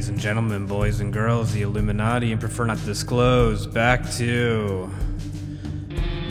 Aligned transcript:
ladies 0.00 0.08
and 0.08 0.18
gentlemen, 0.18 0.64
boys 0.64 1.00
and 1.00 1.12
girls, 1.12 1.52
the 1.52 1.60
Illuminati, 1.60 2.32
and 2.32 2.40
prefer 2.40 2.64
not 2.64 2.78
to 2.78 2.86
disclose, 2.86 3.66
back 3.66 4.10
to 4.12 4.90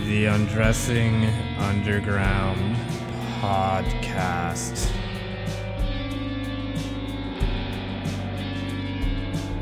the 0.08 0.26
Undressing 0.26 1.26
Underground 1.60 2.76
podcast. 3.40 4.92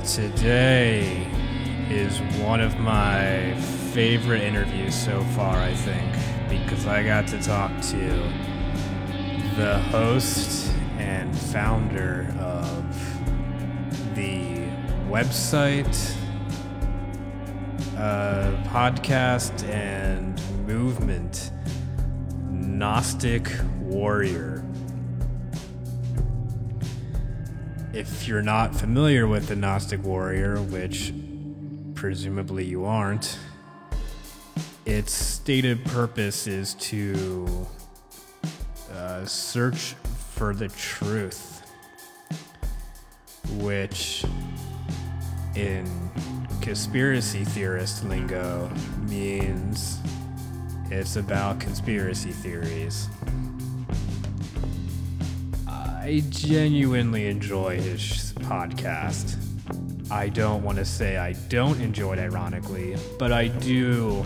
Today 0.05 1.28
is 1.89 2.18
one 2.39 2.61
of 2.61 2.79
my 2.79 3.55
favorite 3.92 4.42
interviews 4.42 4.96
so 4.96 5.21
far, 5.36 5.57
I 5.57 5.74
think, 5.74 6.14
because 6.47 6.87
I 6.87 7.04
got 7.04 7.28
to 7.28 7.43
talk 7.43 7.71
to 7.82 8.07
the 9.57 9.79
host 9.92 10.71
and 10.97 11.37
founder 11.37 12.33
website, 15.10 16.16
uh, 17.98 18.52
podcast, 18.68 19.68
and 19.70 20.42
movement 20.68 21.52
Gnostic 22.50 23.50
Warrior. 23.79 24.64
If 27.93 28.28
you're 28.28 28.42
not 28.42 28.75
familiar 28.75 29.28
with 29.28 29.48
the 29.48 29.56
Gnostic 29.56 30.04
Warrior, 30.04 30.57
which 30.57 31.14
presumably 31.96 32.66
you 32.66 32.86
aren't, 32.86 33.39
its 34.86 35.14
stated 35.14 35.84
purpose 35.86 36.48
is 36.48 36.74
to 36.76 37.66
uh, 38.94 39.26
search 39.26 39.96
for 40.34 40.53
the 40.53 40.68
truth, 40.68 41.62
which 43.59 44.24
in 45.58 45.86
conspiracy 46.61 47.44
theorist 47.44 48.03
lingo 48.03 48.69
means 49.08 49.97
it's 50.91 51.16
about 51.16 51.59
conspiracy 51.59 52.31
theories. 52.31 53.09
I 55.67 56.23
genuinely 56.30 57.28
enjoy 57.28 57.81
his 57.81 58.33
podcast. 58.35 59.35
I 60.11 60.30
don't 60.30 60.63
want 60.63 60.78
to 60.78 60.85
say 60.85 61.17
I 61.17 61.33
don't 61.50 61.81
enjoy 61.81 62.13
it 62.13 62.19
ironically, 62.19 62.95
but 63.17 63.31
I 63.31 63.47
do 63.47 64.23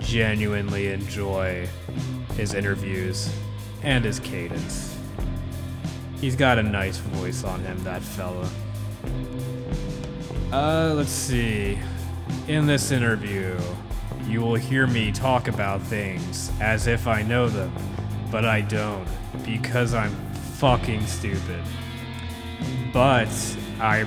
genuinely 0.00 0.88
enjoy 0.88 1.68
his 2.34 2.54
interviews 2.54 3.30
and 3.82 4.04
his 4.04 4.18
cadence. 4.18 4.96
He's 6.20 6.34
got 6.34 6.58
a 6.58 6.62
nice 6.62 6.96
voice 6.96 7.44
on 7.44 7.60
him, 7.60 7.82
that 7.84 8.02
fella. 8.02 8.48
Uh, 10.52 10.92
let's 10.94 11.08
see. 11.08 11.78
In 12.46 12.66
this 12.66 12.90
interview, 12.90 13.58
you 14.26 14.42
will 14.42 14.54
hear 14.54 14.86
me 14.86 15.10
talk 15.10 15.48
about 15.48 15.80
things 15.80 16.52
as 16.60 16.86
if 16.86 17.06
I 17.06 17.22
know 17.22 17.48
them, 17.48 17.72
but 18.30 18.44
I 18.44 18.60
don't 18.60 19.08
because 19.46 19.94
I'm 19.94 20.14
fucking 20.58 21.06
stupid. 21.06 21.64
But 22.92 23.30
I 23.80 24.06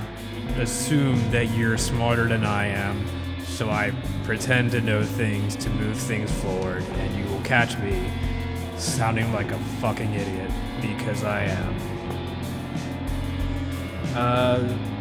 assume 0.60 1.32
that 1.32 1.50
you're 1.50 1.76
smarter 1.76 2.28
than 2.28 2.44
I 2.44 2.66
am, 2.66 3.04
so 3.44 3.68
I 3.68 3.92
pretend 4.22 4.70
to 4.70 4.80
know 4.80 5.02
things 5.02 5.56
to 5.56 5.70
move 5.70 5.96
things 5.96 6.30
forward, 6.30 6.84
and 6.84 7.18
you 7.18 7.24
will 7.28 7.42
catch 7.42 7.76
me 7.78 8.08
sounding 8.76 9.32
like 9.32 9.50
a 9.50 9.58
fucking 9.80 10.14
idiot 10.14 10.52
because 10.80 11.24
I 11.24 11.42
am. 11.42 11.76
Uh. 14.14 14.95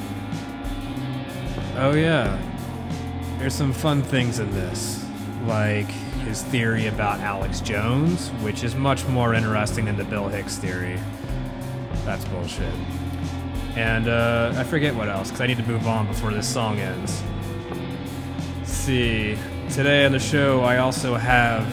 Oh, 1.77 1.93
yeah. 1.93 2.39
There's 3.37 3.53
some 3.53 3.73
fun 3.73 4.01
things 4.01 4.39
in 4.39 4.49
this, 4.51 5.05
like 5.45 5.89
his 6.25 6.41
theory 6.43 6.87
about 6.87 7.19
Alex 7.19 7.59
Jones, 7.59 8.29
which 8.41 8.63
is 8.63 8.75
much 8.75 9.05
more 9.07 9.33
interesting 9.33 9.85
than 9.85 9.97
the 9.97 10.05
Bill 10.05 10.29
Hicks 10.29 10.57
theory. 10.57 10.97
That's 12.05 12.23
bullshit. 12.25 12.73
And 13.75 14.07
uh, 14.07 14.53
I 14.55 14.63
forget 14.63 14.95
what 14.95 15.09
else, 15.09 15.27
because 15.27 15.41
I 15.41 15.47
need 15.47 15.57
to 15.57 15.67
move 15.67 15.85
on 15.85 16.07
before 16.07 16.31
this 16.31 16.47
song 16.47 16.79
ends. 16.79 17.21
See, 18.63 19.37
today 19.69 20.05
on 20.05 20.13
the 20.13 20.19
show, 20.19 20.61
I 20.61 20.77
also 20.77 21.15
have 21.15 21.67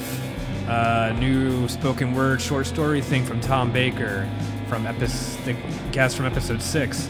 a 0.68 1.14
new 1.20 1.68
spoken 1.68 2.12
word 2.12 2.40
short 2.40 2.66
story 2.66 3.02
thing 3.02 3.24
from 3.24 3.40
Tom 3.40 3.70
Baker 3.72 4.28
from 4.66 4.84
episode, 4.86 5.56
cast 5.92 6.16
from 6.16 6.26
episode 6.26 6.60
6. 6.60 7.08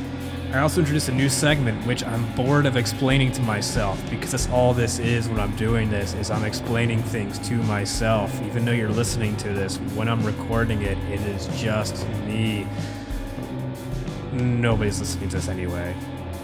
I 0.53 0.59
also 0.59 0.81
introduced 0.81 1.09
a 1.09 1.13
new 1.13 1.31
segment, 1.31 1.87
which 1.87 2.05
I'm 2.05 2.31
bored 2.35 2.67
of 2.67 2.77
explaining 2.77 3.33
to 3.33 3.41
myself 3.41 3.99
because 4.11 4.33
that's 4.33 4.51
all 4.51 4.75
this 4.75 4.99
is 4.99 5.27
when 5.27 5.41
I'm 5.41 5.57
doing 5.57 5.89
this 5.89 6.13
is 6.13 6.31
I'm 6.31 6.45
explaining 6.45 7.03
things 7.05 7.39
to 7.49 7.55
myself. 7.55 8.39
Even 8.43 8.67
though 8.67 8.73
you're 8.73 8.91
listening 8.91 9.35
to 9.39 9.49
this, 9.49 9.79
when 9.95 10.11
I'm 10.11 10.23
recording 10.23 10.83
it, 10.83 10.99
it 11.11 11.21
is 11.23 11.47
just 11.59 12.07
me. 12.27 12.67
Nobody's 14.33 15.01
listening 15.01 15.31
to 15.31 15.37
this 15.37 15.49
anyway. 15.49 15.95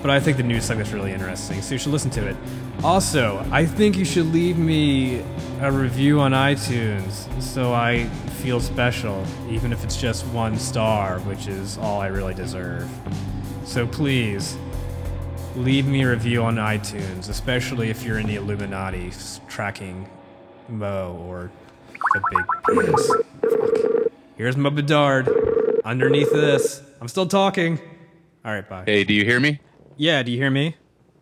But 0.01 0.11
I 0.11 0.21
think 0.21 0.39
the 0.39 0.43
new 0.43 0.63
segment's 0.63 0.93
really 0.93 1.13
interesting, 1.13 1.61
so 1.61 1.75
you 1.75 1.79
should 1.79 1.93
listen 1.93 2.11
to 2.13 2.27
it. 2.27 2.37
Also, 2.83 3.47
I 3.51 3.67
think 3.67 3.99
you 3.99 4.07
should 4.07 4.33
leave 4.33 4.57
me 4.57 5.23
a 5.61 5.71
review 5.71 6.19
on 6.21 6.33
iTunes 6.33 7.27
so 7.43 7.75
I 7.75 8.05
feel 8.41 8.59
special, 8.59 9.23
even 9.51 9.71
if 9.71 9.85
it's 9.85 10.01
just 10.01 10.25
one 10.29 10.59
star, 10.59 11.19
which 11.21 11.47
is 11.47 11.77
all 11.77 12.01
I 12.01 12.07
really 12.07 12.33
deserve. 12.33 12.89
So 13.69 13.87
please, 13.87 14.57
leave 15.55 15.87
me 15.87 16.03
a 16.03 16.09
review 16.09 16.43
on 16.43 16.57
iTunes, 16.57 17.29
especially 17.29 17.91
if 17.91 18.03
you're 18.03 18.19
in 18.19 18.27
the 18.27 18.37
Illuminati 18.37 19.13
tracking 19.47 20.09
Mo 20.71 21.23
or 21.29 21.51
the 22.15 22.23
big 22.31 22.47
penis. 22.67 23.07
Fuck. 23.43 24.13
Here's 24.39 24.57
Mo 24.57 24.71
Bedard. 24.71 25.29
Underneath 25.85 26.33
this. 26.33 26.83
I'm 27.03 27.09
still 27.09 27.27
talking. 27.27 27.79
All 28.43 28.53
right, 28.53 28.67
bye. 28.67 28.85
Hey, 28.87 29.05
do 29.05 29.13
you 29.13 29.27
hear 29.27 29.39
me? 29.39 29.61
Yeah, 29.99 30.23
do 30.23 30.33
you 30.33 30.39
hear 30.39 30.51
me? 30.51 30.75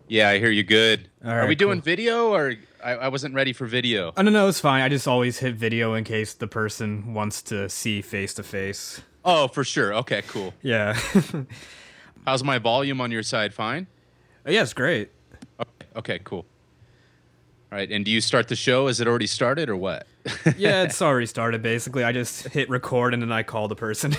Yeah, 0.06 0.28
I 0.28 0.38
hear 0.38 0.52
you 0.52 0.62
good. 0.62 1.10
All 1.24 1.32
Are 1.32 1.38
right, 1.40 1.48
we 1.48 1.56
doing 1.56 1.78
cool. 1.78 1.84
video 1.84 2.32
or 2.32 2.54
I, 2.82 2.92
I 2.92 3.08
wasn't 3.08 3.34
ready 3.34 3.54
for 3.54 3.66
video? 3.66 4.12
Oh, 4.16 4.22
no, 4.22 4.30
no, 4.30 4.46
it's 4.46 4.60
fine. 4.60 4.82
I 4.82 4.88
just 4.88 5.08
always 5.08 5.40
hit 5.40 5.56
video 5.56 5.94
in 5.94 6.04
case 6.04 6.32
the 6.32 6.46
person 6.46 7.12
wants 7.12 7.42
to 7.42 7.68
see 7.68 8.02
face 8.02 8.34
to 8.34 8.44
face. 8.44 9.02
Oh, 9.24 9.48
for 9.48 9.64
sure. 9.64 9.92
Okay, 9.94 10.22
cool. 10.28 10.54
Yeah. 10.62 10.96
How's 12.26 12.42
my 12.42 12.58
volume 12.58 13.00
on 13.00 13.10
your 13.10 13.22
side? 13.22 13.54
Fine. 13.54 13.86
yeah, 14.46 14.62
it's 14.62 14.72
great. 14.74 15.10
Okay, 15.60 15.86
okay, 15.96 16.20
cool. 16.24 16.44
All 17.70 17.78
right, 17.78 17.90
and 17.90 18.04
do 18.04 18.10
you 18.10 18.20
start 18.20 18.48
the 18.48 18.56
show? 18.56 18.88
Is 18.88 19.00
it 19.00 19.06
already 19.06 19.26
started 19.26 19.68
or 19.68 19.76
what? 19.76 20.06
Yeah, 20.56 20.82
it's 20.82 21.00
already 21.00 21.26
started 21.26 21.62
basically. 21.62 22.02
I 22.02 22.10
just 22.10 22.48
hit 22.48 22.68
record 22.68 23.14
and 23.14 23.22
then 23.22 23.30
I 23.30 23.44
call 23.44 23.68
the 23.68 23.76
person. 23.76 24.16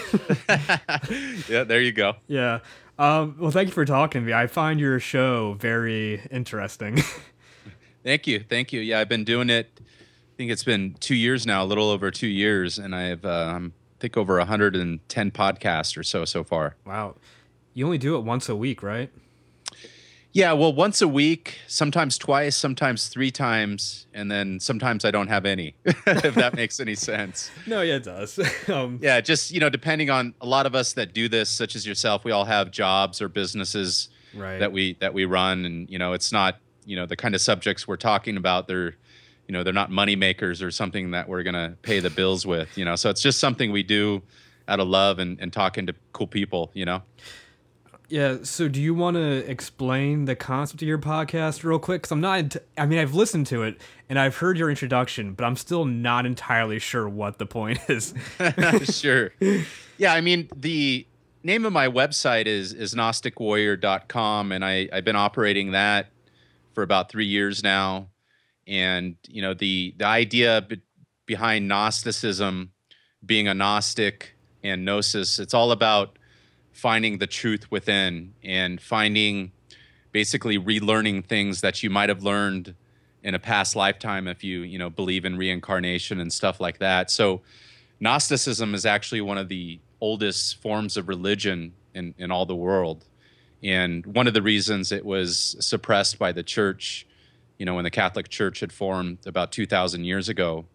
yeah, 1.50 1.64
there 1.66 1.82
you 1.82 1.92
go. 1.92 2.16
yeah. 2.28 2.60
Um, 2.98 3.36
well, 3.38 3.52
thank 3.52 3.68
you 3.68 3.74
for 3.74 3.86
talking 3.86 4.22
to 4.22 4.26
me. 4.26 4.34
I 4.34 4.48
find 4.48 4.80
your 4.80 5.00
show 5.00 5.54
very 5.54 6.22
interesting. 6.32 7.00
Thank 8.04 8.26
you, 8.26 8.40
thank 8.40 8.72
you. 8.72 8.80
Yeah, 8.80 9.00
I've 9.00 9.10
been 9.10 9.26
doing 9.26 9.50
it. 9.50 9.70
I 9.82 10.34
think 10.38 10.50
it's 10.50 10.64
been 10.64 10.96
two 11.02 11.14
years 11.16 11.46
now, 11.46 11.62
a 11.62 11.66
little 11.66 11.90
over 11.90 12.10
two 12.10 12.28
years, 12.28 12.80
and 12.80 12.96
I've 12.96 13.26
um, 13.26 13.74
I 13.76 14.00
think 14.00 14.16
over 14.16 14.38
110 14.38 15.32
podcasts 15.32 15.98
or 15.98 16.04
so 16.04 16.24
so 16.24 16.44
far. 16.46 16.78
wow. 16.86 17.16
You 17.78 17.86
only 17.86 18.00
do 18.00 18.16
it 18.16 18.22
once 18.22 18.50
a 18.50 18.56
week, 18.56 18.82
right? 18.82 19.12
Yeah, 20.32 20.54
well, 20.54 20.74
once 20.74 21.00
a 21.04 21.08
week, 21.08 21.60
sometimes 21.68 22.18
twice, 22.18 22.56
sometimes 22.56 23.08
three 23.08 23.30
times, 23.30 24.08
and 24.16 24.32
then 24.32 24.60
sometimes 24.60 25.06
I 25.06 25.12
don't 25.12 25.28
have 25.28 25.46
any. 25.46 25.76
if 25.86 26.34
that 26.34 26.56
makes 26.56 26.80
any 26.80 26.96
sense. 26.96 27.52
No, 27.68 27.82
yeah, 27.82 27.98
it 27.98 28.04
does. 28.04 28.40
um, 28.70 28.98
Yeah, 29.00 29.22
just 29.22 29.52
you 29.52 29.60
know, 29.60 29.70
depending 29.70 30.10
on 30.10 30.34
a 30.42 30.48
lot 30.48 30.66
of 30.66 30.74
us 30.74 30.94
that 30.94 31.14
do 31.14 31.30
this, 31.30 31.52
such 31.52 31.76
as 31.76 31.86
yourself, 31.86 32.26
we 32.26 32.32
all 32.32 32.46
have 32.46 32.72
jobs 32.72 33.22
or 33.22 33.30
businesses 33.30 34.10
Right. 34.34 34.58
that 34.58 34.72
we 34.72 34.94
that 35.00 35.14
we 35.14 35.26
run, 35.26 35.64
and 35.64 35.88
you 35.88 36.00
know, 36.00 36.14
it's 36.14 36.32
not 36.32 36.58
you 36.84 36.96
know 36.96 37.06
the 37.06 37.16
kind 37.16 37.36
of 37.36 37.42
subjects 37.42 37.88
we're 37.88 37.96
talking 37.98 38.38
about. 38.38 38.68
They're 38.68 38.96
you 39.48 39.54
know 39.54 39.62
they're 39.64 39.72
not 39.72 39.92
money 39.92 40.16
makers 40.16 40.64
or 40.64 40.72
something 40.72 41.12
that 41.12 41.30
we're 41.30 41.44
gonna 41.44 41.78
pay 41.84 42.00
the 42.00 42.10
bills 42.10 42.44
with. 42.44 42.76
You 42.76 42.86
know, 42.86 42.96
so 42.96 43.12
it's 43.12 43.22
just 43.22 43.40
something 43.40 43.72
we 43.72 43.84
do 43.84 44.24
out 44.68 44.80
of 44.80 44.88
love 44.88 45.20
and, 45.20 45.40
and 45.40 45.54
talking 45.54 45.86
to 45.86 45.94
cool 46.12 46.26
people. 46.26 46.72
You 46.74 46.86
know. 46.86 47.04
Yeah. 48.10 48.38
So, 48.44 48.68
do 48.68 48.82
you 48.82 48.94
want 48.94 49.16
to 49.18 49.50
explain 49.50 50.26
the 50.26 50.36
concept 50.36 50.82
of 50.82 50.88
your 50.88 50.98
podcast 50.98 51.64
real 51.64 51.80
quick? 51.80 52.04
Because 52.04 52.12
I'm 52.12 52.22
not. 52.22 52.56
I 52.78 52.86
mean, 52.86 53.00
I've 53.00 53.14
listened 53.14 53.48
to 53.48 53.64
it 53.64 53.82
and 54.10 54.18
I've 54.18 54.38
heard 54.38 54.58
your 54.58 54.70
introduction, 54.70 55.34
but 55.34 55.44
I'm 55.44 55.56
still 55.56 55.86
not 55.86 56.26
entirely 56.26 56.80
sure 56.80 57.08
what 57.10 57.38
the 57.38 57.46
point 57.46 57.80
is. 57.90 58.14
sure. 59.00 59.32
Yeah, 59.98 60.14
I 60.14 60.22
mean 60.22 60.50
the 60.56 61.06
name 61.44 61.66
of 61.66 61.74
my 61.74 61.88
website 61.88 62.46
is 62.46 62.74
is 62.74 62.94
gnosticwarrior.com 62.94 64.52
and 64.52 64.64
I 64.64 64.90
I've 64.92 65.06
been 65.06 65.16
operating 65.16 65.72
that 65.72 66.08
for 66.74 66.84
about 66.84 67.10
3 67.10 67.26
years 67.26 67.64
now 67.64 68.10
and 68.68 69.16
you 69.28 69.42
know 69.42 69.54
the 69.54 69.96
the 69.98 70.06
idea 70.06 70.62
be- 70.62 70.82
behind 71.26 71.68
gnosticism 71.68 72.72
being 73.26 73.48
a 73.48 73.54
gnostic 73.54 74.36
and 74.64 74.86
gnosis 74.86 75.40
it's 75.40 75.54
all 75.54 75.72
about 75.72 76.17
finding 76.78 77.18
the 77.18 77.26
truth 77.26 77.72
within 77.72 78.34
and 78.44 78.80
finding 78.80 79.52
basically 80.12 80.60
relearning 80.60 81.26
things 81.26 81.62
that 81.62 81.82
you 81.82 81.90
might 81.90 82.08
have 82.08 82.22
learned 82.22 82.76
in 83.24 83.34
a 83.34 83.40
past 83.40 83.76
lifetime 83.76 84.28
if 84.28 84.44
you 84.44 84.60
you 84.60 84.78
know 84.78 84.90
believe 84.90 85.26
in 85.26 85.38
reincarnation 85.38 86.20
and 86.20 86.32
stuff 86.32 86.60
like 86.60 86.78
that. 86.78 87.10
So 87.10 87.42
gnosticism 88.00 88.76
is 88.76 88.86
actually 88.86 89.22
one 89.22 89.40
of 89.40 89.50
the 89.50 89.80
oldest 90.00 90.62
forms 90.62 90.98
of 90.98 91.08
religion 91.08 91.74
in, 91.96 92.14
in 92.20 92.30
all 92.30 92.46
the 92.46 92.56
world. 92.56 93.06
And 93.64 94.06
one 94.06 94.28
of 94.28 94.36
the 94.36 94.44
reasons 94.44 94.92
it 94.92 95.04
was 95.04 95.56
suppressed 95.60 96.20
by 96.20 96.32
the 96.32 96.44
church 96.44 97.08
you 97.58 97.66
know 97.66 97.74
when 97.74 97.84
the 97.84 97.90
catholic 97.90 98.30
church 98.30 98.60
had 98.60 98.72
formed 98.72 99.18
about 99.26 99.52
2000 99.52 100.04
years 100.04 100.30
ago 100.30 100.66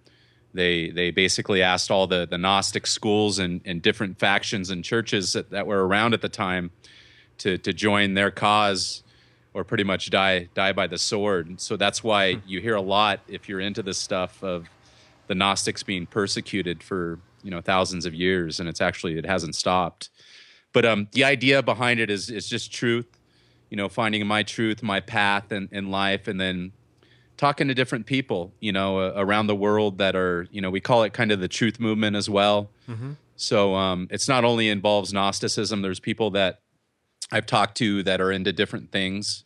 they 0.54 0.90
they 0.90 1.10
basically 1.10 1.62
asked 1.62 1.90
all 1.90 2.06
the 2.06 2.26
the 2.26 2.38
Gnostic 2.38 2.86
schools 2.86 3.38
and, 3.38 3.60
and 3.64 3.80
different 3.82 4.18
factions 4.18 4.70
and 4.70 4.84
churches 4.84 5.32
that, 5.32 5.50
that 5.50 5.66
were 5.66 5.86
around 5.86 6.14
at 6.14 6.20
the 6.20 6.28
time 6.28 6.70
to 7.38 7.58
to 7.58 7.72
join 7.72 8.14
their 8.14 8.30
cause 8.30 9.02
or 9.54 9.64
pretty 9.64 9.84
much 9.84 10.10
die 10.10 10.48
die 10.54 10.72
by 10.72 10.86
the 10.86 10.98
sword. 10.98 11.60
So 11.60 11.76
that's 11.76 12.02
why 12.02 12.40
you 12.46 12.60
hear 12.60 12.76
a 12.76 12.82
lot 12.82 13.20
if 13.28 13.48
you're 13.48 13.60
into 13.60 13.82
this 13.82 13.98
stuff 13.98 14.42
of 14.42 14.68
the 15.26 15.34
Gnostics 15.34 15.82
being 15.82 16.06
persecuted 16.06 16.82
for 16.82 17.18
you 17.42 17.50
know 17.50 17.60
thousands 17.60 18.06
of 18.06 18.14
years, 18.14 18.60
and 18.60 18.68
it's 18.68 18.80
actually 18.80 19.18
it 19.18 19.26
hasn't 19.26 19.54
stopped. 19.54 20.10
But 20.72 20.84
um, 20.84 21.08
the 21.12 21.24
idea 21.24 21.62
behind 21.62 22.00
it 22.00 22.10
is 22.10 22.30
is 22.30 22.48
just 22.48 22.72
truth, 22.72 23.06
you 23.70 23.76
know, 23.76 23.88
finding 23.88 24.26
my 24.26 24.42
truth, 24.42 24.82
my 24.82 25.00
path 25.00 25.52
in, 25.52 25.68
in 25.72 25.90
life, 25.90 26.28
and 26.28 26.40
then 26.40 26.72
talking 27.42 27.66
to 27.66 27.74
different 27.74 28.06
people, 28.06 28.54
you 28.60 28.70
know, 28.70 29.00
uh, 29.00 29.14
around 29.16 29.48
the 29.48 29.56
world 29.56 29.98
that 29.98 30.14
are, 30.14 30.46
you 30.52 30.60
know, 30.60 30.70
we 30.70 30.80
call 30.80 31.02
it 31.02 31.12
kind 31.12 31.32
of 31.32 31.40
the 31.40 31.48
truth 31.48 31.80
movement 31.80 32.14
as 32.14 32.30
well. 32.30 32.70
Mm-hmm. 32.88 33.14
So 33.34 33.74
um, 33.74 34.06
it's 34.12 34.28
not 34.28 34.44
only 34.44 34.68
involves 34.68 35.12
Gnosticism. 35.12 35.82
There's 35.82 35.98
people 35.98 36.30
that 36.30 36.60
I've 37.32 37.46
talked 37.46 37.76
to 37.78 38.04
that 38.04 38.20
are 38.20 38.30
into 38.30 38.52
different 38.52 38.92
things, 38.92 39.42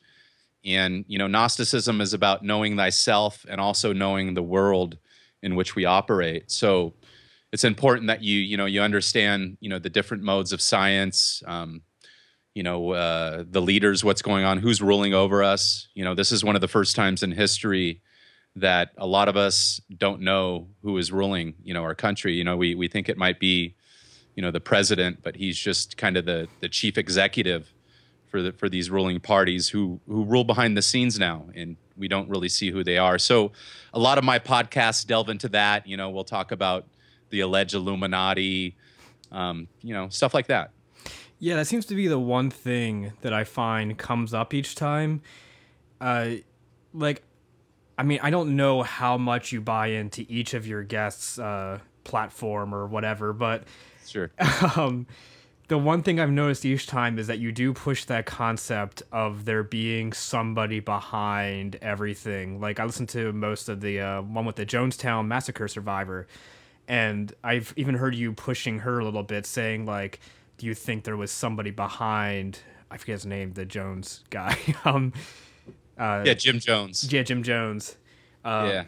and 0.62 1.06
you 1.08 1.16
know, 1.18 1.26
Gnosticism 1.26 2.02
is 2.02 2.12
about 2.12 2.44
knowing 2.44 2.76
thyself 2.76 3.46
and 3.48 3.62
also 3.62 3.94
knowing 3.94 4.34
the 4.34 4.42
world 4.42 4.98
in 5.42 5.56
which 5.56 5.74
we 5.74 5.86
operate. 5.86 6.50
So 6.50 6.92
it's 7.50 7.64
important 7.64 8.08
that 8.08 8.22
you, 8.22 8.38
you 8.40 8.58
know, 8.58 8.66
you 8.66 8.82
understand, 8.82 9.56
you 9.60 9.70
know, 9.70 9.78
the 9.78 9.88
different 9.88 10.22
modes 10.22 10.52
of 10.52 10.60
science. 10.60 11.42
Um, 11.46 11.80
you 12.56 12.62
know 12.62 12.92
uh, 12.92 13.44
the 13.46 13.60
leaders 13.60 14.02
what's 14.02 14.22
going 14.22 14.46
on 14.46 14.56
who's 14.56 14.80
ruling 14.80 15.12
over 15.12 15.44
us. 15.44 15.88
You 15.92 16.04
know 16.04 16.14
this 16.14 16.32
is 16.32 16.42
one 16.42 16.54
of 16.54 16.62
the 16.62 16.68
first 16.68 16.96
times 16.96 17.22
in 17.22 17.32
history 17.32 18.00
that 18.56 18.92
a 18.96 19.06
lot 19.06 19.28
of 19.28 19.36
us 19.36 19.78
don't 19.94 20.22
know 20.22 20.68
who 20.82 20.96
is 20.96 21.12
ruling 21.12 21.54
you 21.62 21.74
know 21.74 21.82
our 21.82 21.94
country. 21.94 22.32
You 22.32 22.44
know 22.44 22.56
we, 22.56 22.74
we 22.74 22.88
think 22.88 23.10
it 23.10 23.18
might 23.18 23.38
be 23.38 23.74
you 24.34 24.42
know 24.42 24.50
the 24.50 24.60
president 24.60 25.22
but 25.22 25.36
he's 25.36 25.58
just 25.58 25.98
kind 25.98 26.16
of 26.16 26.24
the 26.24 26.48
the 26.60 26.68
chief 26.70 26.96
executive 26.96 27.74
for 28.30 28.40
the 28.40 28.52
for 28.52 28.70
these 28.70 28.88
ruling 28.88 29.20
parties 29.20 29.68
who 29.68 30.00
who 30.08 30.24
rule 30.24 30.44
behind 30.44 30.78
the 30.78 30.82
scenes 30.82 31.18
now 31.18 31.50
and 31.54 31.76
we 31.94 32.08
don't 32.08 32.30
really 32.30 32.48
see 32.48 32.70
who 32.70 32.82
they 32.82 32.96
are. 32.96 33.18
So 33.18 33.52
a 33.92 33.98
lot 33.98 34.16
of 34.16 34.24
my 34.24 34.38
podcasts 34.38 35.06
delve 35.06 35.28
into 35.28 35.50
that. 35.50 35.86
You 35.86 35.98
know 35.98 36.08
we'll 36.08 36.24
talk 36.24 36.52
about 36.52 36.86
the 37.28 37.40
alleged 37.40 37.74
illuminati 37.74 38.76
um, 39.30 39.68
you 39.82 39.92
know 39.92 40.08
stuff 40.08 40.32
like 40.32 40.46
that 40.46 40.70
yeah, 41.38 41.56
that 41.56 41.66
seems 41.66 41.86
to 41.86 41.94
be 41.94 42.06
the 42.08 42.18
one 42.18 42.50
thing 42.50 43.12
that 43.20 43.32
I 43.32 43.44
find 43.44 43.96
comes 43.98 44.32
up 44.32 44.54
each 44.54 44.74
time. 44.74 45.22
Uh, 46.00 46.36
like, 46.94 47.22
I 47.98 48.02
mean, 48.02 48.20
I 48.22 48.30
don't 48.30 48.56
know 48.56 48.82
how 48.82 49.18
much 49.18 49.52
you 49.52 49.60
buy 49.60 49.88
into 49.88 50.24
each 50.28 50.54
of 50.54 50.66
your 50.66 50.82
guests' 50.82 51.38
uh, 51.38 51.80
platform 52.04 52.74
or 52.74 52.86
whatever, 52.86 53.32
but 53.32 53.64
sure. 54.06 54.30
Um, 54.76 55.06
the 55.68 55.78
one 55.78 56.02
thing 56.02 56.20
I've 56.20 56.30
noticed 56.30 56.64
each 56.64 56.86
time 56.86 57.18
is 57.18 57.26
that 57.26 57.38
you 57.38 57.50
do 57.50 57.72
push 57.72 58.04
that 58.04 58.24
concept 58.24 59.02
of 59.10 59.44
there 59.44 59.64
being 59.64 60.12
somebody 60.12 60.78
behind 60.78 61.76
everything. 61.82 62.60
Like 62.60 62.78
I 62.78 62.84
listened 62.84 63.08
to 63.10 63.32
most 63.32 63.68
of 63.68 63.80
the 63.80 64.00
uh, 64.00 64.22
one 64.22 64.44
with 64.44 64.56
the 64.56 64.66
Jonestown 64.66 65.26
massacre 65.26 65.66
survivor, 65.66 66.28
and 66.86 67.34
I've 67.42 67.74
even 67.76 67.96
heard 67.96 68.14
you 68.14 68.32
pushing 68.32 68.80
her 68.80 69.00
a 69.00 69.04
little 69.04 69.24
bit, 69.24 69.44
saying 69.44 69.86
like 69.86 70.20
do 70.58 70.66
you 70.66 70.74
think 70.74 71.04
there 71.04 71.16
was 71.16 71.30
somebody 71.30 71.70
behind? 71.70 72.60
I 72.90 72.96
forget 72.96 73.14
his 73.14 73.26
name, 73.26 73.52
the 73.52 73.64
Jones 73.64 74.24
guy. 74.30 74.56
um, 74.84 75.12
uh, 75.98 76.22
yeah, 76.24 76.34
Jim 76.34 76.58
Jones. 76.58 77.10
Yeah, 77.10 77.22
Jim 77.22 77.42
Jones. 77.42 77.96
Um, 78.44 78.68
yeah. 78.68 78.84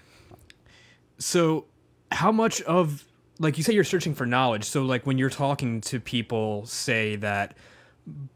So, 1.18 1.66
how 2.12 2.32
much 2.32 2.60
of 2.62 3.04
like 3.38 3.56
you 3.56 3.64
say 3.64 3.72
you're 3.72 3.84
searching 3.84 4.14
for 4.14 4.26
knowledge? 4.26 4.64
So, 4.64 4.82
like 4.82 5.06
when 5.06 5.18
you're 5.18 5.30
talking 5.30 5.80
to 5.82 6.00
people, 6.00 6.66
say 6.66 7.16
that, 7.16 7.56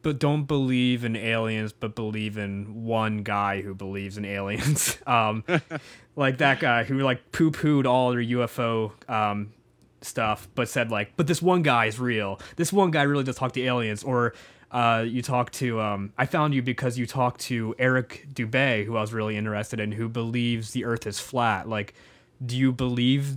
but 0.03 0.19
don't 0.19 0.45
believe 0.45 1.05
in 1.05 1.17
aliens, 1.17 1.73
but 1.73 1.95
believe 1.95 2.39
in 2.39 2.85
one 2.85 3.19
guy 3.19 3.63
who 3.63 3.75
believes 3.75 4.19
in 4.19 4.25
aliens. 4.25 4.99
um, 5.07 5.45
like 6.17 6.39
that 6.39 6.61
guy 6.61 6.85
who 6.85 6.99
like 7.01 7.33
poo 7.33 7.51
pooed 7.51 7.87
all 7.87 8.11
their 8.11 8.23
UFO 8.23 8.93
um, 9.11 9.53
stuff, 10.05 10.49
but 10.55 10.69
said 10.69 10.91
like, 10.91 11.13
but 11.17 11.27
this 11.27 11.43
one 11.43 11.63
guy 11.63 11.87
is 11.87 11.99
real. 11.99 12.41
This 12.57 12.73
one 12.73 12.91
guy 12.91 13.03
really 13.03 13.25
does 13.25 13.37
talk 13.37 13.53
to 13.53 13.63
aliens. 13.63 14.03
Or 14.03 14.35
uh, 14.71 15.05
you 15.07 15.23
talk 15.23 15.51
to, 15.53 15.81
um, 15.81 16.13
I 16.17 16.27
found 16.27 16.55
you 16.55 16.63
because 16.63 16.99
you 16.99 17.07
talked 17.07 17.41
to 17.43 17.75
Eric 17.79 18.27
Dubay, 18.33 18.85
who 18.85 18.97
I 18.97 19.01
was 19.01 19.13
really 19.13 19.37
interested 19.37 19.81
in, 19.81 19.93
who 19.93 20.09
believes 20.09 20.73
the 20.73 20.85
Earth 20.85 21.07
is 21.07 21.21
flat. 21.21 21.69
Like, 21.69 21.95
do 22.45 22.57
you 22.57 22.73
believe 22.73 23.37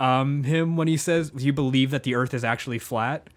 um, 0.00 0.44
him 0.44 0.76
when 0.76 0.88
he 0.88 0.96
says, 0.96 1.30
do 1.30 1.44
you 1.44 1.52
believe 1.52 1.90
that 1.90 2.04
the 2.04 2.14
Earth 2.14 2.32
is 2.32 2.44
actually 2.44 2.78
flat? 2.78 3.28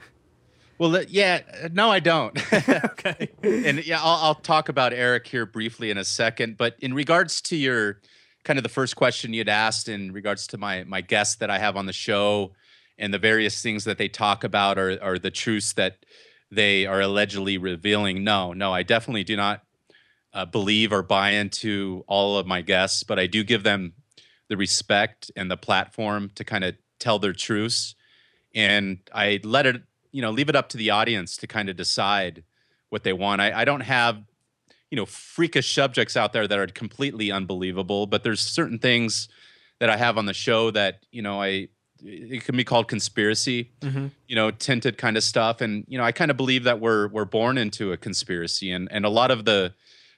Well, 0.78 1.04
yeah, 1.04 1.42
no, 1.72 1.92
I 1.92 2.00
don't. 2.00 2.36
okay. 2.70 3.30
and 3.44 3.86
yeah, 3.86 4.00
I'll, 4.02 4.26
I'll 4.26 4.36
talk 4.36 4.68
about 4.68 4.94
Eric 4.94 5.28
here 5.28 5.46
briefly 5.46 5.92
in 5.92 5.98
a 5.98 6.04
second. 6.04 6.58
But 6.58 6.76
in 6.80 6.94
regards 6.94 7.40
to 7.44 7.56
your 7.56 8.00
kind 8.44 8.58
of 8.58 8.64
the 8.64 8.70
first 8.70 8.96
question 8.96 9.34
you'd 9.34 9.50
asked 9.50 9.88
in 9.88 10.12
regards 10.12 10.48
to 10.48 10.58
my 10.58 10.84
my 10.86 11.02
guests 11.02 11.36
that 11.36 11.50
I 11.50 11.60
have 11.60 11.78
on 11.78 11.86
the 11.86 11.94
show 11.94 12.52
and 13.02 13.12
the 13.12 13.20
various 13.20 13.62
things 13.62 13.84
that 13.84 13.98
they 13.98 14.08
talk 14.08 14.44
about 14.44 14.78
are, 14.78 14.98
are 15.02 15.18
the 15.18 15.32
truths 15.32 15.74
that 15.74 16.06
they 16.52 16.86
are 16.86 17.02
allegedly 17.02 17.58
revealing. 17.58 18.24
No, 18.24 18.54
no, 18.54 18.72
I 18.72 18.84
definitely 18.84 19.24
do 19.24 19.36
not 19.36 19.64
uh, 20.34 20.46
believe 20.46 20.94
or 20.94 21.02
buy 21.02 21.32
into 21.32 22.06
all 22.08 22.38
of 22.38 22.46
my 22.46 22.62
guests, 22.62 23.04
but 23.04 23.18
I 23.18 23.26
do 23.26 23.44
give 23.44 23.64
them 23.64 23.94
the 24.50 24.56
respect 24.56 25.32
and 25.36 25.50
the 25.50 25.58
platform 25.58 26.30
to 26.36 26.44
kind 26.44 26.64
of 26.64 26.76
tell 27.00 27.18
their 27.18 27.34
truths. 27.34 27.96
And 28.54 29.00
I 29.14 29.40
let 29.44 29.66
it, 29.66 29.82
you 30.12 30.22
know, 30.22 30.30
leave 30.30 30.50
it 30.50 30.56
up 30.56 30.70
to 30.70 30.78
the 30.78 30.92
audience 30.92 31.38
to 31.38 31.48
kind 31.48 31.70
of 31.70 31.76
decide 31.76 32.44
what 32.90 33.04
they 33.04 33.14
want. 33.14 33.42
I, 33.42 33.62
I 33.62 33.66
don't 33.66 33.82
have, 33.82 34.22
you 34.92 34.96
know, 34.96 35.08
freakish 35.08 35.74
subjects 35.74 36.16
out 36.16 36.34
there 36.34 36.48
that 36.48 36.60
are 36.60 36.68
completely 36.68 37.32
unbelievable, 37.32 38.06
but 38.06 38.24
there's 38.24 38.42
certain 38.42 38.78
things 38.78 39.28
that 39.80 39.90
I 39.90 39.98
have 39.98 40.18
on 40.20 40.28
the 40.28 40.34
show 40.34 40.70
that, 40.72 41.06
you 41.12 41.24
know, 41.24 41.42
I, 41.42 41.70
it 42.04 42.44
can 42.44 42.58
be 42.58 42.64
called 42.64 42.88
conspiracy, 42.88 43.72
mm-hmm. 43.82 44.08
you 44.28 44.36
know, 44.36 44.52
tinted 44.52 44.98
kind 44.98 45.18
of 45.18 45.24
stuff. 45.24 45.62
And 45.62 45.86
you 45.88 45.98
know, 45.98 46.04
I 46.04 46.12
kind 46.12 46.32
of 46.32 46.38
believe 46.38 46.64
that 46.64 46.80
we're 46.80 47.08
we're 47.08 47.26
born 47.26 47.58
into 47.58 47.92
a 47.92 47.98
conspiracy, 47.98 48.72
and 48.72 48.88
and 48.92 49.06
a 49.06 49.10
lot 49.10 49.32
of 49.32 49.46
the 49.46 49.74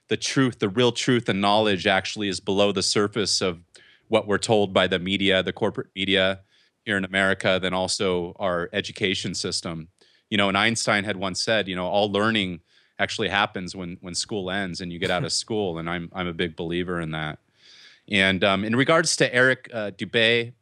the 0.10 0.18
truth, 0.18 0.60
the 0.60 0.70
real 0.70 0.92
truth 0.92 1.30
and 1.30 1.42
knowledge, 1.42 1.88
actually 1.88 2.28
is 2.28 2.40
below 2.40 2.72
the 2.72 2.84
surface 2.84 3.42
of 3.42 3.60
what 4.08 4.28
we're 4.28 4.38
told 4.38 4.74
by 4.74 4.88
the 4.88 5.00
media, 5.00 5.42
the 5.42 5.54
corporate 5.54 5.88
media 5.96 6.42
here 6.86 6.98
in 6.98 7.06
America, 7.06 7.60
then 7.62 7.74
also 7.74 8.36
our 8.40 8.70
education 8.74 9.34
system. 9.34 9.88
You 10.30 10.38
know, 10.38 10.50
and 10.50 10.58
Einstein 10.58 11.04
had 11.04 11.18
once 11.18 11.44
said, 11.44 11.68
you 11.68 11.76
know, 11.76 11.88
all 11.88 12.12
learning 12.12 12.62
actually 13.00 13.30
happens 13.30 13.76
when 13.76 13.98
when 14.02 14.16
school 14.16 14.50
ends 14.50 14.82
and 14.82 14.92
you 14.92 15.00
get 15.00 15.12
out 15.12 15.24
of 15.24 15.34
school, 15.44 15.78
and 15.78 15.90
I'm 15.90 16.10
I'm 16.14 16.28
a 16.28 16.34
big 16.34 16.56
believer 16.56 17.02
in 17.02 17.12
that. 17.12 17.40
And 18.10 18.44
um, 18.44 18.66
in 18.66 18.76
regards 18.76 19.16
to 19.18 19.34
Eric 19.34 19.70
uh, 19.74 19.92
Dubay, 19.92 20.54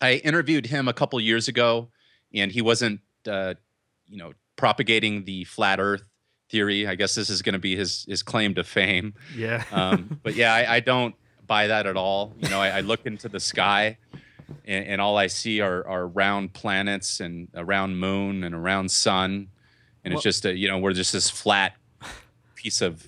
I 0.00 0.14
interviewed 0.14 0.66
him 0.66 0.88
a 0.88 0.92
couple 0.92 1.20
years 1.20 1.48
ago, 1.48 1.88
and 2.34 2.50
he 2.50 2.62
wasn't, 2.62 3.00
uh, 3.26 3.54
you 4.06 4.16
know, 4.16 4.32
propagating 4.56 5.24
the 5.24 5.44
flat 5.44 5.80
Earth 5.80 6.02
theory. 6.50 6.86
I 6.86 6.94
guess 6.94 7.14
this 7.14 7.30
is 7.30 7.42
going 7.42 7.52
to 7.54 7.58
be 7.58 7.76
his 7.76 8.04
his 8.08 8.22
claim 8.22 8.54
to 8.54 8.64
fame. 8.64 9.14
Yeah. 9.36 9.64
um, 9.72 10.20
but 10.22 10.34
yeah, 10.34 10.54
I, 10.54 10.76
I, 10.76 10.80
don't 10.80 11.14
buy 11.46 11.68
that 11.68 11.86
at 11.86 11.96
all. 11.96 12.34
You 12.38 12.48
know, 12.48 12.60
I, 12.60 12.68
I 12.68 12.80
look 12.80 13.06
into 13.06 13.28
the 13.28 13.40
sky, 13.40 13.98
and, 14.64 14.86
and, 14.86 15.00
all 15.00 15.16
I 15.16 15.28
see 15.28 15.60
are 15.60 15.86
are 15.86 16.06
round 16.06 16.52
planets 16.52 17.20
and 17.20 17.48
a 17.54 17.64
round 17.64 17.98
moon 17.98 18.44
and 18.44 18.54
a 18.54 18.58
round 18.58 18.90
sun, 18.90 19.48
and 20.04 20.12
well, 20.12 20.18
it's 20.18 20.24
just 20.24 20.44
a 20.44 20.56
you 20.56 20.68
know 20.68 20.78
we're 20.78 20.92
just 20.92 21.12
this 21.12 21.30
flat 21.30 21.74
piece 22.54 22.80
of 22.80 23.06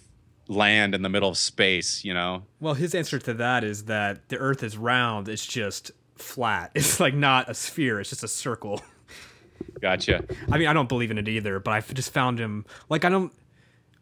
land 0.48 0.94
in 0.94 1.02
the 1.02 1.08
middle 1.08 1.28
of 1.28 1.38
space. 1.38 2.04
You 2.04 2.14
know. 2.14 2.44
Well, 2.60 2.74
his 2.74 2.94
answer 2.94 3.18
to 3.18 3.34
that 3.34 3.64
is 3.64 3.84
that 3.84 4.28
the 4.28 4.38
Earth 4.38 4.62
is 4.62 4.76
round. 4.76 5.28
It's 5.28 5.46
just 5.46 5.90
flat. 6.22 6.72
It's 6.76 7.00
like 7.00 7.14
not 7.14 7.48
a 7.48 7.54
sphere. 7.54 8.00
It's 8.00 8.10
just 8.10 8.24
a 8.24 8.28
circle. 8.28 8.80
Gotcha. 9.80 10.24
I 10.50 10.58
mean, 10.58 10.68
I 10.68 10.72
don't 10.72 10.88
believe 10.88 11.10
in 11.10 11.18
it 11.18 11.28
either, 11.28 11.60
but 11.60 11.72
I 11.72 11.80
just 11.80 12.12
found 12.12 12.38
him 12.38 12.64
like 12.88 13.04
I 13.04 13.08
don't. 13.08 13.32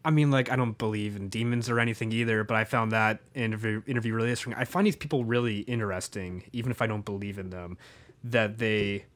I 0.02 0.10
mean, 0.10 0.30
like 0.30 0.50
I 0.50 0.56
don't 0.56 0.78
believe 0.78 1.16
in 1.16 1.28
demons 1.28 1.68
or 1.68 1.78
anything 1.78 2.10
either, 2.12 2.42
but 2.44 2.56
I 2.56 2.64
found 2.64 2.92
that 2.92 3.20
interview 3.34 3.82
interview 3.86 4.14
really 4.14 4.30
interesting. 4.30 4.54
I 4.54 4.64
find 4.64 4.86
these 4.86 4.96
people 4.96 5.24
really 5.24 5.60
interesting, 5.60 6.44
even 6.52 6.70
if 6.70 6.80
I 6.80 6.86
don't 6.86 7.04
believe 7.04 7.38
in 7.38 7.50
them. 7.50 7.76
That 8.24 8.58
they 8.58 9.06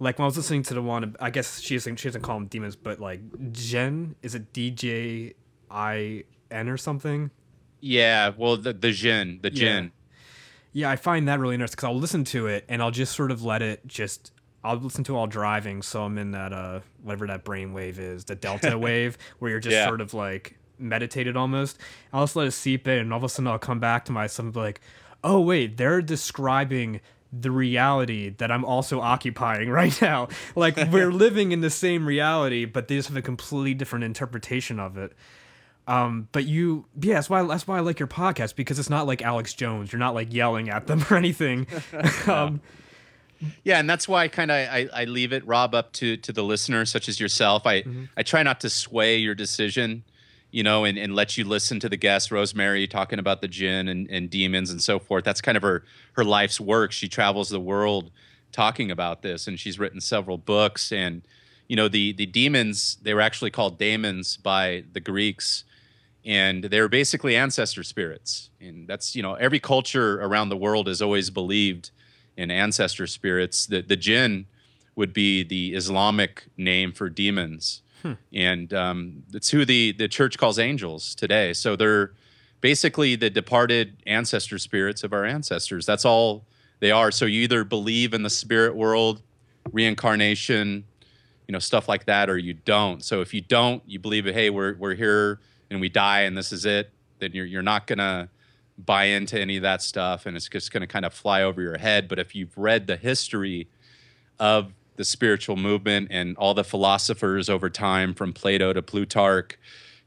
like 0.00 0.18
when 0.18 0.24
I 0.24 0.26
was 0.26 0.36
listening 0.36 0.62
to 0.64 0.74
the 0.74 0.82
one, 0.82 1.16
I 1.20 1.30
guess 1.30 1.60
she 1.60 1.74
doesn't 1.74 1.96
she 1.96 2.08
doesn't 2.08 2.22
call 2.22 2.38
them 2.38 2.46
demons, 2.46 2.76
but 2.76 3.00
like 3.00 3.20
Jen 3.52 4.16
is 4.22 4.34
it 4.34 4.52
D 4.52 4.70
J 4.70 5.34
I 5.70 6.24
N 6.50 6.68
or 6.68 6.76
something? 6.76 7.30
Yeah, 7.80 8.32
well 8.36 8.56
the 8.56 8.72
the 8.72 8.92
Jinn, 8.92 9.40
the 9.42 9.50
Jinn. 9.50 9.92
Yeah, 10.72 10.90
I 10.90 10.96
find 10.96 11.26
that 11.28 11.40
really 11.40 11.54
interesting 11.54 11.76
because 11.76 11.88
I'll 11.88 11.98
listen 11.98 12.24
to 12.24 12.46
it 12.46 12.64
and 12.68 12.80
I'll 12.82 12.90
just 12.92 13.14
sort 13.16 13.30
of 13.30 13.42
let 13.42 13.62
it 13.62 13.86
just. 13.86 14.32
I'll 14.62 14.76
listen 14.76 15.04
to 15.04 15.14
it 15.14 15.16
while 15.16 15.26
driving, 15.26 15.80
so 15.82 16.04
I'm 16.04 16.18
in 16.18 16.32
that 16.32 16.52
uh 16.52 16.80
whatever 17.02 17.26
that 17.28 17.44
brain 17.44 17.72
wave 17.72 17.98
is, 17.98 18.24
the 18.24 18.34
delta 18.34 18.78
wave, 18.86 19.16
where 19.38 19.50
you're 19.50 19.60
just 19.60 19.74
Yeah. 19.74 19.86
sort 19.86 20.00
of 20.02 20.12
like 20.14 20.56
meditated 20.78 21.36
almost. 21.36 21.78
I'll 22.12 22.24
just 22.24 22.36
let 22.36 22.46
it 22.46 22.52
seep 22.52 22.86
in, 22.86 22.98
and 22.98 23.12
all 23.12 23.16
of 23.18 23.24
a 23.24 23.28
sudden 23.28 23.46
I'll 23.48 23.58
come 23.58 23.80
back 23.80 24.04
to 24.06 24.12
myself 24.12 24.44
and 24.44 24.52
be 24.52 24.60
like, 24.60 24.80
"Oh 25.24 25.40
wait, 25.40 25.76
they're 25.78 26.02
describing 26.02 27.00
the 27.32 27.50
reality 27.50 28.28
that 28.38 28.50
I'm 28.50 28.64
also 28.64 29.00
occupying 29.00 29.70
right 29.80 29.98
now. 30.02 30.28
Like 30.54 30.76
we're 30.92 31.12
living 31.26 31.52
in 31.52 31.62
the 31.62 31.70
same 31.70 32.06
reality, 32.06 32.64
but 32.66 32.86
they 32.88 32.96
just 32.96 33.08
have 33.08 33.16
a 33.16 33.22
completely 33.22 33.72
different 33.74 34.04
interpretation 34.04 34.78
of 34.78 34.96
it." 34.98 35.14
Um, 35.90 36.28
but 36.30 36.44
you, 36.44 36.86
yeah, 37.00 37.14
that's 37.14 37.28
why 37.28 37.42
that's 37.42 37.66
why 37.66 37.78
I 37.78 37.80
like 37.80 37.98
your 37.98 38.06
podcast 38.06 38.54
because 38.54 38.78
it's 38.78 38.90
not 38.90 39.06
like 39.08 39.22
Alex 39.22 39.54
Jones. 39.54 39.92
You're 39.92 39.98
not 39.98 40.14
like 40.14 40.32
yelling 40.32 40.70
at 40.70 40.86
them 40.86 41.04
or 41.10 41.16
anything. 41.16 41.66
um, 42.26 42.60
Yeah, 43.64 43.78
and 43.78 43.88
that's 43.88 44.06
why 44.06 44.24
I 44.24 44.28
kind 44.28 44.50
of 44.50 44.56
I, 44.56 44.88
I 44.92 45.04
leave 45.04 45.32
it, 45.32 45.46
Rob, 45.46 45.74
up 45.74 45.92
to 45.94 46.16
to 46.18 46.32
the 46.32 46.42
listener, 46.42 46.84
such 46.84 47.08
as 47.08 47.18
yourself. 47.18 47.66
I 47.66 47.84
I 48.16 48.22
try 48.22 48.42
not 48.42 48.60
to 48.60 48.70
sway 48.70 49.16
your 49.16 49.34
decision, 49.34 50.04
you 50.50 50.62
know, 50.62 50.84
and, 50.84 50.98
and 50.98 51.14
let 51.14 51.36
you 51.36 51.44
listen 51.44 51.80
to 51.80 51.88
the 51.88 51.96
guest, 51.96 52.30
Rosemary, 52.30 52.86
talking 52.86 53.18
about 53.18 53.40
the 53.40 53.48
jinn 53.48 53.88
and, 53.88 54.08
and 54.10 54.30
demons 54.30 54.70
and 54.70 54.82
so 54.82 54.98
forth. 54.98 55.24
That's 55.24 55.40
kind 55.40 55.56
of 55.56 55.62
her 55.62 55.84
her 56.12 56.24
life's 56.24 56.60
work. 56.60 56.92
She 56.92 57.08
travels 57.08 57.48
the 57.48 57.60
world 57.60 58.10
talking 58.52 58.90
about 58.90 59.22
this, 59.22 59.46
and 59.46 59.58
she's 59.58 59.78
written 59.78 60.00
several 60.00 60.38
books. 60.38 60.92
And 60.92 61.22
you 61.66 61.76
know, 61.76 61.88
the 61.88 62.12
the 62.12 62.26
demons 62.26 62.98
they 63.02 63.14
were 63.14 63.20
actually 63.22 63.50
called 63.50 63.78
daemons 63.78 64.36
by 64.36 64.84
the 64.92 65.00
Greeks, 65.00 65.64
and 66.24 66.64
they're 66.64 66.88
basically 66.88 67.36
ancestor 67.36 67.82
spirits. 67.82 68.50
And 68.60 68.86
that's 68.86 69.16
you 69.16 69.22
know 69.22 69.34
every 69.34 69.60
culture 69.60 70.20
around 70.20 70.48
the 70.48 70.56
world 70.56 70.86
has 70.86 71.00
always 71.00 71.30
believed 71.30 71.90
in 72.36 72.50
ancestor 72.50 73.06
spirits. 73.06 73.66
The 73.66 73.82
the 73.82 73.96
jinn 73.96 74.46
would 74.96 75.12
be 75.12 75.42
the 75.42 75.74
Islamic 75.74 76.44
name 76.56 76.92
for 76.92 77.08
demons, 77.08 77.82
and 78.32 78.72
um, 78.74 79.22
it's 79.32 79.50
who 79.50 79.64
the 79.64 79.92
the 79.92 80.08
church 80.08 80.38
calls 80.38 80.58
angels 80.58 81.14
today. 81.14 81.52
So 81.52 81.76
they're 81.76 82.12
basically 82.60 83.16
the 83.16 83.30
departed 83.30 83.96
ancestor 84.06 84.58
spirits 84.58 85.02
of 85.02 85.12
our 85.12 85.24
ancestors. 85.24 85.86
That's 85.86 86.04
all 86.04 86.44
they 86.80 86.90
are. 86.90 87.10
So 87.10 87.24
you 87.24 87.42
either 87.42 87.64
believe 87.64 88.12
in 88.12 88.22
the 88.22 88.30
spirit 88.30 88.74
world, 88.74 89.22
reincarnation, 89.72 90.84
you 91.48 91.52
know, 91.52 91.58
stuff 91.58 91.88
like 91.88 92.04
that, 92.06 92.28
or 92.28 92.38
you 92.38 92.54
don't. 92.54 93.02
So 93.04 93.20
if 93.20 93.32
you 93.32 93.40
don't, 93.40 93.82
you 93.86 93.98
believe, 93.98 94.26
hey, 94.26 94.50
we're 94.50 94.74
we're 94.74 94.94
here 94.94 95.40
and 95.70 95.80
we 95.80 95.88
die 95.88 96.22
and 96.22 96.36
this 96.36 96.52
is 96.52 96.64
it, 96.64 96.90
then 97.18 97.30
you're 97.32 97.46
you're 97.46 97.62
not 97.62 97.86
gonna 97.86 98.28
buy 98.78 99.04
into 99.04 99.38
any 99.38 99.56
of 99.56 99.62
that 99.62 99.82
stuff 99.82 100.26
and 100.26 100.36
it's 100.36 100.48
just 100.48 100.72
gonna 100.72 100.86
kind 100.86 101.04
of 101.04 101.12
fly 101.14 101.42
over 101.42 101.60
your 101.62 101.78
head. 101.78 102.08
But 102.08 102.18
if 102.18 102.34
you've 102.34 102.56
read 102.56 102.86
the 102.86 102.96
history 102.96 103.68
of 104.38 104.72
the 104.96 105.04
spiritual 105.04 105.56
movement 105.56 106.08
and 106.10 106.36
all 106.36 106.52
the 106.52 106.62
philosophers 106.64 107.48
over 107.48 107.70
time, 107.70 108.12
from 108.12 108.34
Plato 108.34 108.72
to 108.72 108.82
Plutarch 108.82 109.58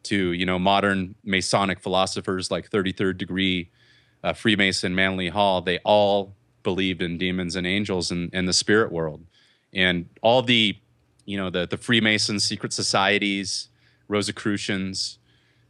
to 0.03 0.33
you 0.33 0.45
know 0.45 0.59
modern 0.59 1.15
Masonic 1.23 1.79
philosophers 1.79 2.51
like 2.51 2.69
33rd 2.69 3.17
Degree, 3.17 3.71
uh, 4.23 4.33
Freemason 4.33 4.93
Manly 4.93 5.29
Hall, 5.29 5.61
they 5.61 5.79
all 5.79 6.35
believed 6.61 7.01
in 7.01 7.17
demons 7.17 7.55
and 7.55 7.65
angels 7.65 8.11
and, 8.11 8.29
and 8.33 8.47
the 8.47 8.53
spirit 8.53 8.91
world, 8.91 9.25
and 9.73 10.07
all 10.21 10.41
the 10.41 10.77
you 11.25 11.37
know 11.37 11.49
the 11.49 11.65
the 11.65 11.77
Freemasons, 11.77 12.43
secret 12.43 12.73
societies, 12.73 13.69
Rosicrucians, 14.07 15.17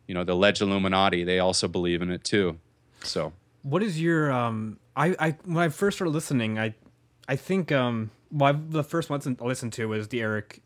you 0.08 0.14
know 0.14 0.24
the 0.24 0.36
Ledge 0.36 0.62
Illuminati, 0.62 1.24
they 1.24 1.40
also 1.40 1.68
believe 1.68 2.02
in 2.02 2.12
it 2.12 2.24
too. 2.24 2.60
So 3.04 3.34
what 3.64 3.84
is 3.84 4.02
your 4.02 4.32
um? 4.32 4.80
I 4.96 5.16
I 5.20 5.38
when 5.46 5.64
I 5.64 5.70
first 5.70 5.98
started 5.98 6.12
listening, 6.12 6.60
I 6.60 6.76
I 7.28 7.36
think 7.36 7.72
um. 7.72 8.12
Well, 8.32 8.54
I, 8.54 8.60
the 8.70 8.84
first 8.84 9.10
one 9.10 9.22
I 9.24 9.46
listened 9.46 9.74
to 9.74 9.86
was 9.88 10.08
the 10.08 10.22
Eric 10.22 10.62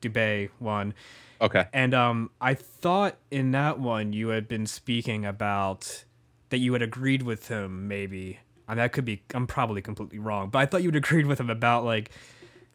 Dubay 0.00 0.50
one, 0.60 0.94
okay, 1.40 1.66
and 1.72 1.92
um, 1.92 2.30
I 2.40 2.54
thought 2.54 3.16
in 3.30 3.50
that 3.50 3.80
one 3.80 4.12
you 4.12 4.28
had 4.28 4.46
been 4.46 4.66
speaking 4.66 5.24
about 5.24 6.04
that 6.50 6.58
you 6.58 6.72
had 6.74 6.82
agreed 6.82 7.22
with 7.22 7.48
him 7.48 7.88
maybe. 7.88 8.38
And 8.68 8.78
that 8.78 8.92
could 8.92 9.06
be 9.06 9.22
I'm 9.34 9.46
probably 9.46 9.80
completely 9.80 10.18
wrong, 10.18 10.50
but 10.50 10.58
I 10.58 10.66
thought 10.66 10.82
you 10.82 10.88
had 10.88 10.96
agreed 10.96 11.26
with 11.26 11.40
him 11.40 11.50
about 11.50 11.84
like 11.84 12.10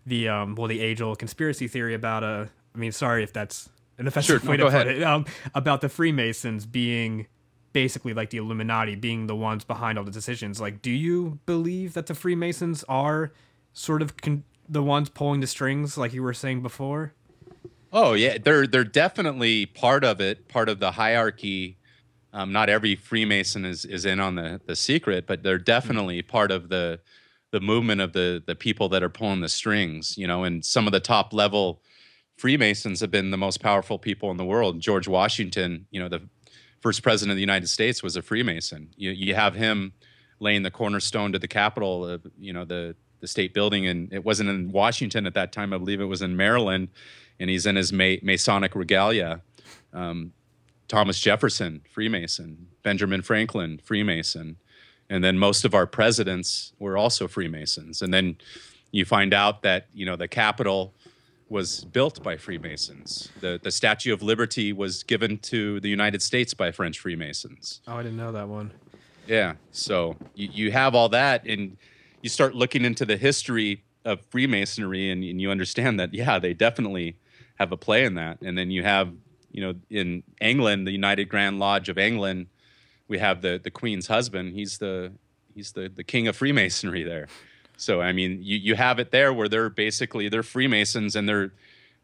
the 0.05 0.27
um 0.27 0.55
well 0.55 0.67
the 0.67 0.81
age 0.81 1.01
old 1.01 1.19
conspiracy 1.19 1.67
theory 1.67 1.93
about 1.93 2.23
uh 2.23 2.45
I 2.73 2.77
mean 2.77 2.91
sorry 2.91 3.23
if 3.23 3.31
that's 3.31 3.69
an 3.97 4.07
offensive 4.07 4.41
Sure, 4.41 4.43
no, 4.43 4.51
way 4.51 4.57
go 4.57 4.65
to 4.65 4.71
put 4.71 4.87
ahead. 4.87 4.97
it 4.97 5.03
um 5.03 5.25
about 5.53 5.81
the 5.81 5.89
Freemasons 5.89 6.65
being 6.65 7.27
basically 7.73 8.13
like 8.13 8.29
the 8.29 8.37
Illuminati 8.37 8.95
being 8.95 9.27
the 9.27 9.35
ones 9.35 9.63
behind 9.63 9.97
all 9.97 10.03
the 10.03 10.11
decisions. 10.11 10.61
Like, 10.61 10.81
do 10.81 10.91
you 10.91 11.39
believe 11.45 11.93
that 11.93 12.05
the 12.05 12.13
Freemasons 12.15 12.83
are 12.87 13.31
sort 13.73 14.01
of 14.01 14.15
con- 14.17 14.43
the 14.69 14.83
ones 14.83 15.09
pulling 15.09 15.41
the 15.41 15.47
strings, 15.47 15.97
like 15.97 16.13
you 16.13 16.21
were 16.23 16.33
saying 16.33 16.61
before? 16.61 17.13
Oh 17.91 18.13
yeah, 18.13 18.37
they're 18.43 18.65
they're 18.67 18.83
definitely 18.83 19.65
part 19.67 20.03
of 20.03 20.19
it, 20.21 20.47
part 20.47 20.69
of 20.69 20.79
the 20.79 20.91
hierarchy. 20.91 21.77
Um, 22.31 22.51
not 22.51 22.67
every 22.69 22.95
Freemason 22.95 23.65
is 23.65 23.85
is 23.85 24.05
in 24.05 24.19
on 24.19 24.35
the 24.35 24.59
the 24.65 24.75
secret, 24.75 25.27
but 25.27 25.43
they're 25.43 25.59
definitely 25.59 26.21
part 26.23 26.51
of 26.51 26.69
the 26.69 26.99
the 27.51 27.59
movement 27.59 28.01
of 28.01 28.13
the 28.13 28.41
the 28.45 28.55
people 28.55 28.89
that 28.89 29.03
are 29.03 29.09
pulling 29.09 29.41
the 29.41 29.49
strings. 29.49 30.17
You 30.17 30.25
know, 30.27 30.43
and 30.43 30.65
some 30.65 30.87
of 30.87 30.93
the 30.93 30.99
top 30.99 31.33
level 31.33 31.81
Freemasons 32.37 32.99
have 32.99 33.11
been 33.11 33.31
the 33.31 33.37
most 33.37 33.61
powerful 33.61 33.97
people 33.99 34.31
in 34.31 34.37
the 34.37 34.45
world. 34.45 34.79
George 34.79 35.07
Washington, 35.07 35.87
you 35.91 35.99
know, 35.99 36.09
the 36.09 36.27
first 36.81 37.03
president 37.03 37.31
of 37.31 37.37
the 37.37 37.41
United 37.41 37.67
States 37.67 38.03
was 38.03 38.15
a 38.15 38.21
Freemason. 38.21 38.89
You 38.95 39.11
you 39.11 39.35
have 39.35 39.55
him 39.55 39.93
laying 40.39 40.63
the 40.63 40.71
cornerstone 40.71 41.31
to 41.31 41.39
the 41.39 41.47
Capitol, 41.47 42.03
uh, 42.03 42.17
you 42.39 42.53
know, 42.53 42.65
the 42.65 42.95
the 43.19 43.27
state 43.27 43.53
building, 43.53 43.87
and 43.87 44.11
it 44.11 44.25
wasn't 44.25 44.49
in 44.49 44.71
Washington 44.71 45.25
at 45.25 45.33
that 45.35 45.53
time. 45.53 45.73
I 45.73 45.77
believe 45.77 46.01
it 46.01 46.05
was 46.05 46.21
in 46.21 46.35
Maryland, 46.35 46.89
and 47.39 47.49
he's 47.49 47.65
in 47.65 47.77
his 47.77 47.93
Ma- 47.93 48.17
Masonic 48.21 48.75
regalia. 48.75 49.41
Um, 49.93 50.33
Thomas 50.89 51.19
Jefferson, 51.19 51.81
Freemason. 51.89 52.67
Benjamin 52.83 53.21
Franklin, 53.21 53.79
Freemason. 53.83 54.57
And 55.09 55.23
then 55.23 55.37
most 55.37 55.65
of 55.65 55.73
our 55.73 55.87
presidents 55.87 56.73
were 56.79 56.97
also 56.97 57.27
Freemasons. 57.27 58.01
And 58.01 58.13
then 58.13 58.37
you 58.91 59.05
find 59.05 59.33
out 59.33 59.63
that, 59.63 59.87
you 59.93 60.05
know, 60.05 60.15
the 60.15 60.27
Capitol 60.27 60.93
was 61.53 61.85
built 61.85 62.23
by 62.23 62.35
Freemasons. 62.35 63.29
The, 63.39 63.59
the 63.61 63.71
Statue 63.71 64.11
of 64.11 64.23
Liberty 64.23 64.73
was 64.73 65.03
given 65.03 65.37
to 65.53 65.79
the 65.79 65.87
United 65.87 66.23
States 66.23 66.55
by 66.55 66.71
French 66.71 66.97
Freemasons. 66.99 67.81
Oh, 67.87 67.95
I 67.95 68.01
didn't 68.01 68.17
know 68.17 68.31
that 68.31 68.49
one. 68.49 68.71
Yeah. 69.27 69.53
So 69.71 70.17
you, 70.33 70.49
you 70.51 70.71
have 70.71 70.95
all 70.95 71.09
that, 71.09 71.45
and 71.45 71.77
you 72.23 72.29
start 72.29 72.55
looking 72.55 72.83
into 72.83 73.05
the 73.05 73.17
history 73.17 73.83
of 74.03 74.19
Freemasonry, 74.31 75.11
and, 75.11 75.23
and 75.23 75.39
you 75.39 75.51
understand 75.51 75.99
that, 75.99 76.11
yeah, 76.11 76.39
they 76.39 76.55
definitely 76.55 77.17
have 77.59 77.71
a 77.71 77.77
play 77.77 78.03
in 78.03 78.15
that. 78.15 78.41
And 78.41 78.57
then 78.57 78.71
you 78.71 78.81
have, 78.81 79.13
you 79.51 79.61
know, 79.61 79.75
in 79.91 80.23
England, 80.41 80.87
the 80.87 80.91
United 80.91 81.29
Grand 81.29 81.59
Lodge 81.59 81.87
of 81.87 81.99
England, 81.99 82.47
we 83.07 83.19
have 83.19 83.41
the 83.41 83.59
the 83.63 83.69
Queen's 83.69 84.07
husband. 84.07 84.53
He's 84.53 84.79
the 84.79 85.11
he's 85.53 85.73
the 85.73 85.87
the 85.87 86.03
king 86.03 86.27
of 86.27 86.35
Freemasonry 86.35 87.03
there. 87.03 87.27
So 87.77 88.01
I 88.01 88.11
mean, 88.11 88.39
you 88.41 88.57
you 88.57 88.75
have 88.75 88.99
it 88.99 89.11
there 89.11 89.33
where 89.33 89.49
they're 89.49 89.69
basically 89.69 90.29
they're 90.29 90.43
Freemasons 90.43 91.15
and 91.15 91.27
they're 91.27 91.51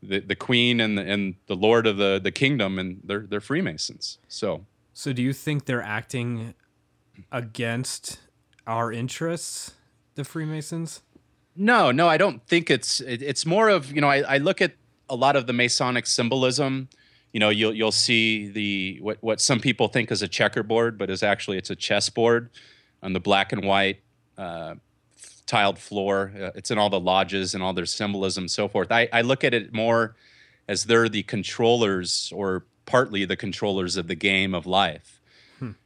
the, 0.02 0.20
the 0.20 0.36
queen 0.36 0.80
and 0.80 0.98
the, 0.98 1.02
and 1.02 1.36
the 1.48 1.56
lord 1.56 1.86
of 1.86 1.98
the, 1.98 2.20
the 2.24 2.32
kingdom 2.32 2.80
and 2.80 3.02
they're 3.04 3.26
they're 3.28 3.42
Freemasons. 3.42 4.18
So 4.28 4.66
So, 4.94 5.14
do 5.14 5.22
you 5.22 5.34
think 5.34 5.66
they're 5.66 5.84
acting 5.84 6.54
against 7.32 8.20
our 8.66 8.92
interests, 8.92 9.74
the 10.16 10.24
Freemasons? 10.24 11.02
No, 11.56 11.92
no, 11.92 12.08
I 12.08 12.18
don't 12.18 12.46
think 12.48 12.70
it's 12.70 13.02
it, 13.02 13.22
it's 13.22 13.46
more 13.46 13.70
of 13.70 13.92
you 13.92 14.02
know 14.02 14.10
I, 14.10 14.36
I 14.36 14.38
look 14.38 14.62
at 14.62 14.74
a 15.10 15.16
lot 15.16 15.36
of 15.36 15.48
the 15.48 15.54
Masonic 15.54 16.06
symbolism. 16.08 16.90
You 17.34 17.40
know, 17.40 17.50
you'll 17.50 17.74
you'll 17.74 17.92
see 17.92 18.50
the 18.50 19.00
what 19.02 19.18
what 19.22 19.42
some 19.42 19.60
people 19.60 19.88
think 19.88 20.12
is 20.12 20.22
a 20.22 20.28
checkerboard, 20.28 20.98
but 20.98 21.10
is 21.10 21.24
actually 21.24 21.58
it's 21.58 21.70
a 21.70 21.76
chessboard 21.76 22.50
on 23.04 23.14
the 23.14 23.20
black 23.20 23.52
and 23.52 23.64
white 23.66 24.02
uh, 24.38 24.76
tiled 25.50 25.80
floor. 25.80 26.32
Uh, 26.36 26.52
it's 26.54 26.70
in 26.70 26.78
all 26.78 26.92
the 26.92 27.00
lodges 27.00 27.56
and 27.56 27.64
all 27.64 27.74
their 27.74 27.88
symbolism, 27.88 28.44
and 28.44 28.52
so 28.52 28.68
forth. 28.68 28.92
I, 28.92 29.10
I 29.12 29.22
look 29.22 29.44
at 29.44 29.54
it 29.54 29.74
more 29.74 30.16
as 30.68 30.86
they're 30.86 31.10
the 31.10 31.24
controllers 31.24 32.32
or 32.36 32.66
partly 32.86 33.26
the 33.26 33.36
controllers 33.36 33.98
of 33.98 34.08
the 34.08 34.16
game 34.16 34.54
of 34.54 34.68
life. 34.68 35.20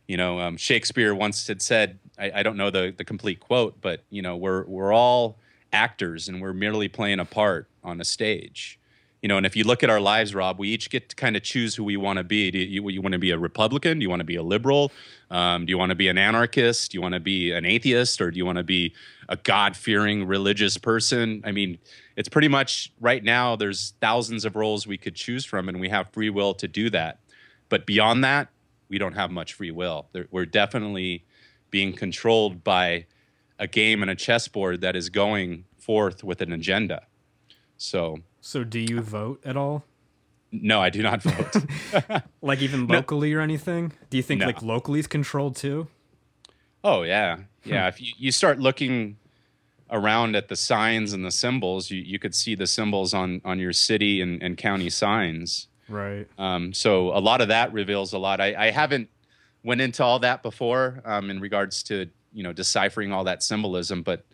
You 0.08 0.17
know, 0.17 0.39
um, 0.41 0.58
Shakespeare 0.58 1.15
once 1.15 1.48
had 1.48 1.62
said, 1.62 1.98
I, 2.20 2.32
I 2.36 2.43
don't 2.43 2.58
know 2.58 2.70
the, 2.70 2.93
the 2.96 3.05
complete 3.05 3.39
quote, 3.39 3.79
but 3.82 4.03
you 4.10 4.22
know, 4.22 4.36
we're 4.36 4.65
we're 4.65 4.93
all 4.93 5.38
actors 5.72 6.27
and 6.27 6.41
we're 6.41 6.53
merely 6.53 6.89
playing 6.89 7.20
a 7.20 7.25
part 7.25 7.67
on 7.84 8.01
a 8.01 8.05
stage. 8.05 8.79
You 9.24 9.30
know, 9.30 9.38
and 9.38 9.46
if 9.46 9.56
you 9.56 9.63
look 9.63 9.84
at 9.84 9.89
our 9.89 10.01
lives, 10.01 10.36
Rob, 10.36 10.60
we 10.60 10.70
each 10.70 10.92
get 10.92 11.10
to 11.10 11.15
kind 11.15 11.36
of 11.36 11.42
choose 11.42 11.74
who 11.75 11.84
we 11.84 11.98
want 11.98 12.18
to 12.18 12.24
be. 12.24 12.51
Do 12.51 12.60
you, 12.60 12.88
you 12.89 13.01
want 13.01 13.13
to 13.13 13.20
be 13.20 13.32
a 13.32 13.38
Republican? 13.39 13.98
Do 13.98 14.03
you 14.03 14.10
want 14.10 14.20
to 14.20 14.25
be 14.25 14.36
a 14.36 14.44
liberal? 14.44 14.92
Um, 15.32 15.65
do 15.65 15.72
you 15.72 15.77
want 15.77 15.89
to 15.89 15.96
be 15.96 16.10
an 16.10 16.18
anarchist? 16.20 16.92
Do 16.92 16.98
you 16.98 17.01
want 17.01 17.13
to 17.13 17.22
be 17.22 17.51
an 17.51 17.65
atheist? 17.65 18.22
Or 18.22 18.30
do 18.30 18.38
you 18.38 18.46
want 18.46 18.58
to 18.58 18.63
be 18.63 18.94
a 19.30 19.38
God 19.38 19.75
fearing 19.75 20.27
religious 20.27 20.77
person? 20.77 21.42
I 21.46 21.53
mean, 21.53 21.80
it's 22.15 22.30
pretty 22.30 22.48
much 22.48 22.92
right 23.00 23.24
now 23.24 23.56
there's 23.56 23.94
thousands 24.01 24.46
of 24.46 24.56
roles 24.56 24.86
we 24.86 24.98
could 24.98 25.15
choose 25.15 25.46
from 25.46 25.70
and 25.70 25.80
we 25.80 25.89
have 25.89 26.10
free 26.12 26.30
will 26.30 26.53
to 26.56 26.68
do 26.68 26.89
that 26.89 27.20
but 27.70 27.86
beyond 27.86 28.24
that 28.24 28.50
we 28.89 28.98
don't 28.98 29.13
have 29.13 29.32
much 29.32 29.53
free 29.53 29.72
will 29.72 30.08
we're 30.32 30.46
definitely 30.46 31.24
being 31.72 31.94
controlled 31.94 32.63
by 32.63 33.06
a 33.60 33.68
game 33.68 34.01
and 34.01 34.12
a 34.12 34.15
chessboard 34.15 34.82
that 34.82 34.96
is 34.96 35.10
going 35.10 35.65
forth 35.77 36.24
with 36.24 36.42
an 36.42 36.51
agenda 36.51 37.06
so 37.77 38.20
so 38.46 38.64
do 38.64 38.80
you 38.80 39.02
vote 39.02 39.42
at 39.46 39.58
all 39.58 39.84
no 40.52 40.82
i 40.82 40.90
do 40.90 41.02
not 41.02 41.24
vote 41.24 42.24
like 42.42 42.62
even 42.62 42.88
locally 42.88 43.32
no. 43.32 43.40
or 43.40 43.42
anything 43.42 43.92
do 44.10 44.18
you 44.18 44.24
think 44.24 44.42
no. 44.42 44.46
like 44.46 44.62
locally 44.62 45.00
is 45.00 45.08
controlled 45.08 45.56
too 45.56 45.88
oh 46.84 47.04
yeah 47.04 47.38
yeah 47.64 47.88
if 47.88 48.02
you, 48.02 48.12
you 48.18 48.32
start 48.32 48.60
looking 48.60 49.18
around 49.94 50.36
at 50.36 50.50
the 50.50 50.56
signs 50.56 51.14
and 51.14 51.24
the 51.24 51.32
symbols, 51.32 51.92
you, 51.92 52.02
you 52.02 52.20
could 52.20 52.36
see 52.36 52.56
the 52.56 52.68
symbols 52.68 53.14
on 53.14 53.42
on 53.46 53.60
your 53.60 53.72
city 53.72 54.20
and, 54.20 54.42
and 54.42 54.58
county 54.58 54.90
signs. 54.90 55.68
Right. 55.88 56.28
Um, 56.38 56.74
so 56.74 57.10
a 57.16 57.20
lot 57.20 57.40
of 57.42 57.50
that 57.50 57.72
reveals 57.72 58.14
a 58.14 58.18
lot. 58.18 58.42
I, 58.42 58.56
I 58.68 58.72
haven't 58.72 59.10
went 59.64 59.82
into 59.82 60.04
all 60.04 60.20
that 60.20 60.42
before 60.42 61.02
um, 61.06 61.30
in 61.30 61.40
regards 61.40 61.84
to 61.84 62.10
you 62.34 62.44
know 62.44 62.52
deciphering 62.52 63.14
all 63.14 63.24
that 63.26 63.44
symbolism, 63.44 64.02
but 64.02 64.26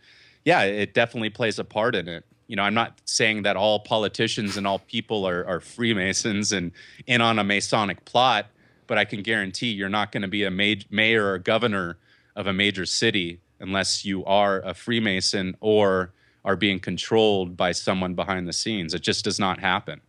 yeah, 0.45 0.63
it 0.63 0.93
definitely 0.93 1.29
plays 1.29 1.59
a 1.59 1.65
part 1.65 1.93
in 1.95 2.07
it. 2.07 2.25
You 2.49 2.55
know, 2.55 2.63
I'm 2.63 2.73
not 2.73 2.99
saying 3.05 3.43
that 3.43 3.55
all 3.55 3.79
politicians 3.79 4.57
and 4.57 4.65
all 4.65 4.79
people 4.79 5.27
are, 5.27 5.45
are 5.45 5.59
Freemasons 5.59 6.51
and 6.51 6.71
in 7.05 7.21
on 7.21 7.37
a 7.37 7.43
Masonic 7.43 8.03
plot, 8.05 8.47
but 8.87 8.97
I 8.97 9.05
can 9.05 9.21
guarantee 9.21 9.67
you're 9.67 9.87
not 9.87 10.11
going 10.11 10.23
to 10.23 10.27
be 10.27 10.43
a 10.45 10.49
mayor 10.49 11.31
or 11.31 11.37
governor 11.37 11.99
of 12.35 12.47
a 12.47 12.53
major 12.53 12.87
city 12.87 13.39
unless 13.59 14.03
you 14.03 14.25
are 14.25 14.61
a 14.61 14.73
Freemason 14.73 15.55
or 15.59 16.11
are 16.43 16.55
being 16.55 16.79
controlled 16.79 17.55
by 17.55 17.71
someone 17.71 18.15
behind 18.15 18.47
the 18.47 18.53
scenes. 18.53 18.95
It 18.95 19.03
just 19.03 19.23
does 19.23 19.39
not 19.39 19.59
happen. 19.59 20.01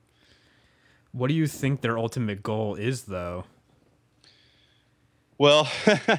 What 1.13 1.29
do 1.29 1.35
you 1.35 1.47
think 1.47 1.83
their 1.83 1.99
ultimate 1.99 2.43
goal 2.43 2.75
is, 2.75 3.03
though? 3.03 3.45
Well, 5.37 5.71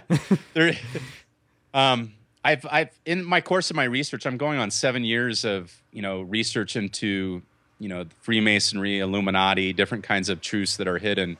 there, 0.53 0.77
um, 1.73 2.13
I've, 2.43 2.65
I've, 2.69 2.89
in 3.05 3.23
my 3.23 3.41
course 3.41 3.69
of 3.69 3.75
my 3.75 3.83
research, 3.83 4.25
I'm 4.25 4.37
going 4.37 4.57
on 4.59 4.71
seven 4.71 5.03
years 5.03 5.45
of, 5.45 5.71
you 5.91 6.01
know, 6.01 6.21
research 6.21 6.75
into, 6.75 7.43
you 7.79 7.87
know, 7.87 8.05
Freemasonry, 8.21 8.99
Illuminati, 8.99 9.73
different 9.73 10.03
kinds 10.03 10.29
of 10.29 10.41
truths 10.41 10.77
that 10.77 10.87
are 10.87 10.97
hidden, 10.97 11.37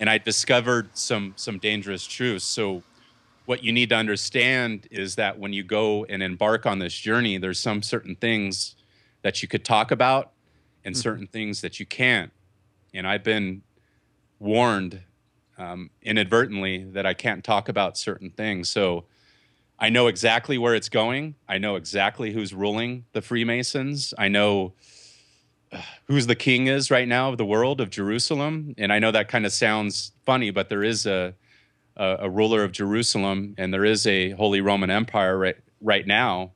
and 0.00 0.10
I 0.10 0.18
discovered 0.18 0.90
some 0.94 1.34
some 1.36 1.58
dangerous 1.58 2.06
truths. 2.06 2.44
So 2.44 2.82
what 3.46 3.62
you 3.62 3.72
need 3.72 3.88
to 3.90 3.96
understand 3.96 4.86
is 4.90 5.16
that 5.16 5.38
when 5.38 5.52
you 5.52 5.62
go 5.62 6.04
and 6.04 6.22
embark 6.22 6.66
on 6.66 6.78
this 6.78 6.94
journey, 6.94 7.38
there's 7.38 7.60
some 7.60 7.82
certain 7.82 8.16
things 8.16 8.76
that 9.22 9.42
you 9.42 9.48
could 9.48 9.64
talk 9.64 9.90
about 9.90 10.32
and 10.84 10.94
mm-hmm. 10.94 11.00
certain 11.00 11.26
things 11.26 11.60
that 11.60 11.80
you 11.80 11.86
can't. 11.86 12.32
And 12.94 13.06
I've 13.06 13.24
been 13.24 13.62
warned 14.38 15.02
um, 15.58 15.90
inadvertently 16.02 16.84
that 16.92 17.06
I 17.06 17.14
can't 17.14 17.44
talk 17.44 17.68
about 17.68 17.96
certain 17.96 18.30
things. 18.30 18.68
So 18.68 19.04
I 19.82 19.90
know 19.90 20.06
exactly 20.06 20.58
where 20.58 20.76
it's 20.76 20.88
going. 20.88 21.34
I 21.48 21.58
know 21.58 21.74
exactly 21.74 22.32
who's 22.32 22.54
ruling 22.54 23.04
the 23.12 23.20
Freemasons. 23.20 24.14
I 24.16 24.28
know 24.28 24.74
uh, 25.72 25.82
who's 26.06 26.28
the 26.28 26.36
king 26.36 26.68
is 26.68 26.88
right 26.88 27.08
now 27.08 27.30
of 27.30 27.36
the 27.36 27.44
world 27.44 27.80
of 27.80 27.90
Jerusalem. 27.90 28.74
And 28.78 28.92
I 28.92 29.00
know 29.00 29.10
that 29.10 29.28
kind 29.28 29.44
of 29.44 29.52
sounds 29.52 30.12
funny, 30.24 30.50
but 30.50 30.68
there 30.68 30.84
is 30.84 31.04
a 31.04 31.34
a, 31.96 32.16
a 32.20 32.30
ruler 32.30 32.64
of 32.64 32.72
Jerusalem, 32.72 33.54
and 33.58 33.74
there 33.74 33.84
is 33.84 34.06
a 34.06 34.30
Holy 34.30 34.60
Roman 34.60 34.90
Empire 34.90 35.36
right 35.36 35.56
right 35.80 36.06
now, 36.06 36.52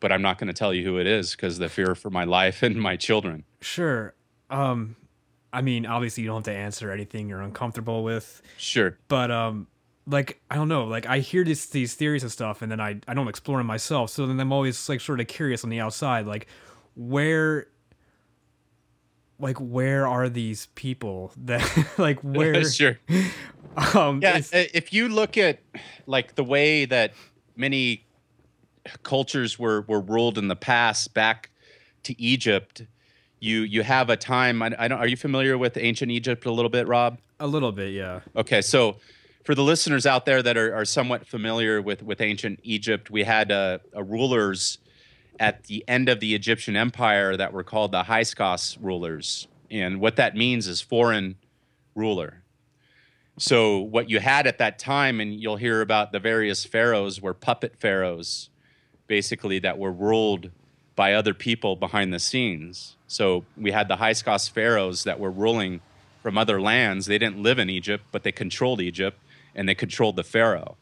but 0.00 0.10
I'm 0.10 0.20
not 0.20 0.38
going 0.38 0.48
to 0.48 0.52
tell 0.52 0.74
you 0.74 0.84
who 0.84 0.98
it 0.98 1.06
is 1.06 1.30
because 1.32 1.58
the 1.58 1.68
fear 1.68 1.94
for 1.94 2.10
my 2.10 2.24
life 2.24 2.62
and 2.64 2.76
my 2.76 2.96
children. 2.96 3.44
Sure. 3.60 4.14
Um, 4.50 4.96
I 5.52 5.62
mean, 5.62 5.86
obviously, 5.86 6.24
you 6.24 6.28
don't 6.28 6.44
have 6.44 6.54
to 6.54 6.58
answer 6.58 6.90
anything 6.90 7.28
you're 7.28 7.40
uncomfortable 7.40 8.02
with. 8.02 8.42
Sure. 8.58 8.98
But 9.06 9.30
um, 9.30 9.68
like 10.06 10.40
I 10.50 10.56
don't 10.56 10.68
know, 10.68 10.84
like 10.84 11.06
I 11.06 11.18
hear 11.18 11.44
these 11.44 11.66
these 11.66 11.94
theories 11.94 12.22
and 12.22 12.30
stuff, 12.30 12.62
and 12.62 12.70
then 12.70 12.80
I 12.80 13.00
I 13.08 13.14
don't 13.14 13.28
explore 13.28 13.58
them 13.58 13.66
myself. 13.66 14.10
So 14.10 14.26
then 14.26 14.38
I'm 14.38 14.52
always 14.52 14.88
like 14.88 15.00
sort 15.00 15.20
of 15.20 15.26
curious 15.26 15.64
on 15.64 15.70
the 15.70 15.80
outside, 15.80 16.26
like 16.26 16.46
where 16.94 17.68
like 19.38 19.56
where 19.58 20.06
are 20.06 20.28
these 20.28 20.66
people 20.74 21.32
that 21.36 21.62
like 21.98 22.20
where 22.22 22.64
sure 22.64 22.98
um 23.94 24.20
yeah 24.22 24.40
if 24.52 24.92
you 24.92 25.08
look 25.08 25.36
at 25.36 25.58
like 26.06 26.34
the 26.34 26.44
way 26.44 26.84
that 26.84 27.12
many 27.56 28.04
cultures 29.02 29.58
were 29.58 29.82
were 29.82 30.00
ruled 30.00 30.38
in 30.38 30.48
the 30.48 30.56
past 30.56 31.14
back 31.14 31.50
to 32.02 32.20
egypt 32.20 32.82
you 33.40 33.62
you 33.62 33.82
have 33.82 34.08
a 34.08 34.16
time 34.16 34.62
I, 34.62 34.74
I 34.78 34.88
don't 34.88 34.98
are 34.98 35.06
you 35.06 35.16
familiar 35.16 35.58
with 35.58 35.76
ancient 35.76 36.12
egypt 36.12 36.46
a 36.46 36.52
little 36.52 36.68
bit 36.68 36.86
rob 36.86 37.18
a 37.40 37.46
little 37.46 37.72
bit 37.72 37.92
yeah 37.92 38.20
okay 38.36 38.62
so 38.62 38.96
for 39.44 39.54
the 39.54 39.62
listeners 39.62 40.06
out 40.06 40.26
there 40.26 40.42
that 40.42 40.56
are, 40.56 40.74
are 40.74 40.84
somewhat 40.84 41.26
familiar 41.26 41.80
with 41.80 42.02
with 42.02 42.20
ancient 42.20 42.58
egypt 42.62 43.10
we 43.10 43.22
had 43.22 43.50
a 43.50 43.80
rulers 43.94 44.78
at 45.40 45.64
the 45.64 45.84
end 45.88 46.08
of 46.08 46.20
the 46.20 46.34
Egyptian 46.34 46.76
Empire 46.76 47.36
that 47.36 47.52
were 47.52 47.64
called 47.64 47.92
the 47.92 48.04
Hyksos 48.04 48.78
rulers. 48.78 49.48
And 49.70 50.00
what 50.00 50.16
that 50.16 50.36
means 50.36 50.66
is 50.66 50.80
foreign 50.80 51.36
ruler. 51.94 52.42
So, 53.36 53.78
what 53.80 54.08
you 54.08 54.20
had 54.20 54.46
at 54.46 54.58
that 54.58 54.78
time, 54.78 55.20
and 55.20 55.34
you'll 55.34 55.56
hear 55.56 55.80
about 55.80 56.12
the 56.12 56.20
various 56.20 56.64
pharaohs, 56.64 57.20
were 57.20 57.34
puppet 57.34 57.74
pharaohs, 57.80 58.48
basically, 59.08 59.58
that 59.58 59.76
were 59.76 59.90
ruled 59.90 60.52
by 60.94 61.14
other 61.14 61.34
people 61.34 61.74
behind 61.74 62.14
the 62.14 62.20
scenes. 62.20 62.96
So, 63.08 63.44
we 63.56 63.72
had 63.72 63.88
the 63.88 63.96
Hyksos 63.96 64.46
pharaohs 64.46 65.02
that 65.02 65.18
were 65.18 65.32
ruling 65.32 65.80
from 66.22 66.38
other 66.38 66.60
lands. 66.60 67.06
They 67.06 67.18
didn't 67.18 67.42
live 67.42 67.58
in 67.58 67.68
Egypt, 67.68 68.04
but 68.12 68.22
they 68.22 68.30
controlled 68.30 68.80
Egypt 68.80 69.18
and 69.54 69.68
they 69.68 69.74
controlled 69.74 70.16
the 70.16 70.24
pharaoh. 70.24 70.76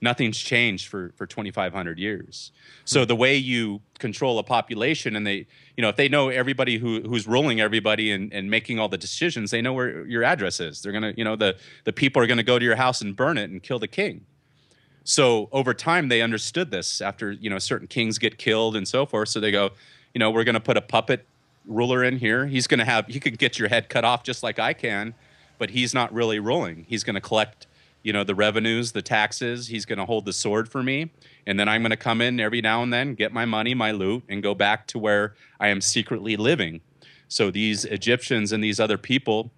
Nothing's 0.00 0.38
changed 0.38 0.86
for 0.86 1.12
for 1.16 1.26
2500 1.26 1.98
years. 1.98 2.52
So 2.84 3.04
the 3.04 3.16
way 3.16 3.36
you 3.36 3.80
control 3.98 4.38
a 4.38 4.44
population 4.44 5.16
and 5.16 5.26
they 5.26 5.46
you 5.76 5.82
know 5.82 5.88
if 5.88 5.96
they 5.96 6.08
know 6.08 6.28
everybody 6.28 6.78
who 6.78 7.00
who's 7.02 7.26
ruling 7.26 7.60
everybody 7.60 8.12
and, 8.12 8.32
and 8.32 8.48
making 8.48 8.78
all 8.78 8.88
the 8.88 8.98
decisions 8.98 9.50
they 9.50 9.60
know 9.60 9.72
where 9.72 10.06
your 10.06 10.22
address 10.22 10.60
is. 10.60 10.82
They're 10.82 10.92
gonna 10.92 11.14
you 11.16 11.24
know 11.24 11.34
the 11.34 11.56
the 11.82 11.92
people 11.92 12.22
are 12.22 12.28
gonna 12.28 12.44
go 12.44 12.60
to 12.60 12.64
your 12.64 12.76
house 12.76 13.00
and 13.00 13.16
burn 13.16 13.38
it 13.38 13.50
and 13.50 13.60
kill 13.60 13.80
the 13.80 13.88
king. 13.88 14.24
So 15.02 15.48
over 15.50 15.74
time 15.74 16.08
they 16.08 16.22
understood 16.22 16.70
this 16.70 17.00
after 17.00 17.32
you 17.32 17.50
know 17.50 17.58
certain 17.58 17.88
kings 17.88 18.18
get 18.18 18.38
killed 18.38 18.76
and 18.76 18.86
so 18.86 19.04
forth. 19.04 19.30
So 19.30 19.40
they 19.40 19.50
go 19.50 19.70
you 20.14 20.20
know 20.20 20.30
we're 20.30 20.44
gonna 20.44 20.60
put 20.60 20.76
a 20.76 20.82
puppet 20.82 21.26
ruler 21.66 22.04
in 22.04 22.18
here. 22.18 22.46
He's 22.46 22.68
gonna 22.68 22.84
have 22.84 23.08
he 23.08 23.18
could 23.18 23.36
get 23.36 23.58
your 23.58 23.68
head 23.68 23.88
cut 23.88 24.04
off 24.04 24.22
just 24.22 24.44
like 24.44 24.60
i 24.60 24.72
can 24.72 25.14
but 25.58 25.70
he's 25.70 25.92
not 25.92 26.12
really 26.12 26.38
ruling. 26.38 26.86
He's 26.88 27.04
gonna 27.04 27.20
collect 27.20 27.66
you 28.02 28.12
know 28.12 28.24
the 28.24 28.34
revenues 28.34 28.92
the 28.92 29.02
taxes 29.02 29.68
he's 29.68 29.84
going 29.84 29.98
to 29.98 30.04
hold 30.04 30.24
the 30.24 30.32
sword 30.32 30.68
for 30.68 30.82
me. 30.82 31.10
And 31.46 31.58
then 31.58 31.68
i'm 31.68 31.82
going 31.82 31.90
to 31.90 31.96
come 31.96 32.20
in 32.20 32.40
every 32.40 32.60
now 32.60 32.82
and 32.82 32.92
then 32.92 33.14
get 33.14 33.32
my 33.32 33.44
money 33.44 33.74
my 33.74 33.90
loot 33.90 34.24
and 34.28 34.42
go 34.42 34.54
back 34.54 34.86
to 34.88 34.98
where 34.98 35.34
i 35.60 35.68
am 35.68 35.80
secretly 35.80 36.36
living. 36.36 36.80
So 37.28 37.50
these 37.50 37.84
egyptians 37.84 38.52
and 38.52 38.62
these 38.62 38.80
other 38.80 38.98
people 38.98 39.50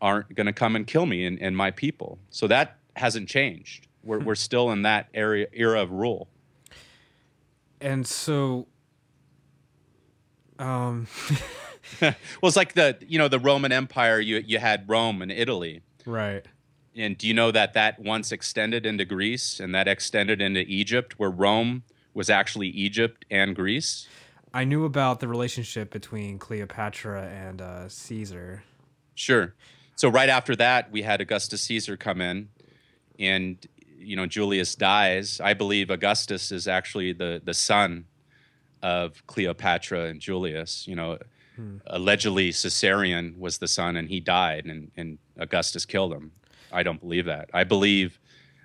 aren't 0.00 0.34
going 0.34 0.46
to 0.46 0.52
come 0.52 0.76
and 0.76 0.86
kill 0.86 1.04
me 1.04 1.26
and, 1.26 1.38
and 1.40 1.54
my 1.54 1.70
people. 1.70 2.18
So 2.30 2.46
that 2.46 2.78
hasn't 2.96 3.28
changed. 3.28 3.86
We're, 4.02 4.18
we're 4.18 4.34
still 4.34 4.70
in 4.70 4.82
that 4.82 5.08
area 5.12 5.46
era 5.52 5.82
of 5.82 5.90
rule. 5.90 6.28
And 7.80 8.06
so 8.06 8.66
um 10.58 11.06
well 12.00 12.14
it's 12.42 12.56
like 12.56 12.74
the 12.74 12.98
you 13.08 13.18
know 13.18 13.28
the 13.28 13.38
roman 13.38 13.72
empire 13.72 14.20
you 14.20 14.42
you 14.46 14.58
had 14.58 14.88
rome 14.88 15.22
and 15.22 15.32
italy. 15.32 15.82
Right 16.06 16.46
and 16.96 17.16
do 17.16 17.26
you 17.26 17.34
know 17.34 17.50
that 17.50 17.74
that 17.74 17.98
once 17.98 18.32
extended 18.32 18.84
into 18.84 19.04
Greece 19.04 19.60
and 19.60 19.74
that 19.74 19.86
extended 19.86 20.40
into 20.40 20.60
Egypt, 20.60 21.18
where 21.18 21.30
Rome 21.30 21.84
was 22.14 22.28
actually 22.28 22.68
Egypt 22.68 23.24
and 23.30 23.54
Greece? 23.54 24.08
I 24.52 24.64
knew 24.64 24.84
about 24.84 25.20
the 25.20 25.28
relationship 25.28 25.90
between 25.90 26.38
Cleopatra 26.38 27.28
and 27.28 27.62
uh, 27.62 27.88
Caesar. 27.88 28.64
Sure. 29.14 29.54
So 29.94 30.08
right 30.08 30.28
after 30.28 30.56
that, 30.56 30.90
we 30.90 31.02
had 31.02 31.20
Augustus 31.20 31.60
Caesar 31.62 31.96
come 31.96 32.20
in, 32.20 32.48
and 33.18 33.64
you 33.96 34.16
know 34.16 34.26
Julius 34.26 34.74
dies. 34.74 35.40
I 35.40 35.54
believe 35.54 35.90
Augustus 35.90 36.50
is 36.50 36.66
actually 36.66 37.12
the 37.12 37.40
the 37.44 37.54
son 37.54 38.06
of 38.82 39.24
Cleopatra 39.26 40.06
and 40.06 40.20
Julius. 40.20 40.88
You 40.88 40.96
know, 40.96 41.18
hmm. 41.54 41.76
allegedly 41.86 42.50
Caesarion 42.50 43.38
was 43.38 43.58
the 43.58 43.68
son, 43.68 43.96
and 43.96 44.08
he 44.08 44.20
died, 44.20 44.64
and, 44.64 44.90
and 44.96 45.18
Augustus 45.38 45.84
killed 45.84 46.12
him. 46.12 46.32
I 46.72 46.82
don't 46.82 47.00
believe 47.00 47.26
that. 47.26 47.50
I 47.52 47.64
believe 47.64 48.18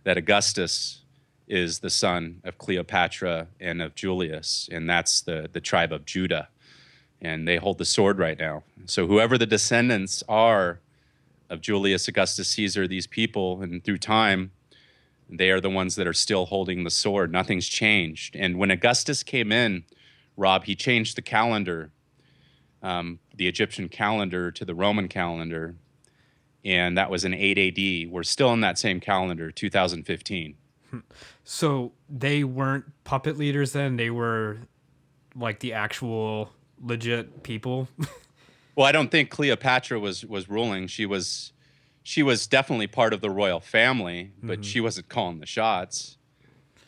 that 0.04 0.18
Augustus 0.18 1.02
is 1.48 1.80
the 1.80 1.90
son 1.90 2.42
of 2.44 2.58
Cleopatra 2.58 3.48
and 3.60 3.82
of 3.82 3.96
Julius, 3.96 4.68
and 4.72 4.90
that's 4.90 5.22
the, 5.22 5.50
the 5.52 5.62
tribe 5.62 5.92
of 5.92 6.06
Judah. 6.06 6.50
And 7.22 7.48
they 7.48 7.58
hold 7.58 7.78
the 7.78 7.86
sword 7.86 8.20
right 8.20 8.38
now. 8.38 8.64
So, 8.86 9.08
whoever 9.08 9.38
the 9.38 9.46
descendants 9.46 10.24
are 10.28 10.80
of 11.50 11.62
Julius 11.62 12.08
Augustus 12.08 12.50
Caesar, 12.50 12.88
these 12.88 13.08
people, 13.08 13.62
and 13.62 13.84
through 13.84 14.00
time, 14.00 14.52
they 15.30 15.50
are 15.50 15.62
the 15.62 15.70
ones 15.70 15.96
that 15.96 16.08
are 16.08 16.14
still 16.14 16.46
holding 16.46 16.84
the 16.84 16.90
sword. 16.90 17.32
Nothing's 17.32 17.68
changed. 17.68 18.36
And 18.36 18.58
when 18.58 18.70
Augustus 18.70 19.24
came 19.24 19.52
in, 19.52 19.86
Rob, 20.38 20.66
he 20.66 20.76
changed 20.76 21.16
the 21.16 21.22
calendar 21.22 21.92
um, 22.86 23.20
the 23.36 23.48
Egyptian 23.48 23.90
calendar 23.90 24.52
to 24.52 24.64
the 24.64 24.76
Roman 24.76 25.08
calendar, 25.08 25.76
and 26.66 26.98
that 26.98 27.10
was 27.12 27.24
in 27.24 27.34
8 27.34 27.58
AD. 27.58 28.12
We're 28.12 28.24
still 28.24 28.52
in 28.52 28.62
that 28.62 28.78
same 28.78 29.00
calendar, 29.00 29.52
2015. 29.52 30.56
So 31.44 31.92
they 32.10 32.44
weren't 32.44 32.86
puppet 33.04 33.38
leaders 33.38 33.74
then; 33.74 33.98
they 33.98 34.10
were 34.10 34.58
like 35.36 35.60
the 35.60 35.74
actual 35.74 36.52
legit 36.82 37.44
people. 37.44 37.88
well, 38.76 38.88
I 38.88 38.92
don't 38.92 39.12
think 39.12 39.30
Cleopatra 39.30 40.00
was 40.00 40.26
was 40.26 40.50
ruling. 40.50 40.88
She 40.88 41.06
was 41.06 41.52
she 42.04 42.24
was 42.24 42.48
definitely 42.48 42.88
part 42.88 43.14
of 43.14 43.22
the 43.22 43.30
royal 43.30 43.60
family, 43.60 44.32
but 44.42 44.54
mm-hmm. 44.54 44.62
she 44.62 44.80
wasn't 44.80 45.10
calling 45.10 45.40
the 45.40 45.46
shots. 45.46 46.18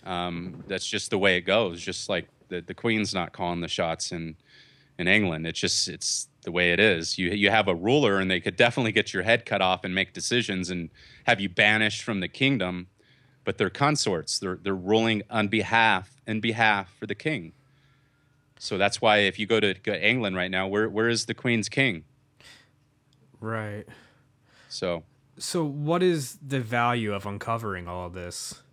Um, 0.06 0.64
that's 0.68 0.88
just 0.88 1.10
the 1.10 1.18
way 1.18 1.38
it 1.38 1.42
goes. 1.42 1.82
Just 1.82 2.08
like 2.08 2.28
the, 2.48 2.62
the 2.62 2.74
queen's 2.74 3.14
not 3.14 3.34
calling 3.34 3.62
the 3.62 3.68
shots 3.68 4.12
in 4.12 4.38
in 4.98 5.08
England. 5.08 5.46
It's 5.46 5.60
just 5.60 5.88
it's 5.88 6.30
the 6.48 6.52
way 6.54 6.72
it 6.72 6.80
is. 6.80 7.18
You 7.18 7.32
you 7.32 7.50
have 7.50 7.68
a 7.68 7.76
ruler, 7.76 8.20
and 8.20 8.32
they 8.32 8.40
could 8.40 8.56
definitely 8.56 8.94
get 8.94 9.14
your 9.14 9.24
head 9.24 9.46
cut 9.46 9.62
off 9.62 9.84
and 9.84 9.94
make 9.94 10.14
decisions 10.14 10.70
and 10.70 10.90
have 11.26 11.42
you 11.42 11.50
banished 11.50 12.04
from 12.04 12.22
the 12.22 12.30
kingdom. 12.30 12.88
But 13.44 13.58
they're 13.58 13.70
consorts. 13.70 14.40
They're 14.40 14.56
they're 14.56 14.74
ruling 14.74 15.24
on 15.30 15.50
behalf 15.50 16.22
in 16.26 16.40
behalf 16.40 16.90
for 16.98 17.06
the 17.06 17.16
king. 17.16 17.52
So 18.60 18.78
that's 18.78 19.02
why 19.02 19.18
if 19.18 19.38
you 19.38 19.46
go 19.46 19.60
to, 19.60 19.74
go 19.74 19.92
to 19.92 20.10
England 20.10 20.38
right 20.38 20.50
now, 20.50 20.70
where 20.70 20.88
where 20.88 21.10
is 21.10 21.26
the 21.26 21.34
Queen's 21.34 21.68
king? 21.68 22.06
Right. 23.42 23.84
So. 24.70 25.04
So 25.38 25.66
what 25.66 26.02
is 26.02 26.40
the 26.42 26.62
value 26.62 27.14
of 27.14 27.26
uncovering 27.26 27.90
all 27.90 28.08
of 28.08 28.14
this? 28.14 28.64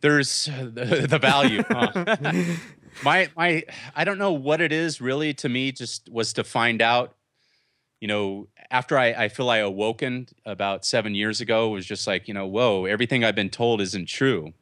There's 0.00 0.46
the, 0.46 1.06
the 1.10 1.18
value. 1.18 1.64
Huh? 1.68 2.06
my 3.02 3.28
my 3.36 3.64
I 3.94 4.04
don't 4.04 4.18
know 4.18 4.32
what 4.32 4.60
it 4.60 4.72
is 4.72 5.00
really 5.00 5.34
to 5.34 5.48
me. 5.48 5.72
Just 5.72 6.08
was 6.10 6.32
to 6.34 6.44
find 6.44 6.82
out. 6.82 7.14
You 7.98 8.08
know, 8.08 8.48
after 8.70 8.98
I, 8.98 9.06
I 9.24 9.28
feel 9.28 9.48
I 9.48 9.58
awoken 9.58 10.28
about 10.44 10.84
seven 10.84 11.14
years 11.14 11.40
ago, 11.40 11.70
was 11.70 11.86
just 11.86 12.06
like, 12.06 12.28
you 12.28 12.34
know, 12.34 12.46
whoa, 12.46 12.84
everything 12.84 13.24
I've 13.24 13.34
been 13.34 13.48
told 13.48 13.80
isn't 13.80 14.06
true. 14.06 14.52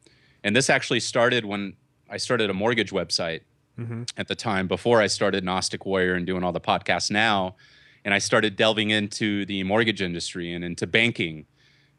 And 0.44 0.54
this 0.54 0.70
actually 0.70 1.00
started 1.00 1.44
when 1.44 1.74
I 2.08 2.16
started 2.16 2.48
a 2.48 2.54
mortgage 2.54 2.92
website 2.92 3.40
mm-hmm. 3.78 4.04
at 4.16 4.28
the 4.28 4.36
time 4.36 4.68
before 4.68 5.00
I 5.00 5.08
started 5.08 5.42
Gnostic 5.42 5.84
Warrior 5.84 6.14
and 6.14 6.24
doing 6.24 6.44
all 6.44 6.52
the 6.52 6.60
podcasts 6.60 7.10
now. 7.10 7.56
And 8.04 8.14
I 8.14 8.18
started 8.18 8.54
delving 8.54 8.90
into 8.90 9.44
the 9.46 9.64
mortgage 9.64 10.00
industry 10.00 10.52
and 10.52 10.62
into 10.62 10.86
banking. 10.86 11.46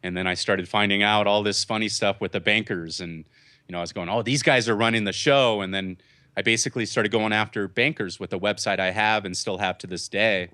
And 0.04 0.16
then 0.16 0.28
I 0.28 0.36
started 0.36 0.70
finding 0.70 1.04
out 1.04 1.28
all 1.28 1.44
this 1.44 1.64
funny 1.64 1.90
stuff 1.90 2.22
with 2.22 2.32
the 2.32 2.40
bankers. 2.40 3.02
And, 3.02 3.26
you 3.68 3.74
know, 3.74 3.80
I 3.80 3.82
was 3.82 3.92
going, 3.92 4.08
oh, 4.08 4.22
these 4.22 4.44
guys 4.44 4.70
are 4.70 4.76
running 4.76 5.04
the 5.04 5.14
show. 5.14 5.62
And 5.62 5.74
then 5.74 5.98
I 6.38 6.42
basically 6.42 6.86
started 6.86 7.12
going 7.12 7.34
after 7.34 7.68
bankers 7.68 8.20
with 8.20 8.34
a 8.34 8.40
website 8.40 8.80
I 8.80 8.92
have 8.92 9.26
and 9.26 9.36
still 9.36 9.58
have 9.58 9.78
to 9.80 9.88
this 9.88 10.08
day 10.08 10.50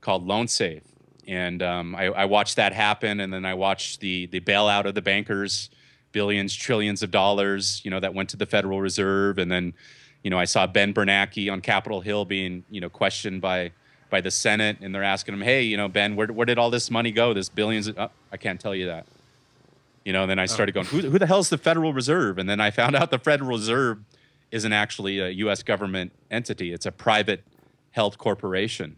called 0.00 0.26
LoanSafe. 0.26 0.82
And 1.26 1.62
um, 1.62 1.94
I, 1.96 2.06
I 2.06 2.24
watched 2.26 2.56
that 2.56 2.72
happen. 2.72 3.20
And 3.20 3.32
then 3.32 3.44
I 3.44 3.54
watched 3.54 4.00
the, 4.00 4.26
the 4.26 4.40
bailout 4.40 4.84
of 4.84 4.94
the 4.94 5.02
bankers 5.02 5.70
billions, 6.12 6.54
trillions 6.54 7.02
of 7.02 7.10
dollars, 7.10 7.82
you 7.84 7.90
know, 7.90 8.00
that 8.00 8.14
went 8.14 8.30
to 8.30 8.38
the 8.38 8.46
Federal 8.46 8.80
Reserve. 8.80 9.36
And 9.36 9.52
then, 9.52 9.74
you 10.22 10.30
know, 10.30 10.38
I 10.38 10.46
saw 10.46 10.66
Ben 10.66 10.94
Bernanke 10.94 11.52
on 11.52 11.60
Capitol 11.60 12.00
Hill 12.00 12.24
being, 12.24 12.64
you 12.70 12.80
know, 12.80 12.88
questioned 12.88 13.42
by 13.42 13.72
by 14.08 14.22
the 14.22 14.30
Senate, 14.30 14.78
and 14.80 14.94
they're 14.94 15.02
asking 15.02 15.34
him, 15.34 15.42
"Hey, 15.42 15.62
you 15.62 15.76
know, 15.76 15.88
Ben, 15.88 16.16
where 16.16 16.28
where 16.28 16.46
did 16.46 16.58
all 16.58 16.70
this 16.70 16.90
money 16.90 17.10
go? 17.10 17.34
This 17.34 17.50
billions? 17.50 17.88
Of, 17.88 17.98
oh, 17.98 18.10
I 18.32 18.38
can't 18.38 18.58
tell 18.58 18.74
you 18.74 18.86
that." 18.86 19.04
You 20.06 20.14
know, 20.14 20.22
and 20.22 20.30
then 20.30 20.38
I 20.38 20.46
started 20.46 20.74
oh. 20.74 20.82
going, 20.82 20.86
"Who 20.86 21.10
who 21.10 21.18
the 21.18 21.26
hell 21.26 21.40
is 21.40 21.50
the 21.50 21.58
Federal 21.58 21.92
Reserve?" 21.92 22.38
And 22.38 22.48
then 22.48 22.60
I 22.60 22.70
found 22.70 22.96
out 22.96 23.10
the 23.10 23.18
Federal 23.18 23.50
Reserve 23.50 23.98
isn't 24.50 24.72
actually 24.72 25.18
a 25.18 25.28
U.S. 25.28 25.62
government 25.62 26.12
entity; 26.30 26.72
it's 26.72 26.86
a 26.86 26.92
private 26.92 27.44
held 27.90 28.18
corporation. 28.18 28.96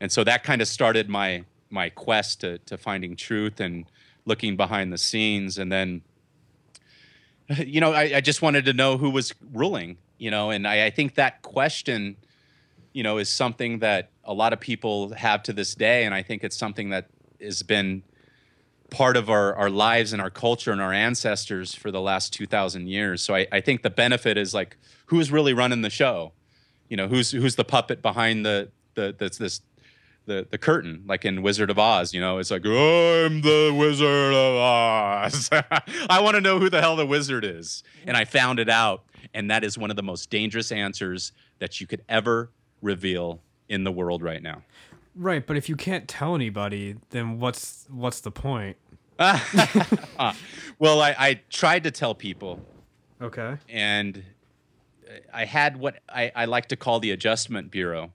And 0.00 0.10
so 0.10 0.24
that 0.24 0.42
kind 0.42 0.60
of 0.60 0.68
started 0.68 1.08
my 1.08 1.44
my 1.70 1.88
quest 1.88 2.40
to 2.40 2.58
to 2.58 2.76
finding 2.76 3.16
truth 3.16 3.60
and 3.60 3.86
looking 4.24 4.56
behind 4.56 4.92
the 4.92 4.98
scenes, 4.98 5.58
and 5.58 5.70
then 5.70 6.02
you 7.58 7.80
know, 7.80 7.92
I, 7.92 8.16
I, 8.16 8.20
just 8.20 8.42
wanted 8.42 8.64
to 8.66 8.72
know 8.72 8.96
who 8.96 9.10
was 9.10 9.34
ruling, 9.52 9.98
you 10.18 10.30
know, 10.30 10.50
and 10.50 10.66
I, 10.66 10.86
I, 10.86 10.90
think 10.90 11.16
that 11.16 11.42
question, 11.42 12.16
you 12.92 13.02
know, 13.02 13.18
is 13.18 13.28
something 13.28 13.80
that 13.80 14.10
a 14.24 14.32
lot 14.32 14.52
of 14.52 14.60
people 14.60 15.12
have 15.14 15.42
to 15.44 15.52
this 15.52 15.74
day. 15.74 16.04
And 16.04 16.14
I 16.14 16.22
think 16.22 16.44
it's 16.44 16.56
something 16.56 16.90
that 16.90 17.08
has 17.40 17.62
been 17.62 18.02
part 18.92 19.16
of 19.16 19.30
our, 19.30 19.54
our 19.56 19.70
lives 19.70 20.12
and 20.12 20.22
our 20.22 20.30
culture 20.30 20.70
and 20.70 20.80
our 20.80 20.92
ancestors 20.92 21.74
for 21.74 21.90
the 21.90 22.00
last 22.00 22.32
2000 22.32 22.86
years. 22.86 23.22
So 23.22 23.34
I, 23.34 23.48
I 23.50 23.60
think 23.60 23.82
the 23.82 23.90
benefit 23.90 24.36
is 24.36 24.54
like, 24.54 24.76
who's 25.06 25.32
really 25.32 25.54
running 25.54 25.80
the 25.80 25.90
show? 25.90 26.32
You 26.88 26.96
know, 26.96 27.08
who's, 27.08 27.30
who's 27.30 27.56
the 27.56 27.64
puppet 27.64 28.02
behind 28.02 28.46
the, 28.46 28.70
the, 28.94 29.14
the 29.18 29.30
this 29.38 29.62
the 30.26 30.46
the 30.50 30.58
curtain, 30.58 31.02
like 31.06 31.24
in 31.24 31.42
Wizard 31.42 31.68
of 31.68 31.78
Oz. 31.78 32.14
You 32.14 32.20
know, 32.20 32.38
it's 32.38 32.50
like 32.50 32.64
I'm 32.64 33.40
the 33.40 33.74
Wizard 33.76 34.34
of 34.34 34.56
Oz. 34.56 35.50
I 36.10 36.20
want 36.20 36.36
to 36.36 36.40
know 36.40 36.60
who 36.60 36.70
the 36.70 36.80
hell 36.80 36.94
the 36.94 37.06
wizard 37.06 37.44
is, 37.44 37.82
and 38.06 38.16
I 38.16 38.24
found 38.24 38.60
it 38.60 38.68
out, 38.68 39.04
and 39.34 39.50
that 39.50 39.64
is 39.64 39.76
one 39.76 39.90
of 39.90 39.96
the 39.96 40.02
most 40.02 40.30
dangerous 40.30 40.70
answers 40.70 41.32
that 41.58 41.80
you 41.80 41.88
could 41.88 42.04
ever 42.08 42.50
reveal 42.80 43.40
in 43.68 43.84
the 43.84 43.90
world 43.90 44.22
right 44.22 44.42
now. 44.42 44.62
Right, 45.14 45.46
but 45.46 45.56
if 45.56 45.68
you 45.68 45.76
can't 45.76 46.08
tell 46.08 46.34
anybody, 46.34 46.96
then 47.10 47.38
what's 47.38 47.86
what's 47.90 48.20
the 48.20 48.30
point? 48.30 48.76
well, 49.18 51.00
I, 51.00 51.14
I 51.18 51.40
tried 51.50 51.84
to 51.84 51.90
tell 51.90 52.14
people. 52.14 52.60
Okay. 53.20 53.56
And 53.68 54.24
I 55.32 55.44
had 55.44 55.76
what 55.76 56.00
I, 56.08 56.32
I 56.34 56.44
like 56.46 56.66
to 56.68 56.76
call 56.76 56.98
the 56.98 57.10
adjustment 57.10 57.70
bureau 57.70 58.12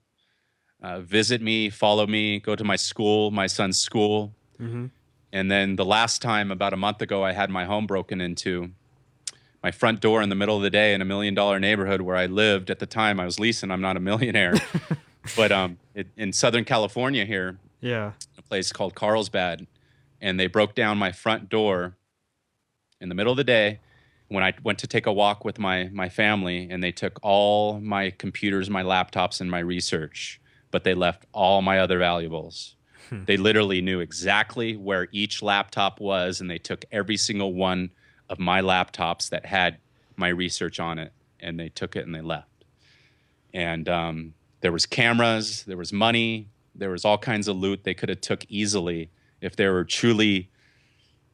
uh, 0.82 1.00
visit 1.00 1.42
me, 1.42 1.70
follow 1.70 2.06
me, 2.06 2.38
go 2.40 2.54
to 2.54 2.64
my 2.64 2.76
school, 2.76 3.30
my 3.30 3.46
son's 3.46 3.78
school. 3.78 4.34
Mm-hmm. 4.60 4.86
And 5.32 5.50
then 5.50 5.76
the 5.76 5.84
last 5.84 6.22
time, 6.22 6.50
about 6.50 6.72
a 6.72 6.76
month 6.76 7.02
ago, 7.02 7.24
I 7.24 7.32
had 7.32 7.50
my 7.50 7.64
home 7.64 7.86
broken 7.86 8.20
into. 8.20 8.70
My 9.62 9.72
front 9.72 10.00
door 10.00 10.22
in 10.22 10.28
the 10.28 10.36
middle 10.36 10.56
of 10.56 10.62
the 10.62 10.70
day 10.70 10.94
in 10.94 11.02
a 11.02 11.04
million 11.04 11.34
dollar 11.34 11.58
neighborhood 11.58 12.00
where 12.00 12.14
I 12.14 12.26
lived 12.26 12.70
at 12.70 12.78
the 12.78 12.86
time. 12.86 13.18
I 13.18 13.24
was 13.24 13.40
leasing. 13.40 13.72
I'm 13.72 13.80
not 13.80 13.96
a 13.96 14.00
millionaire, 14.00 14.54
but 15.36 15.52
um, 15.52 15.78
it, 15.94 16.08
in 16.16 16.32
Southern 16.32 16.64
California 16.64 17.24
here, 17.24 17.58
yeah, 17.80 18.12
a 18.36 18.42
place 18.42 18.72
called 18.72 18.94
Carlsbad, 18.94 19.66
and 20.20 20.38
they 20.38 20.46
broke 20.46 20.74
down 20.74 20.98
my 20.98 21.12
front 21.12 21.48
door 21.48 21.96
in 23.00 23.08
the 23.08 23.14
middle 23.14 23.32
of 23.32 23.36
the 23.36 23.44
day 23.44 23.80
when 24.28 24.42
I 24.44 24.52
went 24.62 24.78
to 24.80 24.86
take 24.86 25.06
a 25.06 25.12
walk 25.12 25.44
with 25.44 25.58
my 25.58 25.88
my 25.92 26.08
family, 26.08 26.68
and 26.70 26.82
they 26.82 26.92
took 26.92 27.18
all 27.22 27.80
my 27.80 28.10
computers, 28.10 28.68
my 28.68 28.82
laptops, 28.82 29.40
and 29.40 29.50
my 29.50 29.60
research 29.60 30.40
but 30.70 30.84
they 30.84 30.94
left 30.94 31.26
all 31.32 31.62
my 31.62 31.78
other 31.78 31.98
valuables. 31.98 32.76
Hmm. 33.08 33.24
They 33.24 33.36
literally 33.36 33.80
knew 33.80 34.00
exactly 34.00 34.76
where 34.76 35.08
each 35.12 35.42
laptop 35.42 36.00
was, 36.00 36.40
and 36.40 36.50
they 36.50 36.58
took 36.58 36.84
every 36.92 37.16
single 37.16 37.54
one 37.54 37.90
of 38.28 38.38
my 38.38 38.60
laptops 38.60 39.30
that 39.30 39.46
had 39.46 39.78
my 40.16 40.28
research 40.28 40.78
on 40.78 40.98
it, 40.98 41.12
and 41.40 41.58
they 41.58 41.68
took 41.68 41.96
it 41.96 42.04
and 42.04 42.14
they 42.14 42.20
left. 42.20 42.64
And 43.54 43.88
um, 43.88 44.34
there 44.60 44.72
was 44.72 44.86
cameras, 44.86 45.64
there 45.64 45.76
was 45.76 45.92
money, 45.92 46.48
there 46.74 46.90
was 46.90 47.04
all 47.04 47.18
kinds 47.18 47.48
of 47.48 47.56
loot 47.56 47.84
they 47.84 47.94
could 47.94 48.08
have 48.08 48.20
took 48.20 48.44
easily 48.48 49.10
if 49.40 49.56
they 49.56 49.66
were 49.68 49.84
truly 49.84 50.50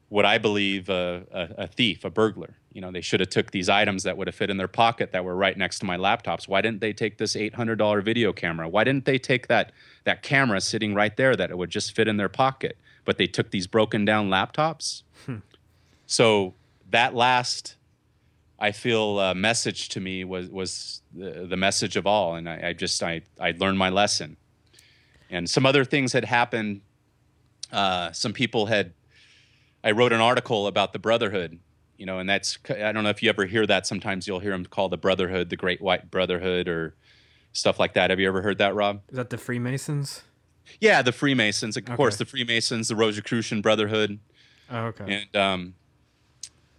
what 0.09 0.25
I 0.25 0.37
believe 0.37 0.89
a, 0.89 1.25
a, 1.31 1.63
a 1.63 1.67
thief, 1.67 2.05
a 2.05 2.09
burglar. 2.09 2.55
You 2.73 2.81
know 2.81 2.91
they 2.91 3.01
should 3.01 3.21
have 3.21 3.29
took 3.29 3.51
these 3.51 3.69
items 3.69 4.03
that 4.03 4.17
would 4.17 4.27
have 4.27 4.35
fit 4.35 4.49
in 4.49 4.57
their 4.57 4.67
pocket 4.67 5.13
that 5.13 5.23
were 5.23 5.35
right 5.35 5.57
next 5.57 5.79
to 5.79 5.85
my 5.85 5.97
laptops. 5.97 6.47
Why 6.47 6.61
didn't 6.61 6.81
they 6.81 6.91
take 6.91 7.17
this 7.17 7.35
$800 7.35 8.03
video 8.03 8.33
camera? 8.33 8.67
Why 8.67 8.83
didn't 8.83 9.05
they 9.05 9.17
take 9.17 9.47
that 9.47 9.71
that 10.03 10.23
camera 10.23 10.59
sitting 10.59 10.93
right 10.93 11.15
there 11.15 11.35
that 11.35 11.51
it 11.51 11.57
would 11.57 11.69
just 11.69 11.95
fit 11.95 12.07
in 12.07 12.17
their 12.17 12.29
pocket? 12.29 12.77
But 13.05 13.17
they 13.17 13.27
took 13.27 13.51
these 13.51 13.65
broken 13.65 14.03
down 14.03 14.29
laptops? 14.29 15.03
Hmm. 15.25 15.37
so 16.05 16.53
that 16.91 17.15
last 17.15 17.75
i 18.59 18.71
feel 18.71 19.19
uh, 19.19 19.33
message 19.33 19.89
to 19.89 19.99
me 19.99 20.23
was 20.23 20.49
was 20.49 21.01
the, 21.13 21.45
the 21.49 21.57
message 21.57 21.95
of 21.95 22.07
all 22.07 22.35
and 22.35 22.49
I, 22.49 22.69
I, 22.69 22.73
just 22.73 23.01
i 23.03 23.21
i 23.39 23.53
learned 23.57 23.77
my 23.77 23.89
lesson 23.89 24.37
and 25.29 25.49
some 25.49 25.65
other 25.65 25.85
things 25.85 26.13
had 26.13 26.25
happened 26.25 26.81
uh, 27.71 28.11
some 28.11 28.33
people 28.33 28.67
had 28.67 28.93
i 29.83 29.91
wrote 29.91 30.13
an 30.13 30.21
article 30.21 30.67
about 30.67 30.93
the 30.93 30.99
brotherhood 30.99 31.59
you 31.97 32.05
know, 32.05 32.19
and 32.19 32.29
that's 32.29 32.57
I 32.69 32.91
don't 32.91 33.03
know 33.03 33.09
if 33.09 33.23
you 33.23 33.29
ever 33.29 33.45
hear 33.45 33.65
that. 33.67 33.87
Sometimes 33.87 34.27
you'll 34.27 34.39
hear 34.39 34.51
them 34.51 34.65
call 34.65 34.89
the 34.89 34.97
Brotherhood 34.97 35.49
the 35.49 35.55
Great 35.55 35.81
White 35.81 36.11
Brotherhood 36.11 36.67
or 36.67 36.95
stuff 37.53 37.79
like 37.79 37.93
that. 37.93 38.09
Have 38.09 38.19
you 38.19 38.27
ever 38.27 38.41
heard 38.41 38.57
that, 38.57 38.75
Rob? 38.75 39.01
Is 39.09 39.15
that 39.15 39.29
the 39.29 39.37
Freemasons? 39.37 40.23
Yeah, 40.79 41.01
the 41.01 41.11
Freemasons. 41.11 41.77
Of 41.77 41.83
okay. 41.83 41.95
course, 41.95 42.17
the 42.17 42.25
Freemasons, 42.25 42.87
the 42.87 42.95
Rosicrucian 42.95 43.61
Brotherhood. 43.61 44.19
Oh, 44.69 44.85
okay. 44.87 45.25
And 45.33 45.35
um, 45.35 45.73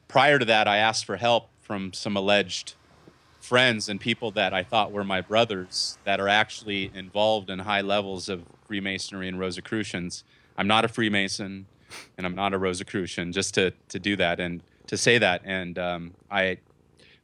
prior 0.08 0.38
to 0.38 0.44
that, 0.44 0.68
I 0.68 0.78
asked 0.78 1.04
for 1.04 1.16
help 1.16 1.50
from 1.66 1.92
some 1.92 2.16
alleged 2.16 2.74
friends 3.40 3.88
and 3.88 4.00
people 4.00 4.30
that 4.30 4.54
I 4.54 4.62
thought 4.62 4.92
were 4.92 5.04
my 5.04 5.20
brothers 5.20 5.98
that 6.04 6.20
are 6.20 6.28
actually 6.28 6.92
involved 6.94 7.50
in 7.50 7.58
high 7.58 7.80
levels 7.80 8.28
of 8.28 8.44
Freemasonry 8.66 9.26
and 9.28 9.38
Rosicrucians. 9.38 10.22
I'm 10.56 10.68
not 10.68 10.84
a 10.84 10.88
Freemason 10.88 11.66
and 12.16 12.26
I'm 12.26 12.36
not 12.36 12.54
a 12.54 12.58
Rosicrucian, 12.58 13.32
just 13.32 13.54
to, 13.54 13.72
to 13.88 13.98
do 13.98 14.16
that. 14.16 14.38
And 14.38 14.62
to 14.86 14.96
say 14.96 15.18
that, 15.18 15.42
and 15.44 15.78
um, 15.78 16.14
I 16.30 16.58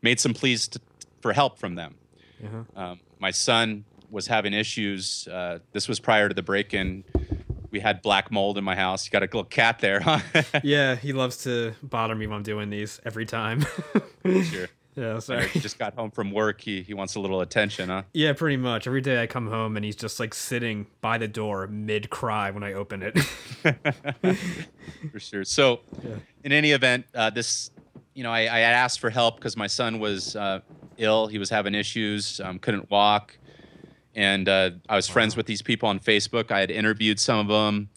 made 0.02 0.18
some 0.18 0.34
pleas 0.34 0.66
to, 0.68 0.80
for 1.20 1.32
help 1.32 1.58
from 1.58 1.76
them. 1.76 1.94
Uh-huh. 2.44 2.80
Um, 2.80 3.00
my 3.20 3.30
son 3.30 3.84
was 4.10 4.26
having 4.26 4.52
issues. 4.52 5.28
Uh, 5.28 5.60
this 5.72 5.88
was 5.88 6.00
prior 6.00 6.28
to 6.28 6.34
the 6.34 6.42
break-in. 6.42 7.04
We 7.72 7.80
had 7.80 8.02
black 8.02 8.30
mold 8.30 8.58
in 8.58 8.64
my 8.64 8.76
house. 8.76 9.04
You 9.06 9.10
got 9.10 9.22
a 9.22 9.26
little 9.26 9.44
cat 9.44 9.80
there, 9.80 9.98
huh? 10.00 10.20
yeah, 10.62 10.94
he 10.94 11.12
loves 11.12 11.38
to 11.44 11.72
bother 11.82 12.14
me 12.14 12.26
when 12.26 12.36
I'm 12.36 12.42
doing 12.42 12.70
these 12.70 13.00
every 13.04 13.26
time. 13.26 13.64
sure. 14.24 14.68
Yeah, 14.94 15.20
sorry. 15.20 15.48
He 15.48 15.58
just 15.58 15.78
got 15.78 15.94
home 15.94 16.10
from 16.10 16.30
work. 16.32 16.60
He 16.60 16.82
he 16.82 16.92
wants 16.92 17.14
a 17.14 17.20
little 17.20 17.40
attention, 17.40 17.88
huh? 17.88 18.02
Yeah, 18.12 18.34
pretty 18.34 18.58
much. 18.58 18.86
Every 18.86 19.00
day 19.00 19.22
I 19.22 19.26
come 19.26 19.46
home 19.48 19.74
and 19.76 19.84
he's 19.86 19.96
just 19.96 20.20
like 20.20 20.34
sitting 20.34 20.86
by 21.00 21.16
the 21.16 21.26
door 21.26 21.66
mid 21.66 22.10
cry 22.10 22.50
when 22.50 22.62
I 22.62 22.74
open 22.74 23.02
it. 23.02 23.18
for 25.10 25.18
sure. 25.18 25.44
So, 25.44 25.80
Yeah. 26.04 26.16
in 26.44 26.52
any 26.52 26.72
event, 26.72 27.06
uh, 27.14 27.30
this, 27.30 27.70
you 28.14 28.22
know, 28.22 28.30
I, 28.30 28.40
I 28.42 28.58
asked 28.60 29.00
for 29.00 29.08
help 29.10 29.36
because 29.36 29.56
my 29.56 29.66
son 29.66 29.98
was 29.98 30.36
uh, 30.36 30.60
ill. 30.98 31.26
He 31.26 31.38
was 31.38 31.48
having 31.48 31.74
issues, 31.74 32.38
um, 32.40 32.58
couldn't 32.58 32.90
walk, 32.90 33.38
and 34.14 34.48
uh, 34.48 34.70
I 34.88 34.96
was 34.96 35.08
friends 35.08 35.36
with 35.36 35.46
these 35.46 35.62
people 35.62 35.88
on 35.88 35.98
Facebook. 36.00 36.50
I 36.50 36.60
had 36.60 36.70
interviewed 36.70 37.18
some 37.18 37.38
of 37.38 37.48
them. 37.48 37.88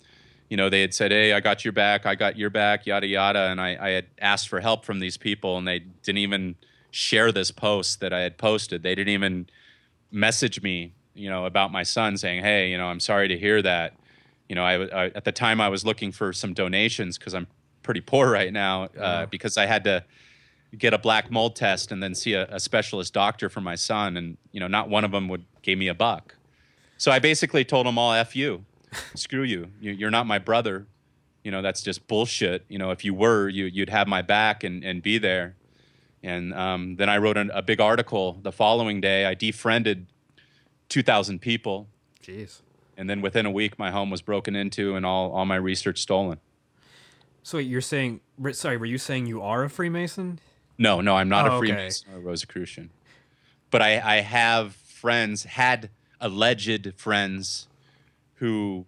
You 0.49 0.57
know, 0.57 0.69
they 0.69 0.81
had 0.81 0.93
said, 0.93 1.11
"Hey, 1.11 1.33
I 1.33 1.39
got 1.39 1.65
your 1.65 1.71
back. 1.71 2.05
I 2.05 2.15
got 2.15 2.37
your 2.37 2.49
back." 2.49 2.85
Yada 2.85 3.07
yada, 3.07 3.49
and 3.51 3.59
I, 3.59 3.77
I 3.79 3.89
had 3.89 4.05
asked 4.19 4.47
for 4.47 4.59
help 4.59 4.85
from 4.85 4.99
these 4.99 5.17
people, 5.17 5.57
and 5.57 5.67
they 5.67 5.79
didn't 5.79 6.19
even 6.19 6.55
share 6.91 7.31
this 7.31 7.51
post 7.51 7.99
that 7.99 8.13
I 8.13 8.19
had 8.21 8.37
posted. 8.37 8.83
They 8.83 8.95
didn't 8.95 9.13
even 9.13 9.47
message 10.11 10.61
me, 10.61 10.93
you 11.13 11.29
know, 11.29 11.45
about 11.45 11.71
my 11.71 11.83
son, 11.83 12.15
saying, 12.17 12.43
"Hey, 12.43 12.69
you 12.71 12.77
know, 12.77 12.87
I'm 12.87 12.99
sorry 12.99 13.27
to 13.27 13.37
hear 13.37 13.61
that." 13.63 13.93
You 14.47 14.55
know, 14.55 14.63
I, 14.63 14.83
I 14.85 15.05
at 15.15 15.23
the 15.25 15.31
time 15.31 15.59
I 15.59 15.69
was 15.69 15.83
looking 15.83 16.11
for 16.11 16.31
some 16.31 16.53
donations 16.53 17.17
because 17.17 17.33
I'm 17.33 17.47
pretty 17.81 18.01
poor 18.01 18.29
right 18.31 18.53
now 18.53 18.83
uh, 18.83 18.89
Yeah. 18.95 19.25
because 19.25 19.57
I 19.57 19.65
had 19.65 19.83
to 19.85 20.03
get 20.77 20.93
a 20.93 20.97
black 20.97 21.31
mold 21.31 21.55
test 21.55 21.91
and 21.91 22.01
then 22.01 22.15
see 22.15 22.33
a, 22.33 22.45
a 22.45 22.59
specialist 22.59 23.13
doctor 23.13 23.49
for 23.49 23.61
my 23.61 23.75
son, 23.75 24.17
and 24.17 24.37
you 24.51 24.59
know, 24.59 24.67
not 24.67 24.89
one 24.89 25.03
of 25.03 25.11
them 25.11 25.27
would 25.29 25.45
gave 25.61 25.77
me 25.77 25.87
a 25.87 25.93
buck. 25.93 26.35
So 26.97 27.11
I 27.11 27.19
basically 27.19 27.65
told 27.65 27.85
them 27.85 27.97
all, 27.97 28.13
"F 28.13 28.35
you, 28.35 28.65
screw 29.15 29.43
you. 29.43 29.69
you. 29.79 29.91
You're 29.91 30.11
not 30.11 30.27
my 30.27 30.39
brother. 30.39 30.87
You 31.43 31.51
know, 31.51 31.61
that's 31.61 31.81
just 31.81 32.07
bullshit. 32.07 32.65
You 32.69 32.79
know, 32.79 32.91
if 32.91 33.05
you 33.05 33.13
were, 33.13 33.49
you 33.49 33.65
you'd 33.65 33.89
have 33.89 34.07
my 34.07 34.21
back 34.21 34.63
and 34.63 34.83
and 34.83 35.01
be 35.01 35.17
there." 35.17 35.55
And 36.25 36.55
um, 36.55 36.95
then 36.95 37.07
I 37.07 37.19
wrote 37.19 37.37
an, 37.37 37.51
a 37.53 37.61
big 37.61 37.79
article 37.79 38.39
the 38.41 38.51
following 38.51 38.99
day. 38.99 39.25
I 39.25 39.35
defriended 39.35 40.07
2,000 40.89 41.39
people. 41.39 41.87
Jeez. 42.23 42.61
And 42.97 43.07
then 43.07 43.21
within 43.21 43.45
a 43.45 43.51
week, 43.51 43.77
my 43.77 43.91
home 43.91 44.09
was 44.09 44.23
broken 44.23 44.55
into 44.55 44.95
and 44.95 45.05
all, 45.05 45.31
all 45.31 45.45
my 45.45 45.55
research 45.55 46.01
stolen. 46.01 46.39
So 47.43 47.59
you're 47.59 47.79
saying? 47.79 48.21
Sorry, 48.53 48.75
were 48.75 48.87
you 48.87 48.97
saying 48.97 49.27
you 49.27 49.41
are 49.43 49.63
a 49.63 49.69
Freemason? 49.69 50.39
No, 50.77 51.01
no, 51.01 51.15
I'm 51.15 51.29
not 51.29 51.45
Oh, 51.47 51.51
a 51.51 51.57
okay. 51.57 51.67
Freemason 51.67 52.07
or 52.13 52.17
a 52.17 52.19
Rosicrucian. 52.21 52.89
But 53.71 53.81
I, 53.81 54.17
I 54.17 54.21
have 54.21 54.75
friends, 54.75 55.43
had 55.43 55.89
alleged 56.19 56.93
friends 56.95 57.67
who 58.35 58.85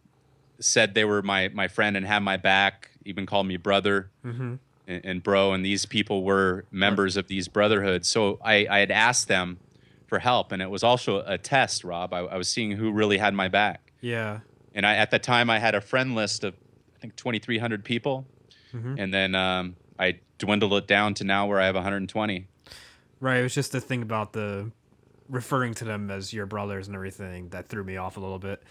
said 0.59 0.93
they 0.95 1.05
were 1.05 1.21
my, 1.21 1.49
my 1.49 1.67
friend 1.67 1.95
and 1.95 2.05
had 2.05 2.19
my 2.23 2.37
back, 2.37 2.91
even 3.05 3.25
called 3.25 3.47
me 3.47 3.57
brother 3.57 4.09
Mm-hmm. 4.25 4.55
and, 4.87 5.05
and 5.05 5.23
bro. 5.23 5.53
And 5.53 5.63
these 5.65 5.85
people 5.85 6.23
were 6.23 6.65
members 6.71 7.15
of 7.17 7.27
these 7.27 7.47
brotherhoods. 7.47 8.07
So 8.09 8.39
I, 8.43 8.67
I 8.69 8.79
had 8.79 8.91
asked 8.91 9.27
them 9.27 9.59
for 10.07 10.19
help. 10.19 10.51
And 10.51 10.61
it 10.61 10.69
was 10.69 10.83
also 10.83 11.21
a 11.25 11.37
test, 11.37 11.83
Rob. 11.83 12.13
I, 12.13 12.19
I 12.19 12.37
was 12.37 12.47
seeing 12.47 12.71
who 12.71 12.91
really 12.91 13.17
had 13.17 13.33
my 13.33 13.47
back. 13.47 13.91
Yeah. 14.01 14.39
and 14.75 14.85
I 14.85 14.95
at 14.95 15.09
the 15.11 15.19
time 15.19 15.49
I 15.49 15.59
had 15.59 15.73
a 15.75 15.81
friend 15.81 16.15
list 16.15 16.43
of 16.43 16.53
I 16.95 16.99
think 16.99 17.15
2,300 17.15 17.83
people, 17.83 18.25
Mhm. 18.73 18.95
and 18.99 19.13
then 19.13 19.33
um, 19.35 19.75
I 19.99 20.19
dwindled 20.37 20.73
it 20.73 20.87
down 20.87 21.13
to 21.15 21.23
now 21.23 21.47
where 21.47 21.59
I 21.59 21.65
have 21.65 21.75
120. 21.75 22.47
Right. 23.19 23.37
It 23.37 23.43
was 23.43 23.55
just 23.55 23.71
the 23.71 23.81
thing 23.81 24.01
about 24.01 24.33
the 24.33 24.71
referring 25.29 25.73
to 25.75 25.85
them 25.85 26.09
as 26.11 26.31
your 26.33 26.45
brothers 26.45 26.87
and 26.87 26.95
everything 26.95 27.49
that 27.49 27.67
threw 27.67 27.83
me 27.83 27.97
off 27.97 28.17
a 28.17 28.19
little 28.19 28.39
bit. 28.39 28.63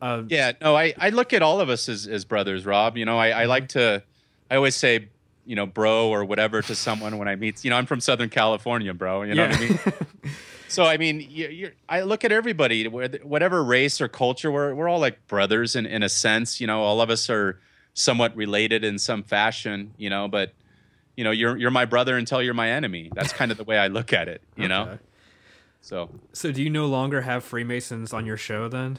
Uh, 0.00 0.22
Yeah, 0.28 0.52
no, 0.60 0.76
I, 0.76 0.94
I 0.98 1.08
look 1.08 1.32
at 1.32 1.42
all 1.42 1.60
of 1.60 1.68
us 1.68 1.88
as, 1.88 2.06
as 2.06 2.24
brothers, 2.24 2.66
Rob. 2.66 2.96
You 2.96 3.04
know, 3.04 3.18
I, 3.18 3.30
I 3.30 3.44
like 3.46 3.68
to, 3.70 4.02
I 4.50 4.56
always 4.56 4.76
say, 4.76 5.08
you 5.46 5.56
know, 5.56 5.64
bro 5.64 6.08
or 6.08 6.24
whatever 6.24 6.60
to 6.60 6.74
someone 6.74 7.18
when 7.18 7.28
I 7.28 7.36
meet. 7.36 7.64
You 7.64 7.70
know, 7.70 7.76
I'm 7.76 7.86
from 7.86 8.00
Southern 8.00 8.28
California, 8.28 8.92
bro. 8.92 9.22
You 9.22 9.34
know 9.34 9.44
yeah. 9.44 9.50
what 9.50 9.86
I 9.86 9.90
mean? 9.90 10.32
So 10.68 10.84
I 10.84 10.96
mean, 10.96 11.20
you, 11.20 11.48
you're, 11.48 11.72
I 11.88 12.02
look 12.02 12.24
at 12.24 12.32
everybody, 12.32 12.86
whatever 12.86 13.62
race 13.62 14.00
or 14.00 14.08
culture, 14.08 14.50
we're 14.50 14.74
we're 14.74 14.88
all 14.88 14.98
like 14.98 15.26
brothers 15.28 15.76
in 15.76 15.86
in 15.86 16.02
a 16.02 16.08
sense. 16.08 16.60
You 16.60 16.66
know, 16.66 16.82
all 16.82 17.00
of 17.00 17.10
us 17.10 17.30
are 17.30 17.60
somewhat 17.94 18.36
related 18.36 18.84
in 18.84 18.98
some 18.98 19.22
fashion. 19.22 19.94
You 19.96 20.10
know, 20.10 20.28
but 20.28 20.52
you 21.16 21.24
know, 21.24 21.30
you're 21.30 21.56
you're 21.56 21.70
my 21.70 21.84
brother 21.84 22.16
until 22.16 22.42
you're 22.42 22.54
my 22.54 22.70
enemy. 22.70 23.10
That's 23.14 23.32
kind 23.32 23.50
of 23.50 23.56
the 23.56 23.64
way 23.64 23.78
I 23.78 23.88
look 23.88 24.12
at 24.12 24.28
it. 24.28 24.42
You 24.56 24.68
know, 24.68 24.98
so. 25.80 26.10
So 26.32 26.52
do 26.52 26.62
you 26.62 26.70
no 26.70 26.86
longer 26.86 27.22
have 27.22 27.42
Freemasons 27.44 28.12
on 28.12 28.26
your 28.26 28.36
show 28.36 28.68
then? 28.68 28.98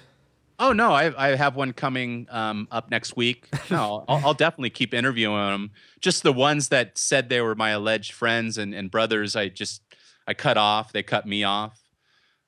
Oh 0.59 0.73
no, 0.73 0.91
I 0.91 1.31
I 1.31 1.35
have 1.35 1.55
one 1.55 1.73
coming 1.73 2.27
um, 2.31 2.67
up 2.71 2.89
next 2.89 3.15
week. 3.15 3.47
No, 3.69 4.05
I'll, 4.07 4.27
I'll 4.27 4.33
definitely 4.33 4.71
keep 4.71 4.93
interviewing 4.93 5.35
them. 5.35 5.71
Just 5.99 6.23
the 6.23 6.33
ones 6.33 6.69
that 6.69 6.97
said 6.97 7.29
they 7.29 7.41
were 7.41 7.53
my 7.53 7.71
alleged 7.71 8.13
friends 8.13 8.57
and, 8.57 8.73
and 8.73 8.89
brothers, 8.89 9.35
I 9.35 9.49
just 9.49 9.83
I 10.25 10.33
cut 10.33 10.57
off. 10.57 10.93
They 10.93 11.03
cut 11.03 11.27
me 11.27 11.43
off, 11.43 11.79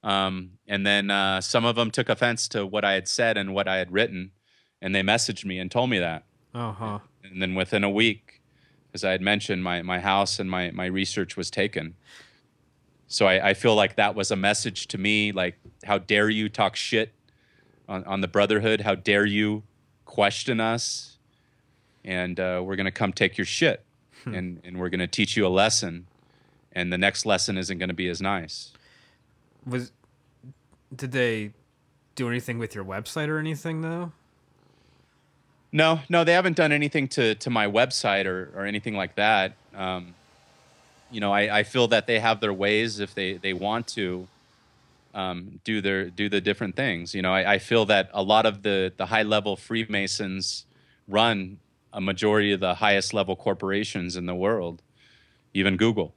um, 0.01 0.51
and 0.67 0.87
then 0.87 1.11
uh, 1.11 1.41
some 1.41 1.65
of 1.65 1.75
them 1.75 1.91
took 1.91 2.09
offense 2.09 2.47
to 2.49 2.65
what 2.65 2.83
I 2.83 2.93
had 2.93 3.07
said 3.07 3.37
and 3.37 3.53
what 3.53 3.67
I 3.67 3.77
had 3.77 3.91
written, 3.91 4.31
and 4.81 4.95
they 4.95 5.03
messaged 5.03 5.45
me 5.45 5.59
and 5.59 5.69
told 5.69 5.89
me 5.91 5.99
that. 5.99 6.23
Uh 6.55 6.71
huh. 6.71 6.99
And 7.23 7.41
then 7.41 7.53
within 7.53 7.83
a 7.83 7.89
week, 7.89 8.28
as 8.93 9.03
I 9.03 9.11
had 9.11 9.21
mentioned, 9.21 9.63
my 9.63 9.81
my 9.81 9.99
house 9.99 10.39
and 10.39 10.49
my 10.49 10.71
my 10.71 10.85
research 10.85 11.37
was 11.37 11.49
taken. 11.49 11.95
So 13.07 13.25
I, 13.25 13.49
I 13.49 13.53
feel 13.53 13.75
like 13.75 13.95
that 13.95 14.13
was 14.13 14.29
a 14.29 14.35
message 14.35 14.87
to 14.89 14.97
me, 14.99 15.31
like, 15.31 15.57
how 15.83 15.97
dare 15.97 16.29
you 16.29 16.47
talk 16.47 16.75
shit 16.75 17.11
on, 17.87 18.03
on 18.03 18.21
the 18.21 18.27
brotherhood? 18.27 18.81
How 18.81 18.93
dare 18.93 19.25
you 19.25 19.63
question 20.05 20.59
us? 20.59 21.17
And 22.05 22.39
uh, 22.39 22.61
we're 22.63 22.75
gonna 22.75 22.91
come 22.91 23.11
take 23.11 23.37
your 23.37 23.45
shit, 23.45 23.83
and 24.25 24.61
and 24.63 24.79
we're 24.79 24.89
gonna 24.89 25.07
teach 25.07 25.35
you 25.35 25.45
a 25.45 25.49
lesson. 25.49 26.07
And 26.71 26.93
the 26.93 26.97
next 26.97 27.25
lesson 27.25 27.57
isn't 27.57 27.77
gonna 27.77 27.93
be 27.93 28.07
as 28.09 28.21
nice. 28.21 28.73
Was 29.65 29.91
did 30.95 31.11
they 31.11 31.51
do 32.15 32.27
anything 32.29 32.59
with 32.59 32.75
your 32.75 32.85
website 32.85 33.27
or 33.27 33.37
anything 33.37 33.81
though? 33.81 34.11
No, 35.71 35.99
no, 36.09 36.23
they 36.23 36.33
haven't 36.33 36.57
done 36.57 36.71
anything 36.71 37.07
to 37.09 37.35
to 37.35 37.49
my 37.49 37.67
website 37.67 38.25
or 38.25 38.51
or 38.55 38.65
anything 38.65 38.95
like 38.95 39.15
that. 39.15 39.53
Um, 39.75 40.15
you 41.11 41.19
know, 41.19 41.31
I, 41.31 41.59
I 41.59 41.63
feel 41.63 41.87
that 41.89 42.07
they 42.07 42.19
have 42.19 42.39
their 42.39 42.53
ways 42.53 42.99
if 42.99 43.13
they 43.13 43.33
they 43.33 43.53
want 43.53 43.87
to 43.89 44.27
um, 45.13 45.59
do 45.63 45.81
their 45.81 46.09
do 46.09 46.29
the 46.29 46.41
different 46.41 46.75
things. 46.75 47.13
You 47.13 47.21
know, 47.21 47.33
I, 47.33 47.53
I 47.53 47.59
feel 47.59 47.85
that 47.85 48.09
a 48.13 48.23
lot 48.23 48.45
of 48.45 48.63
the 48.63 48.91
the 48.97 49.07
high 49.07 49.23
level 49.23 49.55
Freemasons 49.55 50.65
run 51.07 51.59
a 51.91 52.01
majority 52.01 52.51
of 52.51 52.59
the 52.59 52.75
highest 52.75 53.13
level 53.13 53.35
corporations 53.35 54.15
in 54.15 54.25
the 54.25 54.35
world, 54.35 54.81
even 55.53 55.77
Google. 55.77 56.13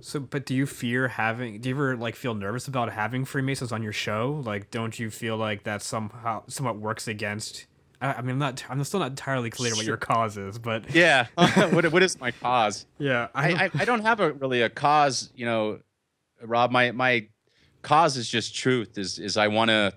So, 0.00 0.20
but 0.20 0.46
do 0.46 0.54
you 0.54 0.66
fear 0.66 1.08
having? 1.08 1.60
Do 1.60 1.68
you 1.68 1.74
ever 1.74 1.96
like 1.96 2.16
feel 2.16 2.34
nervous 2.34 2.66
about 2.66 2.92
having 2.92 3.24
Freemasons 3.24 3.72
on 3.72 3.82
your 3.82 3.92
show? 3.92 4.42
Like, 4.44 4.70
don't 4.70 4.98
you 4.98 5.10
feel 5.10 5.36
like 5.36 5.64
that 5.64 5.82
somehow 5.82 6.44
somewhat 6.46 6.78
works 6.78 7.06
against? 7.08 7.66
I, 8.00 8.14
I 8.14 8.20
mean, 8.22 8.30
I'm 8.32 8.38
not. 8.38 8.64
I'm 8.68 8.82
still 8.84 9.00
not 9.00 9.10
entirely 9.10 9.50
clear 9.50 9.74
what 9.74 9.84
your 9.84 9.96
cause 9.96 10.36
is, 10.36 10.58
but 10.58 10.84
Yeah, 10.94 11.26
what 11.70 11.90
what 11.92 12.02
is 12.02 12.18
my 12.20 12.30
cause? 12.30 12.86
yeah, 12.98 13.28
I, 13.34 13.52
I, 13.52 13.64
I, 13.64 13.70
I 13.74 13.84
don't 13.84 14.02
have 14.02 14.20
a 14.20 14.32
really 14.32 14.62
a 14.62 14.68
cause, 14.70 15.30
you 15.34 15.46
know, 15.46 15.80
Rob. 16.42 16.70
My 16.70 16.92
my 16.92 17.28
cause 17.82 18.16
is 18.16 18.28
just 18.28 18.54
truth. 18.54 18.98
Is 18.98 19.18
is 19.18 19.36
I 19.36 19.48
want 19.48 19.70
to 19.70 19.92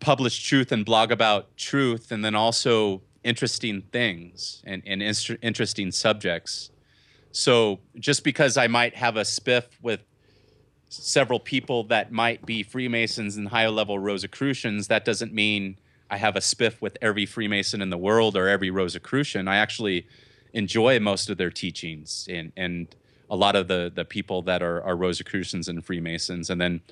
publish 0.00 0.42
truth 0.46 0.72
and 0.72 0.84
blog 0.84 1.10
about 1.10 1.56
truth, 1.56 2.12
and 2.12 2.24
then 2.24 2.34
also 2.34 3.02
interesting 3.22 3.82
things 3.92 4.62
and 4.64 4.82
and 4.86 5.02
inst- 5.02 5.36
interesting 5.42 5.90
subjects. 5.90 6.70
So 7.32 7.80
just 7.98 8.22
because 8.22 8.56
I 8.56 8.68
might 8.68 8.94
have 8.94 9.16
a 9.16 9.22
spiff 9.22 9.64
with 9.82 10.00
several 10.88 11.40
people 11.40 11.82
that 11.84 12.12
might 12.12 12.46
be 12.46 12.62
Freemasons 12.62 13.36
and 13.36 13.48
higher 13.48 13.70
level 13.70 13.98
Rosicrucians, 13.98 14.86
that 14.86 15.04
doesn't 15.04 15.32
mean 15.32 15.76
I 16.10 16.16
have 16.18 16.36
a 16.36 16.40
spiff 16.40 16.80
with 16.80 16.96
every 17.00 17.26
Freemason 17.26 17.80
in 17.82 17.90
the 17.90 17.98
world 17.98 18.36
or 18.36 18.48
every 18.48 18.70
Rosicrucian. 18.70 19.48
I 19.48 19.56
actually 19.56 20.06
enjoy 20.52 21.00
most 21.00 21.30
of 21.30 21.36
their 21.36 21.50
teachings 21.50 22.28
and 22.30 22.52
and 22.56 22.94
a 23.30 23.36
lot 23.36 23.56
of 23.56 23.68
the 23.68 23.90
the 23.94 24.04
people 24.04 24.42
that 24.42 24.62
are 24.62 24.82
are 24.82 24.96
Rosicrucians 24.96 25.68
and 25.68 25.84
Freemasons. 25.84 26.50
And 26.50 26.60
then 26.60 26.82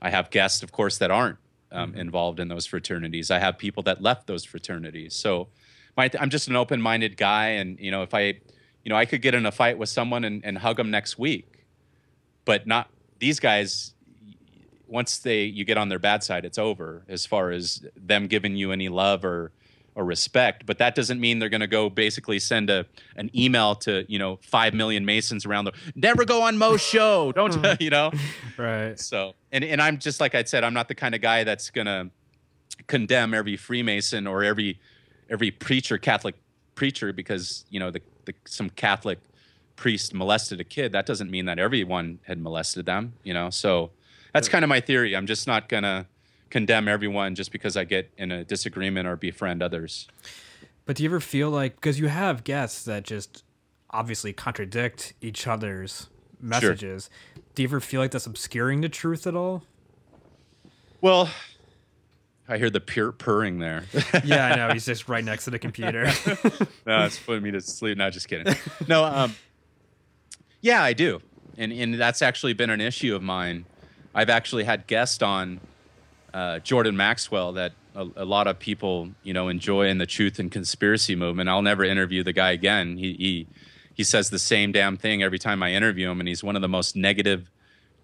I 0.00 0.10
have 0.10 0.30
guests, 0.30 0.62
of 0.62 0.72
course, 0.72 0.98
that 0.98 1.10
aren't 1.10 1.38
um, 1.72 1.94
involved 1.94 2.40
in 2.40 2.48
those 2.48 2.66
fraternities. 2.66 3.30
I 3.30 3.38
have 3.38 3.58
people 3.58 3.82
that 3.84 4.02
left 4.02 4.26
those 4.26 4.44
fraternities. 4.44 5.14
So 5.14 5.48
my, 5.96 6.10
I'm 6.18 6.30
just 6.30 6.48
an 6.48 6.56
open 6.56 6.80
minded 6.80 7.16
guy, 7.16 7.48
and 7.48 7.78
you 7.78 7.90
know 7.90 8.02
if 8.02 8.14
I 8.14 8.40
you 8.84 8.88
know 8.88 8.96
I 8.96 9.04
could 9.04 9.22
get 9.22 9.34
in 9.34 9.46
a 9.46 9.52
fight 9.52 9.78
with 9.78 9.88
someone 9.88 10.24
and, 10.24 10.44
and 10.44 10.58
hug 10.58 10.76
them 10.76 10.90
next 10.90 11.18
week, 11.18 11.66
but 12.44 12.66
not 12.66 12.90
these 13.18 13.40
guys 13.40 13.94
once 14.90 15.18
they 15.18 15.44
you 15.44 15.64
get 15.64 15.78
on 15.78 15.88
their 15.88 15.98
bad 15.98 16.22
side, 16.22 16.44
it's 16.44 16.58
over 16.58 17.04
as 17.08 17.24
far 17.24 17.50
as 17.50 17.84
them 17.96 18.26
giving 18.26 18.56
you 18.56 18.72
any 18.72 18.88
love 18.88 19.24
or 19.24 19.52
or 19.94 20.04
respect. 20.04 20.66
But 20.66 20.78
that 20.78 20.94
doesn't 20.94 21.20
mean 21.20 21.38
they're 21.38 21.48
going 21.48 21.60
to 21.60 21.66
go 21.66 21.90
basically 21.90 22.38
send 22.38 22.70
a 22.70 22.86
an 23.16 23.30
email 23.34 23.74
to 23.76 24.04
you 24.08 24.18
know 24.18 24.38
five 24.42 24.74
million 24.74 25.04
Masons 25.04 25.46
around 25.46 25.64
the 25.64 25.72
never 25.94 26.24
go 26.24 26.42
on 26.42 26.58
Mo's 26.58 26.82
show. 26.82 27.32
Don't 27.36 27.80
you 27.80 27.90
know? 27.90 28.10
Right. 28.56 28.98
So 28.98 29.34
and 29.52 29.64
and 29.64 29.80
I'm 29.80 29.98
just 29.98 30.20
like 30.20 30.34
I 30.34 30.42
said, 30.42 30.64
I'm 30.64 30.74
not 30.74 30.88
the 30.88 30.94
kind 30.94 31.14
of 31.14 31.20
guy 31.20 31.44
that's 31.44 31.70
gonna 31.70 32.10
condemn 32.86 33.34
every 33.34 33.56
Freemason 33.56 34.26
or 34.26 34.42
every 34.42 34.78
every 35.28 35.50
preacher, 35.50 35.98
Catholic 35.98 36.34
preacher, 36.74 37.12
because 37.12 37.64
you 37.70 37.78
know 37.78 37.90
the, 37.90 38.02
the 38.24 38.34
some 38.46 38.70
Catholic 38.70 39.18
priest 39.76 40.12
molested 40.12 40.60
a 40.60 40.64
kid. 40.64 40.92
That 40.92 41.06
doesn't 41.06 41.30
mean 41.30 41.46
that 41.46 41.58
everyone 41.58 42.18
had 42.24 42.40
molested 42.40 42.86
them. 42.86 43.14
You 43.22 43.34
know, 43.34 43.50
so 43.50 43.90
that's 44.32 44.48
kind 44.48 44.64
of 44.64 44.68
my 44.68 44.80
theory. 44.80 45.16
I'm 45.16 45.26
just 45.26 45.46
not 45.46 45.68
gonna 45.68 46.06
condemn 46.50 46.88
everyone 46.88 47.34
just 47.34 47.52
because 47.52 47.76
I 47.76 47.84
get 47.84 48.12
in 48.18 48.32
a 48.32 48.44
disagreement 48.44 49.06
or 49.06 49.16
befriend 49.16 49.62
others. 49.62 50.08
But 50.84 50.96
do 50.96 51.04
you 51.04 51.08
ever 51.08 51.20
feel 51.20 51.50
like 51.50 51.76
because 51.76 52.00
you 52.00 52.08
have 52.08 52.44
guests 52.44 52.84
that 52.84 53.04
just 53.04 53.44
obviously 53.90 54.32
contradict 54.32 55.14
each 55.20 55.46
other's 55.46 56.08
messages, 56.40 57.10
sure. 57.34 57.42
do 57.54 57.62
you 57.62 57.68
ever 57.68 57.80
feel 57.80 58.00
like 58.00 58.10
that's 58.10 58.26
obscuring 58.26 58.80
the 58.80 58.88
truth 58.88 59.26
at 59.26 59.36
all? 59.36 59.62
Well, 61.00 61.30
I 62.48 62.58
hear 62.58 62.70
the 62.70 62.80
pure 62.80 63.12
purring 63.12 63.58
there. 63.60 63.84
yeah, 64.24 64.46
I 64.46 64.56
know. 64.56 64.72
He's 64.72 64.84
just 64.86 65.08
right 65.08 65.24
next 65.24 65.44
to 65.44 65.50
the 65.50 65.58
computer. 65.58 66.04
no, 66.86 67.04
it's 67.04 67.18
putting 67.18 67.42
me 67.42 67.52
to 67.52 67.60
sleep. 67.60 67.96
No, 67.96 68.10
just 68.10 68.28
kidding. 68.28 68.54
No, 68.88 69.04
um, 69.04 69.36
yeah, 70.60 70.82
I 70.82 70.92
do, 70.92 71.22
and 71.56 71.72
and 71.72 71.94
that's 71.94 72.22
actually 72.22 72.52
been 72.52 72.70
an 72.70 72.80
issue 72.80 73.14
of 73.14 73.22
mine. 73.22 73.64
I've 74.14 74.30
actually 74.30 74.64
had 74.64 74.86
guests 74.86 75.22
on 75.22 75.60
uh, 76.34 76.58
Jordan 76.60 76.96
Maxwell 76.96 77.52
that 77.52 77.72
a, 77.94 78.06
a, 78.16 78.24
lot 78.24 78.46
of 78.46 78.58
people 78.58 79.10
you 79.22 79.32
know 79.32 79.48
enjoy 79.48 79.88
in 79.88 79.98
the 79.98 80.06
truth 80.06 80.38
and 80.38 80.50
conspiracy 80.50 81.16
movement. 81.16 81.48
I'll 81.48 81.62
never 81.62 81.84
interview 81.84 82.22
the 82.22 82.32
guy 82.32 82.52
again. 82.52 82.96
He 82.96 83.14
he 83.14 83.46
he 83.94 84.04
says 84.04 84.30
the 84.30 84.38
same 84.38 84.72
damn 84.72 84.96
thing 84.96 85.22
every 85.22 85.38
time 85.38 85.62
I 85.62 85.72
interview 85.72 86.10
him, 86.10 86.20
and 86.20 86.28
he's 86.28 86.42
one 86.42 86.56
of 86.56 86.62
the 86.62 86.68
most 86.68 86.96
negative, 86.96 87.50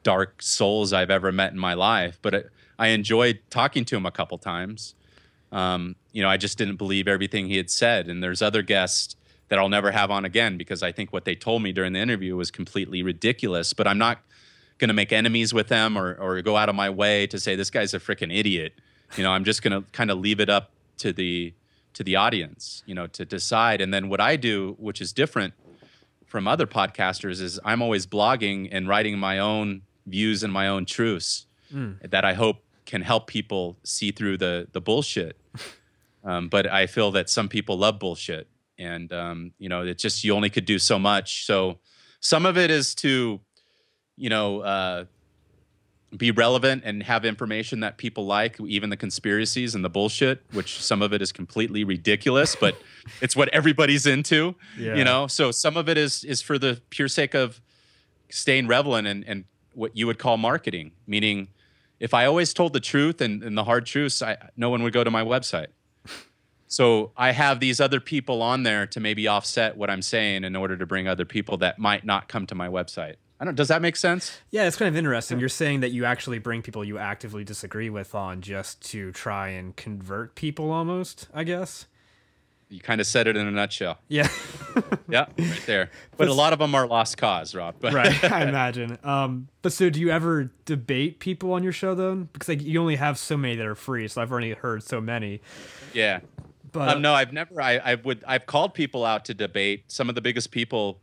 dark 0.03 0.43
souls 0.43 0.93
I've 0.93 1.11
ever 1.11 1.33
met 1.33 1.53
in 1.53 1.59
my 1.59 1.75
life. 1.75 2.19
But 2.21 2.35
it, 2.35 2.51
I 2.79 2.89
enjoyed 2.89 3.41
talking 3.51 3.85
to 3.87 3.97
him 3.97 4.07
a 4.07 4.11
couple 4.11 4.39
times. 4.39 4.95
Um, 5.53 5.97
you 6.13 6.23
know, 6.23 6.29
I 6.29 6.37
just 6.37 6.59
didn't 6.59 6.77
believe 6.77 7.09
everything 7.09 7.47
he 7.47 7.57
had 7.57 7.71
said. 7.71 8.09
And 8.09 8.23
there's 8.23 8.43
other 8.43 8.63
guests 8.63 9.17
that 9.49 9.59
I'll 9.59 9.69
never 9.69 9.93
have 9.93 10.11
on 10.11 10.25
again 10.25 10.57
because 10.57 10.83
I 10.83 10.93
think 10.93 11.13
what 11.13 11.25
they 11.25 11.35
told 11.35 11.63
me 11.63 11.73
during 11.73 11.93
the 11.93 12.01
interview 12.01 12.37
was 12.37 12.51
completely 12.51 13.03
ridiculous. 13.03 13.73
But 13.73 13.87
I'm 13.87 13.99
not 13.99 14.19
going 14.79 14.89
to 14.89 14.95
make 14.95 15.13
enemies 15.13 15.55
with 15.55 15.69
them 15.69 15.97
or, 15.97 16.15
or 16.15 16.43
go 16.43 16.57
out 16.57 16.69
of 16.69 16.75
my 16.75 16.91
way 16.91 17.27
to 17.29 17.39
say 17.39 17.57
this 17.57 17.71
guy's 17.71 17.95
a 17.95 17.99
freaking 17.99 18.37
idiot. 18.37 18.75
You 19.17 19.23
know, 19.23 19.31
I'm 19.31 19.45
just 19.45 19.63
going 19.63 19.73
to 19.73 19.89
kind 19.93 20.11
of 20.11 20.19
leave 20.19 20.41
it 20.41 20.51
up 20.51 20.71
to 20.99 21.13
the 21.13 21.55
to 21.95 22.05
the 22.05 22.17
audience, 22.17 22.83
you 22.85 22.95
know, 22.95 23.07
to 23.07 23.25
decide. 23.25 23.81
And 23.81 23.93
then 23.93 24.11
what 24.11 24.21
I 24.21 24.37
do, 24.37 24.77
which 24.79 25.01
is 25.01 25.15
different 25.15 25.55
from 26.27 26.47
other 26.47 26.67
podcasters, 26.67 27.41
is 27.41 27.59
I'm 27.65 27.81
always 27.81 28.07
blogging 28.07 28.69
and 28.71 28.87
writing 28.87 29.19
my 29.19 29.39
own 29.39 29.81
views 30.07 30.43
and 30.43 30.53
my 30.53 30.69
own 30.69 30.85
truths 30.85 31.47
mm. 31.73 31.99
that 32.11 32.23
I 32.23 32.35
hope 32.35 32.59
can 32.85 33.01
help 33.01 33.27
people 33.27 33.79
see 33.83 34.11
through 34.11 34.37
the 34.39 34.69
the 34.73 34.81
bullshit. 34.81 35.37
Um, 36.27 36.49
but 36.49 36.67
I 36.67 36.89
feel 36.89 37.13
that 37.13 37.31
some 37.31 37.49
people 37.49 37.79
love 37.79 38.01
bullshit, 38.01 38.49
and 38.79 39.13
um, 39.13 39.53
you 39.61 39.69
know, 39.69 39.83
it's 39.83 40.03
just 40.03 40.25
you 40.25 40.35
only 40.35 40.51
could 40.51 40.65
do 40.65 40.81
so 40.81 40.99
much. 40.99 41.47
So 41.47 41.79
some 42.19 42.45
of 42.45 42.59
it 42.59 42.69
is 42.69 42.97
to, 42.97 43.41
you 44.17 44.29
know, 44.29 44.61
uh, 44.61 45.05
be 46.17 46.31
relevant 46.31 46.83
and 46.85 47.03
have 47.03 47.25
information 47.25 47.81
that 47.81 47.99
people 47.99 48.27
like, 48.27 48.61
even 48.61 48.91
the 48.91 48.97
conspiracies 48.97 49.75
and 49.75 49.85
the 49.85 49.91
bullshit, 49.91 50.43
which 50.53 50.81
some 50.81 51.03
of 51.03 51.13
it 51.13 51.21
is 51.21 51.33
completely 51.33 51.85
ridiculous, 51.85 52.57
but 52.57 52.77
it's 53.21 53.37
what 53.37 53.49
everybody's 53.51 54.07
into. 54.07 54.55
Yeah. 54.79 54.95
You 54.95 55.05
know, 55.05 55.27
so 55.27 55.51
some 55.51 55.77
of 55.77 55.89
it 55.89 55.99
is 55.99 56.25
is 56.25 56.41
for 56.41 56.59
the 56.59 56.81
pure 56.91 57.09
sake 57.09 57.35
of 57.35 57.61
staying 58.31 58.67
relevant 58.67 59.07
and 59.07 59.25
and 59.27 59.45
what 59.75 59.97
you 59.97 60.07
would 60.07 60.19
call 60.19 60.39
marketing, 60.39 60.93
meaning 61.07 61.49
if 62.01 62.15
I 62.15 62.27
always 62.27 62.55
told 62.55 62.73
the 62.73 62.81
truth 62.81 63.21
and, 63.21 63.43
and 63.43 63.57
the 63.57 63.65
hard 63.65 63.87
truths, 63.87 64.23
I, 64.23 64.37
no 64.57 64.71
one 64.71 64.83
would 64.83 64.93
go 64.93 65.05
to 65.05 65.11
my 65.11 65.23
website. 65.23 65.69
So 66.69 67.13
I 67.17 67.31
have 67.31 67.61
these 67.61 67.81
other 67.81 68.01
people 68.01 68.43
on 68.43 68.65
there 68.65 68.87
to 68.89 69.01
maybe 69.01 69.29
offset 69.29 69.77
what 69.77 69.89
I'm 69.89 70.03
saying 70.03 70.45
in 70.45 70.57
order 70.57 70.77
to 70.77 70.85
bring 70.85 71.07
other 71.07 71.25
people 71.25 71.59
that 71.59 71.79
might 71.79 72.05
not 72.05 72.29
come 72.29 72.47
to 72.49 72.55
my 72.55 72.69
website. 72.69 73.17
I 73.39 73.45
don't. 73.45 73.55
Does 73.55 73.69
that 73.69 73.83
make 73.83 73.97
sense? 73.97 74.41
Yeah, 74.51 74.67
it's 74.67 74.77
kind 74.77 74.89
of 74.89 74.97
interesting. 74.97 75.39
You're 75.39 75.49
saying 75.49 75.81
that 75.81 75.91
you 75.91 76.05
actually 76.05 76.39
bring 76.39 76.63
people 76.63 76.85
you 76.85 76.99
actively 76.99 77.45
disagree 77.45 77.91
with 77.91 78.15
on 78.15 78.41
just 78.41 78.81
to 78.91 79.13
try 79.13 79.49
and 79.49 79.77
convert 79.77 80.35
people, 80.35 80.71
almost. 80.71 81.29
I 81.35 81.45
guess. 81.45 81.87
You 82.69 82.81
kind 82.81 83.01
of 83.01 83.07
said 83.07 83.29
it 83.29 83.37
in 83.37 83.47
a 83.47 83.51
nutshell. 83.51 83.99
Yeah. 84.09 84.29
yeah, 85.09 85.27
right 85.39 85.63
there. 85.67 85.91
But, 86.17 86.29
a 86.29 86.33
lot 86.33 86.53
of 86.55 86.59
them 86.59 86.75
are 86.75 86.87
lost 86.87 87.19
cause, 87.19 87.55
Rob. 87.55 87.77
But 87.79 87.93
right, 87.93 88.25
I 88.33 88.49
imagine. 88.49 88.99
Um, 89.05 89.49
but 89.61 89.73
so 89.73 89.91
do 89.91 90.01
you 90.01 90.11
ever 90.11 90.51
debate 90.65 91.21
people 91.21 91.53
on 91.53 91.63
your 91.63 91.73
show 91.73 91.95
though? 91.95 92.17
Because 92.17 92.49
like 92.49 92.63
you 92.63 92.81
only 92.81 92.97
have 92.97 93.19
so 93.19 93.37
many 93.37 93.55
that 93.57 93.67
are 93.67 93.75
free, 93.75 94.09
so 94.09 94.23
I've 94.23 94.33
already 94.33 94.55
heard 94.55 94.83
so 94.83 95.01
many. 95.01 95.43
Yeah. 95.93 96.21
But 96.73 96.97
um, 96.97 97.03
no, 97.03 97.13
I've 97.13 97.33
never. 97.33 97.61
I, 97.61 97.77
I 97.77 97.95
would. 97.97 98.25
I've 98.27 98.47
called 98.47 98.75
people 98.75 99.05
out 99.05 99.27
to 99.27 99.35
debate. 99.35 99.85
Some 99.89 100.09
of 100.09 100.15
the 100.15 100.21
biggest 100.21 100.51
people, 100.51 101.01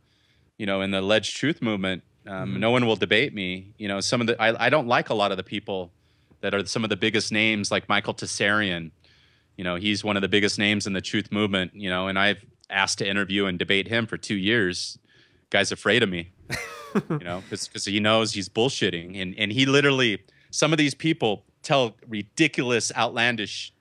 you 0.58 0.66
know, 0.66 0.80
in 0.80 0.90
the 0.90 1.00
alleged 1.00 1.36
truth 1.36 1.62
movement. 1.62 2.02
Um, 2.26 2.50
mm-hmm. 2.50 2.60
No 2.60 2.70
one 2.70 2.86
will 2.86 2.96
debate 2.96 3.34
me. 3.34 3.74
You 3.78 3.88
know, 3.88 4.00
some 4.00 4.20
of 4.20 4.26
the. 4.26 4.40
I, 4.40 4.66
I 4.66 4.70
don't 4.70 4.86
like 4.86 5.10
a 5.10 5.14
lot 5.14 5.30
of 5.30 5.36
the 5.36 5.42
people 5.42 5.92
that 6.40 6.54
are 6.54 6.64
some 6.66 6.84
of 6.84 6.90
the 6.90 6.96
biggest 6.96 7.32
names, 7.32 7.70
like 7.70 7.88
Michael 7.88 8.14
Tsarion 8.14 8.90
you 9.56 9.64
know, 9.64 9.76
he's 9.76 10.02
one 10.02 10.16
of 10.16 10.22
the 10.22 10.28
biggest 10.28 10.58
names 10.58 10.86
in 10.86 10.92
the 10.92 11.00
truth 11.00 11.30
movement, 11.30 11.72
you 11.74 11.88
know, 11.88 12.08
and 12.08 12.18
I've 12.18 12.44
asked 12.70 12.98
to 12.98 13.08
interview 13.08 13.46
and 13.46 13.58
debate 13.58 13.88
him 13.88 14.06
for 14.06 14.16
two 14.16 14.34
years. 14.34 14.98
Guy's 15.50 15.70
afraid 15.70 16.02
of 16.02 16.08
me, 16.08 16.30
you 17.10 17.18
know, 17.18 17.42
because 17.50 17.84
he 17.84 18.00
knows 18.00 18.32
he's 18.32 18.48
bullshitting. 18.48 19.20
And, 19.20 19.34
and 19.38 19.52
he 19.52 19.66
literally, 19.66 20.24
some 20.50 20.72
of 20.72 20.78
these 20.78 20.94
people 20.94 21.44
tell 21.62 21.96
ridiculous, 22.08 22.92
outlandish 22.96 23.72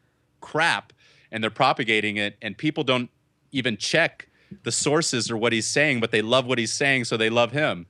crap 0.41 0.93
and 1.31 1.43
they're 1.43 1.49
propagating 1.49 2.17
it, 2.17 2.37
and 2.43 2.55
people 2.55 2.83
don't 2.83 3.09
even 3.51 3.75
check 3.75 4.29
the 4.63 4.71
sources 4.71 5.31
or 5.31 5.37
what 5.37 5.51
he's 5.51 5.65
saying, 5.65 5.99
but 5.99 6.11
they 6.11 6.21
love 6.21 6.45
what 6.45 6.59
he's 6.59 6.71
saying, 6.71 7.05
so 7.05 7.17
they 7.17 7.31
love 7.31 7.51
him. 7.51 7.87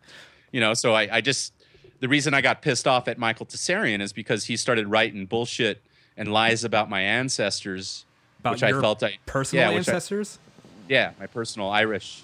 You 0.54 0.62
know, 0.62 0.74
so 0.74 0.94
I, 0.94 1.18
I 1.18 1.22
just, 1.22 1.52
the 2.00 2.08
reason 2.08 2.34
I 2.34 2.40
got 2.40 2.62
pissed 2.62 2.88
off 2.88 3.10
at 3.10 3.18
Michael 3.18 3.48
Tsarion 3.48 4.02
is 4.02 4.14
because 4.14 4.46
he 4.46 4.56
started 4.56 4.88
writing 4.88 5.26
bullshit 5.26 5.82
and 6.16 6.32
lies 6.32 6.64
about 6.64 6.90
my 6.90 7.02
ancestors, 7.02 8.06
about 8.40 8.54
which 8.54 8.64
I 8.64 8.72
felt 8.72 9.04
I 9.04 9.18
personal 9.26 9.72
yeah, 9.72 9.78
ancestors. 9.78 10.38
I, 10.38 10.64
yeah, 10.90 11.12
my 11.20 11.28
personal 11.28 11.70
Irish, 11.70 12.24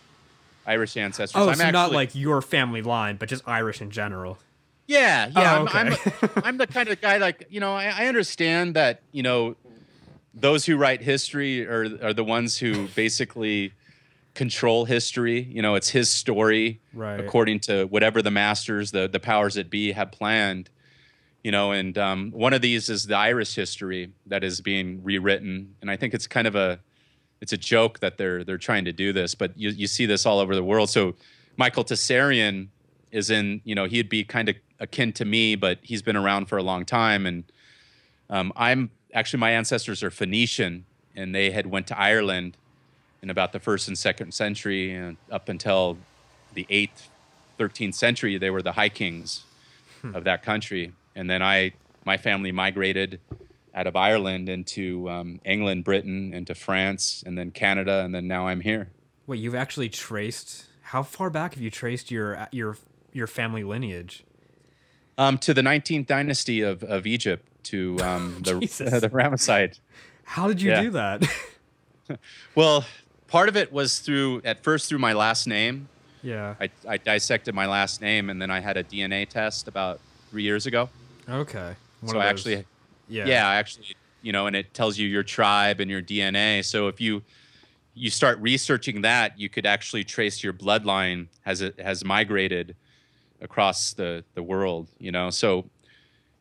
Irish 0.66 0.96
ancestors. 0.96 1.42
Oh, 1.42 1.50
I'm 1.50 1.56
so 1.56 1.64
actually, 1.64 1.72
not 1.72 1.92
like 1.92 2.14
your 2.14 2.42
family 2.42 2.84
line, 2.84 3.18
but 3.18 3.30
just 3.30 3.48
Irish 3.48 3.82
in 3.82 3.90
general. 3.90 4.38
Yeah, 4.86 5.32
yeah. 5.36 5.60
Oh, 5.60 5.64
okay. 5.64 5.80
I'm, 5.80 5.94
I'm, 5.94 6.44
I'm, 6.44 6.58
the 6.58 6.68
kind 6.68 6.90
of 6.90 7.00
guy 7.02 7.18
like 7.18 7.48
you 7.50 7.60
know. 7.60 7.74
I, 7.74 7.86
I 7.86 8.08
understand 8.08 8.76
that 8.76 9.02
you 9.12 9.24
know 9.24 9.56
those 10.34 10.66
who 10.66 10.78
write 10.78 11.02
history 11.02 11.66
are 11.66 11.86
are 12.04 12.14
the 12.14 12.24
ones 12.24 12.58
who 12.58 12.88
basically 12.90 13.74
control 14.40 14.86
history. 14.86 15.42
You 15.42 15.62
know, 15.62 15.76
it's 15.76 15.90
his 15.90 16.10
story, 16.10 16.80
right. 16.94 17.20
according 17.20 17.60
to 17.62 17.84
whatever 17.88 18.22
the 18.22 18.32
masters, 18.32 18.92
the 18.92 19.10
the 19.10 19.20
powers 19.20 19.56
that 19.56 19.70
be, 19.70 19.92
have 19.92 20.14
planned 20.14 20.70
you 21.44 21.52
know 21.52 21.72
and 21.72 21.98
um, 21.98 22.32
one 22.32 22.54
of 22.54 22.62
these 22.62 22.90
is 22.90 23.06
the 23.06 23.16
irish 23.16 23.56
history 23.56 24.12
that 24.26 24.44
is 24.44 24.60
being 24.60 25.02
rewritten 25.04 25.74
and 25.82 25.90
i 25.90 25.96
think 25.96 26.14
it's 26.14 26.28
kind 26.28 26.48
of 26.48 26.56
a 26.56 26.80
it's 27.42 27.54
a 27.54 27.58
joke 27.58 28.00
that 28.00 28.18
they're 28.18 28.44
they're 28.44 28.58
trying 28.58 28.84
to 28.84 28.92
do 28.92 29.14
this 29.14 29.36
but 29.36 29.58
you, 29.58 29.70
you 29.70 29.88
see 29.88 30.06
this 30.06 30.26
all 30.26 30.40
over 30.40 30.54
the 30.54 30.64
world 30.64 30.90
so 30.90 31.16
michael 31.56 31.86
Tsarion 31.86 32.68
is 33.12 33.30
in 33.30 33.62
you 33.64 33.74
know 33.74 33.86
he'd 33.86 34.10
be 34.10 34.26
kind 34.26 34.50
of 34.50 34.56
akin 34.80 35.14
to 35.14 35.24
me 35.24 35.56
but 35.56 35.80
he's 35.82 36.02
been 36.02 36.18
around 36.18 36.48
for 36.48 36.58
a 36.58 36.64
long 36.64 36.86
time 36.86 37.26
and 37.26 37.46
um, 38.30 38.52
i'm 38.56 38.92
actually 39.14 39.40
my 39.40 39.52
ancestors 39.52 40.04
are 40.04 40.12
phoenician 40.12 40.84
and 41.16 41.34
they 41.34 41.52
had 41.52 41.68
went 41.68 41.88
to 41.88 41.98
ireland 41.98 42.58
in 43.22 43.30
about 43.30 43.52
the 43.52 43.60
first 43.60 43.88
and 43.88 43.98
second 43.98 44.34
century 44.34 44.94
and 44.94 45.18
up 45.32 45.50
until 45.50 45.98
the 46.54 46.66
8th 46.70 47.10
13th 47.60 47.96
century 47.96 48.38
they 48.38 48.50
were 48.50 48.62
the 48.62 48.74
high 48.74 48.90
kings 48.90 49.44
hmm. 50.02 50.16
of 50.16 50.24
that 50.24 50.44
country 50.44 50.94
and 51.16 51.30
then 51.30 51.42
I 51.42 51.74
my 52.06 52.18
family 52.18 52.52
migrated 52.52 53.20
out 53.74 53.88
of 53.88 53.96
Ireland 53.96 54.50
into 54.50 55.10
um, 55.10 55.40
England, 55.46 55.84
Britain, 55.84 56.34
into 56.34 56.56
France, 56.56 57.24
and 57.26 57.38
then 57.38 57.52
Canada, 57.52 58.02
and 58.04 58.14
then 58.14 58.28
now 58.28 58.48
I'm 58.48 58.62
here. 58.62 58.90
Wait, 59.28 59.40
you've 59.40 59.56
actually 59.56 59.90
traced? 59.90 60.66
How 60.82 61.04
far 61.04 61.30
back 61.30 61.54
have 61.54 61.62
you 61.62 61.70
traced 61.70 62.10
your 62.10 62.48
your 62.52 62.78
your 63.14 63.28
family 63.28 63.64
lineage? 63.64 64.24
Um, 65.18 65.38
to 65.40 65.54
the 65.54 65.62
19th 65.62 66.08
dynasty 66.08 66.62
of, 66.62 66.84
of 66.84 67.06
Egypt, 67.06 67.46
to 67.66 67.98
um, 68.02 68.42
the 68.44 68.54
the 69.02 69.10
Ramesside. 69.10 69.80
How 70.24 70.48
did 70.48 70.62
you 70.62 70.72
yeah. 70.72 70.82
do 70.82 70.90
that? 70.92 71.24
well, 72.56 72.86
part 73.30 73.50
of 73.50 73.56
it 73.56 73.72
was 73.72 74.00
through 74.00 74.42
at 74.44 74.64
first 74.64 74.90
through 74.90 75.00
my 75.00 75.14
last 75.14 75.48
name. 75.48 75.88
Yeah. 76.22 76.56
I, 76.60 76.70
I 76.88 76.98
dissected 76.98 77.56
my 77.56 77.66
last 77.66 78.02
name, 78.02 78.30
and 78.30 78.42
then 78.42 78.52
I 78.52 78.60
had 78.60 78.76
a 78.76 78.84
DNA 78.84 79.28
test 79.28 79.68
about 79.68 80.02
three 80.30 80.44
years 80.44 80.66
ago. 80.66 80.90
Okay. 81.30 81.76
One 82.02 82.14
so 82.14 82.20
I 82.20 82.26
actually, 82.26 82.66
yeah, 83.08 83.26
yeah, 83.26 83.48
I 83.48 83.56
actually 83.56 83.96
you 84.22 84.32
know, 84.32 84.48
and 84.48 84.56
it 84.56 84.74
tells 84.74 84.98
you 84.98 85.08
your 85.08 85.24
tribe 85.24 85.80
and 85.80 85.90
your 85.90 86.02
DNA. 86.02 86.64
So 86.64 86.88
if 86.88 87.00
you 87.00 87.24
you 87.94 88.10
start 88.10 88.40
researching 88.40 89.02
that, 89.02 89.40
you 89.40 89.50
could 89.50 89.66
actually 89.66 90.04
trace 90.04 90.44
your 90.44 90.54
bloodline 90.54 91.28
has 91.42 91.62
it 91.62 91.80
has 91.80 92.04
migrated 92.04 92.76
across 93.42 93.94
the 93.94 94.24
the 94.34 94.44
world. 94.44 94.88
You 95.00 95.12
know, 95.12 95.30
so 95.30 95.70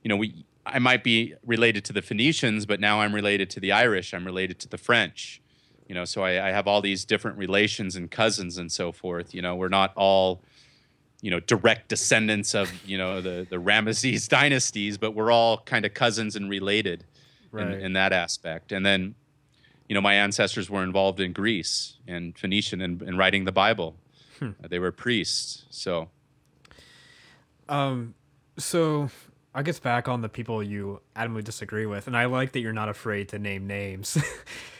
you 0.02 0.08
know 0.08 0.16
we 0.16 0.44
I 0.66 0.78
might 0.78 1.02
be 1.02 1.34
related 1.44 1.84
to 1.86 1.92
the 1.92 2.02
Phoenicians, 2.02 2.66
but 2.66 2.80
now 2.80 3.00
I'm 3.00 3.14
related 3.14 3.50
to 3.50 3.60
the 3.60 3.72
Irish. 3.72 4.12
I'm 4.12 4.24
related 4.24 4.58
to 4.60 4.68
the 4.68 4.78
French. 4.78 5.40
You 5.88 5.94
know, 5.94 6.04
so 6.04 6.22
I, 6.22 6.48
I 6.48 6.52
have 6.52 6.66
all 6.68 6.80
these 6.80 7.04
different 7.04 7.38
relations 7.38 7.96
and 7.96 8.10
cousins 8.10 8.58
and 8.58 8.70
so 8.70 8.92
forth. 8.92 9.34
You 9.34 9.42
know, 9.42 9.56
we're 9.56 9.68
not 9.68 9.92
all 9.96 10.42
you 11.20 11.30
know 11.32 11.40
direct 11.40 11.88
descendants 11.88 12.54
of 12.54 12.70
you 12.86 12.96
know 12.98 13.20
the 13.20 13.46
the 13.48 13.56
Ramesses 13.56 14.28
dynasties, 14.40 14.98
but 14.98 15.12
we're 15.12 15.32
all 15.32 15.58
kind 15.58 15.84
of 15.84 15.94
cousins 15.94 16.36
and 16.36 16.48
related 16.50 17.04
Right. 17.50 17.66
in, 17.66 17.80
in 17.80 17.92
that 17.94 18.12
aspect. 18.12 18.72
And 18.72 18.84
then, 18.84 19.14
you 19.88 19.94
know, 19.94 20.02
my 20.02 20.12
ancestors 20.12 20.68
were 20.68 20.82
involved 20.84 21.18
in 21.18 21.32
Greece 21.32 21.94
and 22.06 22.36
Phoenician 22.38 22.82
and, 22.82 23.00
and 23.00 23.16
writing 23.16 23.46
the 23.46 23.52
Bible. 23.52 23.96
Hmm. 24.38 24.50
Uh, 24.62 24.68
they 24.68 24.78
were 24.78 24.92
priests. 24.92 25.64
So 25.70 26.10
Um, 27.70 28.14
so 28.58 29.08
I 29.54 29.62
guess 29.62 29.78
back 29.78 30.08
on 30.08 30.20
the 30.20 30.28
people 30.28 30.62
you 30.62 31.00
adamantly 31.16 31.42
disagree 31.44 31.86
with, 31.86 32.06
and 32.06 32.16
I 32.16 32.26
like 32.26 32.52
that 32.52 32.60
you're 32.60 32.72
not 32.72 32.88
afraid 32.88 33.28
to 33.30 33.38
name 33.38 33.66
names. 33.66 34.16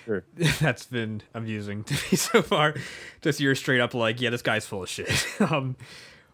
Sure. 0.05 0.25
That's 0.59 0.87
been 0.87 1.21
amusing 1.35 1.85
to 1.85 1.93
me 1.93 2.01
so 2.17 2.41
far. 2.41 2.73
Just 3.21 3.41
you're 3.41 3.55
straight 3.55 3.83
up 3.83 3.93
like, 3.93 4.23
yeah, 4.23 4.31
this 4.31 4.41
guy's 4.41 4.65
full 4.65 4.83
of 4.83 4.89
shit. 4.89 5.27
um, 5.41 5.77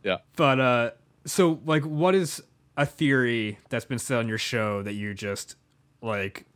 yeah. 0.05 0.19
but 0.37 0.61
uh, 0.61 0.91
so 1.25 1.59
like, 1.67 1.83
what 1.83 2.15
is 2.15 2.41
a 2.77 2.87
theory 2.87 3.59
that's 3.71 3.85
been 3.85 3.99
said 3.99 4.19
on 4.19 4.29
your 4.29 4.39
show 4.39 4.81
that 4.85 4.93
you 4.93 5.13
just 5.13 5.57
like, 6.03 6.47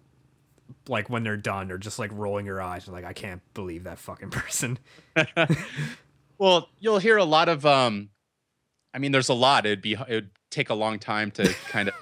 like 0.87 1.11
when 1.11 1.25
they're 1.25 1.37
done, 1.37 1.73
or 1.73 1.79
just 1.79 1.99
like 1.99 2.13
rolling 2.15 2.47
your 2.47 2.63
eyes, 2.63 2.87
and 2.87 2.95
like, 2.95 3.05
I 3.05 3.15
can't 3.15 3.43
believe 3.53 3.83
that 3.83 3.99
fucking 3.99 4.31
person. 4.31 4.79
Well, 6.39 6.69
you'll 6.79 7.01
hear 7.01 7.17
a 7.17 7.25
lot 7.25 7.49
of 7.49 7.67
um 7.67 8.11
I 8.95 8.99
mean 8.99 9.13
there's 9.13 9.29
a 9.29 9.35
lot. 9.35 9.67
It'd 9.67 9.83
be 9.83 9.93
it 9.93 10.09
would 10.09 10.31
take 10.51 10.71
a 10.71 10.75
long 10.75 10.99
time 10.99 11.31
to 11.33 11.55
kind 11.69 11.89
of 11.89 11.95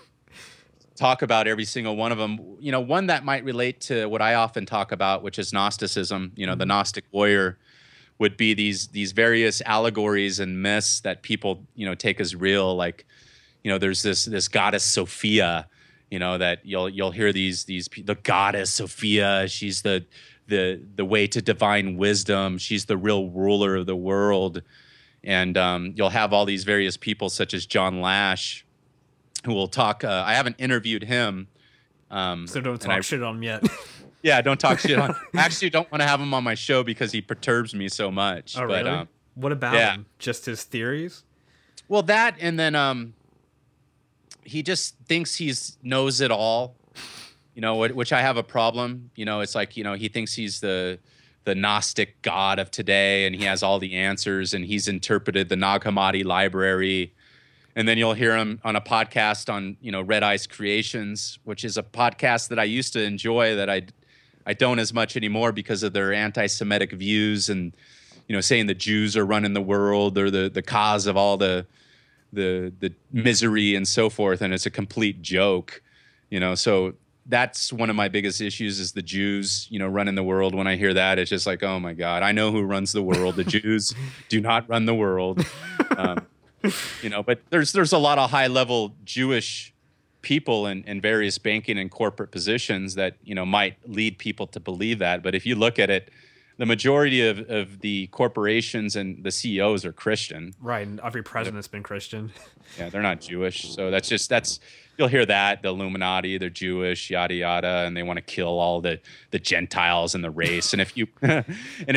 talk 0.94 1.22
about 1.22 1.46
every 1.46 1.64
single 1.64 1.96
one 1.96 2.12
of 2.12 2.18
them. 2.18 2.56
You 2.60 2.72
know, 2.72 2.80
one 2.80 3.06
that 3.08 3.24
might 3.24 3.44
relate 3.44 3.80
to 3.82 4.06
what 4.06 4.22
I 4.22 4.34
often 4.34 4.66
talk 4.66 4.92
about, 4.92 5.22
which 5.22 5.38
is 5.38 5.52
Gnosticism, 5.52 6.32
you 6.36 6.46
know, 6.46 6.54
the 6.54 6.64
mm-hmm. 6.64 6.68
Gnostic 6.68 7.04
warrior 7.12 7.58
would 8.18 8.36
be 8.36 8.54
these 8.54 8.88
these 8.88 9.12
various 9.12 9.60
allegories 9.62 10.40
and 10.40 10.62
myths 10.62 11.00
that 11.00 11.22
people, 11.22 11.64
you 11.74 11.86
know, 11.86 11.94
take 11.94 12.20
as 12.20 12.34
real 12.34 12.74
like 12.74 13.06
you 13.66 13.72
know, 13.72 13.78
there's 13.78 14.04
this 14.04 14.26
this 14.26 14.46
goddess 14.46 14.84
Sophia, 14.84 15.66
you 16.08 16.20
know, 16.20 16.38
that 16.38 16.64
you'll 16.64 16.88
you'll 16.88 17.10
hear 17.10 17.32
these 17.32 17.64
these 17.64 17.88
the 18.04 18.14
goddess 18.14 18.70
Sophia, 18.70 19.48
she's 19.48 19.82
the 19.82 20.06
the 20.46 20.80
the 20.94 21.04
way 21.04 21.26
to 21.26 21.42
divine 21.42 21.96
wisdom. 21.96 22.58
She's 22.58 22.84
the 22.84 22.96
real 22.96 23.28
ruler 23.28 23.74
of 23.74 23.86
the 23.86 23.96
world, 23.96 24.62
and 25.26 25.58
um, 25.58 25.92
you'll 25.96 26.08
have 26.10 26.32
all 26.32 26.46
these 26.46 26.64
various 26.64 26.96
people 26.96 27.28
such 27.28 27.52
as 27.52 27.66
John 27.66 28.00
Lash, 28.00 28.64
who 29.44 29.52
will 29.52 29.68
talk. 29.68 30.04
Uh, 30.04 30.22
I 30.24 30.34
haven't 30.34 30.56
interviewed 30.58 31.02
him, 31.02 31.48
um, 32.10 32.46
So 32.46 32.60
don't 32.60 32.80
talk 32.80 32.92
I- 32.92 33.00
shit 33.00 33.22
on 33.22 33.36
him 33.36 33.42
yet. 33.42 33.66
Yeah, 34.22 34.40
don't 34.40 34.58
talk 34.58 34.80
shit 34.80 34.98
on. 34.98 35.14
I 35.36 35.42
actually 35.42 35.70
don't 35.70 35.88
want 35.92 36.00
to 36.00 36.08
have 36.08 36.20
him 36.20 36.34
on 36.34 36.42
my 36.42 36.56
show 36.56 36.82
because 36.82 37.12
he 37.12 37.20
perturbs 37.20 37.76
me 37.76 37.88
so 37.88 38.10
much. 38.10 38.56
oh, 38.56 38.66
but 38.66 38.84
really? 38.84 38.90
um, 38.90 39.08
what 39.36 39.52
about 39.52 39.74
yeah. 39.74 39.94
him? 39.94 40.06
Just 40.18 40.46
his 40.46 40.64
theories? 40.64 41.22
Well, 41.86 42.02
that 42.02 42.34
and 42.40 42.58
then 42.58 42.74
um, 42.74 43.14
he 44.42 44.64
just 44.64 44.96
thinks 45.06 45.36
he's 45.36 45.78
knows 45.80 46.20
it 46.20 46.32
all. 46.32 46.74
You 47.54 47.60
know, 47.60 47.76
which 47.76 48.12
I 48.12 48.20
have 48.20 48.36
a 48.36 48.42
problem. 48.42 49.12
You 49.14 49.26
know, 49.26 49.42
it's 49.42 49.54
like 49.54 49.76
you 49.76 49.84
know 49.84 49.94
he 49.94 50.08
thinks 50.08 50.34
he's 50.34 50.58
the 50.58 50.98
the 51.46 51.54
Gnostic 51.54 52.20
god 52.22 52.58
of 52.58 52.72
today, 52.72 53.24
and 53.24 53.34
he 53.34 53.44
has 53.44 53.62
all 53.62 53.78
the 53.78 53.94
answers, 53.94 54.52
and 54.52 54.64
he's 54.64 54.88
interpreted 54.88 55.48
the 55.48 55.54
Nag 55.54 55.82
Hammadi 55.82 56.24
library. 56.24 57.14
And 57.76 57.86
then 57.86 57.98
you'll 57.98 58.14
hear 58.14 58.36
him 58.36 58.60
on 58.64 58.74
a 58.74 58.80
podcast 58.80 59.52
on 59.52 59.76
you 59.80 59.92
know 59.92 60.02
Red 60.02 60.24
Ice 60.24 60.46
Creations, 60.46 61.38
which 61.44 61.64
is 61.64 61.78
a 61.78 61.84
podcast 61.84 62.48
that 62.48 62.58
I 62.58 62.64
used 62.64 62.92
to 62.94 63.02
enjoy 63.02 63.54
that 63.54 63.70
I 63.70 63.82
I 64.44 64.54
don't 64.54 64.80
as 64.80 64.92
much 64.92 65.16
anymore 65.16 65.52
because 65.52 65.84
of 65.84 65.92
their 65.92 66.12
anti-Semitic 66.12 66.92
views 66.92 67.48
and 67.48 67.76
you 68.28 68.34
know 68.34 68.40
saying 68.40 68.66
the 68.66 68.74
Jews 68.74 69.16
are 69.16 69.24
running 69.24 69.54
the 69.54 69.62
world, 69.62 70.16
they're 70.16 70.32
the 70.32 70.50
the 70.50 70.62
cause 70.62 71.06
of 71.06 71.16
all 71.16 71.36
the 71.36 71.64
the 72.32 72.72
the 72.80 72.92
misery 73.12 73.76
and 73.76 73.86
so 73.86 74.10
forth, 74.10 74.42
and 74.42 74.52
it's 74.52 74.66
a 74.66 74.70
complete 74.70 75.22
joke, 75.22 75.80
you 76.28 76.40
know. 76.40 76.56
So 76.56 76.94
that's 77.28 77.72
one 77.72 77.90
of 77.90 77.96
my 77.96 78.08
biggest 78.08 78.40
issues 78.40 78.78
is 78.78 78.92
the 78.92 79.02
Jews, 79.02 79.66
you 79.70 79.78
know, 79.78 79.88
running 79.88 80.14
the 80.14 80.22
world. 80.22 80.54
When 80.54 80.66
I 80.66 80.76
hear 80.76 80.94
that, 80.94 81.18
it's 81.18 81.30
just 81.30 81.46
like, 81.46 81.62
oh 81.62 81.80
my 81.80 81.92
god, 81.92 82.22
I 82.22 82.32
know 82.32 82.52
who 82.52 82.62
runs 82.62 82.92
the 82.92 83.02
world. 83.02 83.36
The 83.36 83.44
Jews 83.44 83.94
do 84.28 84.40
not 84.40 84.68
run 84.68 84.86
the 84.86 84.94
world, 84.94 85.44
um, 85.96 86.26
you 87.02 87.10
know. 87.10 87.22
But 87.22 87.40
there's 87.50 87.72
there's 87.72 87.92
a 87.92 87.98
lot 87.98 88.18
of 88.18 88.30
high 88.30 88.46
level 88.46 88.94
Jewish 89.04 89.74
people 90.22 90.66
in, 90.66 90.82
in 90.84 91.00
various 91.00 91.38
banking 91.38 91.78
and 91.78 91.90
corporate 91.90 92.30
positions 92.30 92.94
that 92.94 93.16
you 93.22 93.34
know 93.34 93.46
might 93.46 93.76
lead 93.88 94.18
people 94.18 94.46
to 94.48 94.60
believe 94.60 94.98
that. 95.00 95.22
But 95.22 95.34
if 95.34 95.44
you 95.44 95.56
look 95.56 95.78
at 95.78 95.90
it, 95.90 96.10
the 96.58 96.66
majority 96.66 97.26
of, 97.26 97.50
of 97.50 97.80
the 97.80 98.06
corporations 98.08 98.96
and 98.96 99.22
the 99.22 99.30
CEOs 99.30 99.84
are 99.84 99.92
Christian. 99.92 100.54
Right, 100.60 100.86
and 100.86 101.00
every 101.00 101.22
president's 101.22 101.68
been 101.68 101.82
Christian. 101.82 102.32
Yeah, 102.78 102.88
they're 102.88 103.02
not 103.02 103.20
Jewish. 103.20 103.74
So 103.74 103.90
that's 103.90 104.08
just 104.08 104.28
that's 104.28 104.60
you'll 104.96 105.08
hear 105.08 105.26
that 105.26 105.62
the 105.62 105.68
Illuminati, 105.68 106.38
they're 106.38 106.50
Jewish, 106.50 107.10
yada 107.10 107.34
yada, 107.34 107.84
and 107.86 107.96
they 107.96 108.02
want 108.02 108.16
to 108.18 108.22
kill 108.22 108.58
all 108.58 108.80
the 108.80 109.00
the 109.30 109.38
Gentiles 109.38 110.14
and 110.14 110.22
the 110.22 110.30
race. 110.30 110.72
And 110.72 110.80
if 110.82 110.96
you 110.96 111.08
and 111.22 111.44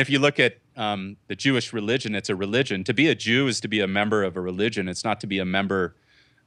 if 0.00 0.10
you 0.10 0.18
look 0.18 0.38
at 0.38 0.58
um, 0.76 1.16
the 1.28 1.36
Jewish 1.36 1.72
religion, 1.72 2.14
it's 2.14 2.28
a 2.28 2.36
religion. 2.36 2.84
To 2.84 2.94
be 2.94 3.08
a 3.08 3.14
Jew 3.14 3.48
is 3.48 3.60
to 3.60 3.68
be 3.68 3.80
a 3.80 3.86
member 3.86 4.22
of 4.22 4.36
a 4.36 4.40
religion. 4.40 4.88
It's 4.88 5.04
not 5.04 5.20
to 5.20 5.26
be 5.26 5.38
a 5.38 5.44
member 5.44 5.94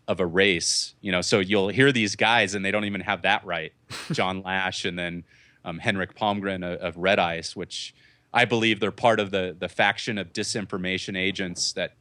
of 0.07 0.19
a 0.19 0.25
race. 0.25 0.95
You 1.01 1.11
know, 1.11 1.21
so 1.21 1.39
you'll 1.39 1.69
hear 1.69 1.91
these 1.91 2.15
guys 2.15 2.55
and 2.55 2.65
they 2.65 2.71
don't 2.71 2.85
even 2.85 3.01
have 3.01 3.21
that 3.21 3.45
right. 3.45 3.73
John 4.11 4.41
Lash 4.41 4.85
and 4.85 4.97
then 4.97 5.23
um, 5.65 5.79
Henrik 5.79 6.15
Palmgren 6.15 6.63
of, 6.63 6.79
of 6.79 6.97
Red 6.97 7.19
Ice, 7.19 7.55
which 7.55 7.93
I 8.33 8.45
believe 8.45 8.79
they're 8.79 8.91
part 8.91 9.19
of 9.19 9.31
the 9.31 9.55
the 9.57 9.69
faction 9.69 10.17
of 10.17 10.33
disinformation 10.33 11.17
agents 11.17 11.73
that 11.73 11.93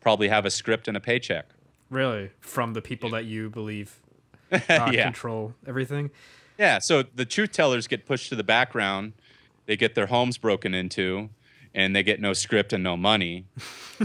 probably 0.00 0.28
have 0.28 0.44
a 0.44 0.50
script 0.50 0.88
and 0.88 0.96
a 0.96 1.00
paycheck. 1.00 1.46
Really, 1.92 2.30
from 2.40 2.72
the 2.72 2.80
people 2.80 3.10
that 3.10 3.26
you 3.26 3.50
believe 3.50 4.00
uh, 4.50 4.58
yeah. 4.68 5.04
control 5.04 5.52
everything. 5.66 6.10
Yeah. 6.56 6.78
So 6.78 7.02
the 7.02 7.26
truth 7.26 7.52
tellers 7.52 7.86
get 7.86 8.06
pushed 8.06 8.30
to 8.30 8.34
the 8.34 8.42
background. 8.42 9.12
They 9.66 9.76
get 9.76 9.94
their 9.94 10.06
homes 10.06 10.38
broken 10.38 10.72
into, 10.72 11.28
and 11.74 11.94
they 11.94 12.02
get 12.02 12.18
no 12.18 12.32
script 12.32 12.72
and 12.72 12.82
no 12.82 12.96
money. 12.96 13.44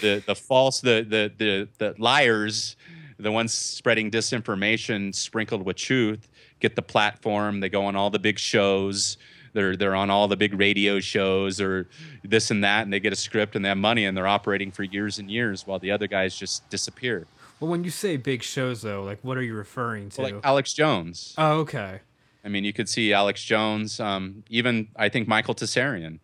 the 0.00 0.24
the 0.26 0.34
false 0.34 0.80
the 0.80 1.06
the 1.08 1.32
the 1.38 1.68
the 1.78 1.94
liars, 1.98 2.74
the 3.16 3.30
ones 3.30 3.54
spreading 3.54 4.10
disinformation 4.10 5.14
sprinkled 5.14 5.64
with 5.64 5.76
truth, 5.76 6.28
get 6.58 6.74
the 6.74 6.82
platform. 6.82 7.60
They 7.60 7.68
go 7.68 7.84
on 7.84 7.94
all 7.94 8.10
the 8.10 8.18
big 8.18 8.40
shows. 8.40 9.18
They're 9.54 9.76
they're 9.76 9.94
on 9.94 10.10
all 10.10 10.28
the 10.28 10.36
big 10.36 10.52
radio 10.58 11.00
shows 11.00 11.60
or 11.60 11.88
this 12.22 12.50
and 12.50 12.62
that, 12.62 12.82
and 12.82 12.92
they 12.92 13.00
get 13.00 13.12
a 13.12 13.16
script 13.16 13.56
and 13.56 13.64
they 13.64 13.70
have 13.70 13.78
money 13.78 14.04
and 14.04 14.14
they're 14.16 14.26
operating 14.26 14.70
for 14.70 14.82
years 14.82 15.18
and 15.18 15.30
years 15.30 15.66
while 15.66 15.78
the 15.78 15.90
other 15.90 16.06
guys 16.06 16.36
just 16.36 16.68
disappear. 16.68 17.26
Well, 17.60 17.70
when 17.70 17.84
you 17.84 17.90
say 17.90 18.16
big 18.18 18.42
shows, 18.42 18.82
though, 18.82 19.02
like 19.02 19.20
what 19.22 19.38
are 19.38 19.42
you 19.42 19.54
referring 19.54 20.10
to? 20.10 20.22
Like 20.22 20.34
Alex 20.44 20.74
Jones. 20.74 21.34
oh, 21.38 21.60
okay. 21.60 22.00
I 22.44 22.48
mean, 22.48 22.64
you 22.64 22.74
could 22.74 22.90
see 22.90 23.12
Alex 23.14 23.42
Jones, 23.42 23.98
um, 24.00 24.44
even 24.50 24.88
I 24.96 25.08
think 25.08 25.26
Michael 25.26 25.54
Tsarion, 25.54 26.18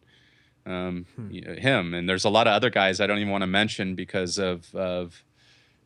um, 0.66 1.06
y- 1.30 1.54
him, 1.58 1.94
and 1.94 2.06
there's 2.08 2.24
a 2.26 2.28
lot 2.28 2.46
of 2.46 2.52
other 2.52 2.68
guys 2.68 3.00
I 3.00 3.06
don't 3.06 3.18
even 3.18 3.30
want 3.30 3.42
to 3.42 3.46
mention 3.46 3.94
because 3.94 4.38
of 4.38 4.74
of 4.74 5.24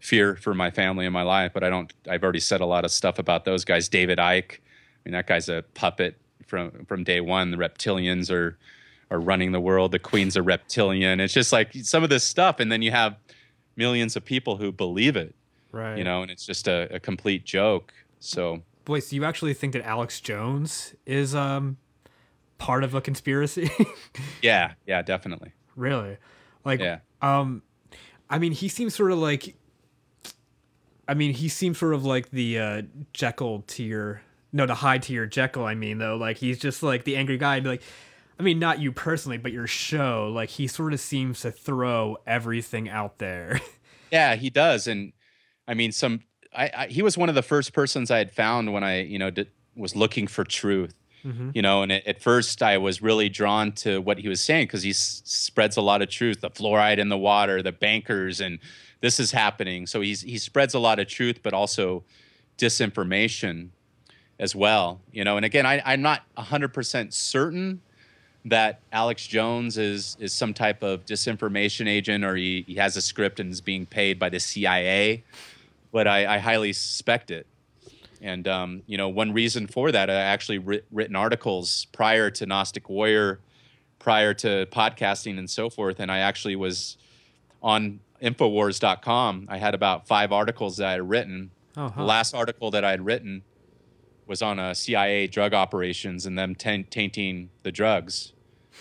fear 0.00 0.34
for 0.36 0.52
my 0.54 0.70
family 0.70 1.06
and 1.06 1.12
my 1.12 1.22
life. 1.22 1.52
But 1.54 1.62
I 1.62 1.70
don't. 1.70 1.92
I've 2.10 2.22
already 2.22 2.40
said 2.40 2.60
a 2.60 2.66
lot 2.66 2.84
of 2.84 2.90
stuff 2.90 3.18
about 3.18 3.44
those 3.44 3.64
guys. 3.64 3.88
David 3.88 4.18
Icke, 4.18 4.54
I 4.54 4.58
mean, 5.04 5.12
that 5.12 5.26
guy's 5.26 5.48
a 5.48 5.62
puppet 5.74 6.16
from 6.46 6.84
from 6.86 7.04
day 7.04 7.20
one. 7.20 7.50
The 7.50 7.56
reptilians 7.56 8.30
are 8.30 8.58
are 9.10 9.20
running 9.20 9.52
the 9.52 9.60
world. 9.60 9.92
The 9.92 9.98
queen's 9.98 10.36
a 10.36 10.42
reptilian. 10.42 11.20
It's 11.20 11.34
just 11.34 11.52
like 11.52 11.72
some 11.82 12.02
of 12.02 12.10
this 12.10 12.24
stuff, 12.24 12.60
and 12.60 12.70
then 12.72 12.82
you 12.82 12.90
have 12.90 13.16
millions 13.76 14.16
of 14.16 14.24
people 14.24 14.56
who 14.56 14.70
believe 14.72 15.16
it, 15.16 15.34
Right. 15.72 15.98
you 15.98 16.04
know, 16.04 16.22
and 16.22 16.30
it's 16.30 16.46
just 16.46 16.68
a, 16.68 16.88
a 16.94 17.00
complete 17.00 17.44
joke. 17.44 17.92
So. 18.20 18.62
Wait, 18.86 19.02
so 19.02 19.16
you 19.16 19.24
actually 19.24 19.54
think 19.54 19.72
that 19.72 19.82
Alex 19.84 20.20
Jones 20.20 20.94
is 21.06 21.34
um 21.34 21.76
part 22.58 22.84
of 22.84 22.94
a 22.94 23.00
conspiracy? 23.00 23.70
Yeah, 24.42 24.72
yeah, 24.86 25.02
definitely. 25.02 25.52
really? 25.76 26.18
Like, 26.64 26.80
Yeah. 26.80 26.98
um, 27.22 27.62
I 28.30 28.38
mean, 28.38 28.52
he 28.52 28.68
seems 28.68 28.94
sort 28.94 29.10
of 29.12 29.18
like. 29.18 29.54
I 31.06 31.14
mean, 31.14 31.34
he 31.34 31.48
seems 31.48 31.78
sort 31.78 31.92
of 31.94 32.04
like 32.04 32.30
the 32.30 32.58
uh, 32.58 32.82
Jekyll 33.12 33.62
tier. 33.66 34.22
No, 34.54 34.66
the 34.66 34.74
high 34.76 34.98
tier 34.98 35.26
Jekyll. 35.26 35.64
I 35.64 35.74
mean, 35.74 35.98
though, 35.98 36.16
like 36.16 36.36
he's 36.36 36.60
just 36.60 36.80
like 36.80 37.02
the 37.02 37.16
angry 37.16 37.38
guy. 37.38 37.58
Like, 37.58 37.82
I 38.38 38.44
mean, 38.44 38.60
not 38.60 38.78
you 38.78 38.92
personally, 38.92 39.36
but 39.36 39.52
your 39.52 39.66
show. 39.66 40.30
Like, 40.32 40.48
he 40.48 40.68
sort 40.68 40.92
of 40.92 41.00
seems 41.00 41.40
to 41.40 41.50
throw 41.50 42.18
everything 42.24 42.88
out 42.88 43.18
there. 43.18 43.60
Yeah, 44.12 44.36
he 44.36 44.48
does, 44.48 44.86
and 44.86 45.12
I 45.66 45.74
mean, 45.74 45.90
some. 45.90 46.20
I, 46.56 46.70
I 46.72 46.86
he 46.86 47.02
was 47.02 47.18
one 47.18 47.28
of 47.28 47.34
the 47.34 47.42
first 47.42 47.72
persons 47.72 48.12
I 48.12 48.18
had 48.18 48.30
found 48.30 48.72
when 48.72 48.84
I, 48.84 49.02
you 49.02 49.18
know, 49.18 49.28
did, 49.28 49.48
was 49.74 49.96
looking 49.96 50.28
for 50.28 50.44
truth. 50.44 50.94
Mm-hmm. 51.24 51.50
You 51.52 51.62
know, 51.62 51.82
and 51.82 51.90
at, 51.90 52.06
at 52.06 52.22
first 52.22 52.62
I 52.62 52.78
was 52.78 53.02
really 53.02 53.28
drawn 53.28 53.72
to 53.72 54.00
what 54.00 54.18
he 54.18 54.28
was 54.28 54.40
saying 54.40 54.66
because 54.68 54.84
he 54.84 54.90
s- 54.90 55.22
spreads 55.24 55.76
a 55.76 55.80
lot 55.80 56.00
of 56.00 56.10
truth, 56.10 56.42
the 56.42 56.50
fluoride 56.50 56.98
in 56.98 57.08
the 57.08 57.18
water, 57.18 57.60
the 57.60 57.72
bankers, 57.72 58.40
and 58.40 58.60
this 59.00 59.18
is 59.18 59.32
happening. 59.32 59.84
So 59.88 60.00
he's 60.00 60.20
he 60.20 60.38
spreads 60.38 60.74
a 60.74 60.78
lot 60.78 61.00
of 61.00 61.08
truth, 61.08 61.40
but 61.42 61.52
also 61.52 62.04
disinformation 62.56 63.70
as 64.38 64.54
well. 64.54 65.00
You 65.12 65.24
know, 65.24 65.36
and 65.36 65.44
again, 65.44 65.66
I, 65.66 65.82
I'm 65.84 66.02
not 66.02 66.22
100% 66.36 67.12
certain 67.12 67.80
that 68.46 68.80
Alex 68.92 69.26
Jones 69.26 69.78
is 69.78 70.16
is 70.20 70.32
some 70.32 70.52
type 70.52 70.82
of 70.82 71.06
disinformation 71.06 71.88
agent 71.88 72.24
or 72.24 72.36
he, 72.36 72.64
he 72.66 72.74
has 72.74 72.96
a 72.96 73.00
script 73.00 73.40
and 73.40 73.50
is 73.50 73.60
being 73.62 73.86
paid 73.86 74.18
by 74.18 74.28
the 74.28 74.38
CIA, 74.38 75.24
but 75.92 76.06
I, 76.06 76.34
I 76.34 76.38
highly 76.38 76.72
suspect 76.74 77.30
it. 77.30 77.46
And 78.20 78.46
um, 78.46 78.82
you 78.86 78.98
know, 78.98 79.08
one 79.08 79.32
reason 79.32 79.66
for 79.66 79.90
that, 79.92 80.10
I 80.10 80.14
actually 80.14 80.58
writ- 80.58 80.84
written 80.92 81.16
articles 81.16 81.86
prior 81.92 82.30
to 82.32 82.46
Gnostic 82.46 82.88
Warrior, 82.90 83.40
prior 83.98 84.34
to 84.34 84.66
podcasting 84.70 85.38
and 85.38 85.48
so 85.48 85.70
forth, 85.70 85.98
and 85.98 86.10
I 86.12 86.18
actually 86.18 86.56
was 86.56 86.98
on 87.62 88.00
Infowars.com. 88.22 89.46
I 89.50 89.56
had 89.58 89.74
about 89.74 90.06
five 90.06 90.32
articles 90.32 90.76
that 90.78 90.88
I 90.88 90.92
had 90.92 91.08
written. 91.08 91.50
Oh, 91.76 91.92
The 91.96 92.02
last 92.02 92.34
article 92.34 92.70
that 92.70 92.84
I 92.84 92.90
had 92.90 93.04
written 93.04 93.42
was 94.26 94.42
on 94.42 94.58
a 94.58 94.74
CIA 94.74 95.26
drug 95.26 95.52
operations 95.54 96.26
and 96.26 96.38
them 96.38 96.54
taint- 96.54 96.90
tainting 96.90 97.48
the 97.62 97.72
drugs. 97.72 98.32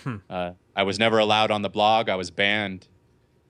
Hmm. 0.04 0.18
Uh, 0.30 0.52
I 0.76 0.84
was 0.84 0.98
never 0.98 1.18
allowed 1.20 1.52
on 1.52 1.62
the 1.62 1.70
blog. 1.70 2.10
I 2.10 2.16
was 2.16 2.32
banned, 2.32 2.88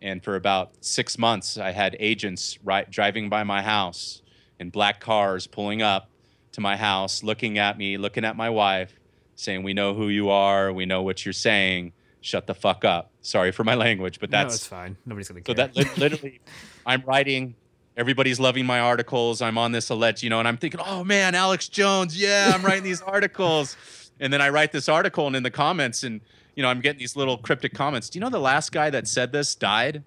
and 0.02 0.24
for 0.24 0.36
about 0.36 0.72
six 0.82 1.18
months, 1.18 1.58
I 1.58 1.72
had 1.72 1.96
agents 2.00 2.58
ri- 2.64 2.86
driving 2.90 3.30
by 3.30 3.44
my 3.44 3.62
house 3.62 4.22
in 4.60 4.70
black 4.70 5.00
cars, 5.00 5.48
pulling 5.48 5.82
up 5.82 6.10
to 6.52 6.62
my 6.62 6.76
house, 6.76 7.24
looking 7.24 7.58
at 7.58 7.78
me, 7.78 7.98
looking 7.98 8.26
at 8.26 8.36
my 8.36 8.50
wife, 8.50 9.00
saying, 9.36 9.64
"We 9.64 9.74
know 9.74 9.94
who 9.94 10.10
you 10.10 10.30
are. 10.30 10.72
We 10.74 10.86
know 10.86 11.02
what 11.02 11.26
you're 11.26 11.34
saying. 11.34 11.94
Shut 12.22 12.46
the 12.48 12.54
fuck 12.54 12.84
up." 12.84 13.12
Sorry 13.22 13.52
for 13.52 13.64
my 13.64 13.76
language, 13.76 14.20
but 14.20 14.30
no, 14.30 14.40
that's 14.40 14.56
it's 14.56 14.68
fine. 14.68 14.98
Nobody's 15.06 15.30
gonna 15.30 15.42
care. 15.42 15.56
so 15.56 15.58
that 15.58 15.76
lit- 15.76 15.98
literally, 15.98 16.42
I'm 16.86 17.04
writing. 17.06 17.56
Everybody's 17.96 18.40
loving 18.40 18.66
my 18.66 18.80
articles. 18.80 19.42
I'm 19.42 19.58
on 19.58 19.72
this 19.72 19.90
alleged, 19.90 20.24
you 20.24 20.30
know, 20.30 20.40
and 20.40 20.48
I'm 20.48 20.58
thinking, 20.58 20.80
oh 20.84 21.04
man, 21.04 21.36
Alex 21.36 21.68
Jones, 21.68 22.20
yeah, 22.20 22.52
I'm 22.54 22.64
writing 22.64 22.84
these 22.84 23.02
articles. 23.02 23.78
And 24.20 24.32
then 24.32 24.42
I 24.42 24.50
write 24.50 24.72
this 24.72 24.90
article, 24.90 25.28
and 25.28 25.36
in 25.36 25.44
the 25.44 25.52
comments, 25.52 26.04
and 26.04 26.22
you 26.56 26.64
know, 26.64 26.70
I'm 26.70 26.82
getting 26.82 27.00
these 27.00 27.16
little 27.16 27.38
cryptic 27.38 27.74
comments. 27.74 28.10
Do 28.10 28.18
you 28.18 28.22
know 28.22 28.30
the 28.30 28.40
last 28.40 28.72
guy 28.72 28.90
that 28.90 29.08
said 29.08 29.32
this 29.32 29.56
died? 29.56 30.04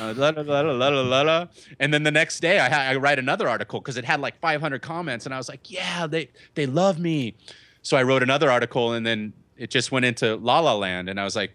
Uh, 0.00 0.14
la, 0.16 0.30
la, 0.30 1.22
la. 1.22 1.46
And 1.80 1.92
then 1.92 2.04
the 2.04 2.10
next 2.10 2.40
day, 2.40 2.60
I, 2.60 2.68
ha- 2.68 2.90
I 2.90 2.96
write 2.96 3.18
another 3.18 3.48
article 3.48 3.80
because 3.80 3.96
it 3.96 4.04
had 4.04 4.20
like 4.20 4.38
500 4.40 4.82
comments, 4.82 5.24
and 5.26 5.34
I 5.34 5.38
was 5.38 5.48
like, 5.48 5.70
yeah, 5.70 6.06
they 6.06 6.30
they 6.54 6.66
love 6.66 6.98
me. 6.98 7.34
So 7.82 7.96
I 7.96 8.02
wrote 8.02 8.22
another 8.22 8.50
article, 8.50 8.92
and 8.92 9.04
then 9.04 9.32
it 9.56 9.70
just 9.70 9.92
went 9.92 10.04
into 10.04 10.36
La 10.36 10.60
La 10.60 10.74
Land, 10.74 11.08
and 11.08 11.20
I 11.20 11.24
was 11.24 11.36
like, 11.36 11.52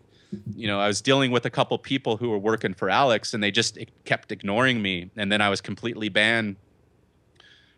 you 0.55 0.67
know, 0.67 0.79
I 0.79 0.87
was 0.87 1.01
dealing 1.01 1.31
with 1.31 1.45
a 1.45 1.49
couple 1.49 1.77
people 1.77 2.17
who 2.17 2.29
were 2.29 2.37
working 2.37 2.73
for 2.73 2.89
Alex, 2.89 3.33
and 3.33 3.41
they 3.41 3.51
just 3.51 3.77
kept 4.05 4.31
ignoring 4.31 4.81
me, 4.81 5.09
and 5.15 5.31
then 5.31 5.41
I 5.41 5.49
was 5.49 5.61
completely 5.61 6.09
banned 6.09 6.55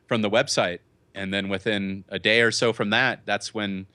from 0.08 0.22
the 0.22 0.30
website. 0.30 0.80
And 1.14 1.34
then 1.34 1.50
within 1.50 2.04
a 2.10 2.20
day 2.20 2.42
or 2.42 2.52
so 2.52 2.74
from 2.74 2.90
that, 2.90 3.22
that's 3.26 3.54
when 3.54 3.86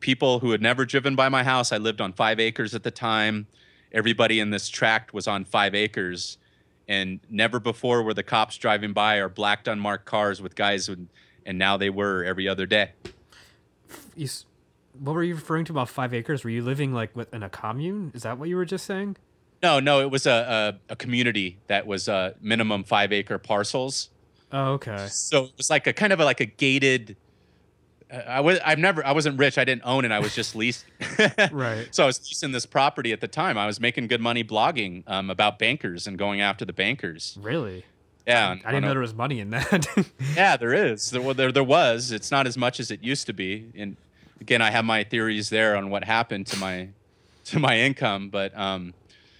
people 0.00 0.40
who 0.40 0.50
had 0.50 0.62
never 0.62 0.84
driven 0.84 1.16
by 1.16 1.28
my 1.28 1.42
house, 1.42 1.72
I 1.72 1.78
lived 1.78 2.00
on 2.00 2.12
five 2.12 2.38
acres 2.38 2.74
at 2.74 2.82
the 2.82 2.90
time. 2.90 3.46
Everybody 3.92 4.40
in 4.40 4.50
this 4.50 4.68
tract 4.68 5.14
was 5.14 5.26
on 5.26 5.44
five 5.44 5.74
acres, 5.74 6.38
and 6.88 7.20
never 7.30 7.58
before 7.58 8.02
were 8.02 8.14
the 8.14 8.22
cops 8.22 8.58
driving 8.58 8.92
by 8.92 9.16
or 9.16 9.28
blacked 9.28 9.68
unmarked 9.68 10.04
cars 10.04 10.42
with 10.42 10.54
guys, 10.54 10.88
and 10.88 11.08
now 11.58 11.76
they 11.76 11.90
were 11.90 12.24
every 12.24 12.46
other 12.46 12.66
day. 12.66 12.92
You 14.14 14.28
what 15.00 15.14
were 15.14 15.22
you 15.22 15.34
referring 15.34 15.64
to 15.66 15.72
about 15.72 15.88
five 15.88 16.12
acres? 16.14 16.44
Were 16.44 16.50
you 16.50 16.62
living 16.62 16.92
like 16.92 17.10
in 17.32 17.42
a 17.42 17.48
commune? 17.50 18.12
Is 18.14 18.22
that 18.22 18.38
what 18.38 18.48
you 18.48 18.56
were 18.56 18.64
just 18.64 18.84
saying? 18.86 19.16
No, 19.62 19.80
no, 19.80 20.00
it 20.00 20.10
was 20.10 20.26
a, 20.26 20.78
a, 20.88 20.92
a 20.92 20.96
community 20.96 21.58
that 21.66 21.86
was 21.86 22.08
uh, 22.08 22.34
minimum 22.40 22.84
five 22.84 23.12
acre 23.12 23.38
parcels. 23.38 24.10
Oh, 24.52 24.72
okay. 24.74 25.06
So 25.10 25.44
it 25.46 25.52
was 25.56 25.70
like 25.70 25.86
a 25.86 25.92
kind 25.92 26.12
of 26.12 26.20
a, 26.20 26.24
like 26.24 26.40
a 26.40 26.44
gated. 26.46 27.16
uh, 28.12 28.16
I 28.28 28.40
was 28.40 28.58
I've 28.64 28.78
never 28.78 29.04
I 29.04 29.12
wasn't 29.12 29.38
rich. 29.38 29.58
I 29.58 29.64
didn't 29.64 29.82
own 29.84 30.04
it. 30.04 30.12
I 30.12 30.18
was 30.20 30.34
just 30.34 30.54
leasing. 30.54 30.88
Right. 31.52 31.88
So 31.90 32.02
I 32.04 32.06
was 32.06 32.20
leasing 32.20 32.52
this 32.52 32.66
property 32.66 33.12
at 33.12 33.20
the 33.20 33.28
time. 33.28 33.56
I 33.58 33.66
was 33.66 33.80
making 33.80 34.06
good 34.08 34.20
money 34.20 34.44
blogging 34.44 35.02
um, 35.06 35.30
about 35.30 35.58
bankers 35.58 36.06
and 36.06 36.16
going 36.18 36.40
after 36.40 36.64
the 36.64 36.72
bankers. 36.72 37.38
Really? 37.40 37.84
Yeah, 38.26 38.48
I 38.48 38.50
on- 38.50 38.56
didn't 38.58 38.74
on 38.74 38.82
know 38.82 38.88
there 38.90 39.00
was 39.00 39.14
money 39.14 39.40
in 39.40 39.50
that. 39.50 39.86
yeah, 40.36 40.56
there 40.56 40.74
is. 40.74 41.10
There, 41.10 41.22
well, 41.22 41.34
there 41.34 41.50
there 41.50 41.64
was. 41.64 42.12
It's 42.12 42.30
not 42.30 42.46
as 42.46 42.56
much 42.58 42.78
as 42.78 42.90
it 42.90 43.02
used 43.02 43.26
to 43.26 43.32
be. 43.32 43.70
And 43.76 43.96
again, 44.40 44.62
I 44.62 44.70
have 44.70 44.84
my 44.84 45.04
theories 45.04 45.50
there 45.50 45.76
on 45.76 45.90
what 45.90 46.04
happened 46.04 46.46
to 46.48 46.58
my 46.58 46.88
to 47.46 47.58
my 47.58 47.78
income. 47.78 48.28
But 48.28 48.56
um, 48.58 48.94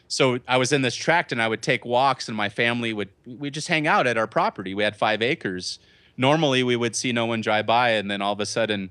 so 0.09 0.38
I 0.47 0.57
was 0.59 0.72
in 0.72 0.82
this 0.82 0.94
tract, 0.94 1.32
and 1.32 1.42
I 1.42 1.49
would 1.49 1.62
take 1.62 1.84
walks, 1.84 2.28
and 2.28 2.36
my 2.36 2.49
family 2.49 2.92
would 2.92 3.09
we 3.26 3.51
just 3.51 3.68
hang 3.68 3.86
out 3.86 4.07
at 4.07 4.16
our 4.16 4.26
property. 4.26 4.74
We 4.74 4.82
had 4.82 4.97
five 4.97 5.22
acres. 5.22 5.78
Normally, 6.16 6.62
we 6.62 6.76
would 6.76 6.97
see 6.97 7.12
no 7.12 7.26
one 7.26 7.40
drive 7.40 7.66
by, 7.66 7.90
and 7.90 8.11
then 8.11 8.22
all 8.22 8.32
of 8.32 8.40
a 8.40 8.47
sudden, 8.47 8.90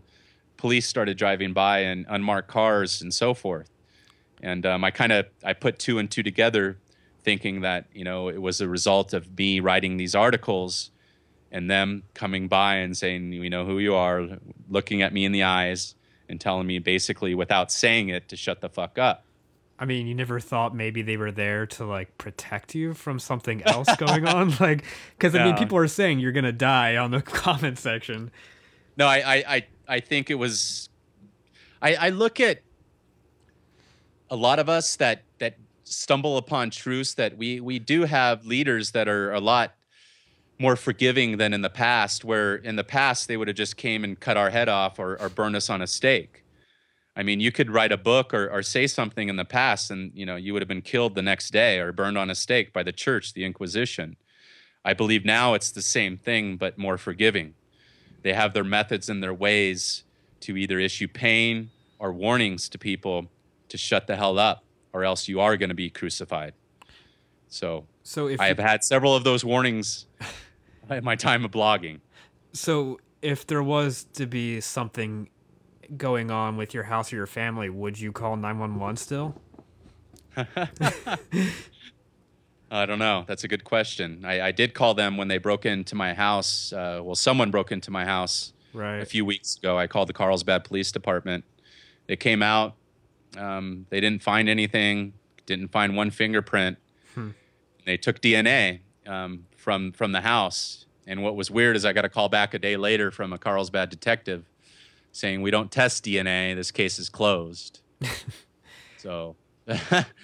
police 0.57 0.87
started 0.87 1.17
driving 1.17 1.53
by 1.53 1.79
and 1.79 2.05
unmarked 2.07 2.47
cars 2.47 3.01
and 3.01 3.13
so 3.13 3.33
forth. 3.33 3.69
And 4.43 4.65
um, 4.65 4.83
I 4.83 4.91
kind 4.91 5.11
of 5.11 5.25
I 5.43 5.53
put 5.53 5.79
two 5.79 5.97
and 5.97 6.09
two 6.11 6.23
together, 6.23 6.77
thinking 7.23 7.61
that 7.61 7.85
you 7.93 8.03
know 8.03 8.29
it 8.29 8.41
was 8.41 8.61
a 8.61 8.67
result 8.67 9.13
of 9.13 9.37
me 9.37 9.59
writing 9.59 9.97
these 9.97 10.13
articles 10.13 10.91
and 11.55 11.71
them 11.71 12.03
coming 12.13 12.49
by 12.49 12.75
and 12.75 12.97
saying, 12.97 13.29
"We 13.29 13.47
know 13.47 13.65
who 13.65 13.79
you 13.79 13.95
are," 13.95 14.27
looking 14.69 15.01
at 15.01 15.13
me 15.13 15.23
in 15.23 15.31
the 15.31 15.43
eyes 15.43 15.95
and 16.27 16.39
telling 16.39 16.67
me 16.67 16.79
basically 16.79 17.33
without 17.33 17.71
saying 17.71 18.09
it 18.09 18.27
to 18.27 18.35
shut 18.35 18.59
the 18.59 18.67
fuck 18.67 18.99
up. 18.99 19.23
I 19.79 19.85
mean, 19.85 20.05
you 20.05 20.13
never 20.13 20.41
thought 20.41 20.75
maybe 20.75 21.01
they 21.01 21.15
were 21.15 21.31
there 21.31 21.65
to 21.67 21.85
like 21.85 22.17
protect 22.17 22.75
you 22.75 22.93
from 22.93 23.19
something 23.19 23.63
else 23.65 23.87
going 23.95 24.27
on, 24.27 24.53
like 24.59 24.83
because 25.17 25.33
I 25.33 25.45
mean, 25.45 25.55
people 25.55 25.77
are 25.77 25.87
saying 25.87 26.19
you're 26.19 26.33
gonna 26.33 26.51
die 26.51 26.97
on 26.97 27.11
the 27.11 27.21
comment 27.43 27.79
section. 27.79 28.31
No, 28.97 29.07
I 29.07 29.17
I 29.17 29.35
I, 29.47 29.65
I 29.87 29.99
think 30.01 30.29
it 30.29 30.35
was. 30.35 30.89
I, 31.81 31.95
I 31.95 32.09
look 32.09 32.41
at 32.41 32.63
a 34.29 34.35
lot 34.35 34.59
of 34.59 34.67
us 34.67 34.97
that 34.97 35.23
that 35.39 35.55
stumble 35.85 36.35
upon 36.35 36.69
truths 36.69 37.13
that 37.13 37.37
we 37.37 37.61
we 37.61 37.79
do 37.79 38.03
have 38.03 38.45
leaders 38.45 38.91
that 38.91 39.07
are 39.07 39.31
a 39.31 39.39
lot 39.39 39.73
more 40.57 40.75
forgiving 40.75 41.37
than 41.37 41.53
in 41.53 41.61
the 41.61 41.69
past 41.69 42.23
where 42.23 42.55
in 42.55 42.75
the 42.75 42.83
past 42.83 43.27
they 43.27 43.35
would 43.37 43.47
have 43.47 43.57
just 43.57 43.75
came 43.77 44.03
and 44.03 44.19
cut 44.19 44.37
our 44.37 44.49
head 44.49 44.69
off 44.69 44.99
or, 44.99 45.19
or 45.21 45.29
burn 45.29 45.55
us 45.55 45.69
on 45.69 45.81
a 45.81 45.87
stake. 45.87 46.43
I 47.15 47.23
mean 47.23 47.39
you 47.39 47.51
could 47.51 47.69
write 47.69 47.91
a 47.91 47.97
book 47.97 48.33
or, 48.33 48.49
or 48.49 48.61
say 48.63 48.87
something 48.87 49.27
in 49.29 49.35
the 49.35 49.45
past 49.45 49.91
and 49.91 50.11
you 50.15 50.25
know 50.25 50.35
you 50.35 50.53
would 50.53 50.61
have 50.61 50.67
been 50.69 50.81
killed 50.81 51.15
the 51.15 51.21
next 51.21 51.51
day 51.51 51.79
or 51.79 51.91
burned 51.91 52.17
on 52.17 52.29
a 52.29 52.35
stake 52.35 52.71
by 52.73 52.83
the 52.83 52.91
church 52.93 53.33
the 53.33 53.43
inquisition. 53.45 54.15
I 54.83 54.93
believe 54.93 55.25
now 55.25 55.53
it's 55.55 55.71
the 55.71 55.81
same 55.81 56.17
thing 56.17 56.57
but 56.57 56.77
more 56.77 56.97
forgiving. 56.97 57.53
They 58.21 58.33
have 58.33 58.53
their 58.53 58.63
methods 58.63 59.09
and 59.09 59.21
their 59.21 59.33
ways 59.33 60.03
to 60.41 60.55
either 60.57 60.79
issue 60.79 61.07
pain 61.07 61.69
or 61.99 62.13
warnings 62.13 62.69
to 62.69 62.77
people 62.77 63.27
to 63.69 63.77
shut 63.77 64.07
the 64.07 64.15
hell 64.15 64.37
up 64.39 64.63
or 64.93 65.03
else 65.03 65.27
you 65.27 65.39
are 65.41 65.57
going 65.57 65.69
to 65.69 65.75
be 65.75 65.89
crucified. 65.89 66.53
So 67.49 67.85
So 68.03 68.27
if 68.27 68.39
I 68.39 68.45
you- 68.45 68.55
have 68.55 68.59
had 68.59 68.83
several 68.83 69.15
of 69.15 69.23
those 69.23 69.43
warnings. 69.45 70.05
in 70.19 70.25
my 71.03 71.15
time 71.15 71.45
of 71.45 71.51
blogging. 71.51 71.99
so 72.53 72.99
if 73.21 73.47
there 73.47 73.63
was 73.63 74.05
to 74.13 74.25
be 74.27 74.61
something 74.61 75.29
going 75.97 76.29
on 76.31 76.57
with 76.57 76.73
your 76.73 76.83
house 76.83 77.11
or 77.11 77.15
your 77.15 77.25
family, 77.27 77.69
would 77.69 77.99
you 77.99 78.11
call 78.11 78.35
nine 78.35 78.59
one 78.59 78.79
one 78.79 78.95
still? 78.97 79.41
I 82.71 82.85
don't 82.85 82.99
know. 82.99 83.23
That's 83.27 83.43
a 83.43 83.47
good 83.47 83.63
question. 83.63 84.23
I, 84.25 84.41
I 84.47 84.51
did 84.51 84.73
call 84.73 84.93
them 84.95 85.17
when 85.17 85.27
they 85.27 85.37
broke 85.37 85.65
into 85.65 85.95
my 85.95 86.13
house. 86.13 86.73
Uh, 86.73 86.99
well, 87.03 87.15
someone 87.15 87.51
broke 87.51 87.71
into 87.71 87.91
my 87.91 88.05
house 88.05 88.53
Right. 88.73 88.97
a 88.97 89.05
few 89.05 89.23
weeks 89.23 89.55
ago. 89.57 89.77
I 89.77 89.87
called 89.87 90.09
the 90.09 90.13
Carlsbad 90.13 90.63
Police 90.65 90.91
Department. 90.91 91.45
They 92.07 92.15
came 92.15 92.43
out. 92.43 92.75
Um, 93.37 93.85
they 93.89 94.01
didn't 94.01 94.21
find 94.23 94.49
anything. 94.49 95.13
Didn't 95.45 95.69
find 95.69 95.95
one 95.95 96.09
fingerprint. 96.09 96.77
Hmm. 97.13 97.29
They 97.85 97.97
took 97.97 98.19
DNA 98.19 98.79
um, 99.07 99.45
from 99.65 99.91
from 99.91 100.11
the 100.11 100.21
house. 100.21 100.85
And 101.07 101.23
what 101.23 101.35
was 101.35 101.49
weird 101.49 101.75
is 101.75 101.85
I 101.85 101.91
got 101.91 102.05
a 102.05 102.09
call 102.09 102.29
back 102.29 102.53
a 102.53 102.59
day 102.59 102.77
later 102.77 103.09
from 103.09 103.33
a 103.33 103.39
Carlsbad 103.39 103.89
detective 103.89 104.45
saying 105.11 105.41
we 105.41 105.49
don't 105.49 105.71
test 105.71 106.05
DNA. 106.05 106.55
This 106.55 106.69
case 106.69 106.99
is 106.99 107.09
closed. 107.09 107.79
so 108.97 109.35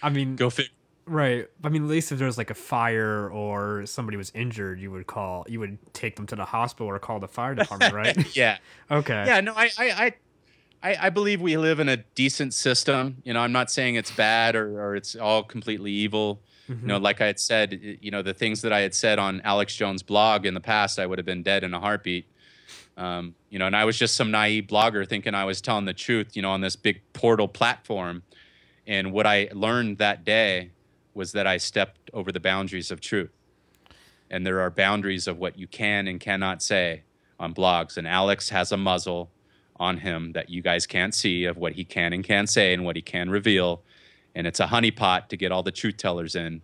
I 0.03 0.09
mean, 0.11 0.35
go 0.43 0.51
figure. 0.51 0.71
right. 1.07 1.47
I 1.63 1.69
mean, 1.69 1.85
at 1.85 1.89
least 1.89 2.11
if 2.11 2.19
there 2.19 2.27
was 2.27 2.37
like 2.37 2.51
a 2.51 2.55
fire 2.55 3.29
or 3.31 3.83
somebody 3.87 4.15
was 4.15 4.31
injured, 4.35 4.79
you 4.79 4.91
would 4.91 5.07
call, 5.07 5.43
you 5.49 5.59
would 5.59 5.79
take 5.93 6.17
them 6.17 6.27
to 6.27 6.35
the 6.35 6.45
hospital 6.45 6.87
or 6.87 6.99
call 6.99 7.19
the 7.19 7.27
fire 7.27 7.55
department, 7.55 7.95
right? 7.95 8.35
yeah. 8.35 8.59
okay. 8.91 9.23
Yeah, 9.25 9.41
no, 9.41 9.53
I, 9.55 9.71
I, 9.77 9.89
I, 9.89 10.13
I, 10.83 11.07
I 11.07 11.09
believe 11.09 11.41
we 11.41 11.57
live 11.57 11.79
in 11.79 11.89
a 11.89 11.97
decent 11.97 12.53
system. 12.53 13.23
You 13.23 13.33
know, 13.33 13.39
I'm 13.39 13.51
not 13.51 13.71
saying 13.71 13.95
it's 13.95 14.11
bad 14.11 14.55
or, 14.55 14.79
or 14.79 14.95
it's 14.95 15.15
all 15.15 15.41
completely 15.41 15.91
evil. 15.91 16.41
Mhm. 16.71 16.81
You 16.81 16.87
know, 16.87 16.97
like 16.97 17.21
I 17.21 17.25
had 17.25 17.39
said, 17.39 17.97
you 18.01 18.11
know, 18.11 18.21
the 18.21 18.33
things 18.33 18.61
that 18.61 18.71
I 18.71 18.81
had 18.81 18.93
said 18.93 19.19
on 19.19 19.41
Alex 19.41 19.75
Jones' 19.75 20.03
blog 20.03 20.45
in 20.45 20.53
the 20.53 20.61
past, 20.61 20.99
I 20.99 21.05
would 21.05 21.17
have 21.19 21.25
been 21.25 21.43
dead 21.43 21.63
in 21.63 21.73
a 21.73 21.79
heartbeat. 21.79 22.25
Um, 22.97 23.35
you 23.49 23.59
know, 23.59 23.67
and 23.67 23.75
I 23.75 23.85
was 23.85 23.97
just 23.97 24.15
some 24.15 24.31
naive 24.31 24.65
blogger 24.65 25.07
thinking 25.07 25.33
I 25.33 25.45
was 25.45 25.61
telling 25.61 25.85
the 25.85 25.93
truth, 25.93 26.35
you 26.35 26.41
know, 26.41 26.51
on 26.51 26.61
this 26.61 26.75
big 26.75 27.01
portal 27.13 27.47
platform. 27.47 28.23
And 28.87 29.11
what 29.11 29.25
I 29.25 29.49
learned 29.53 29.97
that 29.97 30.23
day 30.25 30.71
was 31.13 31.31
that 31.33 31.47
I 31.47 31.57
stepped 31.57 32.09
over 32.13 32.31
the 32.31 32.39
boundaries 32.39 32.91
of 32.91 33.01
truth. 33.01 33.31
And 34.29 34.45
there 34.45 34.61
are 34.61 34.69
boundaries 34.69 35.27
of 35.27 35.37
what 35.37 35.57
you 35.57 35.67
can 35.67 36.07
and 36.07 36.19
cannot 36.19 36.61
say 36.61 37.03
on 37.39 37.53
blogs. 37.53 37.97
And 37.97 38.07
Alex 38.07 38.49
has 38.49 38.71
a 38.71 38.77
muzzle 38.77 39.29
on 39.77 39.97
him 39.97 40.31
that 40.33 40.49
you 40.49 40.61
guys 40.61 40.85
can't 40.85 41.13
see 41.13 41.45
of 41.45 41.57
what 41.57 41.73
he 41.73 41.83
can 41.83 42.13
and 42.13 42.23
can't 42.23 42.47
say 42.47 42.73
and 42.73 42.85
what 42.85 42.95
he 42.95 43.01
can 43.01 43.29
reveal. 43.29 43.81
And 44.35 44.47
it's 44.47 44.59
a 44.59 44.67
honeypot 44.67 45.27
to 45.29 45.37
get 45.37 45.51
all 45.51 45.63
the 45.63 45.71
truth 45.71 45.97
tellers 45.97 46.35
in 46.35 46.61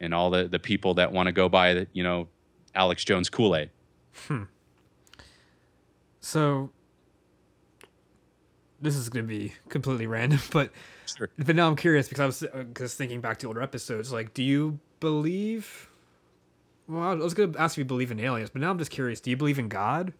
and 0.00 0.14
all 0.14 0.30
the, 0.30 0.48
the 0.48 0.58
people 0.58 0.94
that 0.94 1.12
want 1.12 1.26
to 1.26 1.32
go 1.32 1.48
by, 1.48 1.86
you 1.92 2.02
know, 2.02 2.28
Alex 2.74 3.04
Jones 3.04 3.28
Kool 3.28 3.54
Aid. 3.54 3.70
hmm. 4.28 4.44
So 6.20 6.70
this 8.80 8.96
is 8.96 9.08
going 9.08 9.24
to 9.24 9.28
be 9.28 9.52
completely 9.68 10.06
random, 10.06 10.40
but 10.52 10.70
Sure. 11.16 11.28
but 11.36 11.54
now 11.56 11.68
I'm 11.68 11.76
curious 11.76 12.08
because 12.08 12.20
I 12.20 12.26
was 12.26 12.44
because 12.68 12.94
thinking 12.94 13.20
back 13.20 13.38
to 13.40 13.46
older 13.48 13.60
episodes. 13.60 14.12
Like, 14.12 14.32
do 14.34 14.42
you 14.42 14.78
believe? 15.00 15.90
Well, 16.88 17.02
I 17.02 17.14
was 17.14 17.34
going 17.34 17.52
to 17.52 17.60
ask 17.60 17.74
if 17.74 17.78
you 17.78 17.84
believe 17.84 18.10
in 18.10 18.18
aliens, 18.20 18.50
but 18.50 18.60
now 18.62 18.70
I'm 18.70 18.78
just 18.78 18.90
curious. 18.90 19.20
Do 19.20 19.28
you 19.30 19.36
believe 19.36 19.58
in 19.58 19.68
God? 19.68 20.12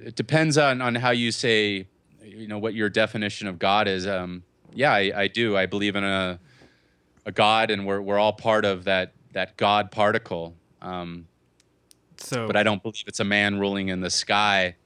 it 0.00 0.14
depends 0.14 0.56
on 0.56 0.80
on 0.80 0.94
how 0.96 1.10
you 1.10 1.32
say 1.32 1.86
you 2.36 2.46
know 2.46 2.58
what 2.58 2.74
your 2.74 2.88
definition 2.88 3.48
of 3.48 3.58
god 3.58 3.88
is 3.88 4.06
um 4.06 4.42
yeah 4.74 4.92
i, 4.92 5.12
I 5.14 5.28
do. 5.28 5.56
I 5.56 5.66
believe 5.66 5.96
in 5.96 6.04
a 6.04 6.38
a 7.26 7.32
god 7.32 7.70
and 7.70 7.86
we're 7.86 8.00
we're 8.00 8.18
all 8.18 8.32
part 8.32 8.64
of 8.64 8.84
that 8.84 9.12
that 9.32 9.56
god 9.56 9.90
particle. 9.90 10.54
Um 10.82 11.26
So, 12.16 12.46
but 12.46 12.56
i 12.56 12.62
don't 12.62 12.82
believe 12.82 13.04
it's 13.06 13.20
a 13.20 13.24
man 13.24 13.58
ruling 13.58 13.88
in 13.88 14.00
the 14.00 14.10
sky 14.10 14.76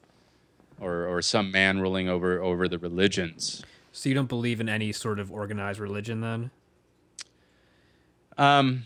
or 0.80 1.06
or 1.06 1.22
some 1.22 1.50
man 1.50 1.80
ruling 1.80 2.08
over 2.08 2.40
over 2.40 2.68
the 2.68 2.78
religions. 2.78 3.62
So 3.92 4.08
you 4.08 4.14
don't 4.14 4.28
believe 4.28 4.60
in 4.60 4.68
any 4.68 4.90
sort 4.92 5.18
of 5.18 5.30
organized 5.30 5.78
religion, 5.80 6.20
then? 6.20 6.50
um 8.38 8.84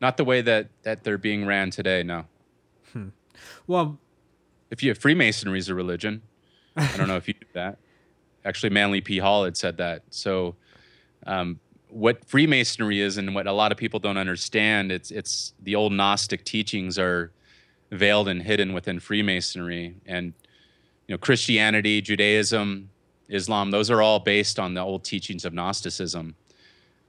not 0.00 0.16
the 0.16 0.24
way 0.24 0.40
that 0.40 0.68
that 0.82 1.04
they're 1.04 1.18
being 1.18 1.44
ran 1.46 1.70
today 1.70 2.02
no. 2.02 2.24
Well, 3.66 3.98
if 4.72 4.82
you 4.82 4.94
Freemasonry 4.94 5.58
is 5.58 5.68
a 5.68 5.74
religion, 5.74 6.22
I 6.76 6.96
don't 6.96 7.06
know 7.06 7.16
if 7.16 7.28
you 7.28 7.34
do 7.34 7.46
that. 7.52 7.78
Actually, 8.44 8.70
Manly 8.70 9.02
P. 9.02 9.18
Hall 9.18 9.44
had 9.44 9.56
said 9.56 9.76
that. 9.76 10.02
So, 10.10 10.56
um, 11.26 11.60
what 11.90 12.24
Freemasonry 12.24 13.00
is, 13.00 13.18
and 13.18 13.34
what 13.34 13.46
a 13.46 13.52
lot 13.52 13.70
of 13.70 13.76
people 13.76 14.00
don't 14.00 14.16
understand, 14.16 14.90
it's 14.90 15.10
it's 15.10 15.52
the 15.62 15.76
old 15.76 15.92
Gnostic 15.92 16.44
teachings 16.44 16.98
are 16.98 17.30
veiled 17.90 18.28
and 18.28 18.42
hidden 18.42 18.72
within 18.72 18.98
Freemasonry, 18.98 19.94
and 20.06 20.32
you 21.06 21.14
know 21.14 21.18
Christianity, 21.18 22.00
Judaism, 22.00 22.88
Islam. 23.28 23.70
Those 23.70 23.90
are 23.90 24.00
all 24.00 24.20
based 24.20 24.58
on 24.58 24.72
the 24.72 24.80
old 24.80 25.04
teachings 25.04 25.44
of 25.44 25.52
Gnosticism 25.52 26.34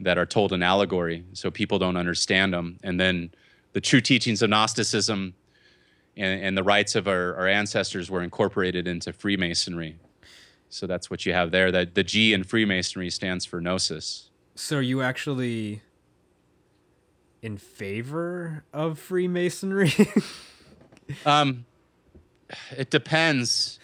that 0.01 0.17
are 0.17 0.25
told 0.25 0.51
in 0.51 0.61
allegory, 0.61 1.23
so 1.31 1.49
people 1.49 1.79
don't 1.79 1.95
understand 1.95 2.53
them. 2.53 2.77
And 2.83 2.99
then 2.99 3.31
the 3.71 3.79
true 3.79 4.01
teachings 4.01 4.41
of 4.41 4.49
Gnosticism 4.49 5.33
and, 6.15 6.43
and 6.43 6.57
the 6.57 6.63
rites 6.63 6.95
of 6.95 7.07
our, 7.07 7.35
our 7.35 7.47
ancestors 7.47 8.09
were 8.09 8.21
incorporated 8.21 8.87
into 8.87 9.13
Freemasonry. 9.13 9.97
So 10.69 10.87
that's 10.87 11.09
what 11.09 11.25
you 11.25 11.33
have 11.33 11.51
there. 11.51 11.71
That 11.71 11.95
the 11.95 12.03
G 12.03 12.33
in 12.33 12.43
Freemasonry 12.43 13.09
stands 13.09 13.45
for 13.45 13.61
gnosis. 13.61 14.29
so 14.55 14.77
are 14.77 14.81
you 14.81 15.01
actually 15.01 15.81
in 17.41 17.57
favor 17.57 18.63
of 18.73 18.97
Freemasonry? 18.99 19.93
Um, 21.25 21.65
it 22.77 22.89
depends. 22.89 23.79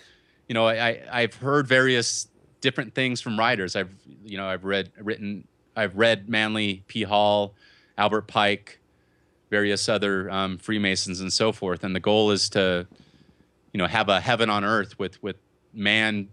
You 0.47 0.53
know, 0.53 0.65
I, 0.65 0.87
I 0.87 1.03
I've 1.11 1.35
heard 1.35 1.67
various 1.67 2.27
different 2.61 2.93
things 2.93 3.21
from 3.21 3.37
writers. 3.37 3.75
I've 3.75 3.93
you 4.23 4.37
know 4.37 4.47
I've 4.47 4.63
read 4.63 4.91
written 4.97 5.47
I've 5.75 5.95
read 5.95 6.29
Manly 6.29 6.83
P. 6.87 7.03
Hall, 7.03 7.55
Albert 7.97 8.27
Pike, 8.27 8.78
various 9.49 9.89
other 9.89 10.29
um, 10.29 10.57
Freemasons 10.57 11.19
and 11.21 11.31
so 11.33 11.51
forth. 11.51 11.83
And 11.83 11.95
the 11.95 11.99
goal 11.99 12.31
is 12.31 12.49
to, 12.49 12.87
you 13.73 13.77
know, 13.77 13.87
have 13.87 14.09
a 14.09 14.19
heaven 14.19 14.49
on 14.49 14.63
earth 14.63 14.97
with 14.99 15.21
with 15.23 15.37
man. 15.73 16.29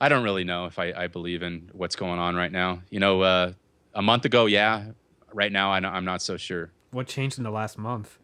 I 0.00 0.08
don't 0.08 0.22
really 0.22 0.44
know 0.44 0.66
if 0.66 0.78
I, 0.78 0.92
I 0.96 1.06
believe 1.08 1.42
in 1.42 1.70
what's 1.72 1.96
going 1.96 2.20
on 2.20 2.36
right 2.36 2.52
now. 2.52 2.82
You 2.88 3.00
know, 3.00 3.22
uh, 3.22 3.52
a 3.94 4.02
month 4.02 4.24
ago, 4.24 4.46
yeah. 4.46 4.92
Right 5.32 5.50
now, 5.52 5.72
I, 5.72 5.78
I'm 5.78 6.04
not 6.04 6.22
so 6.22 6.36
sure. 6.36 6.70
what 6.90 7.06
changed 7.08 7.36
in 7.38 7.44
the 7.44 7.50
last 7.50 7.78
month? 7.78 8.18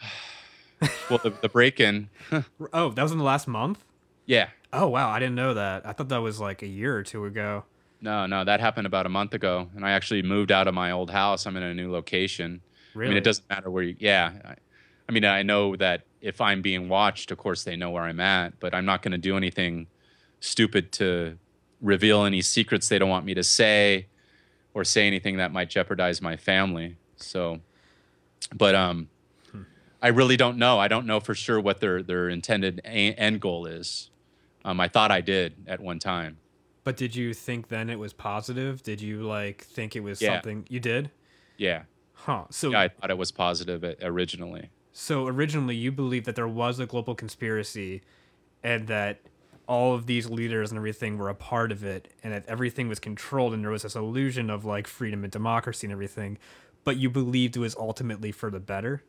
Well, 1.08 1.20
the, 1.22 1.30
the 1.30 1.48
break-in, 1.48 2.08
Oh, 2.72 2.90
that 2.90 3.02
was 3.02 3.12
in 3.12 3.18
the 3.18 3.22
last 3.24 3.46
month? 3.46 3.84
yeah. 4.26 4.48
Oh, 4.72 4.88
wow. 4.88 5.10
I 5.10 5.20
didn't 5.20 5.34
know 5.36 5.54
that. 5.54 5.86
I 5.86 5.92
thought 5.92 6.08
that 6.08 6.22
was 6.22 6.40
like 6.40 6.62
a 6.62 6.66
year 6.66 6.96
or 6.96 7.02
two 7.04 7.24
ago. 7.26 7.64
No, 8.02 8.26
no, 8.26 8.44
that 8.44 8.58
happened 8.58 8.86
about 8.86 9.06
a 9.06 9.08
month 9.08 9.32
ago, 9.32 9.70
and 9.76 9.86
I 9.86 9.92
actually 9.92 10.22
moved 10.22 10.50
out 10.50 10.66
of 10.66 10.74
my 10.74 10.90
old 10.90 11.10
house. 11.10 11.46
I'm 11.46 11.56
in 11.56 11.62
a 11.62 11.72
new 11.72 11.90
location. 11.90 12.60
I 13.06 13.08
mean, 13.08 13.16
it 13.16 13.24
doesn't 13.24 13.48
matter 13.48 13.70
where 13.70 13.84
you. 13.84 13.96
Yeah, 13.98 14.32
I, 14.44 14.54
I 15.08 15.12
mean, 15.12 15.24
I 15.24 15.42
know 15.42 15.76
that 15.76 16.02
if 16.20 16.40
I'm 16.40 16.62
being 16.62 16.88
watched, 16.88 17.30
of 17.30 17.38
course 17.38 17.62
they 17.64 17.76
know 17.76 17.90
where 17.90 18.02
I'm 18.02 18.20
at, 18.20 18.58
but 18.60 18.74
I'm 18.74 18.84
not 18.84 19.02
going 19.02 19.12
to 19.12 19.18
do 19.18 19.36
anything 19.36 19.86
stupid 20.40 20.90
to 20.92 21.38
reveal 21.80 22.24
any 22.24 22.42
secrets 22.42 22.88
they 22.88 22.98
don't 22.98 23.08
want 23.08 23.24
me 23.24 23.34
to 23.34 23.44
say, 23.44 24.08
or 24.74 24.84
say 24.84 25.06
anything 25.06 25.36
that 25.36 25.52
might 25.52 25.70
jeopardize 25.70 26.20
my 26.20 26.36
family. 26.36 26.96
So, 27.16 27.60
but 28.52 28.74
um, 28.74 29.08
I 30.02 30.08
really 30.08 30.36
don't 30.36 30.58
know. 30.58 30.78
I 30.80 30.88
don't 30.88 31.06
know 31.06 31.20
for 31.20 31.34
sure 31.34 31.60
what 31.60 31.80
their 31.80 32.02
their 32.02 32.28
intended 32.28 32.80
a- 32.84 33.14
end 33.14 33.40
goal 33.40 33.66
is. 33.66 34.10
Um, 34.64 34.80
I 34.80 34.88
thought 34.88 35.12
I 35.12 35.20
did 35.20 35.54
at 35.68 35.80
one 35.80 36.00
time. 36.00 36.38
But 36.84 36.96
did 36.96 37.14
you 37.14 37.32
think 37.34 37.68
then 37.68 37.88
it 37.90 37.98
was 37.98 38.12
positive? 38.12 38.82
Did 38.82 39.00
you 39.00 39.22
like 39.22 39.62
think 39.64 39.94
it 39.96 40.00
was 40.00 40.20
Yeah. 40.20 40.34
something 40.34 40.66
you 40.68 40.80
did? 40.80 41.10
Yeah. 41.56 41.84
Huh. 42.14 42.44
So 42.50 42.70
Yeah, 42.70 42.80
I 42.80 42.88
thought 42.88 43.10
it 43.10 43.18
was 43.18 43.30
positive 43.32 43.84
uh, 43.84 43.94
originally. 44.02 44.70
so 44.92 45.26
originally 45.26 45.74
you 45.76 45.90
believed 45.92 46.26
that 46.26 46.36
there 46.36 46.48
was 46.48 46.78
a 46.78 46.86
global 46.86 47.14
conspiracy 47.14 48.02
and 48.62 48.86
that 48.88 49.20
all 49.68 49.94
of 49.94 50.06
these 50.06 50.28
leaders 50.28 50.70
and 50.70 50.76
everything 50.78 51.16
were 51.18 51.28
a 51.28 51.34
part 51.34 51.70
of 51.72 51.82
it 51.84 52.12
and 52.22 52.32
that 52.32 52.44
everything 52.48 52.88
was 52.88 52.98
controlled 52.98 53.54
and 53.54 53.62
there 53.64 53.70
was 53.70 53.82
this 53.82 53.94
illusion 53.96 54.50
of 54.50 54.64
like 54.64 54.86
freedom 54.86 55.22
and 55.24 55.32
democracy 55.32 55.86
and 55.86 55.92
everything, 55.92 56.36
but 56.84 56.96
you 56.96 57.08
believed 57.08 57.56
it 57.56 57.60
was 57.60 57.76
ultimately 57.76 58.32
for 58.32 58.50
the 58.50 58.60
better? 58.60 59.02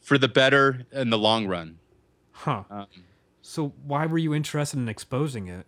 For 0.00 0.16
the 0.18 0.28
better 0.28 0.86
in 0.92 1.10
the 1.10 1.18
long 1.18 1.46
run. 1.46 1.78
Huh. 2.32 2.64
Um, 2.70 2.86
So 3.42 3.72
why 3.84 4.06
were 4.06 4.18
you 4.18 4.34
interested 4.34 4.78
in 4.78 4.88
exposing 4.88 5.48
it? 5.48 5.66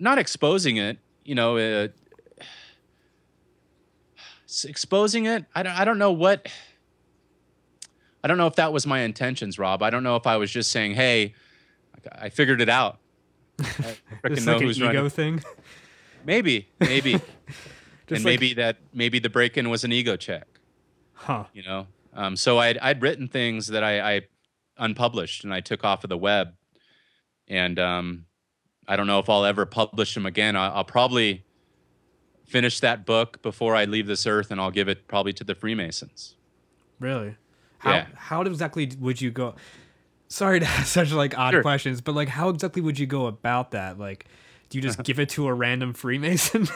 not 0.00 0.18
exposing 0.18 0.76
it, 0.76 0.98
you 1.24 1.34
know, 1.36 1.56
uh, 1.56 1.88
exposing 4.64 5.26
it. 5.26 5.44
I 5.54 5.62
don't, 5.62 5.72
I 5.72 5.84
don't 5.84 5.98
know 5.98 6.12
what. 6.12 6.48
I 8.22 8.28
don't 8.28 8.38
know 8.38 8.46
if 8.46 8.56
that 8.56 8.72
was 8.72 8.86
my 8.86 9.00
intentions, 9.00 9.58
Rob. 9.58 9.82
I 9.82 9.90
don't 9.90 10.02
know 10.02 10.16
if 10.16 10.26
I 10.26 10.36
was 10.36 10.50
just 10.50 10.72
saying, 10.72 10.94
"Hey, 10.94 11.34
I 12.12 12.28
figured 12.28 12.60
it 12.60 12.68
out." 12.68 12.98
I 13.60 13.62
know 13.70 13.94
like 14.24 14.38
an 14.38 14.62
who's 14.62 14.78
ego 14.78 14.86
running. 14.86 15.10
thing. 15.10 15.42
Maybe, 16.24 16.68
maybe, 16.80 17.12
Just 17.12 17.22
and 18.10 18.10
like- 18.10 18.24
maybe 18.24 18.54
that 18.54 18.78
maybe 18.92 19.18
the 19.18 19.30
break-in 19.30 19.70
was 19.70 19.84
an 19.84 19.92
ego 19.92 20.16
check. 20.16 20.46
Huh. 21.16 21.44
you 21.54 21.62
know 21.62 21.86
um, 22.12 22.36
so 22.36 22.58
I'd, 22.58 22.76
I'd 22.78 23.00
written 23.00 23.28
things 23.28 23.68
that 23.68 23.82
I, 23.82 24.16
I 24.16 24.20
unpublished 24.76 25.42
and 25.44 25.54
i 25.54 25.60
took 25.60 25.84
off 25.84 26.04
of 26.04 26.10
the 26.10 26.18
web 26.18 26.52
and 27.48 27.78
um, 27.78 28.24
i 28.88 28.96
don't 28.96 29.06
know 29.06 29.18
if 29.18 29.28
i'll 29.28 29.44
ever 29.44 29.64
publish 29.66 30.14
them 30.14 30.26
again 30.26 30.56
I'll, 30.56 30.72
I'll 30.76 30.84
probably 30.84 31.44
finish 32.46 32.80
that 32.80 33.04
book 33.06 33.40
before 33.42 33.74
i 33.74 33.84
leave 33.84 34.06
this 34.06 34.26
earth 34.26 34.50
and 34.50 34.60
i'll 34.60 34.70
give 34.70 34.88
it 34.88 35.08
probably 35.08 35.32
to 35.34 35.44
the 35.44 35.54
freemasons 35.54 36.36
Really? 37.00 37.36
How 37.78 37.90
Yeah. 37.92 38.06
how 38.14 38.42
exactly 38.42 38.90
would 39.00 39.20
you 39.20 39.30
go? 39.32 39.56
Sorry 40.28 40.60
to 40.60 40.66
ask 40.78 40.86
such 40.86 41.10
like 41.12 41.36
odd 41.36 41.50
Sure. 41.50 41.60
questions, 41.62 42.00
but 42.00 42.14
like 42.14 42.28
how 42.28 42.48
exactly 42.48 42.80
would 42.80 42.98
you 43.00 43.06
go 43.06 43.26
about 43.26 43.72
that? 43.72 43.98
Like, 43.98 44.26
do 44.70 44.78
you 44.78 44.82
just 44.82 45.02
give 45.02 45.18
it 45.18 45.28
to 45.30 45.48
a 45.48 45.52
random 45.52 45.92
Freemason? 45.92 46.68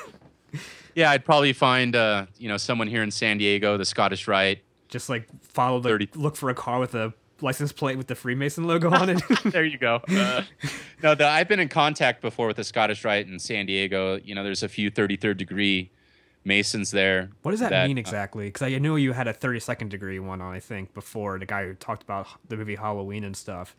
yeah 0.95 1.11
i'd 1.11 1.25
probably 1.25 1.53
find 1.53 1.95
uh, 1.95 2.27
you 2.37 2.49
know 2.49 2.57
someone 2.57 2.89
here 2.89 3.03
in 3.03 3.11
san 3.11 3.37
diego 3.39 3.77
the 3.77 3.85
scottish 3.85 4.27
rite 4.27 4.63
just 4.89 5.09
like 5.11 5.29
follow 5.43 5.79
the 5.79 5.91
30. 5.91 6.09
look 6.15 6.35
for 6.37 6.49
a 6.51 6.55
car 6.55 6.81
with 6.81 6.95
a 6.95 7.13
license 7.41 7.73
plate 7.73 7.97
with 7.97 8.07
the 8.07 8.15
Freemason 8.15 8.65
logo 8.67 8.91
on 8.91 9.09
it. 9.11 9.23
there 9.45 9.65
you 9.65 9.79
go. 9.79 10.01
Uh, 10.09 10.43
no, 11.03 11.15
the, 11.15 11.27
I've 11.27 11.49
been 11.49 11.61
in 11.61 11.69
contact 11.69 12.21
before 12.21 12.49
with 12.49 12.57
the 12.57 12.65
Scottish 12.65 13.05
Rite 13.05 13.27
in 13.27 13.39
San 13.39 13.67
Diego. 13.67 14.17
You 14.17 14.35
know, 14.35 14.43
there's 14.45 14.63
a 14.63 14.69
few 14.69 14.91
33rd 14.91 15.37
degree 15.37 15.91
Masons 16.45 16.91
there. 16.91 17.31
what 17.43 17.51
does 17.51 17.61
that, 17.61 17.71
that, 17.71 17.89
mean 17.89 17.99
uh, 17.99 18.01
exactly? 18.01 18.47
Because 18.47 18.63
I 18.63 18.79
knew 18.79 18.97
you 18.97 19.13
had 19.13 19.29
a 19.29 19.35
32nd 19.35 19.89
degree 19.89 20.19
one 20.19 20.41
on, 20.41 20.55
I 20.55 20.61
think, 20.61 20.95
before 20.95 21.39
the 21.39 21.47
guy 21.47 21.65
who 21.67 21.75
talked 21.75 22.03
about 22.03 22.27
the 22.49 22.57
movie 22.57 22.77
Halloween 22.77 23.25
and 23.25 23.37
stuff. 23.37 23.77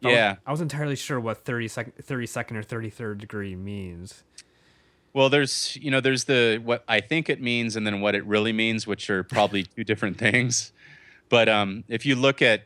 But 0.00 0.08
I 0.08 0.10
was- 0.10 0.16
Yeah. 0.16 0.36
I 0.46 0.50
was 0.50 0.60
entirely 0.60 0.96
sure 0.96 1.20
what 1.20 1.44
32nd, 1.44 1.92
32nd 2.02 2.56
or 2.56 2.62
33rd 2.62 3.18
degree 3.18 3.56
means. 3.56 4.22
Well, 5.14 5.28
there's 5.28 5.76
you 5.76 5.90
know 5.90 6.00
there's 6.00 6.24
the 6.24 6.58
what 6.64 6.84
I 6.88 7.00
think 7.00 7.28
it 7.28 7.40
means 7.40 7.76
and 7.76 7.86
then 7.86 8.00
what 8.00 8.14
it 8.14 8.24
really 8.24 8.52
means, 8.52 8.86
which 8.86 9.10
are 9.10 9.22
probably 9.22 9.62
two 9.76 9.84
different 9.84 10.16
things. 10.16 10.72
But 11.28 11.48
um, 11.48 11.84
if 11.88 12.06
you 12.06 12.16
look 12.16 12.40
at 12.40 12.64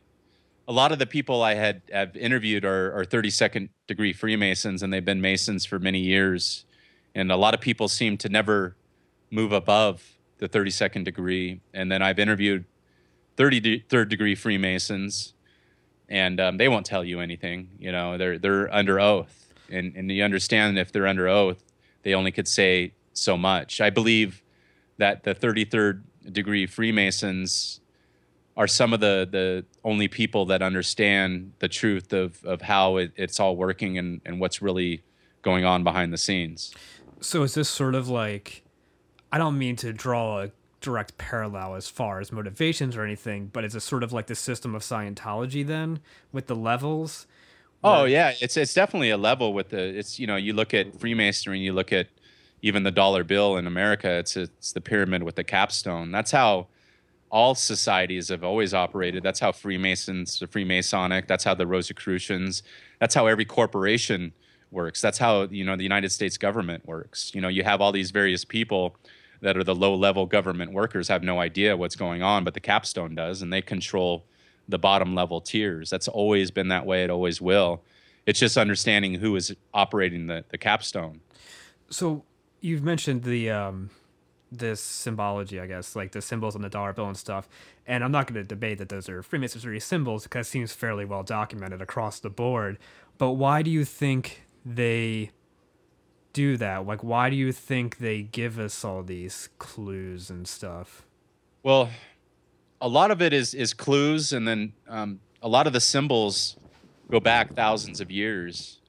a 0.68 0.72
lot 0.72 0.92
of 0.92 0.98
the 0.98 1.06
people 1.06 1.42
I 1.42 1.54
had 1.54 1.82
have 1.92 2.16
interviewed 2.16 2.64
are, 2.64 2.92
are 2.98 3.04
32nd 3.04 3.68
degree 3.86 4.12
Freemasons, 4.12 4.82
and 4.82 4.92
they've 4.92 5.04
been 5.04 5.20
Masons 5.20 5.64
for 5.64 5.78
many 5.78 6.00
years. 6.00 6.64
And 7.14 7.30
a 7.30 7.36
lot 7.36 7.54
of 7.54 7.60
people 7.60 7.88
seem 7.88 8.16
to 8.18 8.28
never 8.28 8.76
move 9.30 9.52
above 9.52 10.16
the 10.38 10.48
32nd 10.48 11.04
degree. 11.04 11.60
And 11.72 11.90
then 11.90 12.02
I've 12.02 12.18
interviewed 12.18 12.64
33rd 13.36 14.08
degree 14.08 14.34
Freemasons, 14.34 15.34
and 16.08 16.40
um, 16.40 16.56
they 16.56 16.68
won't 16.68 16.86
tell 16.86 17.04
you 17.04 17.20
anything. 17.20 17.68
You 17.78 17.92
know, 17.92 18.18
they're 18.18 18.38
they're 18.38 18.72
under 18.74 18.98
oath, 18.98 19.52
and 19.70 19.94
and 19.94 20.10
you 20.10 20.24
understand 20.24 20.78
if 20.78 20.90
they're 20.90 21.06
under 21.06 21.28
oath, 21.28 21.62
they 22.02 22.14
only 22.14 22.32
could 22.32 22.48
say 22.48 22.92
so 23.12 23.36
much. 23.36 23.80
I 23.80 23.90
believe 23.90 24.42
that 24.98 25.24
the 25.24 25.34
33rd 25.34 26.02
degree 26.32 26.66
Freemasons 26.66 27.80
are 28.56 28.66
some 28.66 28.92
of 28.92 29.00
the 29.00 29.28
the 29.30 29.64
only 29.84 30.08
people 30.08 30.46
that 30.46 30.62
understand 30.62 31.52
the 31.58 31.68
truth 31.68 32.12
of 32.12 32.42
of 32.44 32.62
how 32.62 32.96
it, 32.96 33.12
it's 33.16 33.38
all 33.38 33.56
working 33.56 33.98
and 33.98 34.20
and 34.24 34.40
what's 34.40 34.62
really 34.62 35.02
going 35.42 35.64
on 35.64 35.84
behind 35.84 36.12
the 36.12 36.18
scenes. 36.18 36.74
So 37.20 37.42
is 37.42 37.54
this 37.54 37.68
sort 37.68 37.94
of 37.94 38.08
like 38.08 38.62
I 39.30 39.38
don't 39.38 39.58
mean 39.58 39.76
to 39.76 39.92
draw 39.92 40.42
a 40.42 40.50
direct 40.80 41.18
parallel 41.18 41.74
as 41.74 41.88
far 41.88 42.20
as 42.20 42.30
motivations 42.30 42.96
or 42.96 43.04
anything, 43.04 43.48
but 43.52 43.64
it's 43.64 43.74
a 43.74 43.80
sort 43.80 44.02
of 44.02 44.12
like 44.12 44.26
the 44.26 44.34
system 44.34 44.74
of 44.74 44.82
Scientology 44.82 45.66
then 45.66 46.00
with 46.32 46.46
the 46.46 46.56
levels. 46.56 47.26
Oh 47.84 48.04
yeah, 48.04 48.32
it's 48.40 48.56
it's 48.56 48.74
definitely 48.74 49.10
a 49.10 49.16
level 49.16 49.52
with 49.52 49.68
the 49.68 49.78
it's 49.78 50.18
you 50.18 50.26
know 50.26 50.36
you 50.36 50.52
look 50.52 50.72
at 50.72 50.98
Freemasonry, 50.98 51.60
you 51.60 51.72
look 51.72 51.92
at 51.92 52.08
even 52.62 52.82
the 52.84 52.90
dollar 52.90 53.22
bill 53.22 53.56
in 53.56 53.66
America, 53.66 54.10
it's 54.10 54.36
it's 54.36 54.72
the 54.72 54.80
pyramid 54.80 55.22
with 55.22 55.36
the 55.36 55.44
capstone. 55.44 56.10
That's 56.10 56.30
how 56.30 56.68
all 57.36 57.54
societies 57.54 58.30
have 58.30 58.42
always 58.42 58.72
operated. 58.72 59.22
That's 59.22 59.40
how 59.40 59.52
Freemasons, 59.52 60.38
the 60.38 60.46
Freemasonic, 60.46 61.26
that's 61.26 61.44
how 61.44 61.52
the 61.52 61.66
Rosicrucians, 61.66 62.62
that's 62.98 63.14
how 63.14 63.26
every 63.26 63.44
corporation 63.44 64.32
works. 64.70 65.02
That's 65.02 65.18
how, 65.18 65.42
you 65.42 65.62
know, 65.62 65.76
the 65.76 65.82
United 65.82 66.10
States 66.12 66.38
government 66.38 66.86
works. 66.86 67.34
You 67.34 67.42
know, 67.42 67.48
you 67.48 67.62
have 67.62 67.82
all 67.82 67.92
these 67.92 68.10
various 68.10 68.42
people 68.42 68.96
that 69.42 69.54
are 69.54 69.64
the 69.64 69.74
low 69.74 69.94
level 69.94 70.24
government 70.24 70.72
workers 70.72 71.08
have 71.08 71.22
no 71.22 71.38
idea 71.38 71.76
what's 71.76 71.94
going 71.94 72.22
on, 72.22 72.42
but 72.42 72.54
the 72.54 72.60
capstone 72.60 73.14
does, 73.14 73.42
and 73.42 73.52
they 73.52 73.60
control 73.60 74.24
the 74.66 74.78
bottom 74.78 75.14
level 75.14 75.42
tiers. 75.42 75.90
That's 75.90 76.08
always 76.08 76.50
been 76.50 76.68
that 76.68 76.86
way. 76.86 77.04
It 77.04 77.10
always 77.10 77.38
will. 77.42 77.82
It's 78.24 78.40
just 78.40 78.56
understanding 78.56 79.12
who 79.12 79.36
is 79.36 79.54
operating 79.74 80.26
the, 80.26 80.42
the 80.48 80.56
capstone. 80.56 81.20
So 81.90 82.24
you've 82.62 82.82
mentioned 82.82 83.24
the 83.24 83.50
um, 83.50 83.90
this 84.58 84.80
symbology, 84.80 85.60
I 85.60 85.66
guess, 85.66 85.96
like 85.96 86.12
the 86.12 86.22
symbols 86.22 86.54
on 86.56 86.62
the 86.62 86.68
dollar 86.68 86.92
bill 86.92 87.06
and 87.06 87.16
stuff. 87.16 87.48
And 87.86 88.02
I'm 88.02 88.12
not 88.12 88.26
going 88.26 88.34
to 88.34 88.44
debate 88.44 88.78
that 88.78 88.88
those 88.88 89.08
are 89.08 89.22
Freemasonry 89.22 89.80
symbols 89.80 90.24
because 90.24 90.46
it 90.46 90.50
seems 90.50 90.72
fairly 90.72 91.04
well 91.04 91.22
documented 91.22 91.80
across 91.80 92.20
the 92.20 92.30
board. 92.30 92.78
But 93.18 93.32
why 93.32 93.62
do 93.62 93.70
you 93.70 93.84
think 93.84 94.42
they 94.64 95.30
do 96.32 96.56
that? 96.56 96.86
Like, 96.86 97.02
why 97.02 97.30
do 97.30 97.36
you 97.36 97.52
think 97.52 97.98
they 97.98 98.22
give 98.22 98.58
us 98.58 98.84
all 98.84 99.02
these 99.02 99.48
clues 99.58 100.28
and 100.30 100.46
stuff? 100.46 101.06
Well, 101.62 101.90
a 102.80 102.88
lot 102.88 103.10
of 103.10 103.22
it 103.22 103.32
is 103.32 103.54
is 103.54 103.72
clues, 103.72 104.32
and 104.32 104.46
then 104.46 104.72
um, 104.86 105.20
a 105.42 105.48
lot 105.48 105.66
of 105.66 105.72
the 105.72 105.80
symbols 105.80 106.56
go 107.10 107.20
back 107.20 107.54
thousands 107.54 108.00
of 108.00 108.10
years. 108.10 108.80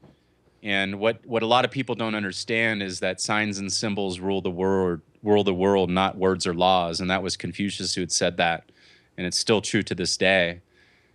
And 0.63 0.99
what, 0.99 1.25
what 1.25 1.43
a 1.43 1.45
lot 1.45 1.65
of 1.65 1.71
people 1.71 1.95
don't 1.95 2.15
understand 2.15 2.81
is 2.81 2.99
that 2.99 3.21
signs 3.21 3.59
and 3.59 3.71
symbols 3.71 4.19
rule 4.19 4.41
the 4.41 4.49
world 4.49 5.01
rule 5.27 5.43
the 5.43 5.53
world, 5.53 5.89
not 5.89 6.17
words 6.17 6.47
or 6.47 6.53
laws. 6.53 7.01
And 7.01 7.09
that 7.09 7.21
was 7.21 7.35
Confucius 7.35 7.93
who 7.93 8.01
had 8.01 8.11
said 8.11 8.37
that. 8.37 8.71
And 9.17 9.27
it's 9.27 9.37
still 9.37 9.61
true 9.61 9.83
to 9.83 9.93
this 9.93 10.15
day. 10.15 10.61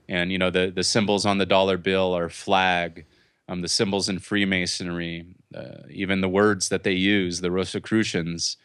And, 0.08 0.30
you 0.30 0.38
know, 0.38 0.50
the, 0.50 0.70
the 0.74 0.84
symbols 0.84 1.24
on 1.24 1.38
the 1.38 1.46
dollar 1.46 1.78
bill 1.78 2.14
are 2.16 2.28
flag, 2.28 3.06
um, 3.48 3.62
the 3.62 3.68
symbols 3.68 4.08
in 4.08 4.18
Freemasonry, 4.18 5.26
uh, 5.54 5.86
even 5.90 6.20
the 6.20 6.28
words 6.28 6.68
that 6.68 6.82
they 6.82 6.92
use, 6.92 7.40
the 7.40 7.50
Rosicrucians, 7.50 8.56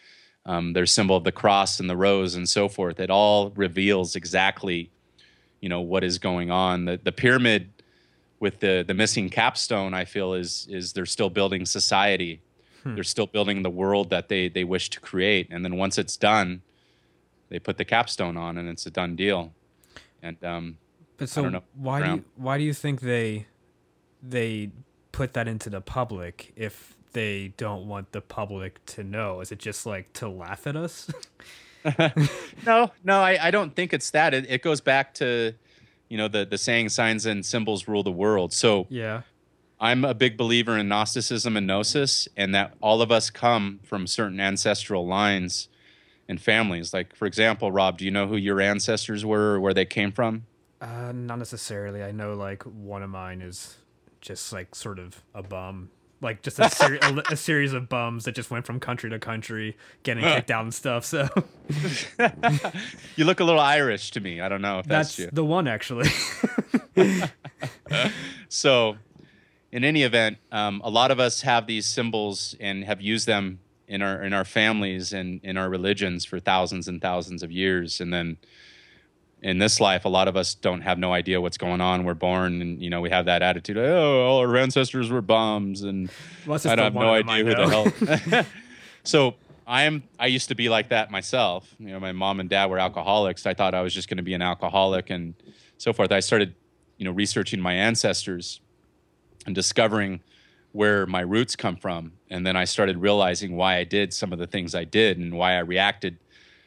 um, 0.46 0.74
their 0.74 0.86
symbol 0.86 1.16
of 1.16 1.24
the 1.24 1.32
cross 1.32 1.80
and 1.80 1.90
the 1.90 1.98
rose 1.98 2.36
and 2.36 2.48
so 2.50 2.68
forth. 2.68 3.00
It 3.00 3.10
all 3.10 3.52
reveals 3.52 4.16
exactly, 4.16 4.92
you 5.62 5.70
know, 5.70 5.82
what 5.82 6.04
is 6.04 6.20
going 6.20 6.52
on. 6.52 6.86
The, 6.86 7.00
the 7.02 7.12
pyramid 7.12 7.72
with 8.40 8.60
the, 8.60 8.84
the 8.86 8.94
missing 8.94 9.30
capstone, 9.30 9.94
I 9.94 10.06
feel, 10.06 10.34
is, 10.34 10.68
is 10.70 10.94
they're 10.94 11.06
still 11.06 11.30
building 11.30 11.66
society 11.66 12.42
Hmm. 12.84 12.96
They're 12.96 13.04
still 13.04 13.28
building 13.28 13.64
the 13.64 13.70
world 13.70 14.10
that 14.10 14.30
they 14.30 14.50
they 14.50 14.64
wish 14.64 14.90
to 14.92 15.00
create, 15.00 15.48
and 15.50 15.64
then 15.64 15.78
once 15.78 15.98
it's 15.98 16.18
done, 16.18 16.62
they 17.50 17.60
put 17.60 17.78
the 17.78 17.86
capstone 17.86 18.38
on, 18.38 18.58
and 18.58 18.70
it's 18.70 18.86
a 18.86 18.92
done 18.92 19.16
deal. 19.16 19.54
And 20.22 20.44
um, 20.44 20.78
but 21.18 21.30
so 21.30 21.62
why 21.76 22.02
do 22.02 22.10
you, 22.16 22.26
why 22.36 22.58
do 22.58 22.64
you 22.64 22.74
think 22.74 23.02
they 23.02 23.48
they 24.22 24.72
put 25.12 25.34
that 25.34 25.48
into 25.48 25.70
the 25.70 25.82
public 25.82 26.54
if 26.56 26.96
they 27.14 27.54
don't 27.58 27.88
want 27.88 28.12
the 28.12 28.22
public 28.22 28.86
to 28.86 29.04
know? 29.04 29.42
Is 29.42 29.52
it 29.52 29.60
just 29.60 29.86
like 29.86 30.14
to 30.14 30.30
laugh 30.30 30.68
at 30.68 30.76
us? 30.76 31.10
no, 32.66 32.92
no, 33.04 33.20
I, 33.20 33.48
I 33.48 33.52
don't 33.52 33.76
think 33.76 33.94
it's 33.94 34.12
that. 34.12 34.34
It, 34.34 34.46
it 34.50 34.62
goes 34.62 34.82
back 34.82 35.14
to, 35.16 35.54
you 36.10 36.18
know, 36.18 36.28
the 36.28 36.46
the 36.46 36.58
saying 36.58 36.90
signs 36.90 37.26
and 37.26 37.46
symbols 37.46 37.88
rule 37.88 38.04
the 38.04 38.12
world. 38.12 38.54
So 38.54 38.88
yeah, 38.90 39.22
I'm 39.80 40.04
a 40.04 40.14
big 40.14 40.38
believer 40.38 40.78
in 40.78 40.88
Gnosticism 40.88 41.56
and 41.56 41.68
Gnosis, 41.68 42.28
and 42.36 42.54
that 42.56 42.74
all 42.82 43.02
of 43.02 43.12
us 43.12 43.30
come 43.30 43.80
from 43.84 44.08
certain 44.08 44.40
ancestral 44.40 45.06
lines 45.06 45.70
and 46.28 46.42
families. 46.42 46.94
Like, 46.94 47.16
for 47.16 47.26
example, 47.26 47.72
Rob, 47.72 48.00
do 48.00 48.06
you 48.06 48.12
know 48.12 48.28
who 48.28 48.38
your 48.38 48.60
ancestors 48.60 49.24
were 49.24 49.56
or 49.56 49.60
where 49.60 49.74
they 49.74 49.86
came 49.86 50.12
from? 50.12 50.46
Uh, 50.82 51.12
not 51.14 51.38
necessarily. 51.38 52.04
I 52.04 52.12
know, 52.12 52.34
like, 52.34 52.64
one 52.64 53.04
of 53.04 53.10
mine 53.10 53.42
is 53.42 53.78
just 54.20 54.52
like 54.52 54.74
sort 54.74 54.98
of 54.98 55.24
a 55.36 55.44
bum, 55.44 55.90
like 56.22 56.42
just 56.42 56.60
a, 56.60 56.70
ser- 56.70 57.00
a, 57.02 57.24
a, 57.32 57.38
series 57.38 57.74
of 57.74 57.88
bums 57.88 58.26
that 58.26 58.34
just 58.34 58.50
went 58.50 58.66
from 58.66 58.80
country 58.80 59.10
to 59.12 59.20
country, 59.20 59.78
getting 60.02 60.24
kicked 60.24 60.50
out 60.50 60.64
and 60.64 60.74
stuff. 60.74 61.06
So, 61.06 61.30
you 63.16 63.26
look 63.26 63.40
a 63.40 63.44
little 63.44 63.62
Irish 63.62 64.12
to 64.12 64.20
me. 64.20 64.42
I 64.42 64.50
don't 64.50 64.62
know 64.62 64.80
if 64.80 64.88
that's, 64.88 65.16
that's 65.16 65.34
the 65.34 65.46
one 65.46 65.68
actually. 65.68 66.10
so 68.50 68.98
in 69.72 69.84
any 69.84 70.04
event, 70.04 70.38
um, 70.52 70.82
a 70.84 70.90
lot 70.90 71.12
of 71.12 71.20
us 71.20 71.42
have 71.42 71.68
these 71.68 71.86
symbols 71.86 72.56
and 72.60 72.84
have 72.86 73.02
used 73.02 73.28
them 73.28 73.60
in 73.88 74.02
our 74.02 74.22
in 74.24 74.34
our 74.34 74.46
families 74.46 75.14
and 75.14 75.40
in 75.44 75.58
our 75.58 75.70
religions 75.70 76.26
for 76.26 76.40
thousands 76.40 76.88
and 76.88 77.02
thousands 77.02 77.44
of 77.44 77.52
years, 77.52 78.02
and 78.02 78.14
then 78.14 78.38
in 79.42 79.60
this 79.60 79.80
life, 79.80 80.04
a 80.06 80.10
lot 80.10 80.28
of 80.28 80.36
us 80.36 80.56
don't 80.56 80.82
have 80.82 80.98
no 80.98 81.14
idea 81.14 81.40
what's 81.40 81.58
going 81.58 81.80
on. 81.80 82.04
We're 82.04 82.16
born, 82.16 82.62
and 82.62 82.82
you 82.82 82.90
know, 82.90 83.02
we 83.02 83.10
have 83.10 83.26
that 83.26 83.42
attitude. 83.42 83.78
Oh, 83.78 84.26
all 84.26 84.40
our 84.40 84.58
ancestors 84.58 85.10
were 85.10 85.22
bums, 85.22 85.84
and 85.84 86.10
well, 86.46 86.60
I 86.66 86.70
have 86.84 86.94
no 86.94 87.14
idea 87.14 87.44
who 87.46 87.56
the 87.56 88.26
hell. 88.30 88.46
so 89.04 89.36
I 89.66 89.84
am. 89.84 90.04
I 90.20 90.28
used 90.28 90.50
to 90.50 90.56
be 90.56 90.70
like 90.70 90.90
that 90.90 91.12
myself. 91.12 91.76
You 91.80 91.90
know, 91.90 92.00
my 92.00 92.14
mom 92.14 92.40
and 92.40 92.50
dad 92.50 92.70
were 92.70 92.80
alcoholics. 92.80 93.46
I 93.46 93.54
thought 93.54 93.74
I 93.74 93.82
was 93.82 93.94
just 93.94 94.10
going 94.10 94.18
to 94.18 94.24
be 94.24 94.34
an 94.34 94.42
alcoholic 94.42 95.10
and 95.10 95.36
so 95.78 95.94
forth. 95.94 96.12
I 96.12 96.20
started, 96.20 96.56
you 96.98 97.06
know, 97.06 97.12
researching 97.12 97.60
my 97.62 97.74
ancestors 97.74 98.60
and 99.48 99.56
discovering 99.56 100.20
where 100.74 101.08
my 101.08 101.22
roots 101.22 101.56
come 101.56 101.78
from. 101.78 102.12
And 102.30 102.46
then 102.46 102.56
I 102.56 102.66
started 102.66 102.98
realizing 102.98 103.56
why 103.56 103.78
I 103.78 103.84
did 103.84 104.14
some 104.14 104.32
of 104.32 104.38
the 104.38 104.46
things 104.46 104.76
I 104.76 104.84
did 104.84 105.18
and 105.18 105.34
why 105.34 105.54
I 105.54 105.60
reacted 105.60 106.20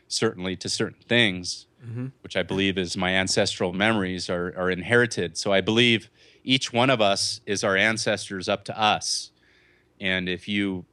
certainly 0.09 0.57
to 0.57 0.69
certain 0.69 1.01
things, 1.09 1.67
mm-hmm. 1.85 2.07
which 2.23 2.37
I 2.37 2.43
believe 2.43 2.77
is 2.77 2.97
my 2.97 3.11
ancestral 3.11 3.73
memories 3.73 4.29
are, 4.29 4.53
are 4.57 4.71
inherited. 4.71 5.37
So 5.37 5.53
I 5.53 5.61
believe 5.61 6.11
each 6.43 6.73
one 6.73 6.91
of 6.91 7.01
us 7.01 7.41
is 7.47 7.63
our 7.63 7.77
ancestors 7.77 8.49
up 8.49 8.65
to 8.65 8.81
us. 8.81 9.31
And 10.01 10.29
if 10.29 10.49
you 10.49 10.87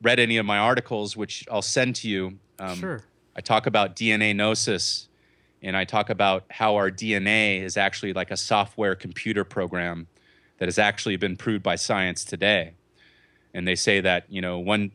read 0.00 0.18
any 0.18 0.38
of 0.38 0.46
my 0.46 0.58
articles, 0.58 1.16
which 1.16 1.46
I'll 1.52 1.62
send 1.62 1.94
to 1.96 2.08
you, 2.08 2.38
um, 2.58 2.78
sure. 2.78 3.04
I 3.36 3.42
talk 3.42 3.66
about 3.66 3.94
DNA 3.94 4.34
gnosis 4.34 5.08
and 5.62 5.76
I 5.76 5.84
talk 5.84 6.10
about 6.10 6.44
how 6.50 6.74
our 6.76 6.90
DNA 6.90 7.62
is 7.62 7.76
actually 7.76 8.14
like 8.14 8.30
a 8.30 8.36
software 8.36 8.94
computer 8.94 9.44
program 9.44 10.08
that 10.62 10.68
has 10.68 10.78
actually 10.78 11.16
been 11.16 11.36
proved 11.36 11.60
by 11.60 11.74
science 11.74 12.22
today. 12.22 12.74
And 13.52 13.66
they 13.66 13.74
say 13.74 14.00
that, 14.00 14.26
you 14.28 14.40
know, 14.40 14.60
one, 14.60 14.92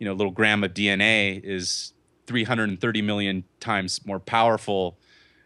you 0.00 0.06
know, 0.08 0.12
little 0.12 0.32
gram 0.32 0.64
of 0.64 0.74
DNA 0.74 1.40
is 1.44 1.92
330 2.26 3.00
million 3.00 3.44
times 3.60 4.04
more 4.04 4.18
powerful 4.18 4.98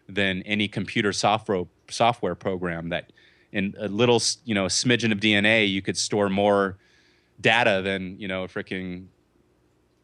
than 0.07 0.41
any 0.41 0.67
computer 0.67 1.13
software 1.13 1.65
software 1.87 2.33
program 2.33 2.89
that 2.89 3.11
in 3.51 3.75
a 3.77 3.87
little, 3.87 4.19
you 4.43 4.55
know, 4.55 4.65
smidgen 4.65 5.11
of 5.11 5.19
DNA 5.19 5.69
you 5.71 5.83
could 5.83 5.99
store 5.99 6.29
more 6.29 6.79
data 7.39 7.83
than, 7.83 8.19
you 8.19 8.27
know, 8.27 8.45
freaking 8.45 9.05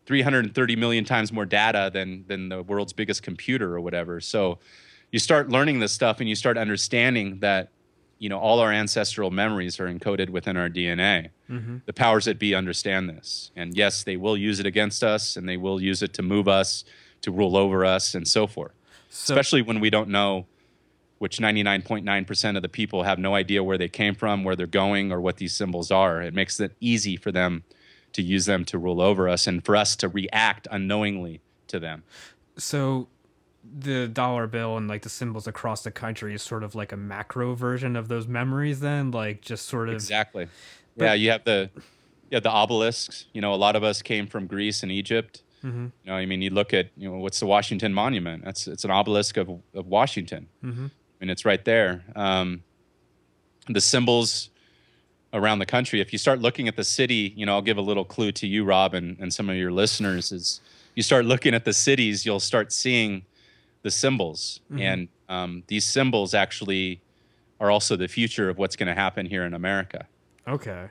330 0.05 0.75
million 0.75 1.03
times 1.03 1.33
more 1.33 1.45
data 1.47 1.89
than 1.91 2.23
than 2.27 2.49
the 2.49 2.61
world's 2.61 2.93
biggest 2.93 3.23
computer 3.23 3.73
or 3.73 3.81
whatever. 3.81 4.21
So 4.21 4.59
you 5.11 5.17
start 5.17 5.49
learning 5.49 5.79
this 5.79 5.91
stuff 5.91 6.19
and 6.19 6.29
you 6.29 6.35
start 6.35 6.55
understanding 6.55 7.39
that 7.39 7.71
you 8.19 8.29
know 8.29 8.39
all 8.39 8.59
our 8.59 8.71
ancestral 8.71 9.31
memories 9.31 9.79
are 9.79 9.87
encoded 9.87 10.29
within 10.29 10.57
our 10.57 10.69
DNA. 10.69 11.29
Mm-hmm. 11.49 11.77
The 11.85 11.93
powers 11.93 12.25
that 12.25 12.39
be 12.39 12.55
understand 12.55 13.09
this, 13.09 13.51
and 13.55 13.75
yes, 13.75 14.03
they 14.03 14.17
will 14.17 14.37
use 14.37 14.59
it 14.59 14.65
against 14.65 15.03
us, 15.03 15.35
and 15.35 15.47
they 15.47 15.57
will 15.57 15.81
use 15.81 16.01
it 16.01 16.13
to 16.13 16.21
move 16.21 16.47
us, 16.47 16.83
to 17.21 17.31
rule 17.31 17.57
over 17.57 17.85
us, 17.85 18.15
and 18.15 18.27
so 18.27 18.47
forth. 18.47 18.73
So, 19.09 19.33
Especially 19.33 19.61
when 19.61 19.79
we 19.79 19.89
don't 19.89 20.09
know, 20.09 20.45
which 21.19 21.37
99.9% 21.37 22.55
of 22.55 22.61
the 22.61 22.69
people 22.69 23.03
have 23.03 23.19
no 23.19 23.35
idea 23.35 23.63
where 23.63 23.77
they 23.77 23.87
came 23.87 24.15
from, 24.15 24.43
where 24.43 24.55
they're 24.55 24.67
going, 24.67 25.11
or 25.11 25.21
what 25.21 25.37
these 25.37 25.55
symbols 25.55 25.91
are. 25.91 26.21
It 26.21 26.33
makes 26.33 26.59
it 26.59 26.75
easy 26.79 27.15
for 27.15 27.31
them 27.31 27.63
to 28.13 28.21
use 28.21 28.45
them 28.45 28.65
to 28.65 28.77
rule 28.77 29.01
over 29.01 29.27
us, 29.27 29.47
and 29.47 29.63
for 29.63 29.75
us 29.75 29.95
to 29.97 30.07
react 30.07 30.67
unknowingly 30.71 31.41
to 31.67 31.79
them. 31.79 32.03
so 32.57 33.07
the 33.77 34.07
dollar 34.07 34.47
bill 34.47 34.77
and 34.77 34.87
like 34.87 35.01
the 35.01 35.09
symbols 35.09 35.47
across 35.47 35.83
the 35.83 35.91
country 35.91 36.33
is 36.33 36.41
sort 36.41 36.63
of 36.63 36.75
like 36.75 36.91
a 36.91 36.97
macro 36.97 37.55
version 37.55 37.95
of 37.95 38.07
those 38.07 38.27
memories. 38.27 38.79
Then, 38.79 39.11
like 39.11 39.41
just 39.41 39.65
sort 39.67 39.89
of 39.89 39.95
Exactly. 39.95 40.47
But- 40.97 41.05
yeah, 41.05 41.13
you 41.13 41.29
have 41.31 41.43
the 41.43 41.69
have 42.31 42.43
the 42.43 42.51
obelisks. 42.51 43.25
You 43.33 43.41
know, 43.41 43.53
a 43.53 43.55
lot 43.55 43.75
of 43.75 43.83
us 43.83 44.01
came 44.01 44.27
from 44.27 44.47
Greece 44.47 44.83
and 44.83 44.91
Egypt. 44.91 45.41
Mhm. 45.63 45.91
You 46.03 46.11
know, 46.11 46.15
I 46.15 46.25
mean, 46.25 46.41
you 46.41 46.49
look 46.51 46.73
at 46.73 46.89
you 46.97 47.09
know 47.09 47.17
what's 47.17 47.39
the 47.39 47.45
Washington 47.47 47.93
Monument? 47.93 48.43
That's 48.45 48.67
it's 48.67 48.83
an 48.83 48.91
obelisk 48.91 49.37
of 49.37 49.49
of 49.73 49.87
Washington. 49.87 50.47
Mhm. 50.63 50.85
I 50.91 51.23
mean, 51.25 51.29
it's 51.29 51.45
right 51.45 51.63
there. 51.65 52.03
Um, 52.15 52.63
the 53.67 53.81
symbols 53.81 54.49
around 55.33 55.59
the 55.59 55.65
country. 55.65 55.99
If 55.99 56.13
you 56.13 56.19
start 56.19 56.39
looking 56.39 56.67
at 56.67 56.75
the 56.75 56.83
city, 56.83 57.33
you 57.35 57.45
know, 57.45 57.55
I'll 57.55 57.61
give 57.61 57.77
a 57.77 57.81
little 57.81 58.05
clue 58.05 58.31
to 58.33 58.47
you, 58.47 58.63
Rob, 58.63 58.93
and, 58.93 59.17
and 59.19 59.33
some 59.33 59.49
of 59.49 59.55
your 59.55 59.71
listeners. 59.71 60.31
Is 60.31 60.61
you 60.93 61.03
start 61.03 61.25
looking 61.25 61.53
at 61.53 61.65
the 61.65 61.73
cities, 61.73 62.25
you'll 62.25 62.39
start 62.39 62.71
seeing 62.71 63.25
the 63.85 63.91
symbols, 63.91 64.61
and 64.79 65.07
um, 65.29 65.63
these 65.67 65.85
symbols 65.85 66.33
actually 66.33 67.01
are 67.59 67.69
also 67.69 67.95
the 67.95 68.07
future 68.07 68.49
of 68.49 68.57
what's 68.57 68.75
going 68.75 68.87
to 68.87 68.95
happen 68.95 69.27
here 69.27 69.45
in 69.45 69.53
America. 69.53 70.07
Okay. 70.47 70.87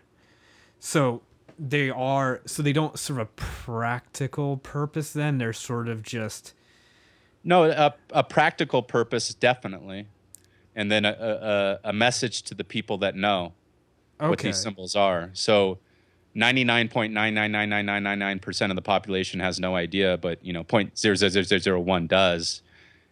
So 0.79 1.23
they 1.59 1.91
are 1.91 2.41
so 2.47 2.63
they 2.63 2.73
don't 2.73 2.97
serve 2.97 3.19
a 3.19 3.27
practical 3.27 4.59
purpose 4.59 5.13
then 5.13 5.39
they're 5.39 5.53
sort 5.53 5.89
of 5.89 6.03
just 6.03 6.55
No, 7.43 7.65
a, 7.65 7.95
a 8.11 8.23
practical 8.23 8.81
purpose, 8.81 9.35
definitely. 9.35 10.07
And 10.77 10.89
then 10.89 11.05
a, 11.05 11.81
a, 11.85 11.89
a 11.89 11.93
message 11.93 12.43
to 12.43 12.55
the 12.55 12.65
people 12.65 12.99
that 12.99 13.17
know 13.17 13.55
what 14.19 14.39
these 14.39 14.63
symbols 14.63 14.95
are. 14.95 15.31
So 15.33 15.79
99.9999999% 16.37 18.71
of 18.71 18.77
the 18.77 18.83
population 18.83 19.41
has 19.41 19.59
no 19.59 19.75
idea, 19.75 20.17
but, 20.17 20.39
you 20.45 20.53
know, 20.53 20.63
0.00001 20.63 22.09
does. 22.09 22.63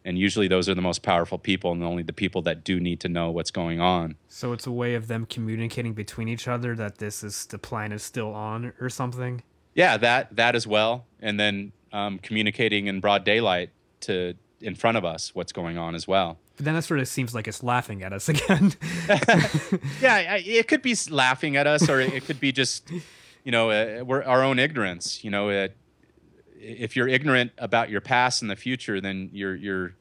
And 0.05 0.19
usually 0.19 0.49
those 0.49 0.69
are 0.69 0.75
the 0.75 0.83
most 0.83 1.03
powerful 1.03 1.39
people 1.39 1.71
and 1.73 1.83
only 1.85 2.03
the 2.03 2.13
people 2.13 2.43
that 2.43 2.65
do 2.65 2.81
need 2.81 2.99
to 3.01 3.09
know 3.09 3.31
what's 3.31 3.51
going 3.53 3.81
on. 3.81 4.17
So 4.29 4.53
it's 4.53 4.67
a 4.67 4.73
way 4.73 4.95
of 4.95 5.07
them 5.07 5.27
communicating 5.27 5.93
between 5.95 6.27
each 6.29 6.49
other 6.49 6.75
that 6.77 6.99
this 6.99 7.23
is 7.23 7.47
the 7.47 7.59
plan 7.59 7.93
is 7.93 8.03
still 8.03 8.35
on 8.35 8.73
or 8.81 8.89
something. 8.91 9.43
Yeah, 9.75 9.97
that 9.99 10.35
that 10.37 10.55
as 10.57 10.67
well. 10.67 11.07
And 11.21 11.39
then 11.39 11.73
um, 11.93 12.19
communicating 12.19 12.89
in 12.89 13.01
broad 13.01 13.25
daylight 13.25 13.71
to 14.01 14.35
in 14.61 14.75
front 14.75 14.97
of 14.97 15.05
us 15.05 15.35
what's 15.35 15.53
going 15.53 15.79
on 15.79 15.95
as 15.95 16.07
well. 16.09 16.39
But 16.57 16.67
then 16.67 16.75
that 16.75 16.83
sort 16.83 17.01
of 17.01 17.09
seems 17.09 17.35
like 17.35 17.49
it's 17.49 17.63
laughing 17.63 18.03
at 18.03 18.13
us 18.13 18.29
again. 18.35 18.75
yeah, 20.01 20.15
I- 20.35 20.43
it 20.45 20.69
could 20.69 20.83
be 20.83 20.95
laughing 21.11 21.57
at 21.57 21.67
us, 21.67 21.89
or 21.89 22.01
it 22.01 22.25
could 22.25 22.41
be 22.41 22.53
just, 22.53 22.91
you 23.45 23.53
know, 23.53 23.71
uh, 23.71 24.05
we're 24.05 24.23
our 24.25 24.43
own 24.43 24.59
ignorance. 24.59 25.25
You 25.25 25.31
know, 25.31 25.49
uh, 25.51 25.69
if 26.63 26.97
you're 26.97 27.09
ignorant 27.09 27.53
about 27.59 27.91
your 27.91 28.01
past 28.01 28.43
and 28.43 28.51
the 28.51 28.57
future, 28.57 29.01
then 29.01 29.31
you're 29.33 29.57
you're 29.57 29.95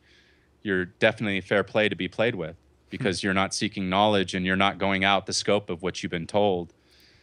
you're 0.63 0.85
definitely 0.85 1.41
fair 1.41 1.63
play 1.63 1.89
to 1.89 1.95
be 1.95 2.07
played 2.07 2.35
with 2.35 2.55
because 2.89 3.23
you're 3.23 3.33
not 3.33 3.53
seeking 3.53 3.89
knowledge 3.89 4.35
and 4.35 4.45
you're 4.45 4.55
not 4.55 4.77
going 4.77 5.03
out 5.03 5.25
the 5.25 5.33
scope 5.33 5.69
of 5.69 5.81
what 5.81 6.03
you've 6.03 6.11
been 6.11 6.27
told. 6.27 6.73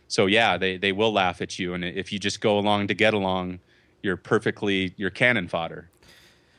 So 0.09 0.27
yeah, 0.27 0.57
they 0.57 0.77
they 0.77 0.93
will 0.93 1.13
laugh 1.13 1.41
at 1.41 1.59
you, 1.59 1.75
and 1.75 1.85
if 1.85 2.13
you 2.13 2.19
just 2.19 2.41
go 2.41 2.59
along 2.59 2.89
to 2.89 2.95
get 2.95 3.15
along, 3.15 3.61
you're 4.03 4.17
perfectly 4.17 4.95
you're 4.97 5.11
cannon 5.11 5.49
fodder. 5.49 5.91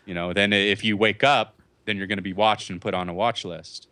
You 0.05 0.13
know, 0.13 0.33
then 0.33 0.53
if 0.53 0.83
you 0.83 0.97
wake 0.97 1.23
up, 1.23 1.59
then 1.85 1.97
you're 1.97 2.07
going 2.07 2.17
to 2.17 2.23
be 2.23 2.33
watched 2.33 2.69
and 2.69 2.81
put 2.81 2.93
on 2.93 3.09
a 3.09 3.13
watch 3.13 3.45
list. 3.45 3.87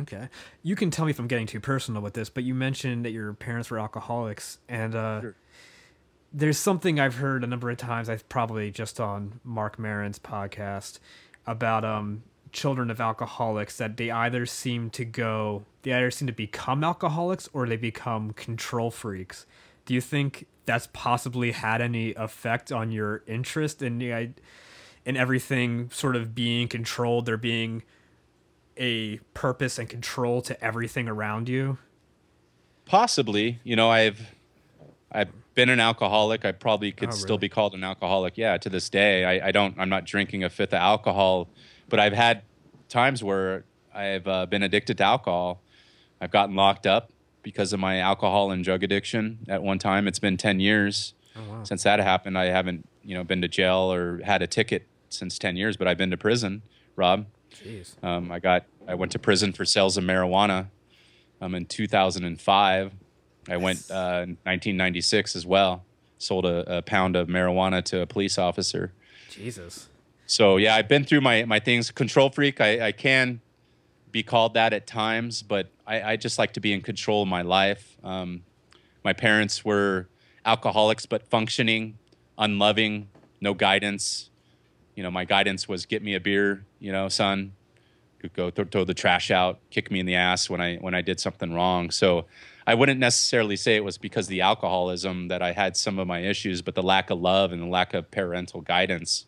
okay. 0.00 0.28
You 0.62 0.76
can 0.76 0.90
tell 0.90 1.04
me 1.04 1.10
if 1.10 1.18
I'm 1.18 1.26
getting 1.28 1.46
too 1.46 1.60
personal 1.60 2.02
with 2.02 2.14
this, 2.14 2.30
but 2.30 2.44
you 2.44 2.54
mentioned 2.54 3.04
that 3.04 3.10
your 3.10 3.32
parents 3.34 3.70
were 3.70 3.78
alcoholics 3.78 4.58
and 4.68 4.94
uh 4.94 5.20
Sure. 5.20 5.36
There's 6.32 6.58
something 6.58 7.00
I've 7.00 7.16
heard 7.16 7.42
a 7.42 7.46
number 7.46 7.70
of 7.70 7.78
times, 7.78 8.08
I've 8.08 8.28
probably 8.28 8.70
just 8.70 9.00
on 9.00 9.40
Marc 9.44 9.78
Maron's 9.78 10.18
podcast 10.18 10.98
about 11.46 11.84
um 11.84 12.22
children 12.50 12.90
of 12.90 12.98
alcoholics 13.00 13.76
that 13.76 13.96
they 13.98 14.10
either 14.10 14.46
seem 14.46 14.88
to 14.88 15.04
go 15.04 15.64
they 15.82 15.92
either 15.92 16.10
seem 16.10 16.26
to 16.26 16.32
become 16.32 16.82
alcoholics 16.82 17.46
or 17.52 17.66
they 17.66 17.76
become 17.76 18.32
control 18.32 18.90
freaks. 18.90 19.46
Do 19.84 19.92
you 19.94 20.00
think 20.00 20.46
that's 20.64 20.88
possibly 20.92 21.52
had 21.52 21.80
any 21.82 22.14
effect 22.14 22.72
on 22.72 22.90
your 22.92 23.22
interest 23.26 23.82
in 23.82 23.98
the 23.98 24.12
i- 24.14 24.34
in 25.04 25.16
everything 25.16 25.88
sort 25.90 26.16
of 26.16 26.34
being 26.34 26.68
controlled, 26.68 27.24
there 27.26 27.36
being 27.38 27.82
a 28.76 29.18
purpose 29.34 29.78
and 29.78 29.88
control 29.88 30.42
to 30.42 30.62
everything 30.62 31.08
around 31.08 31.48
you? 31.48 31.78
Possibly, 32.84 33.60
you 33.64 33.76
know, 33.76 33.90
I've 33.90 34.34
I've 35.10 35.28
been 35.54 35.68
an 35.70 35.80
alcoholic. 35.80 36.44
I 36.44 36.52
probably 36.52 36.92
could 36.92 37.08
Oh, 37.08 37.12
still 37.12 37.38
be 37.38 37.48
called 37.48 37.74
an 37.74 37.82
alcoholic. 37.84 38.36
Yeah, 38.36 38.58
to 38.58 38.68
this 38.68 38.88
day, 38.90 39.24
I, 39.24 39.48
I 39.48 39.52
don't. 39.52 39.74
I'm 39.78 39.88
not 39.88 40.04
drinking 40.04 40.44
a 40.44 40.50
fifth 40.50 40.72
of 40.74 40.80
alcohol, 40.80 41.48
but 41.88 41.98
I've 41.98 42.12
had 42.12 42.42
times 42.88 43.22
where 43.24 43.64
I've 43.94 44.26
uh, 44.28 44.46
been 44.46 44.62
addicted 44.62 44.98
to 44.98 45.04
alcohol. 45.04 45.62
I've 46.20 46.30
gotten 46.30 46.54
locked 46.54 46.86
up 46.86 47.10
because 47.42 47.72
of 47.72 47.80
my 47.80 47.98
alcohol 47.98 48.50
and 48.50 48.62
drug 48.62 48.82
addiction. 48.82 49.38
At 49.48 49.62
one 49.62 49.78
time, 49.78 50.06
it's 50.06 50.18
been 50.18 50.36
ten 50.36 50.60
years 50.60 51.14
Oh 51.36 51.40
wow. 51.48 51.62
since 51.64 51.82
that 51.84 52.00
happened. 52.00 52.36
I 52.36 52.46
haven't, 52.46 52.86
you 53.02 53.14
know, 53.14 53.24
been 53.24 53.40
to 53.42 53.48
jail 53.48 53.92
or 53.92 54.20
had 54.24 54.42
a 54.42 54.46
ticket 54.46 54.86
since 55.08 55.38
ten 55.38 55.56
years, 55.56 55.76
but 55.76 55.88
I've 55.88 55.96
been 55.98 56.10
to 56.10 56.16
prison. 56.18 56.62
Rob, 56.96 57.26
Jeez. 57.54 57.94
um, 58.04 58.30
I 58.30 58.40
got 58.40 58.64
I 58.86 58.94
went 58.94 59.12
to 59.12 59.18
prison 59.18 59.52
for 59.52 59.64
sales 59.64 59.96
of 59.96 60.04
marijuana 60.04 60.66
um, 61.40 61.54
in 61.54 61.64
2005. 61.66 62.92
I 63.48 63.56
went 63.56 63.90
uh, 63.90 64.24
in 64.24 64.36
1996 64.44 65.36
as 65.36 65.46
well. 65.46 65.84
Sold 66.18 66.44
a, 66.44 66.78
a 66.78 66.82
pound 66.82 67.16
of 67.16 67.28
marijuana 67.28 67.82
to 67.84 68.02
a 68.02 68.06
police 68.06 68.38
officer. 68.38 68.92
Jesus. 69.30 69.88
So 70.26 70.56
yeah, 70.56 70.74
I've 70.74 70.88
been 70.88 71.04
through 71.04 71.22
my 71.22 71.44
my 71.44 71.58
things. 71.58 71.90
Control 71.90 72.30
freak. 72.30 72.60
I, 72.60 72.88
I 72.88 72.92
can 72.92 73.40
be 74.10 74.22
called 74.22 74.54
that 74.54 74.72
at 74.72 74.86
times, 74.86 75.42
but 75.42 75.70
I, 75.86 76.12
I 76.12 76.16
just 76.16 76.38
like 76.38 76.52
to 76.54 76.60
be 76.60 76.72
in 76.72 76.80
control 76.80 77.22
of 77.22 77.28
my 77.28 77.42
life. 77.42 77.96
Um, 78.02 78.42
my 79.04 79.12
parents 79.12 79.64
were 79.64 80.08
alcoholics, 80.44 81.06
but 81.06 81.26
functioning, 81.28 81.98
unloving, 82.36 83.08
no 83.40 83.54
guidance. 83.54 84.30
You 84.94 85.02
know, 85.02 85.10
my 85.10 85.24
guidance 85.24 85.68
was 85.68 85.86
get 85.86 86.02
me 86.02 86.14
a 86.14 86.20
beer. 86.20 86.64
You 86.80 86.92
know, 86.92 87.08
son, 87.08 87.52
go 88.34 88.50
th- 88.50 88.68
throw 88.70 88.84
the 88.84 88.94
trash 88.94 89.30
out, 89.30 89.60
kick 89.70 89.90
me 89.90 90.00
in 90.00 90.06
the 90.06 90.14
ass 90.14 90.50
when 90.50 90.60
I 90.60 90.76
when 90.76 90.94
I 90.94 91.00
did 91.00 91.20
something 91.20 91.52
wrong. 91.52 91.90
So 91.90 92.26
I 92.68 92.74
wouldn't 92.74 93.00
necessarily 93.00 93.56
say 93.56 93.76
it 93.76 93.84
was 93.84 93.96
because 93.96 94.26
of 94.26 94.28
the 94.28 94.42
alcoholism 94.42 95.28
that 95.28 95.40
I 95.40 95.52
had 95.52 95.74
some 95.74 95.98
of 95.98 96.06
my 96.06 96.18
issues, 96.18 96.60
but 96.60 96.74
the 96.74 96.82
lack 96.82 97.08
of 97.08 97.18
love 97.18 97.50
and 97.50 97.62
the 97.62 97.66
lack 97.66 97.94
of 97.94 98.10
parental 98.10 98.60
guidance. 98.60 99.24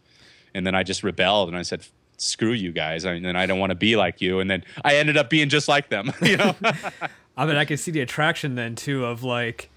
And 0.54 0.66
then 0.66 0.74
I 0.74 0.82
just 0.82 1.02
rebelled 1.02 1.48
and 1.48 1.56
I 1.56 1.62
said, 1.62 1.86
"Screw 2.18 2.52
you 2.52 2.70
guys!" 2.70 3.06
I, 3.06 3.14
and 3.14 3.38
I 3.38 3.46
don't 3.46 3.58
want 3.58 3.70
to 3.70 3.76
be 3.76 3.96
like 3.96 4.20
you. 4.20 4.40
And 4.40 4.50
then 4.50 4.62
I 4.84 4.96
ended 4.96 5.16
up 5.16 5.30
being 5.30 5.48
just 5.48 5.68
like 5.68 5.88
them. 5.88 6.12
You 6.20 6.36
know? 6.36 6.54
I 7.36 7.46
mean, 7.46 7.56
I 7.56 7.64
can 7.64 7.78
see 7.78 7.90
the 7.90 8.00
attraction 8.00 8.56
then 8.56 8.74
too 8.74 9.06
of 9.06 9.22
like, 9.22 9.70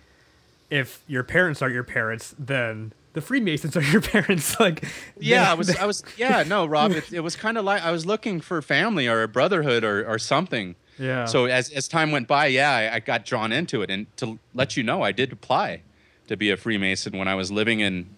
if 0.69 1.01
your 1.07 1.23
parents 1.23 1.61
are 1.61 1.69
your 1.69 1.85
parents, 1.85 2.35
then 2.37 2.91
the 3.13 3.21
Freemasons 3.21 3.77
are 3.77 3.81
your 3.93 4.01
parents. 4.01 4.59
Like, 4.59 4.83
yeah, 5.17 5.49
I 5.49 5.53
was, 5.53 5.73
I 5.77 5.85
was, 5.85 6.03
yeah, 6.17 6.43
no, 6.45 6.65
Rob, 6.65 6.91
it, 6.91 7.13
it 7.13 7.21
was 7.21 7.37
kind 7.37 7.57
of 7.57 7.63
like 7.63 7.81
I 7.81 7.91
was 7.91 8.05
looking 8.05 8.41
for 8.41 8.61
family 8.61 9.07
or 9.07 9.23
a 9.23 9.29
brotherhood 9.29 9.85
or, 9.85 10.05
or 10.05 10.19
something. 10.19 10.75
Yeah. 10.99 11.25
So 11.25 11.45
as 11.45 11.69
as 11.71 11.87
time 11.87 12.11
went 12.11 12.27
by, 12.27 12.47
yeah, 12.47 12.71
I, 12.71 12.95
I 12.95 12.99
got 12.99 13.25
drawn 13.25 13.51
into 13.51 13.81
it. 13.81 13.89
And 13.89 14.05
to 14.17 14.39
let 14.53 14.77
you 14.77 14.83
know, 14.83 15.01
I 15.01 15.11
did 15.11 15.31
apply 15.31 15.81
to 16.27 16.37
be 16.37 16.49
a 16.51 16.57
Freemason 16.57 17.17
when 17.17 17.27
I 17.27 17.35
was 17.35 17.51
living 17.51 17.79
in 17.81 18.09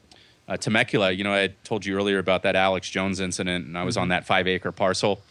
uh, 0.48 0.58
Temecula. 0.58 1.12
You 1.12 1.24
know, 1.24 1.34
I 1.34 1.54
told 1.64 1.86
you 1.86 1.96
earlier 1.96 2.20
about 2.20 2.44
that 2.44 2.56
Alex 2.56 2.90
Jones 2.90 3.20
incident, 3.20 3.66
and 3.66 3.78
I 3.78 3.84
was 3.84 3.98
on 3.98 4.10
that 4.10 4.26
five 4.26 4.48
acre 4.48 4.72
parcel. 4.72 5.22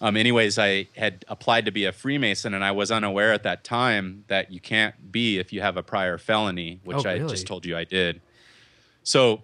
Um, 0.00 0.14
anyways, 0.16 0.58
I 0.58 0.88
had 0.96 1.24
applied 1.26 1.64
to 1.64 1.70
be 1.70 1.86
a 1.86 1.92
Freemason, 1.92 2.52
and 2.52 2.62
I 2.62 2.72
was 2.72 2.90
unaware 2.90 3.32
at 3.32 3.42
that 3.44 3.64
time 3.64 4.24
that 4.28 4.52
you 4.52 4.60
can't 4.60 5.10
be 5.10 5.38
if 5.38 5.54
you 5.54 5.62
have 5.62 5.78
a 5.78 5.82
prior 5.82 6.18
felony, 6.18 6.80
which 6.84 6.98
Oh, 7.06 7.08
I 7.08 7.14
really? 7.14 7.30
just 7.30 7.46
told 7.46 7.64
you 7.64 7.76
I 7.78 7.84
did. 7.84 8.20
So 9.04 9.42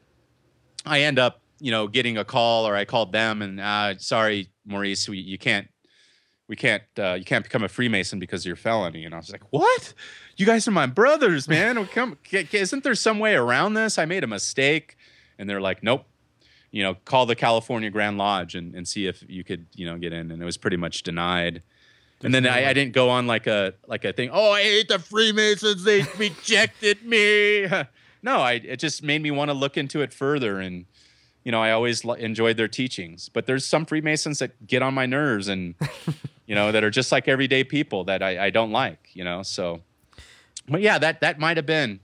I 0.84 1.01
end 1.03 1.18
up, 1.18 1.40
you 1.59 1.70
know, 1.70 1.86
getting 1.88 2.18
a 2.18 2.24
call, 2.24 2.68
or 2.68 2.76
I 2.76 2.84
called 2.84 3.12
them, 3.12 3.40
and 3.40 3.61
uh, 3.61 3.97
sorry, 3.99 4.49
Maurice, 4.66 5.09
we, 5.09 5.18
you 5.18 5.38
can't 5.38 5.68
we 6.53 6.57
can't 6.57 6.82
uh, 6.98 7.14
you 7.14 7.24
can't 7.24 7.44
become 7.44 7.62
a 7.62 7.68
Freemason 7.68 8.18
because 8.18 8.42
of 8.42 8.46
your 8.46 8.57
felony. 8.57 9.07
And 9.07 9.14
I 9.14 9.16
was 9.16 9.32
like, 9.32 9.40
what? 9.48 9.94
You 10.36 10.44
guys 10.44 10.68
are 10.68 10.70
my 10.70 10.84
brothers, 10.84 11.48
man. 11.48 11.82
Come, 11.86 12.18
isn't 12.30 12.84
there 12.84 12.94
some 12.94 13.18
way 13.18 13.34
around 13.34 13.72
this? 13.72 13.96
I 13.96 14.05
made 14.05 14.22
a 14.22 14.26
mistake. 14.26 14.98
And 15.38 15.48
they're 15.48 15.62
like, 15.62 15.82
nope. 15.82 16.05
You 16.70 16.82
know, 16.82 16.96
call 17.07 17.24
the 17.24 17.34
California 17.34 17.88
Grand 17.88 18.18
Lodge 18.18 18.55
and, 18.55 18.74
and 18.74 18.86
see 18.86 19.07
if 19.07 19.24
you 19.26 19.44
could, 19.44 19.64
you 19.74 19.86
know, 19.86 19.96
get 19.96 20.12
in. 20.12 20.30
And 20.30 20.42
it 20.42 20.44
was 20.44 20.59
pretty 20.59 20.76
much 20.76 21.03
denied. 21.03 21.62
and 22.22 22.34
then 22.34 22.46
I, 22.46 22.68
I 22.68 22.74
didn't 22.74 22.92
go 22.92 23.09
on 23.09 23.26
like 23.26 23.46
a 23.46 23.72
like 23.86 24.05
a 24.05 24.12
thing. 24.12 24.28
Oh, 24.30 24.50
I 24.50 24.62
hate 24.62 24.88
the 24.88 24.98
Freemasons. 24.98 25.84
They 25.84 26.03
rejected 26.18 27.03
me. 27.03 27.62
no, 28.22 28.40
I 28.42 28.61
it 28.62 28.76
just 28.76 29.03
made 29.03 29.22
me 29.22 29.30
want 29.30 29.48
to 29.48 29.55
look 29.55 29.78
into 29.78 30.03
it 30.03 30.12
further, 30.12 30.61
and 30.61 30.84
you 31.44 31.50
know, 31.50 31.62
I 31.62 31.72
always 31.72 32.05
lo- 32.05 32.14
enjoyed 32.14 32.57
their 32.57 32.68
teachings. 32.68 33.28
But 33.28 33.46
there's 33.46 33.64
some 33.64 33.86
Freemasons 33.86 34.38
that 34.38 34.66
get 34.66 34.82
on 34.82 34.94
my 34.94 35.07
nerves, 35.07 35.48
and 35.48 35.74
you 36.47 36.55
know, 36.55 36.72
that 36.72 36.84
are 36.84 36.90
just 36.90 37.12
like 37.12 37.28
everyday 37.28 37.64
people 37.64 38.05
that 38.05 38.22
I, 38.22 38.47
I 38.47 38.51
don't 38.51 38.72
like. 38.72 39.11
You 39.14 39.24
know, 39.24 39.43
so. 39.43 39.82
But 40.68 40.80
yeah, 40.80 40.99
that 40.99 41.20
that 41.20 41.38
might 41.38 41.57
have 41.57 41.66
been, 41.66 42.01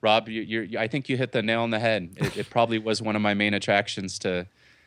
Rob. 0.00 0.28
You, 0.28 0.42
you 0.42 0.78
I 0.78 0.86
think 0.86 1.08
you 1.08 1.16
hit 1.16 1.32
the 1.32 1.42
nail 1.42 1.62
on 1.62 1.70
the 1.70 1.80
head. 1.80 2.10
It, 2.16 2.36
it 2.36 2.50
probably 2.50 2.78
was 2.78 3.02
one 3.02 3.16
of 3.16 3.22
my 3.22 3.34
main 3.34 3.54
attractions 3.54 4.18
to 4.20 4.46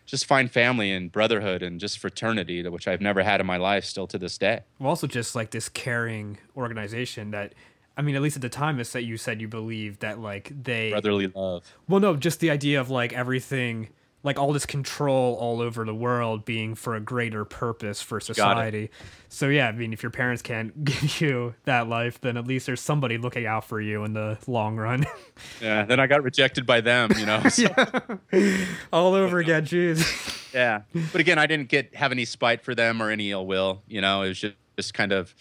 just 0.10 0.26
find 0.26 0.50
family 0.50 0.92
and 0.92 1.12
brotherhood 1.12 1.62
and 1.62 1.80
just 1.80 2.00
fraternity, 2.00 2.68
which 2.68 2.88
I've 2.88 3.02
never 3.02 3.22
had 3.22 3.40
in 3.40 3.46
my 3.46 3.58
life 3.58 3.86
still 3.86 4.08
to 4.08 4.18
this 4.18 4.40
day. 4.40 4.62
Well, 4.80 4.90
also 4.90 5.06
just 5.06 5.36
like 5.36 5.52
this 5.52 5.70
caring 5.70 6.40
organization 6.58 7.30
that, 7.30 7.54
I 7.96 8.02
mean, 8.02 8.16
at 8.16 8.22
least 8.24 8.36
at 8.36 8.42
the 8.42 8.50
time, 8.50 8.80
is 8.80 8.92
that 8.94 9.04
you 9.04 9.18
said 9.18 9.40
you 9.40 9.48
believed 9.48 10.00
that 10.00 10.20
like 10.20 10.52
they 10.64 10.90
brotherly 10.90 11.28
love. 11.28 11.72
Well, 11.88 12.00
no, 12.00 12.16
just 12.16 12.40
the 12.40 12.50
idea 12.50 12.82
of 12.82 12.90
like 12.90 13.14
everything, 13.14 13.90
like 14.22 14.38
all 14.38 14.52
this 14.52 14.66
control 14.66 15.36
all 15.36 15.62
over 15.62 15.86
the 15.86 15.96
world 15.96 16.44
being 16.44 16.76
for 16.76 16.96
a 16.96 17.00
greater 17.00 17.46
purpose 17.46 18.02
for 18.02 18.20
society. 18.20 18.90
So 19.30 19.48
yeah, 19.48 19.68
I 19.70 19.72
mean, 19.72 19.94
if 19.94 20.04
your 20.04 20.10
parents 20.10 20.42
can't 20.42 20.84
give 20.84 21.22
you 21.22 21.56
that 21.66 21.88
life, 21.88 22.20
then 22.20 22.36
at 22.36 22.46
least 22.46 22.66
there's 22.66 22.82
somebody 22.82 23.18
looking 23.18 23.46
out 23.46 23.66
for 23.66 23.80
you 23.80 24.04
in 24.04 24.14
the 24.14 24.38
long 24.48 24.76
run. 24.76 25.06
yeah. 25.62 25.86
Then 25.86 26.00
I 26.00 26.08
got 26.08 26.24
rejected 26.24 26.66
by 26.66 26.82
them, 26.82 27.12
you 27.18 27.26
know. 27.26 27.42
So. 27.50 27.64
yeah. 28.34 28.66
all 28.92 29.14
over 29.14 29.40
again, 29.40 29.66
jeez. 29.66 30.54
yeah, 30.54 30.82
but 31.12 31.22
again, 31.22 31.38
I 31.38 31.48
didn't 31.48 31.70
get 31.70 31.96
have 31.96 32.12
any 32.12 32.26
spite 32.26 32.62
for 32.62 32.76
them 32.76 33.02
or 33.02 33.10
any 33.10 33.32
ill 33.32 33.46
will. 33.46 33.84
You 33.88 34.02
know, 34.02 34.24
it 34.24 34.30
was 34.30 34.40
just, 34.40 34.56
just 34.76 34.94
kind 34.94 35.12
of 35.14 35.34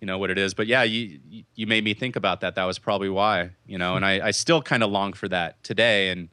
you 0.00 0.06
know 0.06 0.18
what 0.18 0.30
it 0.30 0.36
is 0.36 0.52
but 0.52 0.66
yeah 0.66 0.82
you 0.82 1.20
you 1.54 1.64
made 1.64 1.84
me 1.84 1.94
think 1.94 2.16
about 2.16 2.40
that 2.40 2.56
that 2.56 2.64
was 2.64 2.76
probably 2.76 3.08
why 3.08 3.50
you 3.66 3.78
know 3.78 3.94
and 3.94 4.04
hmm. 4.04 4.08
i, 4.08 4.26
I 4.26 4.30
still 4.32 4.60
kind 4.60 4.82
of 4.82 4.90
long 4.90 5.12
for 5.12 5.28
that 5.28 5.62
today 5.62 6.10
and 6.10 6.28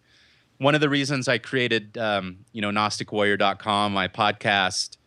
one 0.59 0.75
of 0.75 0.81
the 0.81 0.89
reasons 0.89 1.27
i 1.27 1.37
created 1.37 1.97
um, 1.97 2.37
you 2.53 2.61
know 2.61 2.69
gnosticwarrior.com 2.69 3.91
my 3.91 4.07
podcast 4.07 4.97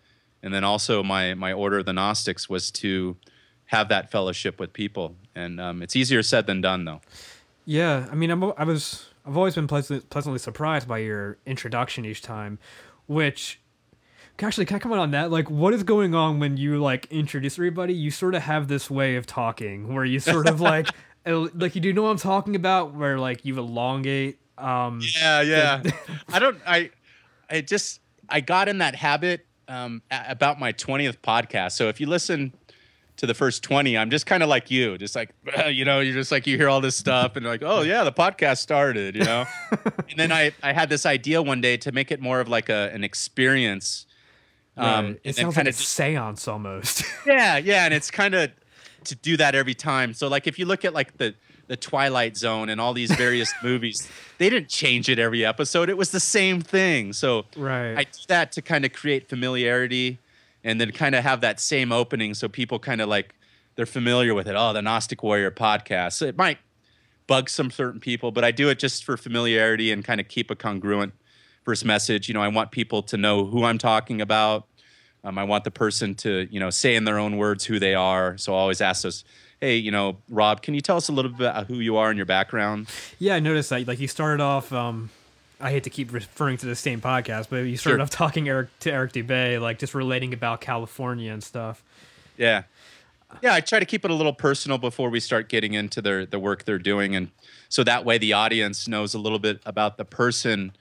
and 0.42 0.52
then 0.52 0.64
also 0.64 1.02
my 1.02 1.34
my 1.34 1.52
order 1.52 1.78
of 1.78 1.86
the 1.86 1.92
gnostics 1.92 2.48
was 2.48 2.70
to 2.70 3.16
have 3.66 3.88
that 3.88 4.10
fellowship 4.10 4.60
with 4.60 4.72
people. 4.72 5.16
And 5.34 5.58
um, 5.58 5.82
it's 5.82 5.96
easier 5.96 6.22
said 6.22 6.46
than 6.46 6.60
done 6.60 6.84
though. 6.84 7.00
Yeah 7.64 8.08
i 8.10 8.14
mean 8.14 8.30
I'm, 8.30 8.42
i 8.56 8.64
was 8.64 9.06
i've 9.24 9.36
always 9.36 9.54
been 9.54 9.68
pleasant, 9.68 10.10
pleasantly 10.10 10.40
surprised 10.40 10.88
by 10.88 10.98
your 10.98 11.38
introduction 11.46 12.04
each 12.04 12.22
time 12.22 12.58
which 13.06 13.60
actually 14.40 14.64
can 14.64 14.76
i 14.76 14.78
comment 14.80 15.00
on 15.00 15.12
that? 15.12 15.30
Like 15.30 15.48
what 15.48 15.72
is 15.72 15.84
going 15.84 16.14
on 16.14 16.40
when 16.40 16.56
you 16.56 16.78
like 16.78 17.06
introduce 17.12 17.56
everybody? 17.56 17.94
You 17.94 18.10
sort 18.10 18.34
of 18.34 18.42
have 18.42 18.66
this 18.66 18.90
way 18.90 19.14
of 19.14 19.26
talking 19.26 19.94
where 19.94 20.04
you 20.04 20.18
sort 20.18 20.48
of 20.48 20.60
like 20.60 20.88
like 21.26 21.76
you 21.76 21.80
do 21.80 21.92
know 21.92 22.02
what 22.02 22.10
i'm 22.10 22.16
talking 22.16 22.56
about 22.56 22.94
where 22.94 23.16
like 23.16 23.44
you 23.44 23.56
elongate 23.56 24.40
um 24.62 25.00
yeah 25.20 25.40
yeah 25.40 25.82
i 26.32 26.38
don't 26.38 26.58
i 26.66 26.90
i 27.50 27.60
just 27.60 28.00
i 28.28 28.40
got 28.40 28.68
in 28.68 28.78
that 28.78 28.94
habit 28.94 29.46
um 29.68 30.02
about 30.10 30.58
my 30.58 30.72
20th 30.72 31.18
podcast 31.18 31.72
so 31.72 31.88
if 31.88 32.00
you 32.00 32.06
listen 32.06 32.52
to 33.16 33.26
the 33.26 33.34
first 33.34 33.62
20 33.62 33.96
i'm 33.98 34.10
just 34.10 34.26
kind 34.26 34.42
of 34.42 34.48
like 34.48 34.70
you 34.70 34.96
just 34.98 35.14
like 35.14 35.34
you 35.68 35.84
know 35.84 36.00
you're 36.00 36.14
just 36.14 36.32
like 36.32 36.46
you 36.46 36.56
hear 36.56 36.68
all 36.68 36.80
this 36.80 36.96
stuff 36.96 37.36
and 37.36 37.44
like 37.44 37.62
oh 37.62 37.82
yeah 37.82 38.04
the 38.04 38.12
podcast 38.12 38.58
started 38.58 39.14
you 39.14 39.24
know 39.24 39.44
and 40.10 40.16
then 40.16 40.32
i 40.32 40.52
i 40.62 40.72
had 40.72 40.88
this 40.88 41.04
idea 41.04 41.42
one 41.42 41.60
day 41.60 41.76
to 41.76 41.92
make 41.92 42.10
it 42.10 42.20
more 42.20 42.40
of 42.40 42.48
like 42.48 42.68
a 42.68 42.90
an 42.92 43.04
experience 43.04 44.06
um, 44.76 45.06
right. 45.06 45.20
it 45.24 45.36
sounds 45.36 45.56
like 45.56 45.68
a 45.68 45.72
seance 45.72 46.48
almost. 46.48 47.04
yeah, 47.26 47.58
yeah, 47.58 47.84
and 47.84 47.92
it's 47.92 48.10
kind 48.10 48.34
of 48.34 48.50
to 49.04 49.14
do 49.16 49.36
that 49.36 49.54
every 49.54 49.74
time. 49.74 50.14
So 50.14 50.28
like 50.28 50.46
if 50.46 50.58
you 50.58 50.66
look 50.66 50.84
at 50.84 50.94
like 50.94 51.18
the 51.18 51.34
the 51.72 51.76
Twilight 51.78 52.36
Zone 52.36 52.68
and 52.68 52.78
all 52.78 52.92
these 52.92 53.10
various 53.12 53.50
movies, 53.62 54.06
they 54.36 54.50
didn't 54.50 54.68
change 54.68 55.08
it 55.08 55.18
every 55.18 55.42
episode. 55.42 55.88
It 55.88 55.96
was 55.96 56.10
the 56.10 56.20
same 56.20 56.60
thing. 56.60 57.14
So 57.14 57.46
right. 57.56 57.96
I 57.96 58.04
do 58.04 58.18
that 58.28 58.52
to 58.52 58.60
kind 58.60 58.84
of 58.84 58.92
create 58.92 59.26
familiarity 59.26 60.18
and 60.62 60.78
then 60.78 60.92
kind 60.92 61.14
of 61.14 61.24
have 61.24 61.40
that 61.40 61.60
same 61.60 61.90
opening 61.90 62.34
so 62.34 62.46
people 62.46 62.78
kind 62.78 63.00
of 63.00 63.08
like 63.08 63.34
they're 63.74 63.86
familiar 63.86 64.34
with 64.34 64.48
it. 64.48 64.54
Oh, 64.54 64.74
the 64.74 64.82
Gnostic 64.82 65.22
Warrior 65.22 65.50
podcast. 65.50 66.12
So 66.12 66.26
it 66.26 66.36
might 66.36 66.58
bug 67.26 67.48
some 67.48 67.70
certain 67.70 68.00
people, 68.00 68.32
but 68.32 68.44
I 68.44 68.50
do 68.50 68.68
it 68.68 68.78
just 68.78 69.02
for 69.02 69.16
familiarity 69.16 69.90
and 69.92 70.04
kind 70.04 70.20
of 70.20 70.28
keep 70.28 70.50
a 70.50 70.54
congruent 70.54 71.14
first 71.64 71.86
message. 71.86 72.28
You 72.28 72.34
know, 72.34 72.42
I 72.42 72.48
want 72.48 72.70
people 72.70 73.02
to 73.04 73.16
know 73.16 73.46
who 73.46 73.64
I'm 73.64 73.78
talking 73.78 74.20
about. 74.20 74.66
Um, 75.24 75.38
I 75.38 75.44
want 75.44 75.64
the 75.64 75.70
person 75.70 76.16
to, 76.16 76.46
you 76.50 76.60
know, 76.60 76.68
say 76.68 76.96
in 76.96 77.06
their 77.06 77.18
own 77.18 77.38
words 77.38 77.64
who 77.64 77.78
they 77.78 77.94
are. 77.94 78.36
So 78.36 78.52
I 78.52 78.58
always 78.58 78.82
ask 78.82 79.06
us, 79.06 79.24
hey, 79.62 79.76
you 79.76 79.92
know, 79.92 80.16
Rob, 80.28 80.60
can 80.60 80.74
you 80.74 80.80
tell 80.80 80.96
us 80.96 81.08
a 81.08 81.12
little 81.12 81.30
bit 81.30 81.48
about 81.48 81.68
who 81.68 81.76
you 81.76 81.96
are 81.96 82.10
and 82.10 82.16
your 82.16 82.26
background? 82.26 82.88
Yeah, 83.20 83.36
I 83.36 83.40
noticed 83.40 83.70
that. 83.70 83.86
Like 83.86 84.00
you 84.00 84.08
started 84.08 84.42
off. 84.42 84.72
Um, 84.72 85.08
I 85.60 85.70
hate 85.70 85.84
to 85.84 85.90
keep 85.90 86.12
referring 86.12 86.56
to 86.58 86.66
the 86.66 86.74
same 86.74 87.00
podcast, 87.00 87.46
but 87.48 87.58
you 87.58 87.76
started 87.76 87.98
sure. 87.98 88.02
off 88.02 88.10
talking 88.10 88.48
Eric 88.48 88.76
to 88.80 88.92
Eric 88.92 89.12
Dubay, 89.12 89.60
like 89.60 89.78
just 89.78 89.94
relating 89.94 90.34
about 90.34 90.60
California 90.60 91.32
and 91.32 91.42
stuff. 91.42 91.84
Yeah, 92.36 92.64
yeah. 93.40 93.54
I 93.54 93.60
try 93.60 93.78
to 93.78 93.86
keep 93.86 94.04
it 94.04 94.10
a 94.10 94.14
little 94.14 94.32
personal 94.32 94.78
before 94.78 95.08
we 95.10 95.20
start 95.20 95.48
getting 95.48 95.74
into 95.74 96.02
their 96.02 96.26
the 96.26 96.40
work 96.40 96.64
they're 96.64 96.80
doing, 96.80 97.14
and 97.14 97.30
so 97.68 97.84
that 97.84 98.04
way 98.04 98.18
the 98.18 98.32
audience 98.32 98.88
knows 98.88 99.14
a 99.14 99.18
little 99.20 99.38
bit 99.38 99.60
about 99.64 99.96
the 99.96 100.04
person 100.04 100.72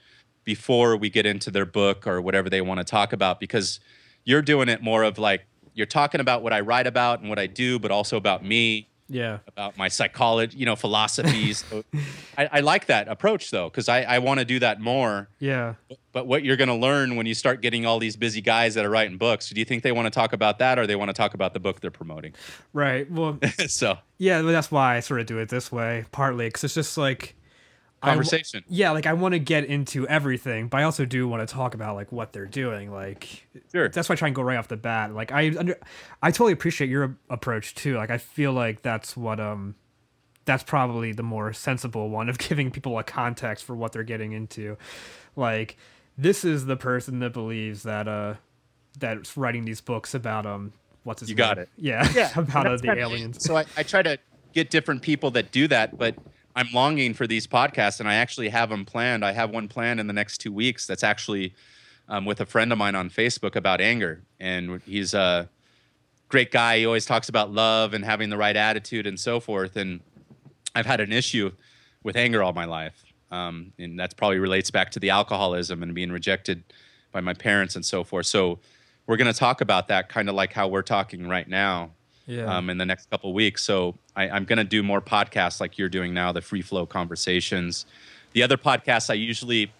before 0.42 0.96
we 0.96 1.08
get 1.08 1.24
into 1.24 1.52
their 1.52 1.64
book 1.64 2.04
or 2.04 2.20
whatever 2.20 2.50
they 2.50 2.60
want 2.60 2.78
to 2.78 2.84
talk 2.84 3.12
about 3.12 3.38
because 3.38 3.78
you're 4.24 4.42
doing 4.42 4.68
it 4.68 4.82
more 4.82 5.04
of 5.04 5.16
like 5.16 5.44
you're 5.74 5.86
talking 5.86 6.20
about 6.20 6.42
what 6.42 6.52
I 6.52 6.60
write 6.60 6.86
about 6.86 7.20
and 7.20 7.28
what 7.28 7.38
I 7.38 7.46
do, 7.46 7.78
but 7.78 7.90
also 7.90 8.16
about 8.16 8.44
me. 8.44 8.88
Yeah. 9.08 9.40
About 9.46 9.76
my 9.76 9.88
psychology, 9.88 10.56
you 10.56 10.64
know, 10.64 10.74
philosophies. 10.74 11.64
I, 12.38 12.48
I, 12.50 12.60
like 12.60 12.86
that 12.86 13.08
approach 13.08 13.50
though, 13.50 13.68
because 13.68 13.86
I, 13.86 14.02
I 14.02 14.20
want 14.20 14.40
to 14.40 14.46
do 14.46 14.58
that 14.60 14.80
more. 14.80 15.28
Yeah. 15.38 15.74
But 16.12 16.26
what 16.26 16.44
you're 16.44 16.56
going 16.56 16.68
to 16.68 16.74
learn 16.74 17.16
when 17.16 17.26
you 17.26 17.34
start 17.34 17.60
getting 17.60 17.84
all 17.84 17.98
these 17.98 18.16
busy 18.16 18.40
guys 18.40 18.74
that 18.74 18.86
are 18.86 18.90
writing 18.90 19.18
books, 19.18 19.50
do 19.50 19.58
you 19.58 19.66
think 19.66 19.82
they 19.82 19.92
want 19.92 20.06
to 20.06 20.10
talk 20.10 20.32
about 20.32 20.60
that 20.60 20.78
or 20.78 20.86
they 20.86 20.96
want 20.96 21.10
to 21.10 21.12
talk 21.12 21.34
about 21.34 21.52
the 21.52 21.60
book 21.60 21.80
they're 21.80 21.90
promoting? 21.90 22.32
Right. 22.72 23.10
Well, 23.10 23.38
so. 23.66 23.98
Yeah, 24.16 24.40
that's 24.40 24.70
why 24.70 24.96
I 24.96 25.00
sort 25.00 25.20
of 25.20 25.26
do 25.26 25.38
it 25.38 25.50
this 25.50 25.70
way, 25.70 26.06
partly 26.10 26.46
because 26.46 26.64
it's 26.64 26.74
just 26.74 26.96
like 26.96 27.34
conversation. 28.02 28.64
yeah, 28.68 28.90
like 28.90 29.06
I 29.06 29.12
want 29.12 29.32
to 29.32 29.38
get 29.38 29.64
into 29.64 30.06
everything, 30.08 30.68
but 30.68 30.80
I 30.80 30.82
also 30.84 31.04
do 31.04 31.26
want 31.28 31.46
to 31.46 31.52
talk 31.52 31.74
about 31.74 31.94
like 31.96 32.12
what 32.12 32.32
they're 32.32 32.46
doing. 32.46 32.92
Like, 32.92 33.46
sure. 33.70 33.88
that's 33.88 34.08
why 34.08 34.14
I 34.14 34.16
try 34.16 34.28
and 34.28 34.34
go 34.34 34.42
right 34.42 34.56
off 34.56 34.68
the 34.68 34.76
bat. 34.76 35.14
Like, 35.14 35.32
I 35.32 35.56
under, 35.56 35.78
I 36.22 36.30
totally 36.30 36.52
appreciate 36.52 36.90
your 36.90 37.16
approach 37.30 37.74
too. 37.74 37.96
Like, 37.96 38.10
I 38.10 38.18
feel 38.18 38.52
like 38.52 38.82
that's 38.82 39.16
what 39.16 39.40
um, 39.40 39.74
that's 40.44 40.62
probably 40.62 41.12
the 41.12 41.22
more 41.22 41.52
sensible 41.52 42.10
one 42.10 42.28
of 42.28 42.38
giving 42.48 42.70
people 42.70 42.98
a 42.98 43.04
context 43.04 43.64
for 43.64 43.74
what 43.74 43.92
they're 43.92 44.02
getting 44.02 44.32
into. 44.32 44.76
Like, 45.36 45.76
this 46.18 46.44
is 46.44 46.66
the 46.66 46.76
person 46.76 47.20
that 47.20 47.32
believes 47.32 47.84
that 47.84 48.08
uh, 48.08 48.34
that's 48.98 49.36
writing 49.36 49.64
these 49.64 49.80
books 49.80 50.14
about 50.14 50.46
um, 50.46 50.72
what's 51.04 51.20
his 51.20 51.30
you 51.30 51.36
name? 51.36 51.46
got 51.46 51.58
it. 51.58 51.68
Yeah, 51.76 52.10
yeah, 52.14 52.30
about 52.36 52.66
uh, 52.66 52.76
the 52.76 52.92
aliens. 52.92 53.44
So 53.44 53.56
I, 53.56 53.64
I 53.76 53.82
try 53.82 54.02
to 54.02 54.18
get 54.52 54.70
different 54.70 55.02
people 55.02 55.30
that 55.32 55.50
do 55.52 55.68
that, 55.68 55.98
but 55.98 56.14
I'm 56.54 56.68
longing 56.72 57.14
for 57.14 57.26
these 57.26 57.46
podcasts, 57.46 58.00
and 58.00 58.08
I 58.08 58.14
actually 58.14 58.50
have 58.50 58.68
them 58.68 58.84
planned. 58.84 59.24
I 59.24 59.32
have 59.32 59.50
one 59.50 59.68
planned 59.68 60.00
in 60.00 60.06
the 60.06 60.12
next 60.12 60.38
two 60.38 60.52
weeks. 60.52 60.86
That's 60.86 61.02
actually 61.02 61.54
um, 62.08 62.24
with 62.24 62.40
a 62.40 62.46
friend 62.46 62.72
of 62.72 62.78
mine 62.78 62.94
on 62.94 63.08
Facebook 63.08 63.56
about 63.56 63.80
anger, 63.80 64.22
and 64.38 64.82
he's 64.82 65.14
a 65.14 65.48
great 66.28 66.50
guy. 66.50 66.78
He 66.78 66.86
always 66.86 67.06
talks 67.06 67.28
about 67.28 67.52
love 67.52 67.94
and 67.94 68.04
having 68.04 68.28
the 68.30 68.36
right 68.36 68.56
attitude 68.56 69.06
and 69.06 69.18
so 69.18 69.40
forth. 69.40 69.76
And 69.76 70.00
I've 70.74 70.86
had 70.86 71.00
an 71.00 71.12
issue 71.12 71.52
with 72.02 72.16
anger 72.16 72.42
all 72.42 72.52
my 72.52 72.66
life, 72.66 73.02
um, 73.30 73.72
and 73.78 73.98
that 73.98 74.16
probably 74.16 74.38
relates 74.38 74.70
back 74.70 74.90
to 74.90 75.00
the 75.00 75.10
alcoholism 75.10 75.82
and 75.82 75.94
being 75.94 76.12
rejected 76.12 76.64
by 77.12 77.20
my 77.20 77.34
parents 77.34 77.76
and 77.76 77.84
so 77.84 78.04
forth. 78.04 78.26
So 78.26 78.58
we're 79.06 79.16
going 79.16 79.32
to 79.32 79.38
talk 79.38 79.60
about 79.60 79.88
that, 79.88 80.08
kind 80.08 80.28
of 80.28 80.34
like 80.34 80.52
how 80.52 80.68
we're 80.68 80.82
talking 80.82 81.28
right 81.28 81.48
now 81.48 81.92
yeah. 82.26 82.56
um, 82.56 82.70
in 82.70 82.78
the 82.78 82.86
next 82.86 83.10
couple 83.10 83.32
weeks. 83.32 83.64
So 83.64 83.96
I, 84.16 84.28
am 84.28 84.44
going 84.44 84.58
to 84.58 84.64
do 84.64 84.82
more 84.82 85.00
podcasts 85.00 85.60
like 85.60 85.78
you're 85.78 85.88
doing 85.88 86.14
now, 86.14 86.32
the 86.32 86.40
free 86.40 86.62
flow 86.62 86.86
conversations. 86.86 87.86
The 88.32 88.42
other 88.42 88.56
podcasts, 88.56 89.10
I 89.10 89.14
usually, 89.14 89.72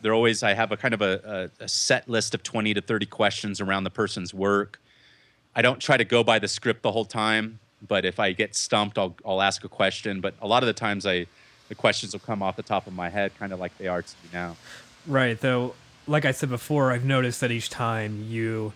they're 0.00 0.14
always, 0.14 0.42
I 0.42 0.54
have 0.54 0.72
a 0.72 0.76
kind 0.76 0.94
of 0.94 1.02
a, 1.02 1.50
a, 1.60 1.64
a 1.64 1.68
set 1.68 2.08
list 2.08 2.34
of 2.34 2.42
20 2.42 2.74
to 2.74 2.80
30 2.80 3.06
questions 3.06 3.60
around 3.60 3.84
the 3.84 3.90
person's 3.90 4.34
work. 4.34 4.80
I 5.54 5.62
don't 5.62 5.80
try 5.80 5.96
to 5.96 6.04
go 6.04 6.22
by 6.22 6.38
the 6.38 6.48
script 6.48 6.82
the 6.82 6.92
whole 6.92 7.04
time, 7.04 7.58
but 7.86 8.04
if 8.04 8.20
I 8.20 8.32
get 8.32 8.54
stumped, 8.54 8.98
I'll, 8.98 9.16
I'll 9.24 9.42
ask 9.42 9.64
a 9.64 9.68
question. 9.68 10.20
But 10.20 10.34
a 10.40 10.46
lot 10.46 10.62
of 10.62 10.66
the 10.68 10.72
times, 10.72 11.06
I, 11.06 11.26
the 11.68 11.74
questions 11.74 12.12
will 12.12 12.20
come 12.20 12.42
off 12.42 12.56
the 12.56 12.62
top 12.62 12.86
of 12.86 12.92
my 12.92 13.08
head, 13.08 13.32
kind 13.38 13.52
of 13.52 13.60
like 13.60 13.76
they 13.78 13.88
are 13.88 14.02
to 14.02 14.14
me 14.22 14.30
now. 14.32 14.56
Right. 15.06 15.40
Though, 15.40 15.74
like 16.06 16.24
I 16.24 16.32
said 16.32 16.50
before, 16.50 16.92
I've 16.92 17.04
noticed 17.04 17.40
that 17.40 17.50
each 17.50 17.70
time 17.70 18.24
you 18.28 18.72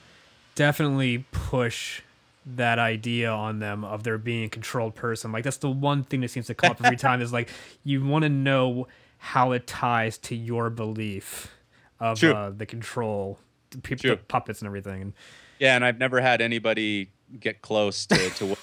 definitely 0.55 1.25
push 1.31 2.03
that 2.47 2.79
idea 2.79 3.31
on 3.31 3.59
them 3.59 3.85
of 3.85 4.03
there 4.03 4.19
being 4.19 4.45
a 4.45 4.49
controlled 4.49 4.95
person. 4.95 5.33
Like 5.33 5.45
that's 5.45 5.57
the 5.59 5.71
one 5.71 6.05
thing 6.05 6.21
that 6.21 6.31
seems 6.31 6.47
to 6.47 6.55
come 6.55 6.71
up 6.71 6.85
every 6.85 6.97
time 6.97 7.23
is 7.23 7.33
like 7.33 7.51
you 7.83 8.05
want 8.05 8.23
to 8.23 8.29
know 8.29 8.87
how 9.19 9.53
it 9.53 9.67
ties 9.67 10.19
to 10.19 10.35
your 10.35 10.69
belief 10.69 11.51
of 11.99 12.23
uh, 12.23 12.51
the 12.51 12.67
control, 12.67 13.39
people, 13.83 14.11
the 14.11 14.17
puppets 14.17 14.61
and 14.61 14.67
everything. 14.67 15.15
Yeah, 15.59 15.77
and 15.77 15.85
I've 15.85 15.99
never 15.99 16.21
had 16.21 16.43
anybody 16.43 17.11
get 17.41 17.63
close 17.63 18.07
to. 18.07 18.31
to 18.31 18.57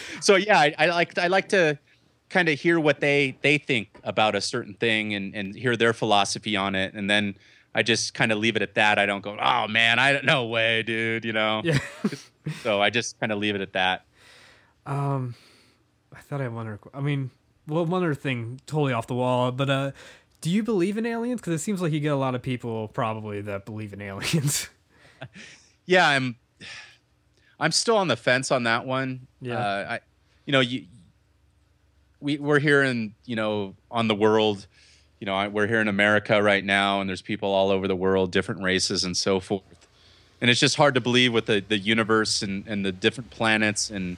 so 0.20 0.36
yeah, 0.36 0.58
I, 0.58 0.74
I 0.78 0.86
like 0.86 1.18
I 1.18 1.26
like 1.26 1.50
to 1.50 1.78
kind 2.30 2.48
of 2.48 2.58
hear 2.58 2.80
what 2.80 3.00
they 3.00 3.36
they 3.42 3.58
think 3.58 4.00
about 4.04 4.34
a 4.34 4.40
certain 4.40 4.74
thing 4.74 5.14
and 5.14 5.34
and 5.34 5.54
hear 5.54 5.76
their 5.76 5.92
philosophy 5.92 6.56
on 6.56 6.74
it, 6.74 6.94
and 6.94 7.10
then 7.10 7.36
I 7.74 7.82
just 7.82 8.14
kind 8.14 8.32
of 8.32 8.38
leave 8.38 8.56
it 8.56 8.62
at 8.62 8.74
that. 8.74 8.98
I 8.98 9.06
don't 9.06 9.22
go, 9.22 9.36
oh 9.40 9.68
man, 9.68 9.98
I 9.98 10.12
don't 10.12 10.24
no 10.24 10.46
way, 10.46 10.82
dude. 10.82 11.24
You 11.24 11.32
know. 11.32 11.62
Yeah. 11.64 11.78
so 12.62 12.80
I 12.80 12.90
just 12.90 13.18
kind 13.18 13.32
of 13.32 13.38
leave 13.38 13.54
it 13.54 13.60
at 13.60 13.72
that. 13.72 14.04
Um, 14.86 15.34
I 16.14 16.20
thought 16.20 16.40
I 16.40 16.44
had 16.44 16.54
one 16.54 16.66
other. 16.66 16.80
I 16.92 17.00
mean, 17.00 17.30
well, 17.66 17.86
one 17.86 18.02
other 18.02 18.14
thing, 18.14 18.60
totally 18.66 18.92
off 18.92 19.06
the 19.06 19.14
wall, 19.14 19.52
but 19.52 19.70
uh, 19.70 19.92
do 20.40 20.50
you 20.50 20.62
believe 20.62 20.98
in 20.98 21.06
aliens? 21.06 21.40
Because 21.40 21.54
it 21.54 21.62
seems 21.62 21.80
like 21.80 21.92
you 21.92 22.00
get 22.00 22.12
a 22.12 22.16
lot 22.16 22.34
of 22.34 22.42
people 22.42 22.88
probably 22.88 23.40
that 23.42 23.64
believe 23.64 23.92
in 23.92 24.02
aliens. 24.02 24.68
yeah, 25.86 26.08
I'm. 26.08 26.36
I'm 27.60 27.70
still 27.70 27.96
on 27.96 28.08
the 28.08 28.16
fence 28.16 28.50
on 28.50 28.64
that 28.64 28.86
one. 28.86 29.28
Yeah. 29.40 29.58
Uh, 29.58 29.86
I, 29.92 30.00
you 30.46 30.52
know, 30.52 30.60
you. 30.60 30.86
We 32.20 32.38
we're 32.38 32.60
here 32.60 32.82
in 32.82 33.14
you 33.24 33.36
know 33.36 33.74
on 33.90 34.08
the 34.08 34.14
world, 34.14 34.66
you 35.22 35.26
know 35.26 35.48
we're 35.50 35.68
here 35.68 35.80
in 35.80 35.86
America 35.86 36.42
right 36.42 36.64
now, 36.64 37.00
and 37.00 37.08
there's 37.08 37.22
people 37.22 37.50
all 37.50 37.70
over 37.70 37.86
the 37.86 37.94
world, 37.94 38.32
different 38.32 38.60
races 38.60 39.04
and 39.04 39.16
so 39.16 39.38
forth, 39.38 39.86
and 40.40 40.50
it's 40.50 40.58
just 40.58 40.74
hard 40.74 40.96
to 40.96 41.00
believe 41.00 41.32
with 41.32 41.46
the 41.46 41.60
the 41.60 41.78
universe 41.78 42.42
and 42.42 42.66
and 42.66 42.84
the 42.84 42.90
different 42.90 43.30
planets 43.30 43.88
and 43.88 44.16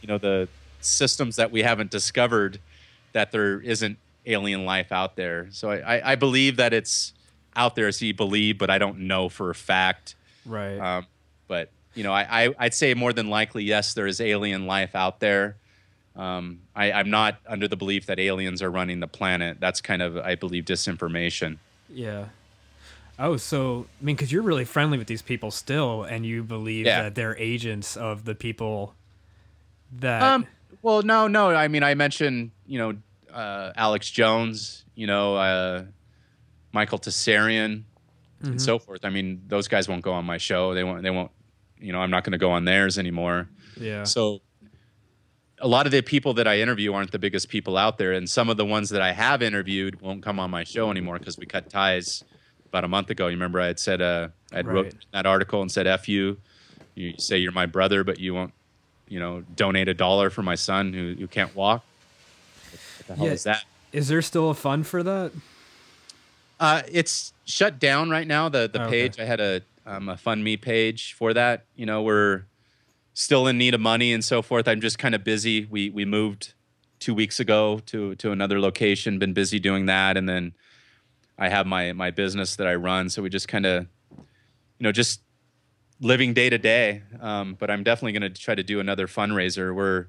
you 0.00 0.06
know 0.06 0.18
the 0.18 0.46
systems 0.80 1.34
that 1.34 1.50
we 1.50 1.62
haven't 1.64 1.90
discovered 1.90 2.60
that 3.12 3.32
there 3.32 3.60
isn't 3.60 3.98
alien 4.24 4.64
life 4.64 4.92
out 4.92 5.16
there. 5.16 5.48
So 5.50 5.72
I, 5.72 5.96
I, 5.96 6.12
I 6.12 6.14
believe 6.14 6.58
that 6.58 6.72
it's 6.72 7.12
out 7.56 7.74
there. 7.74 7.90
So 7.90 8.04
you 8.04 8.14
believe, 8.14 8.56
but 8.56 8.70
I 8.70 8.78
don't 8.78 9.00
know 9.00 9.28
for 9.28 9.50
a 9.50 9.54
fact. 9.54 10.14
Right. 10.44 10.78
Um, 10.78 11.08
but 11.48 11.72
you 11.96 12.04
know, 12.04 12.12
I, 12.12 12.44
I 12.44 12.54
I'd 12.56 12.74
say 12.74 12.94
more 12.94 13.12
than 13.12 13.30
likely, 13.30 13.64
yes, 13.64 13.94
there 13.94 14.06
is 14.06 14.20
alien 14.20 14.68
life 14.68 14.94
out 14.94 15.18
there. 15.18 15.56
Um, 16.16 16.60
I, 16.74 16.92
I'm 16.92 17.10
not 17.10 17.38
under 17.46 17.68
the 17.68 17.76
belief 17.76 18.06
that 18.06 18.18
aliens 18.18 18.62
are 18.62 18.70
running 18.70 19.00
the 19.00 19.06
planet. 19.06 19.58
That's 19.60 19.80
kind 19.80 20.00
of, 20.00 20.16
I 20.16 20.34
believe, 20.34 20.64
disinformation. 20.64 21.58
Yeah. 21.90 22.26
Oh, 23.18 23.36
so 23.36 23.86
I 24.00 24.04
mean, 24.04 24.16
because 24.16 24.32
you're 24.32 24.42
really 24.42 24.64
friendly 24.64 24.98
with 24.98 25.06
these 25.06 25.22
people 25.22 25.50
still, 25.50 26.04
and 26.04 26.24
you 26.26 26.42
believe 26.42 26.86
Yeah. 26.86 27.02
that 27.04 27.14
they're 27.14 27.36
agents 27.38 27.96
of 27.96 28.24
the 28.24 28.34
people 28.34 28.94
that. 30.00 30.22
Um, 30.22 30.46
well, 30.82 31.02
no, 31.02 31.26
no. 31.28 31.50
I 31.50 31.68
mean, 31.68 31.82
I 31.82 31.94
mentioned, 31.94 32.50
you 32.66 32.78
know, 32.78 32.94
uh, 33.32 33.72
Alex 33.76 34.10
Jones, 34.10 34.84
you 34.94 35.06
know, 35.06 35.36
uh, 35.36 35.84
Michael 36.72 36.98
Tsarion, 36.98 37.82
and 38.42 38.60
so 38.60 38.78
forth. 38.78 39.04
I 39.04 39.10
mean, 39.10 39.42
those 39.48 39.66
guys 39.66 39.88
won't 39.88 40.02
go 40.02 40.12
on 40.12 40.24
my 40.24 40.38
show. 40.38 40.74
They 40.74 40.84
won't. 40.84 41.02
They 41.02 41.10
won't. 41.10 41.30
You 41.78 41.92
know, 41.92 42.00
I'm 42.00 42.10
not 42.10 42.22
going 42.24 42.32
to 42.32 42.38
go 42.38 42.50
on 42.52 42.64
theirs 42.64 42.98
anymore. 42.98 43.48
yeah. 43.78 44.04
So, 44.04 44.40
a 45.66 45.68
lot 45.68 45.84
of 45.84 45.90
the 45.90 46.00
people 46.00 46.32
that 46.34 46.46
I 46.46 46.60
interview 46.60 46.92
aren't 46.94 47.10
the 47.10 47.18
biggest 47.18 47.48
people 47.48 47.76
out 47.76 47.98
there, 47.98 48.12
and 48.12 48.30
some 48.30 48.48
of 48.48 48.56
the 48.56 48.64
ones 48.64 48.90
that 48.90 49.02
I 49.02 49.10
have 49.12 49.42
interviewed 49.42 50.00
won't 50.00 50.22
come 50.22 50.38
on 50.38 50.48
my 50.48 50.62
show 50.62 50.92
anymore 50.92 51.18
because 51.18 51.38
we 51.40 51.46
cut 51.46 51.68
ties 51.68 52.22
about 52.72 52.84
a 52.84 52.88
month 52.88 53.10
ago. 53.10 53.26
You 53.26 53.32
remember 53.32 53.60
I 53.60 53.66
had 53.66 53.80
said 53.80 54.00
uh, 54.00 54.28
I 54.52 54.58
Right. 54.58 54.66
wrote 54.74 54.94
that 55.12 55.26
article 55.26 55.60
and 55.62 55.70
said 55.72 55.88
"f 55.88 56.08
you." 56.08 56.38
You 56.94 57.14
say 57.18 57.38
you're 57.38 57.50
my 57.52 57.66
brother, 57.66 58.04
but 58.04 58.20
you 58.20 58.32
won't, 58.32 58.54
you 59.08 59.18
know, 59.18 59.42
donate 59.54 59.88
a 59.88 59.94
dollar 59.94 60.30
for 60.30 60.42
my 60.42 60.54
son 60.54 60.92
who, 60.92 61.14
who 61.18 61.26
can't 61.26 61.54
walk. 61.54 61.84
What 62.98 63.06
the 63.08 63.16
hell 63.16 63.26
Yeah. 63.26 63.32
is 63.32 63.42
that? 63.42 63.64
Is 63.92 64.06
there 64.08 64.22
still 64.22 64.50
a 64.50 64.54
fund 64.54 64.86
for 64.86 65.02
that? 65.02 65.32
Uh, 66.60 66.82
it's 66.90 67.32
shut 67.44 67.78
down 67.80 68.08
right 68.08 68.26
now. 68.26 68.48
The 68.48 68.68
the 68.72 68.78
Oh, 68.80 68.84
okay. 68.84 69.08
page 69.08 69.18
I 69.18 69.24
had 69.24 69.40
a 69.40 69.62
um, 69.84 70.08
a 70.08 70.16
fund 70.16 70.42
me 70.44 70.56
page 70.56 71.14
for 71.14 71.34
that. 71.34 71.66
You 71.74 71.86
know, 71.86 72.02
we're 72.02 72.44
still 73.16 73.46
in 73.46 73.56
need 73.56 73.72
of 73.72 73.80
money 73.80 74.12
and 74.12 74.22
so 74.22 74.42
forth. 74.42 74.68
I'm 74.68 74.80
just 74.80 74.98
kind 74.98 75.14
of 75.14 75.24
busy. 75.24 75.64
We 75.64 75.88
we 75.90 76.04
moved 76.04 76.52
two 77.00 77.14
weeks 77.14 77.40
ago 77.40 77.80
to 77.86 78.14
to 78.16 78.30
another 78.30 78.60
location. 78.60 79.18
Been 79.18 79.32
busy 79.32 79.58
doing 79.58 79.86
that, 79.86 80.16
and 80.16 80.28
then 80.28 80.52
I 81.38 81.48
have 81.48 81.66
my 81.66 81.92
my 81.92 82.10
business 82.10 82.56
that 82.56 82.66
I 82.66 82.74
run. 82.74 83.08
So 83.08 83.22
we 83.22 83.30
just 83.30 83.48
kind 83.48 83.66
of, 83.66 83.86
you 84.10 84.24
know, 84.80 84.92
just 84.92 85.22
living 86.00 86.34
day 86.34 86.50
to 86.50 86.58
day. 86.58 87.02
Um, 87.20 87.56
but 87.58 87.70
I'm 87.70 87.82
definitely 87.82 88.12
going 88.12 88.30
to 88.32 88.40
try 88.40 88.54
to 88.54 88.62
do 88.62 88.80
another 88.80 89.06
fundraiser. 89.06 89.74
We're 89.74 90.08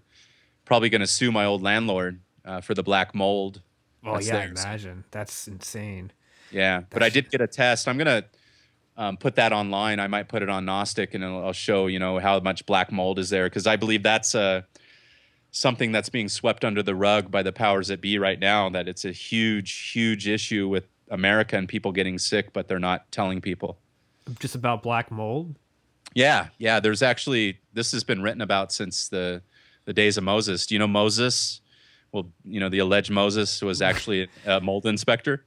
probably 0.65 0.89
going 0.89 1.01
to 1.01 1.07
sue 1.07 1.31
my 1.31 1.45
old 1.45 1.63
landlord 1.63 2.19
uh, 2.43 2.59
for 2.59 2.73
the 2.73 2.83
black 2.83 3.15
mold. 3.15 3.61
That's 4.03 4.27
yeah, 4.27 4.37
I 4.37 4.43
imagine 4.43 5.05
that's 5.11 5.47
insane. 5.47 6.11
Yeah, 6.51 6.83
but 6.89 7.03
I 7.03 7.09
did 7.09 7.29
get 7.29 7.41
a 7.41 7.47
test. 7.47 7.87
I'm 7.87 7.97
gonna 7.97 8.23
um, 8.97 9.15
put 9.15 9.35
that 9.35 9.53
online. 9.53 9.99
I 9.99 10.07
might 10.07 10.27
put 10.27 10.41
it 10.41 10.49
on 10.49 10.65
Gnostic, 10.65 11.13
and 11.13 11.23
I'll 11.23 11.53
show 11.53 11.87
you 11.87 11.99
know 11.99 12.19
how 12.19 12.39
much 12.39 12.65
black 12.65 12.91
mold 12.91 13.19
is 13.19 13.29
there 13.29 13.45
because 13.45 13.67
I 13.67 13.75
believe 13.75 14.03
that's 14.03 14.33
uh, 14.33 14.63
something 15.51 15.91
that's 15.91 16.09
being 16.09 16.27
swept 16.27 16.65
under 16.65 16.81
the 16.81 16.95
rug 16.95 17.29
by 17.29 17.43
the 17.43 17.51
powers 17.51 17.89
that 17.89 18.01
be 18.01 18.17
right 18.17 18.39
now. 18.39 18.69
That 18.69 18.87
it's 18.87 19.05
a 19.05 19.11
huge, 19.11 19.91
huge 19.91 20.27
issue 20.27 20.67
with 20.67 20.87
America 21.09 21.57
and 21.57 21.69
people 21.69 21.91
getting 21.91 22.17
sick, 22.17 22.53
but 22.53 22.67
they're 22.67 22.79
not 22.79 23.11
telling 23.11 23.39
people. 23.39 23.77
Just 24.39 24.55
about 24.55 24.83
black 24.83 25.11
mold. 25.11 25.55
Yeah, 26.13 26.47
yeah. 26.57 26.79
There's 26.79 27.03
actually 27.03 27.59
this 27.73 27.91
has 27.91 28.03
been 28.03 28.23
written 28.23 28.41
about 28.41 28.71
since 28.71 29.07
the 29.07 29.43
the 29.85 29.93
days 29.93 30.17
of 30.17 30.23
Moses. 30.23 30.65
Do 30.65 30.75
you 30.75 30.79
know 30.79 30.87
Moses? 30.87 31.61
Well, 32.11 32.31
you 32.43 32.59
know 32.59 32.69
the 32.69 32.79
alleged 32.79 33.11
Moses 33.11 33.61
was 33.61 33.81
actually 33.81 34.27
a 34.45 34.59
mold 34.59 34.87
inspector. 34.87 35.45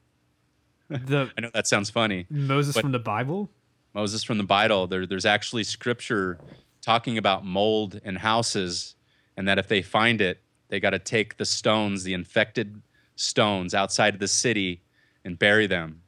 The 0.90 1.30
I 1.38 1.40
know 1.40 1.50
that 1.54 1.66
sounds 1.66 1.90
funny. 1.90 2.26
Moses 2.28 2.76
from 2.76 2.92
the 2.92 2.98
Bible. 2.98 3.50
Moses 3.94 4.22
from 4.22 4.38
the 4.38 4.44
Bible. 4.44 4.86
There, 4.86 5.06
there's 5.06 5.26
actually 5.26 5.64
scripture 5.64 6.38
talking 6.82 7.18
about 7.18 7.44
mold 7.44 8.00
in 8.04 8.16
houses, 8.16 8.94
and 9.36 9.48
that 9.48 9.58
if 9.58 9.68
they 9.68 9.82
find 9.82 10.20
it, 10.20 10.40
they 10.68 10.80
got 10.80 10.90
to 10.90 10.98
take 10.98 11.36
the 11.36 11.44
stones, 11.44 12.04
the 12.04 12.14
infected 12.14 12.82
stones 13.16 13.74
outside 13.74 14.14
of 14.14 14.20
the 14.20 14.28
city, 14.28 14.82
and 15.24 15.38
bury 15.38 15.66
them. 15.66 16.02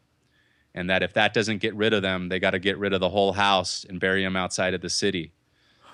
And 0.74 0.88
that 0.88 1.02
if 1.02 1.12
that 1.14 1.34
doesn't 1.34 1.58
get 1.58 1.74
rid 1.74 1.92
of 1.92 2.02
them, 2.02 2.28
they 2.28 2.38
got 2.38 2.52
to 2.52 2.58
get 2.58 2.78
rid 2.78 2.92
of 2.92 3.00
the 3.00 3.10
whole 3.10 3.32
house 3.32 3.84
and 3.88 4.00
bury 4.00 4.22
them 4.22 4.36
outside 4.36 4.74
of 4.74 4.80
the 4.80 4.90
city, 4.90 5.32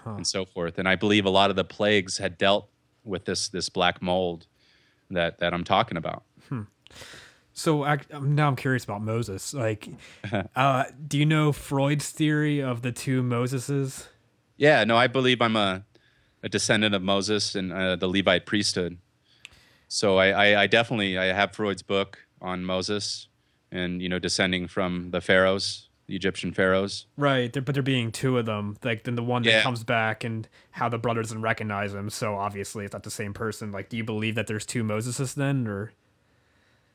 and 0.04 0.26
so 0.26 0.44
forth. 0.44 0.78
And 0.78 0.88
I 0.88 0.94
believe 0.94 1.26
a 1.26 1.30
lot 1.30 1.50
of 1.50 1.56
the 1.56 1.64
plagues 1.64 2.18
had 2.18 2.38
dealt 2.38 2.68
with 3.04 3.24
this 3.24 3.48
this 3.48 3.68
black 3.68 4.00
mold 4.00 4.46
that 5.10 5.38
that 5.38 5.52
I'm 5.52 5.64
talking 5.64 5.96
about. 5.96 6.22
Hmm. 6.48 6.62
So 7.58 7.82
I, 7.82 7.98
um, 8.12 8.36
now 8.36 8.46
I'm 8.46 8.54
curious 8.54 8.84
about 8.84 9.02
Moses. 9.02 9.52
Like, 9.52 9.88
uh, 10.54 10.84
do 11.08 11.18
you 11.18 11.26
know 11.26 11.50
Freud's 11.50 12.08
theory 12.10 12.62
of 12.62 12.82
the 12.82 12.92
two 12.92 13.20
Moseses? 13.20 14.06
Yeah, 14.56 14.84
no, 14.84 14.96
I 14.96 15.08
believe 15.08 15.42
I'm 15.42 15.56
a, 15.56 15.82
a 16.42 16.48
descendant 16.48 16.94
of 16.94 17.02
Moses 17.02 17.56
and 17.56 17.72
uh, 17.72 17.96
the 17.96 18.06
Levite 18.06 18.46
priesthood. 18.46 18.98
So 19.88 20.18
I, 20.18 20.28
I, 20.52 20.62
I 20.62 20.66
definitely 20.68 21.18
I 21.18 21.32
have 21.32 21.52
Freud's 21.52 21.82
book 21.82 22.18
on 22.40 22.64
Moses 22.64 23.26
and 23.72 24.00
you 24.00 24.08
know 24.08 24.20
descending 24.20 24.68
from 24.68 25.10
the 25.10 25.20
pharaohs, 25.20 25.88
the 26.06 26.14
Egyptian 26.14 26.52
pharaohs. 26.52 27.06
Right, 27.16 27.52
but 27.52 27.74
there 27.74 27.82
being 27.82 28.12
two 28.12 28.38
of 28.38 28.46
them, 28.46 28.76
like 28.84 29.02
then 29.02 29.16
the 29.16 29.22
one 29.24 29.42
that 29.42 29.50
Yeah. 29.50 29.62
comes 29.62 29.82
back 29.82 30.22
and 30.22 30.46
how 30.70 30.88
the 30.88 30.98
brothers 30.98 31.28
didn't 31.30 31.42
recognize 31.42 31.92
him. 31.92 32.08
So 32.08 32.36
obviously 32.36 32.84
it's 32.84 32.92
not 32.92 33.02
the 33.02 33.10
same 33.10 33.34
person. 33.34 33.72
Like, 33.72 33.88
do 33.88 33.96
you 33.96 34.04
believe 34.04 34.36
that 34.36 34.46
there's 34.46 34.64
two 34.64 34.84
Moseses 34.84 35.34
then, 35.34 35.66
or 35.66 35.92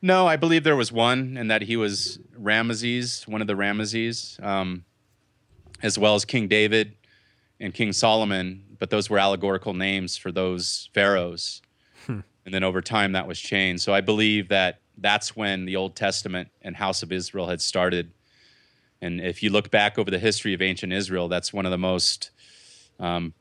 No, 0.04 0.26
I 0.26 0.36
believe 0.36 0.64
there 0.64 0.76
was 0.76 0.92
one, 0.92 1.38
and 1.38 1.50
that 1.50 1.62
he 1.62 1.78
was 1.78 2.18
Ramesses, 2.38 3.26
one 3.26 3.40
of 3.40 3.46
the 3.46 3.54
Ramesses, 3.54 4.38
um, 4.44 4.84
as 5.82 5.98
well 5.98 6.14
as 6.14 6.26
King 6.26 6.46
David 6.46 6.94
and 7.58 7.72
King 7.72 7.90
Solomon. 7.94 8.64
But 8.78 8.90
those 8.90 9.08
were 9.08 9.18
allegorical 9.18 9.72
names 9.72 10.18
for 10.18 10.30
those 10.30 10.90
pharaohs. 10.92 11.62
And 12.06 12.52
then 12.52 12.62
over 12.62 12.82
time, 12.82 13.12
that 13.12 13.26
was 13.26 13.40
changed. 13.40 13.82
So 13.82 13.94
I 13.94 14.02
believe 14.02 14.48
that 14.50 14.80
that's 14.98 15.34
when 15.34 15.64
the 15.64 15.76
Old 15.76 15.96
Testament 15.96 16.50
and 16.60 16.76
House 16.76 17.02
of 17.02 17.10
Israel 17.10 17.46
had 17.46 17.62
started. 17.62 18.12
And 19.00 19.22
if 19.22 19.42
you 19.42 19.48
look 19.48 19.70
back 19.70 19.98
over 19.98 20.10
the 20.10 20.18
history 20.18 20.52
of 20.52 20.60
ancient 20.60 20.92
Israel, 20.92 21.28
that's 21.28 21.50
one 21.50 21.64
of 21.64 21.70
the 21.70 21.78
most 21.78 22.30
um, 23.00 23.32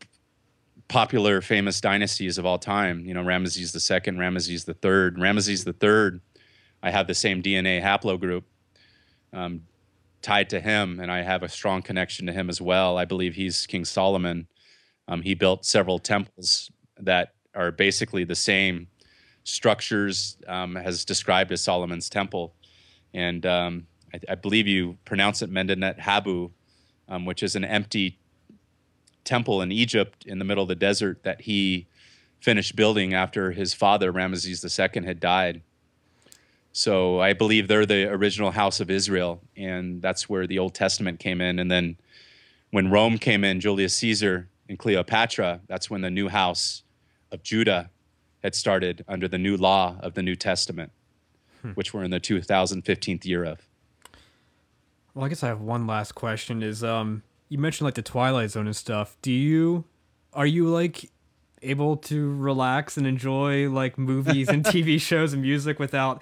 popular, 0.88 1.42
famous 1.42 1.82
dynasties 1.82 2.38
of 2.38 2.46
all 2.46 2.58
time. 2.58 3.06
You 3.06 3.14
know, 3.14 3.22
Ramesses 3.22 3.76
II, 3.76 4.14
Ramesses 4.14 4.66
III. 4.66 5.22
Ramesses 5.22 5.68
III 5.68 6.22
I 6.84 6.92
have 6.92 7.08
the 7.08 7.16
same 7.16 7.42
DNA 7.42 7.82
haplogroup 7.82 8.44
um, 9.32 9.62
tied 10.22 10.50
to 10.50 10.60
him, 10.60 11.00
and 11.00 11.10
I 11.10 11.22
have 11.22 11.42
a 11.42 11.50
strong 11.50 11.82
connection 11.82 12.28
to 12.28 12.34
him 12.34 12.50
as 12.50 12.62
well. 12.62 12.98
I 12.98 13.06
believe 13.06 13.36
he's 13.36 13.66
King 13.66 13.86
Solomon. 13.86 14.48
Um, 15.08 15.22
he 15.22 15.34
built 15.34 15.66
several 15.66 15.98
temples 15.98 16.70
that 17.00 17.34
are 17.56 17.72
basically 17.72 18.26
the 18.26 18.36
same 18.36 18.88
structures 19.46 20.38
um, 20.48 20.76
as 20.76 21.06
described 21.06 21.52
as 21.54 21.62
Solomon's 21.62 22.10
temple, 22.10 22.54
and 23.14 23.46
um, 23.46 23.88
I, 24.14 24.20
I 24.30 24.36
believe 24.36 24.68
you 24.68 24.98
pronounce 25.06 25.42
it 25.42 25.50
Mendenet 25.50 26.00
Habu, 26.00 26.52
um, 27.08 27.26
which 27.26 27.42
is 27.42 27.56
an 27.56 27.64
empty 27.64 28.20
temple 29.24 29.62
in 29.62 29.72
Egypt 29.72 30.26
in 30.26 30.38
the 30.38 30.46
middle 30.46 30.64
of 30.64 30.68
the 30.68 30.76
desert 30.76 31.24
that 31.24 31.42
he 31.42 31.88
finished 32.42 32.76
building 32.76 33.14
after 33.14 33.52
his 33.52 33.74
father 33.74 34.12
Ramesses 34.12 34.64
II 34.98 35.06
had 35.06 35.22
died. 35.22 35.62
So 36.74 37.20
I 37.20 37.34
believe 37.34 37.68
they're 37.68 37.86
the 37.86 38.10
original 38.10 38.50
house 38.52 38.80
of 38.80 38.90
Israel, 38.90 39.42
and 39.56 40.02
that's 40.02 40.28
where 40.28 40.48
the 40.48 40.58
Old 40.58 40.74
Testament 40.74 41.20
came 41.20 41.40
in. 41.40 41.60
And 41.60 41.70
then 41.70 41.98
when 42.72 42.90
Rome 42.90 43.20
came 43.20 43.44
in, 43.44 43.60
Julius 43.60 43.94
Caesar 43.96 44.50
and 44.68 44.80
Cleopatra, 44.80 45.62
that's 45.68 45.92
when 45.92 46.02
the 46.02 46.10
new 46.10 46.30
house 46.30 46.82
of 47.32 47.44
Judah 47.44 47.92
had 48.42 48.56
started 48.56 49.06
under 49.08 49.28
the 49.28 49.38
new 49.38 49.56
law 49.56 49.98
of 50.02 50.16
the 50.16 50.24
New 50.24 50.36
Testament, 50.36 50.92
hmm. 51.62 51.70
which 51.72 51.94
we're 51.94 52.04
in 52.04 52.12
the 52.12 52.20
2015th 52.20 53.24
year 53.24 53.44
of. 53.44 53.60
Well, 55.14 55.26
I 55.26 55.30
guess 55.30 55.44
I 55.44 55.48
have 55.48 55.62
one 55.62 55.86
last 55.86 56.14
question 56.14 56.64
is 56.64 56.84
um 56.84 57.22
you 57.50 57.60
mentioned 57.60 57.86
like 57.86 57.94
the 57.94 58.02
Twilight 58.02 58.50
Zone 58.50 58.66
and 58.66 58.76
stuff. 58.76 59.16
Do 59.22 59.32
you 59.32 59.86
are 60.34 60.48
you 60.48 60.68
like 60.68 61.12
able 61.62 61.98
to 61.98 62.36
relax 62.36 62.98
and 62.98 63.06
enjoy 63.06 63.70
like 63.70 63.98
movies 63.98 64.50
and 64.50 64.66
TV 64.66 65.00
shows 65.00 65.34
and 65.34 65.44
music 65.44 65.78
without 65.78 66.22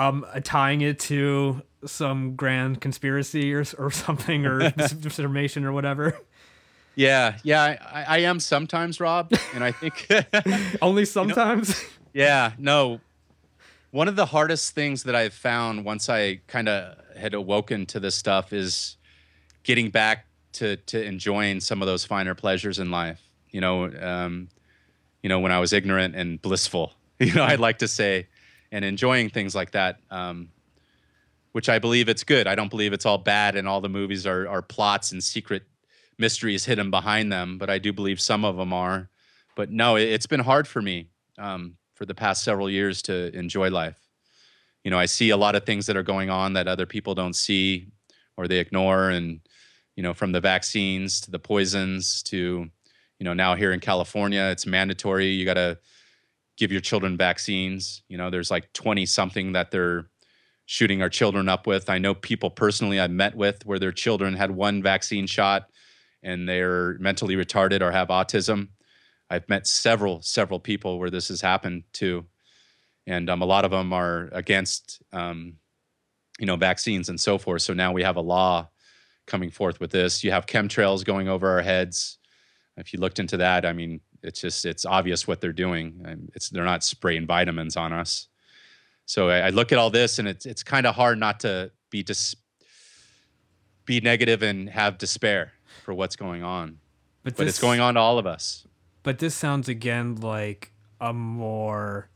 um 0.00 0.26
tying 0.42 0.80
it 0.80 0.98
to 0.98 1.62
some 1.84 2.36
grand 2.36 2.80
conspiracy 2.80 3.52
or 3.54 3.64
or 3.78 3.90
something 3.90 4.46
or 4.46 4.72
misinformation 4.76 5.64
or 5.64 5.72
whatever? 5.72 6.18
Yeah, 6.96 7.38
yeah, 7.44 7.78
I, 7.92 8.16
I 8.16 8.18
am 8.18 8.40
sometimes, 8.40 9.00
Rob, 9.00 9.32
and 9.54 9.62
I 9.62 9.72
think 9.72 10.08
only 10.82 11.04
sometimes. 11.04 11.68
You 11.70 11.74
know, 11.74 12.26
yeah, 12.26 12.52
no. 12.58 13.00
One 13.92 14.06
of 14.06 14.16
the 14.16 14.26
hardest 14.26 14.74
things 14.74 15.04
that 15.04 15.14
I've 15.14 15.32
found 15.32 15.84
once 15.84 16.08
I 16.08 16.40
kind 16.46 16.68
of 16.68 16.96
had 17.16 17.34
awoken 17.34 17.86
to 17.86 18.00
this 18.00 18.14
stuff 18.14 18.52
is 18.52 18.96
getting 19.62 19.90
back 19.90 20.26
to 20.54 20.76
to 20.76 21.02
enjoying 21.02 21.60
some 21.60 21.80
of 21.80 21.86
those 21.86 22.04
finer 22.04 22.34
pleasures 22.34 22.78
in 22.78 22.90
life. 22.90 23.20
You 23.50 23.60
know, 23.60 23.84
um, 24.00 24.48
you 25.22 25.28
know, 25.28 25.40
when 25.40 25.52
I 25.52 25.58
was 25.58 25.72
ignorant 25.72 26.14
and 26.14 26.40
blissful, 26.42 26.92
you 27.18 27.34
know, 27.34 27.44
I'd 27.44 27.60
like 27.60 27.78
to 27.78 27.88
say, 27.88 28.26
and 28.72 28.84
enjoying 28.84 29.30
things 29.30 29.54
like 29.54 29.72
that. 29.72 29.98
Um, 30.10 30.50
which 31.52 31.68
I 31.68 31.78
believe 31.78 32.08
it's 32.08 32.24
good. 32.24 32.46
I 32.46 32.54
don't 32.54 32.70
believe 32.70 32.92
it's 32.92 33.06
all 33.06 33.18
bad 33.18 33.56
and 33.56 33.66
all 33.66 33.80
the 33.80 33.88
movies 33.88 34.26
are 34.26 34.48
are 34.48 34.62
plots 34.62 35.12
and 35.12 35.22
secret 35.22 35.64
mysteries 36.18 36.64
hidden 36.64 36.90
behind 36.90 37.32
them, 37.32 37.58
but 37.58 37.70
I 37.70 37.78
do 37.78 37.92
believe 37.92 38.20
some 38.20 38.44
of 38.44 38.56
them 38.56 38.72
are. 38.72 39.08
But 39.56 39.70
no, 39.70 39.96
it, 39.96 40.10
has 40.10 40.26
been 40.26 40.40
hard 40.40 40.68
for 40.68 40.80
me 40.80 41.08
um, 41.38 41.76
for 41.94 42.06
the 42.06 42.14
past 42.14 42.44
several 42.44 42.70
years 42.70 43.02
to 43.02 43.34
enjoy 43.36 43.70
life. 43.70 43.98
You 44.84 44.90
know, 44.90 44.98
I 44.98 45.06
see 45.06 45.30
a 45.30 45.36
lot 45.36 45.56
of 45.56 45.64
things 45.64 45.86
that 45.86 45.96
are 45.96 46.02
going 46.02 46.30
on 46.30 46.52
that 46.52 46.68
other 46.68 46.86
people 46.86 47.14
don't 47.14 47.34
see 47.34 47.88
or 48.36 48.46
they 48.46 48.58
ignore, 48.58 49.10
and 49.10 49.40
you 49.96 50.02
know, 50.02 50.14
from 50.14 50.32
the 50.32 50.40
vaccines 50.40 51.20
to 51.22 51.30
the 51.30 51.38
poisons 51.38 52.22
to, 52.24 52.70
you 53.18 53.24
know, 53.24 53.34
now 53.34 53.54
here 53.54 53.72
in 53.72 53.80
California, 53.80 54.44
it's 54.44 54.66
mandatory. 54.66 55.26
You 55.26 55.44
got 55.44 55.54
to 55.54 55.78
give 56.60 56.70
your 56.70 56.82
children 56.82 57.16
vaccines. 57.16 58.02
You 58.08 58.18
know, 58.18 58.28
there's 58.28 58.50
like 58.50 58.70
20 58.74 59.06
something 59.06 59.52
that 59.52 59.70
they're 59.70 60.10
shooting 60.66 61.00
our 61.00 61.08
children 61.08 61.48
up 61.48 61.66
with. 61.66 61.88
I 61.88 61.96
know 61.98 62.14
people 62.14 62.50
personally 62.50 63.00
I've 63.00 63.10
met 63.10 63.34
with 63.34 63.64
where 63.64 63.78
their 63.78 63.92
children 63.92 64.34
had 64.34 64.50
one 64.50 64.82
vaccine 64.82 65.26
shot 65.26 65.70
and 66.22 66.46
they're 66.46 66.98
mentally 66.98 67.34
retarded 67.34 67.80
or 67.80 67.90
have 67.90 68.08
autism. 68.08 68.68
I've 69.30 69.48
met 69.48 69.66
several, 69.66 70.20
several 70.20 70.60
people 70.60 70.98
where 70.98 71.08
this 71.08 71.28
has 71.28 71.40
happened 71.40 71.84
to, 71.94 72.26
and 73.06 73.30
um, 73.30 73.40
a 73.40 73.46
lot 73.46 73.64
of 73.64 73.70
them 73.70 73.92
are 73.94 74.28
against, 74.32 75.02
um, 75.12 75.54
you 76.38 76.46
know, 76.46 76.56
vaccines 76.56 77.08
and 77.08 77.18
so 77.18 77.38
forth. 77.38 77.62
So 77.62 77.72
now 77.72 77.92
we 77.92 78.02
have 78.02 78.16
a 78.16 78.20
law 78.20 78.68
coming 79.26 79.50
forth 79.50 79.80
with 79.80 79.92
this. 79.92 80.22
You 80.22 80.30
have 80.32 80.44
chemtrails 80.44 81.04
going 81.04 81.26
over 81.26 81.48
our 81.48 81.62
heads. 81.62 82.18
If 82.76 82.92
you 82.92 83.00
looked 83.00 83.18
into 83.18 83.38
that, 83.38 83.64
I 83.64 83.72
mean, 83.72 84.00
it's 84.22 84.40
just 84.40 84.64
it's 84.64 84.84
obvious 84.84 85.26
what 85.26 85.40
they're 85.40 85.52
doing. 85.52 86.28
It's 86.34 86.50
they're 86.50 86.64
not 86.64 86.84
spraying 86.84 87.26
vitamins 87.26 87.76
on 87.76 87.92
us. 87.92 88.28
So 89.06 89.28
I, 89.28 89.38
I 89.38 89.50
look 89.50 89.72
at 89.72 89.78
all 89.78 89.90
this, 89.90 90.18
and 90.18 90.28
it's 90.28 90.46
it's 90.46 90.62
kind 90.62 90.86
of 90.86 90.94
hard 90.94 91.18
not 91.18 91.40
to 91.40 91.70
be 91.90 92.02
dis- 92.02 92.36
be 93.84 94.00
negative 94.00 94.42
and 94.42 94.68
have 94.68 94.98
despair 94.98 95.52
for 95.84 95.94
what's 95.94 96.16
going 96.16 96.42
on. 96.42 96.78
But, 97.22 97.36
but 97.36 97.44
this, 97.44 97.56
it's 97.56 97.60
going 97.60 97.80
on 97.80 97.94
to 97.94 98.00
all 98.00 98.18
of 98.18 98.26
us. 98.26 98.66
But 99.02 99.18
this 99.18 99.34
sounds 99.34 99.68
again 99.68 100.16
like 100.16 100.72
a 101.00 101.12
more 101.12 102.08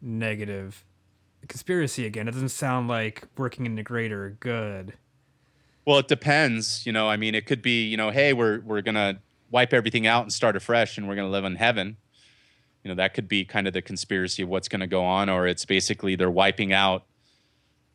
negative 0.00 0.84
conspiracy 1.48 2.06
again. 2.06 2.28
It 2.28 2.32
doesn't 2.32 2.50
sound 2.50 2.88
like 2.88 3.24
working 3.36 3.66
in 3.66 3.74
the 3.74 3.82
greater 3.82 4.36
good. 4.40 4.94
Well, 5.84 5.98
it 5.98 6.08
depends. 6.08 6.86
You 6.86 6.92
know, 6.92 7.08
I 7.08 7.16
mean, 7.16 7.34
it 7.34 7.46
could 7.46 7.60
be, 7.60 7.86
you 7.86 7.96
know, 7.96 8.10
hey, 8.10 8.32
we're 8.32 8.60
we're 8.60 8.82
gonna 8.82 9.20
wipe 9.52 9.72
everything 9.72 10.08
out 10.08 10.24
and 10.24 10.32
start 10.32 10.56
afresh, 10.56 10.98
and 10.98 11.06
we're 11.06 11.14
gonna 11.14 11.30
live 11.30 11.44
in 11.44 11.54
heaven. 11.54 11.98
You 12.82 12.88
know, 12.88 12.96
that 12.96 13.14
could 13.14 13.28
be 13.28 13.44
kind 13.44 13.68
of 13.68 13.72
the 13.72 13.82
conspiracy 13.82 14.42
of 14.42 14.48
what's 14.48 14.66
going 14.66 14.80
to 14.80 14.88
go 14.88 15.04
on, 15.04 15.28
or 15.28 15.46
it's 15.46 15.64
basically 15.64 16.16
they're 16.16 16.28
wiping 16.28 16.72
out 16.72 17.04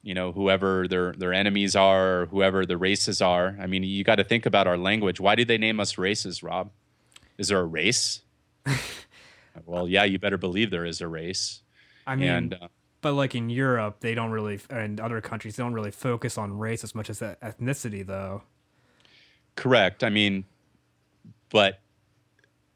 you 0.08 0.14
know 0.14 0.32
whoever 0.32 0.88
their 0.88 1.12
their 1.12 1.34
enemies 1.34 1.76
are 1.76 2.22
or 2.22 2.26
whoever 2.28 2.66
the 2.66 2.78
races 2.78 3.22
are. 3.22 3.58
I 3.60 3.68
mean 3.68 3.84
you 3.84 4.06
got 4.06 4.16
to 4.16 4.24
think 4.24 4.46
about 4.46 4.66
our 4.66 4.78
language. 4.78 5.20
Why 5.20 5.36
do 5.36 5.44
they 5.44 5.58
name 5.58 5.82
us 5.82 5.98
races 5.98 6.42
rob? 6.42 6.72
Is 7.38 7.50
there 7.50 7.60
a 7.60 7.66
race? 7.66 8.22
Well 9.66 9.88
yeah 9.88 10.04
you 10.04 10.20
better 10.20 10.38
believe 10.38 10.70
there 10.70 10.86
is 10.86 11.02
a 11.02 11.08
race. 11.08 11.64
I 12.06 12.16
mean 12.16 12.30
and, 12.30 12.54
uh, 12.54 12.68
but 13.02 13.14
like 13.14 13.34
in 13.34 13.50
europe 13.50 14.02
they 14.02 14.14
don't 14.14 14.30
really 14.30 14.60
and 14.70 15.00
other 15.00 15.20
countries 15.20 15.56
they 15.56 15.64
don't 15.64 15.74
really 15.74 15.90
focus 15.90 16.38
on 16.38 16.60
race 16.60 16.84
as 16.84 16.94
much 16.94 17.10
as 17.10 17.22
ethnicity 17.22 18.06
though. 18.06 18.44
Correct. 19.56 20.04
I 20.04 20.10
mean 20.10 20.46
but 21.50 21.80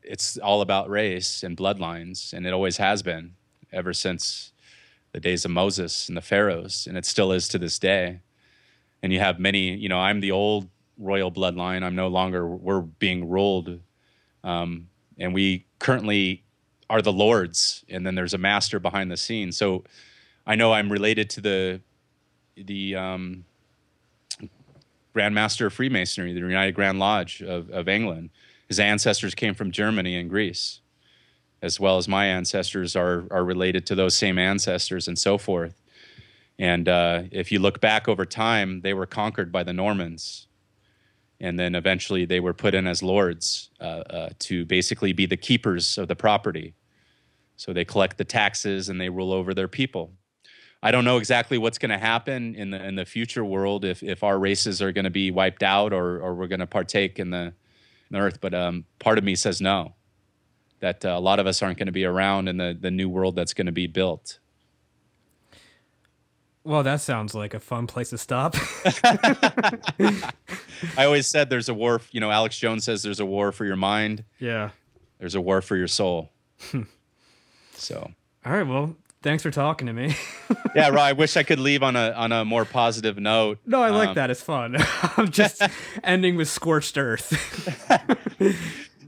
it's 0.03 0.37
all 0.37 0.61
about 0.61 0.89
race 0.89 1.43
and 1.43 1.55
bloodlines 1.55 2.33
and 2.33 2.45
it 2.45 2.53
always 2.53 2.77
has 2.77 3.03
been 3.03 3.33
ever 3.71 3.93
since 3.93 4.51
the 5.11 5.19
days 5.19 5.45
of 5.45 5.51
Moses 5.51 6.07
and 6.07 6.15
the 6.15 6.21
pharaohs, 6.21 6.87
and 6.87 6.97
it 6.97 7.05
still 7.05 7.31
is 7.31 7.47
to 7.49 7.57
this 7.57 7.77
day. 7.79 8.21
And 9.03 9.11
you 9.11 9.19
have 9.19 9.39
many, 9.39 9.75
you 9.75 9.89
know, 9.89 9.99
I'm 9.99 10.21
the 10.21 10.31
old 10.31 10.69
royal 10.97 11.31
bloodline. 11.31 11.83
I'm 11.83 11.95
no 11.95 12.07
longer, 12.07 12.47
we're 12.47 12.81
being 12.81 13.29
ruled. 13.29 13.79
Um, 14.43 14.87
and 15.17 15.33
we 15.33 15.65
currently 15.79 16.43
are 16.89 17.01
the 17.01 17.11
lords, 17.11 17.83
and 17.89 18.05
then 18.05 18.15
there's 18.15 18.33
a 18.33 18.37
master 18.37 18.79
behind 18.79 19.11
the 19.11 19.17
scenes. 19.17 19.57
So 19.57 19.83
I 20.45 20.55
know 20.55 20.73
I'm 20.73 20.91
related 20.91 21.29
to 21.31 21.41
the, 21.41 21.81
the, 22.55 22.95
um, 22.95 23.45
Grand 25.13 25.35
Master 25.35 25.65
of 25.65 25.73
Freemasonry, 25.73 26.33
the 26.33 26.39
United 26.39 26.73
Grand 26.73 26.97
Lodge 26.97 27.41
of, 27.41 27.69
of 27.69 27.89
England. 27.89 28.29
His 28.71 28.79
ancestors 28.79 29.35
came 29.35 29.53
from 29.53 29.71
Germany 29.71 30.15
and 30.15 30.29
Greece 30.29 30.79
as 31.61 31.77
well 31.77 31.97
as 31.97 32.07
my 32.07 32.25
ancestors 32.25 32.95
are 32.95 33.25
are 33.29 33.43
related 33.43 33.85
to 33.87 33.95
those 33.95 34.15
same 34.15 34.37
ancestors 34.37 35.09
and 35.09 35.19
so 35.19 35.37
forth. 35.37 35.81
And 36.57 36.87
uh, 36.87 37.23
if 37.31 37.51
you 37.51 37.59
look 37.59 37.81
back 37.81 38.07
over 38.07 38.25
time, 38.25 38.79
they 38.79 38.93
were 38.93 39.05
conquered 39.05 39.51
by 39.51 39.63
the 39.63 39.73
Normans, 39.73 40.47
and 41.41 41.59
then 41.59 41.75
eventually 41.75 42.23
they 42.23 42.39
were 42.39 42.53
put 42.53 42.73
in 42.73 42.87
as 42.87 43.03
lords 43.03 43.71
uh, 43.81 44.03
uh, 44.09 44.29
to 44.39 44.63
basically 44.63 45.11
be 45.11 45.25
the 45.25 45.35
keepers 45.35 45.97
of 45.97 46.07
the 46.07 46.15
property. 46.15 46.73
So 47.57 47.73
they 47.73 47.83
collect 47.83 48.17
the 48.17 48.25
taxes 48.25 48.87
and 48.87 49.01
they 49.01 49.09
rule 49.09 49.33
over 49.33 49.53
their 49.53 49.67
people. 49.67 50.13
I 50.81 50.91
don't 50.91 51.03
know 51.03 51.17
exactly 51.17 51.57
what's 51.57 51.77
going 51.77 51.91
to 51.91 51.97
happen 51.97 52.55
in 52.55 52.71
the 52.71 52.81
in 52.81 52.95
the 52.95 53.05
future 53.05 53.43
world 53.43 53.83
if 53.83 54.01
if 54.01 54.23
our 54.23 54.39
races 54.39 54.81
are 54.81 54.93
going 54.93 55.03
to 55.03 55.11
be 55.11 55.29
wiped 55.29 55.61
out 55.61 55.91
or 55.91 56.21
or 56.21 56.33
we're 56.35 56.47
going 56.47 56.59
to 56.61 56.67
partake 56.67 57.19
in 57.19 57.31
the, 57.31 57.53
the 58.11 58.19
earth. 58.19 58.39
But 58.41 58.53
um, 58.53 58.85
part 58.99 59.17
of 59.17 59.23
me 59.23 59.35
says 59.35 59.61
no 59.61 59.95
that 60.81 61.05
uh, 61.05 61.09
a 61.09 61.19
lot 61.19 61.39
of 61.39 61.47
us 61.47 61.61
aren't 61.61 61.77
going 61.77 61.85
to 61.87 61.91
be 61.91 62.05
around 62.05 62.47
in 62.47 62.57
the, 62.57 62.77
the 62.79 62.91
new 62.91 63.07
world 63.07 63.35
that's 63.35 63.53
going 63.53 63.67
to 63.67 63.71
be 63.71 63.87
built. 63.87 64.39
Well, 66.63 66.83
that 66.83 67.01
sounds 67.01 67.33
like 67.33 67.53
a 67.53 67.59
fun 67.59 67.87
place 67.87 68.11
to 68.11 68.17
stop. 68.17 68.55
I 70.97 71.05
always 71.05 71.27
said 71.27 71.49
there's 71.49 71.69
a 71.69 71.73
war, 71.73 72.01
you 72.11 72.19
know, 72.19 72.29
Alex 72.29 72.57
Jones 72.57 72.83
says 72.83 73.01
there's 73.01 73.19
a 73.19 73.25
war 73.25 73.51
for 73.51 73.65
your 73.65 73.75
mind. 73.75 74.23
Yeah. 74.37 74.69
There's 75.19 75.35
a 75.35 75.41
war 75.41 75.61
for 75.61 75.75
your 75.75 75.87
soul. 75.87 76.29
so. 77.73 78.11
All 78.45 78.51
right. 78.51 78.67
Well, 78.67 78.95
thanks 79.21 79.43
for 79.43 79.51
talking 79.51 79.87
to 79.87 79.93
me. 79.93 80.15
yeah, 80.75 80.89
right. 80.89 81.09
I 81.09 81.13
wish 81.13 81.37
I 81.37 81.43
could 81.43 81.59
leave 81.59 81.83
on 81.83 81.95
a 81.95 82.11
on 82.11 82.31
a 82.31 82.45
more 82.45 82.65
positive 82.65 83.17
note. 83.17 83.59
No, 83.65 83.81
I 83.81 83.89
like 83.89 84.09
um, 84.09 84.15
that. 84.15 84.29
It's 84.29 84.41
fun. 84.41 84.77
I'm 85.17 85.29
just 85.29 85.61
ending 86.03 86.35
with 86.35 86.49
scorched 86.49 86.97
earth 86.97 87.31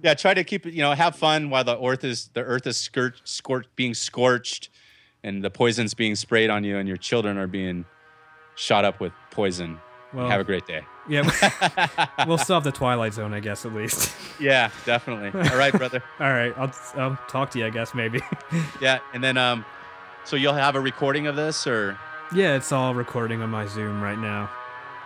yeah, 0.04 0.14
try 0.14 0.34
to 0.34 0.44
keep 0.44 0.66
it. 0.68 0.74
You 0.74 0.82
know, 0.82 0.92
have 0.92 1.16
fun 1.16 1.50
while 1.50 1.64
the 1.64 1.82
earth 1.82 2.04
is 2.04 2.30
the 2.34 2.44
earth 2.44 2.68
is 2.68 2.78
scorched, 2.78 3.28
scorched, 3.28 3.76
being 3.76 3.94
scorched, 3.94 4.70
and 5.24 5.44
the 5.44 5.50
poison's 5.50 5.94
being 5.94 6.16
sprayed 6.16 6.50
on 6.50 6.64
you, 6.64 6.78
and 6.78 6.88
your 6.88 6.98
children 6.98 7.38
are 7.38 7.48
being 7.48 7.86
shot 8.56 8.86
up 8.86 9.00
with 9.00 9.14
poison. 9.32 9.80
Well, 10.14 10.30
have 10.30 10.42
a 10.42 10.44
great 10.44 10.68
day. 10.68 10.82
Yeah, 11.10 11.24
we'll 12.28 12.38
still 12.38 12.58
have 12.58 12.64
the 12.64 12.72
Twilight 12.72 13.14
Zone, 13.14 13.34
I 13.34 13.40
guess, 13.40 13.66
at 13.66 13.74
least. 13.74 14.16
Yeah, 14.40 14.70
definitely. 14.86 15.32
All 15.50 15.58
right, 15.58 15.74
brother. 15.74 16.04
All 16.20 16.32
right, 16.32 16.54
I'll, 16.56 16.72
I'll 16.96 17.20
talk 17.28 17.50
to 17.52 17.60
you, 17.60 17.66
I 17.66 17.72
guess, 17.72 17.96
maybe. 17.96 18.22
yeah, 18.80 19.00
and 19.14 19.24
then 19.24 19.36
um, 19.38 19.66
so 20.24 20.36
you'll 20.36 20.54
have 20.54 20.76
a 20.76 20.80
recording 20.80 21.28
of 21.28 21.36
this, 21.36 21.68
or? 21.68 21.98
Yeah, 22.34 22.56
it's 22.56 22.72
all 22.72 22.96
recording 22.96 23.42
on 23.42 23.50
my 23.50 23.68
Zoom 23.68 24.02
right 24.02 24.18
now. 24.18 24.50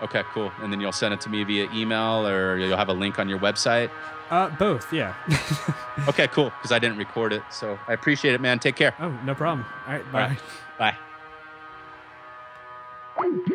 Okay, 0.01 0.23
cool. 0.33 0.51
And 0.61 0.71
then 0.71 0.79
you'll 0.79 0.91
send 0.91 1.13
it 1.13 1.21
to 1.21 1.29
me 1.29 1.43
via 1.43 1.67
email, 1.73 2.27
or 2.27 2.57
you'll 2.57 2.77
have 2.77 2.89
a 2.89 2.93
link 2.93 3.19
on 3.19 3.27
your 3.27 3.39
website. 3.39 3.89
Uh, 4.29 4.49
both, 4.57 4.91
yeah. 4.93 5.15
okay, 6.07 6.27
cool. 6.27 6.45
Because 6.45 6.71
I 6.71 6.79
didn't 6.79 6.97
record 6.97 7.33
it, 7.33 7.43
so 7.49 7.79
I 7.87 7.93
appreciate 7.93 8.33
it, 8.33 8.41
man. 8.41 8.59
Take 8.59 8.75
care. 8.75 8.93
Oh, 8.99 9.09
no 9.25 9.33
problem. 9.33 9.65
All 9.87 9.93
right, 9.93 10.11
bye. 10.11 10.21
All 10.21 10.29
right, 10.29 10.95
bye. 13.47 13.53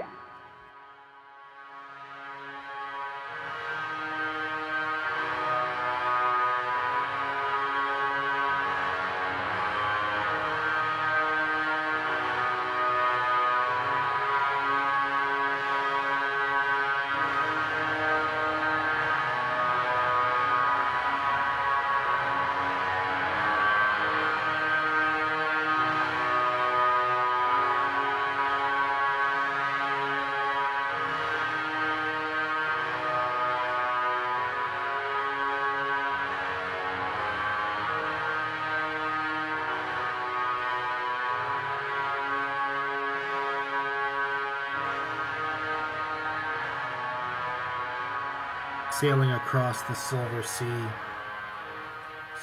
Sailing 49.03 49.33
across 49.33 49.83
the 49.83 49.95
silver 49.95 50.45
sea, 50.45 50.85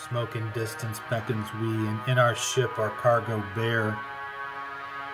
smoke 0.10 0.36
in 0.36 0.52
distance 0.52 1.00
beckons 1.10 1.48
we, 1.54 1.70
and 1.70 2.02
in 2.06 2.20
our 2.20 2.36
ship 2.36 2.78
our 2.78 2.90
cargo 2.90 3.42
bear. 3.56 3.98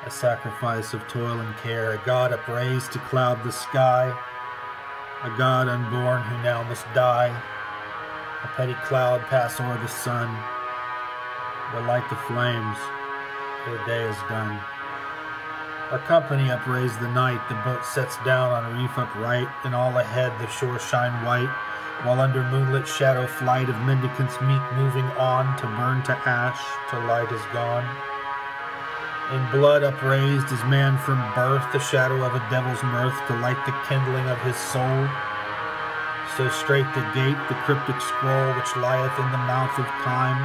A 0.07 0.09
sacrifice 0.09 0.95
of 0.95 1.07
toil 1.07 1.39
and 1.39 1.55
care, 1.57 1.91
a 1.91 2.01
god 2.03 2.33
upraised 2.33 2.91
to 2.93 2.99
cloud 2.99 3.43
the 3.43 3.51
sky, 3.51 4.07
a 5.21 5.37
god 5.37 5.67
unborn 5.67 6.23
who 6.23 6.41
now 6.41 6.63
must 6.63 6.87
die. 6.95 7.29
A 8.43 8.47
petty 8.55 8.73
cloud 8.83 9.21
pass 9.27 9.61
o'er 9.61 9.77
the 9.77 9.87
sun, 9.87 10.25
but 11.71 11.85
light 11.85 12.09
the 12.09 12.15
flames, 12.25 12.77
for 13.63 13.77
the 13.77 13.85
day 13.85 14.03
is 14.09 14.17
done. 14.29 14.59
Our 15.91 15.99
company 15.99 16.49
upraise 16.49 16.97
the 16.97 17.13
night, 17.13 17.47
the 17.47 17.53
boat 17.61 17.85
sets 17.85 18.17
down 18.25 18.49
on 18.49 18.65
a 18.65 18.73
reef 18.73 18.97
upright, 18.97 19.47
and 19.63 19.75
all 19.75 19.95
ahead 19.99 20.33
the 20.41 20.49
shore 20.49 20.79
shine 20.79 21.13
white, 21.23 21.53
while 22.01 22.19
under 22.19 22.41
moonlit 22.49 22.87
shadow 22.87 23.27
flight 23.27 23.69
of 23.69 23.77
mendicants 23.85 24.33
meek 24.41 24.65
moving 24.73 25.05
on 25.21 25.45
to 25.61 25.69
burn 25.77 26.01
to 26.09 26.17
ash 26.25 26.57
till 26.89 27.05
light 27.05 27.29
is 27.29 27.45
gone. 27.53 27.85
In 29.29 29.45
blood 29.53 29.85
upraised 29.85 30.49
is 30.49 30.63
man 30.65 30.97
from 31.05 31.21
birth, 31.37 31.65
the 31.69 31.77
shadow 31.77 32.25
of 32.25 32.33
a 32.33 32.41
devil's 32.49 32.81
mirth 32.89 33.15
to 33.29 33.37
light 33.37 33.61
the 33.69 33.77
kindling 33.85 34.25
of 34.25 34.41
his 34.41 34.57
soul. 34.57 35.05
So 36.33 36.49
straight 36.49 36.89
the 36.97 37.05
gate, 37.13 37.37
the 37.45 37.61
cryptic 37.61 38.01
scroll 38.01 38.57
which 38.57 38.73
lieth 38.73 39.13
in 39.21 39.29
the 39.29 39.45
mouth 39.45 39.77
of 39.77 39.85
time, 40.01 40.41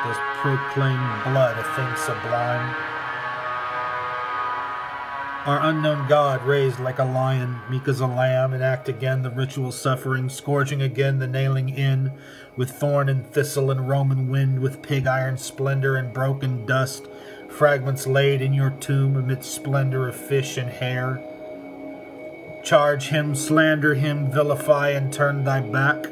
does 0.00 0.16
proclaim 0.40 1.00
blood 1.28 1.60
a 1.60 1.66
thing 1.76 1.92
sublime. 2.00 2.99
Our 5.46 5.58
unknown 5.70 6.06
God, 6.06 6.44
raised 6.44 6.78
like 6.80 6.98
a 6.98 7.04
lion, 7.04 7.60
meek 7.70 7.88
as 7.88 8.00
a 8.00 8.06
lamb, 8.06 8.52
and 8.52 8.62
act 8.62 8.90
again 8.90 9.22
the 9.22 9.30
ritual 9.30 9.72
suffering, 9.72 10.28
scourging 10.28 10.82
again 10.82 11.18
the 11.18 11.26
nailing 11.26 11.70
in, 11.70 12.12
with 12.56 12.72
thorn 12.72 13.08
and 13.08 13.26
thistle 13.26 13.70
and 13.70 13.88
Roman 13.88 14.28
wind, 14.28 14.60
with 14.60 14.82
pig 14.82 15.06
iron 15.06 15.38
splendor 15.38 15.96
and 15.96 16.12
broken 16.12 16.66
dust, 16.66 17.06
fragments 17.48 18.06
laid 18.06 18.42
in 18.42 18.52
your 18.52 18.68
tomb 18.68 19.16
amidst 19.16 19.54
splendor 19.54 20.06
of 20.08 20.14
fish 20.14 20.58
and 20.58 20.68
hair. 20.68 21.22
Charge 22.62 23.08
him, 23.08 23.34
slander 23.34 23.94
him, 23.94 24.30
vilify, 24.30 24.90
and 24.90 25.10
turn 25.10 25.44
thy 25.44 25.60
back. 25.60 26.02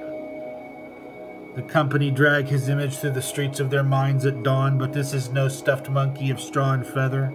The 1.55 1.63
company 1.69 2.11
drag 2.11 2.47
his 2.47 2.71
image 2.71 2.97
through 2.97 3.11
the 3.11 3.21
streets 3.21 3.61
of 3.61 3.69
their 3.69 3.83
minds 3.83 4.25
at 4.25 4.43
dawn, 4.43 4.79
but 4.79 4.95
this 4.95 5.13
is 5.13 5.29
no 5.29 5.49
stuffed 5.49 5.91
monkey 5.91 6.31
of 6.31 6.41
straw 6.41 6.73
and 6.73 6.87
feather. 6.87 7.31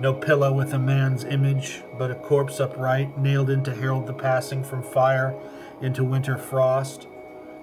No 0.00 0.12
pillow 0.12 0.52
with 0.52 0.74
a 0.74 0.78
man's 0.78 1.24
image, 1.24 1.82
but 1.96 2.10
a 2.10 2.16
corpse 2.16 2.58
upright, 2.58 3.16
nailed 3.16 3.48
in 3.48 3.62
to 3.64 3.74
herald 3.74 4.06
the 4.06 4.12
passing 4.12 4.64
from 4.64 4.82
fire 4.82 5.38
into 5.80 6.02
winter 6.04 6.36
frost. 6.36 7.06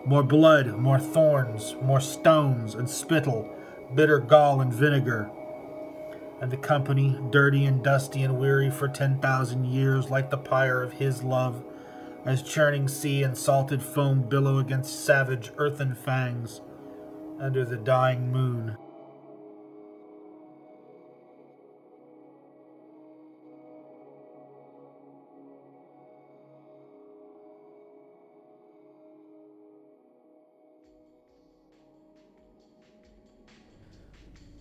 More 0.06 0.24
blood, 0.24 0.78
more 0.78 0.99
thorns, 0.99 1.76
more 1.82 1.99
stones 1.99 2.74
and 2.74 2.90
spittle, 2.90 3.53
bitter 3.94 4.18
gall 4.20 4.62
and 4.62 4.74
vinegar. 4.74 5.30
And 6.41 6.49
the 6.49 6.58
company, 6.58 7.20
dirty 7.30 7.66
and 7.66 7.84
dusty 7.84 8.24
and 8.24 8.40
weary 8.40 8.72
for 8.72 8.88
ten 8.88 9.20
thousand 9.20 9.66
years, 9.66 10.10
like 10.10 10.30
the 10.30 10.38
pyre 10.38 10.82
of 10.82 10.94
his 10.94 11.22
love, 11.24 11.64
as 12.26 12.41
churning 12.41 12.88
sea 12.88 13.24
and 13.24 13.38
salted 13.38 13.84
foam 13.84 14.24
billow 14.24 14.58
against 14.58 15.06
savage 15.06 15.52
earthen 15.58 15.94
fangs 15.94 16.62
under 17.40 17.66
the 17.66 17.78
dying 17.78 18.32
moon. 18.32 18.78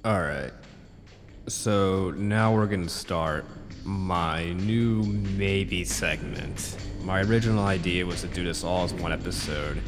All 0.02 0.22
right. 0.22 0.50
So 1.46 2.12
now 2.12 2.54
we're 2.54 2.68
going 2.68 2.84
to 2.84 2.88
start 2.88 3.44
my 3.84 4.50
new 4.54 5.02
maybe 5.02 5.84
segment. 5.84 6.78
My 7.02 7.20
original 7.20 7.66
idea 7.66 8.06
was 8.06 8.22
to 8.22 8.28
do 8.28 8.42
this 8.42 8.64
all 8.64 8.84
as 8.84 8.94
one 8.94 9.12
episode, 9.12 9.82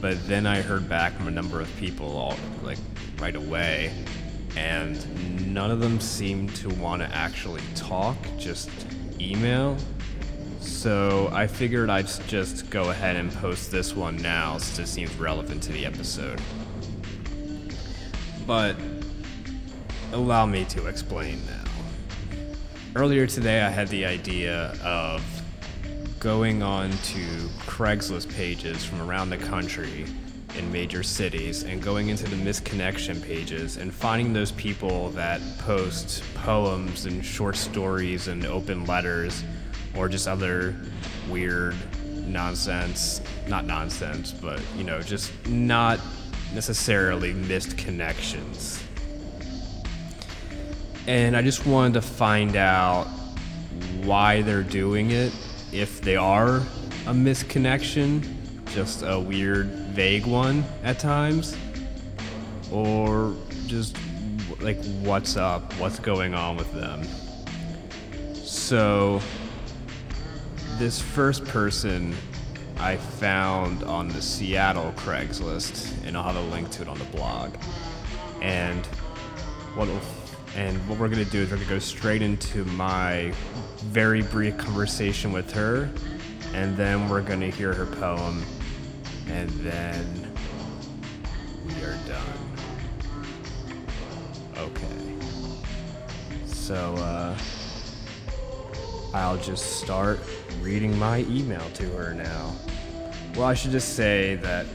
but 0.00 0.26
then 0.26 0.46
I 0.46 0.62
heard 0.62 0.88
back 0.88 1.12
from 1.18 1.28
a 1.28 1.30
number 1.30 1.60
of 1.60 1.68
people 1.76 2.16
all 2.16 2.34
like 2.62 2.78
right 3.18 3.36
away, 3.36 3.92
and 4.56 5.52
none 5.52 5.70
of 5.70 5.80
them 5.80 6.00
seemed 6.00 6.56
to 6.56 6.70
want 6.70 7.02
to 7.02 7.14
actually 7.14 7.62
talk, 7.74 8.16
just 8.38 8.70
email. 9.20 9.76
So 10.60 11.28
I 11.30 11.46
figured 11.46 11.90
I'd 11.90 12.08
just 12.26 12.70
go 12.70 12.88
ahead 12.88 13.16
and 13.16 13.30
post 13.34 13.70
this 13.70 13.94
one 13.94 14.16
now 14.16 14.56
since 14.56 14.78
it 14.78 14.90
seems 14.90 15.14
relevant 15.16 15.62
to 15.64 15.72
the 15.72 15.84
episode. 15.84 16.40
But 18.46 18.76
allow 20.12 20.46
me 20.46 20.64
to 20.66 20.86
explain 20.86 21.40
now. 21.46 21.64
Earlier 22.94 23.26
today, 23.26 23.62
I 23.62 23.68
had 23.68 23.88
the 23.88 24.06
idea 24.06 24.74
of 24.82 25.22
going 26.18 26.62
on 26.62 26.90
to 26.90 27.24
Craigslist 27.66 28.34
pages 28.34 28.84
from 28.84 29.02
around 29.02 29.30
the 29.30 29.36
country 29.36 30.06
in 30.56 30.72
major 30.72 31.02
cities 31.02 31.64
and 31.64 31.82
going 31.82 32.08
into 32.08 32.24
the 32.24 32.36
misconnection 32.36 33.22
pages 33.22 33.76
and 33.76 33.92
finding 33.92 34.32
those 34.32 34.52
people 34.52 35.10
that 35.10 35.40
post 35.58 36.22
poems 36.34 37.04
and 37.04 37.24
short 37.24 37.56
stories 37.56 38.28
and 38.28 38.46
open 38.46 38.86
letters 38.86 39.44
or 39.94 40.08
just 40.08 40.26
other 40.26 40.74
weird 41.28 41.76
nonsense, 42.26 43.20
not 43.46 43.66
nonsense, 43.66 44.32
but 44.32 44.60
you 44.76 44.84
know, 44.84 45.02
just 45.02 45.30
not 45.46 46.00
necessarily 46.54 47.34
missed 47.34 47.76
connections 47.76 48.85
and 51.06 51.36
I 51.36 51.42
just 51.42 51.66
wanted 51.66 51.94
to 51.94 52.02
find 52.02 52.56
out 52.56 53.06
why 54.02 54.42
they're 54.42 54.62
doing 54.62 55.10
it, 55.10 55.32
if 55.72 56.00
they 56.00 56.16
are 56.16 56.56
a 57.06 57.12
misconnection, 57.12 58.24
just 58.72 59.02
a 59.02 59.18
weird, 59.18 59.66
vague 59.66 60.26
one 60.26 60.64
at 60.82 60.98
times, 60.98 61.56
or 62.72 63.34
just 63.66 63.96
like 64.60 64.82
what's 65.02 65.36
up, 65.36 65.72
what's 65.74 65.98
going 65.98 66.34
on 66.34 66.56
with 66.56 66.72
them. 66.72 67.02
So, 68.34 69.20
this 70.78 71.00
first 71.00 71.44
person 71.44 72.14
I 72.78 72.96
found 72.96 73.82
on 73.84 74.08
the 74.08 74.20
Seattle 74.20 74.92
Craigslist, 74.96 76.04
and 76.06 76.16
I'll 76.16 76.24
have 76.24 76.36
a 76.36 76.48
link 76.52 76.70
to 76.72 76.82
it 76.82 76.88
on 76.88 76.98
the 76.98 77.04
blog. 77.06 77.54
And 78.42 78.84
what 79.74 79.88
and 80.56 80.76
what 80.88 80.98
we're 80.98 81.08
going 81.08 81.22
to 81.22 81.30
do 81.30 81.42
is 81.42 81.50
we're 81.50 81.56
going 81.56 81.68
to 81.68 81.74
go 81.74 81.78
straight 81.78 82.22
into 82.22 82.64
my 82.64 83.30
very 83.84 84.22
brief 84.22 84.56
conversation 84.56 85.30
with 85.30 85.52
her. 85.52 85.90
And 86.54 86.74
then 86.78 87.10
we're 87.10 87.20
going 87.20 87.40
to 87.40 87.50
hear 87.50 87.74
her 87.74 87.84
poem. 87.84 88.42
And 89.28 89.50
then 89.50 90.32
we 91.66 91.74
are 91.82 91.98
done. 92.08 92.38
Okay. 94.56 95.16
So, 96.46 96.94
uh, 96.96 97.36
I'll 99.12 99.36
just 99.36 99.80
start 99.82 100.20
reading 100.62 100.98
my 100.98 101.18
email 101.28 101.68
to 101.74 101.88
her 101.90 102.14
now. 102.14 102.54
Well, 103.34 103.44
I 103.44 103.52
should 103.52 103.72
just 103.72 103.94
say 103.94 104.36
that 104.36 104.66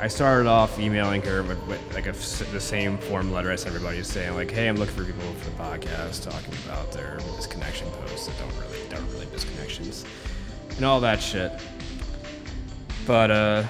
I 0.00 0.08
started 0.08 0.48
off 0.48 0.78
emailing 0.78 1.22
her 1.22 1.42
with, 1.42 1.62
with 1.66 1.94
like 1.94 2.06
a, 2.06 2.12
the 2.12 2.60
same 2.60 2.98
form 2.98 3.32
letter 3.32 3.50
as 3.50 3.64
everybody 3.64 3.98
is 3.98 4.08
saying, 4.08 4.34
like, 4.34 4.50
"Hey, 4.50 4.68
I'm 4.68 4.76
looking 4.76 4.94
for 4.94 5.04
people 5.04 5.22
for 5.22 5.50
the 5.50 5.56
podcast, 5.56 6.28
talking 6.28 6.52
about 6.66 6.90
their 6.92 7.18
misconnection 7.36 7.90
posts 8.00 8.26
that 8.26 8.38
don't 8.38 8.54
really 8.60 8.78
don't 8.90 9.08
really 9.12 9.26
misconnections, 9.26 10.04
and 10.76 10.84
all 10.84 11.00
that 11.00 11.22
shit." 11.22 11.52
But 13.06 13.30
uh, 13.30 13.64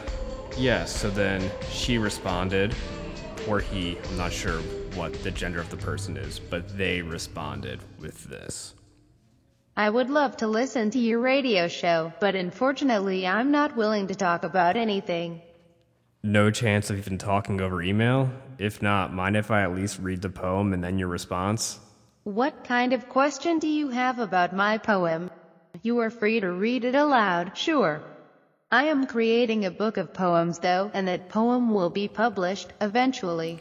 yeah. 0.56 0.86
So 0.86 1.10
then 1.10 1.48
she 1.70 1.98
responded, 1.98 2.74
or 3.46 3.60
he. 3.60 3.98
I'm 4.08 4.16
not 4.16 4.32
sure 4.32 4.60
what 4.94 5.12
the 5.22 5.30
gender 5.30 5.60
of 5.60 5.68
the 5.68 5.76
person 5.76 6.16
is, 6.16 6.38
but 6.40 6.76
they 6.76 7.02
responded 7.02 7.80
with 8.00 8.24
this. 8.24 8.74
I 9.76 9.90
would 9.90 10.08
love 10.08 10.36
to 10.38 10.46
listen 10.46 10.90
to 10.90 10.98
your 10.98 11.20
radio 11.20 11.68
show, 11.68 12.12
but 12.18 12.34
unfortunately, 12.34 13.26
I'm 13.26 13.50
not 13.50 13.76
willing 13.76 14.06
to 14.06 14.14
talk 14.14 14.44
about 14.44 14.76
anything 14.76 15.42
no 16.24 16.50
chance 16.50 16.90
of 16.90 16.98
even 16.98 17.18
talking 17.18 17.60
over 17.60 17.82
email? 17.82 18.30
If 18.58 18.80
not, 18.80 19.12
mind 19.12 19.36
if 19.36 19.50
I 19.50 19.62
at 19.62 19.74
least 19.74 19.98
read 19.98 20.22
the 20.22 20.30
poem 20.30 20.72
and 20.72 20.82
then 20.82 20.98
your 20.98 21.08
response? 21.08 21.78
What 22.24 22.64
kind 22.64 22.94
of 22.94 23.08
question 23.10 23.58
do 23.58 23.68
you 23.68 23.90
have 23.90 24.18
about 24.18 24.56
my 24.56 24.78
poem? 24.78 25.30
You 25.82 25.98
are 25.98 26.10
free 26.10 26.40
to 26.40 26.50
read 26.50 26.84
it 26.84 26.94
aloud, 26.94 27.56
sure. 27.58 28.02
I 28.72 28.84
am 28.84 29.06
creating 29.06 29.64
a 29.64 29.70
book 29.70 29.98
of 29.98 30.14
poems, 30.14 30.58
though, 30.60 30.90
and 30.94 31.06
that 31.06 31.28
poem 31.28 31.74
will 31.74 31.90
be 31.90 32.08
published 32.08 32.72
eventually. 32.80 33.60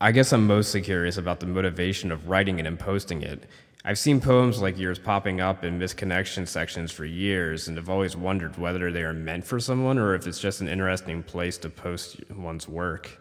I 0.00 0.12
guess 0.12 0.32
I'm 0.32 0.46
mostly 0.46 0.80
curious 0.80 1.18
about 1.18 1.40
the 1.40 1.46
motivation 1.46 2.10
of 2.10 2.28
writing 2.28 2.58
it 2.58 2.66
and 2.66 2.78
posting 2.78 3.22
it. 3.22 3.44
I've 3.86 3.98
seen 3.98 4.22
poems 4.22 4.62
like 4.62 4.78
yours 4.78 4.98
popping 4.98 5.42
up 5.42 5.62
in 5.62 5.78
misconnection 5.78 6.48
sections 6.48 6.90
for 6.90 7.04
years 7.04 7.68
and 7.68 7.76
have 7.76 7.90
always 7.90 8.16
wondered 8.16 8.56
whether 8.56 8.90
they 8.90 9.02
are 9.02 9.12
meant 9.12 9.44
for 9.44 9.60
someone 9.60 9.98
or 9.98 10.14
if 10.14 10.26
it's 10.26 10.40
just 10.40 10.62
an 10.62 10.68
interesting 10.68 11.22
place 11.22 11.58
to 11.58 11.68
post 11.68 12.18
one's 12.30 12.66
work. 12.66 13.20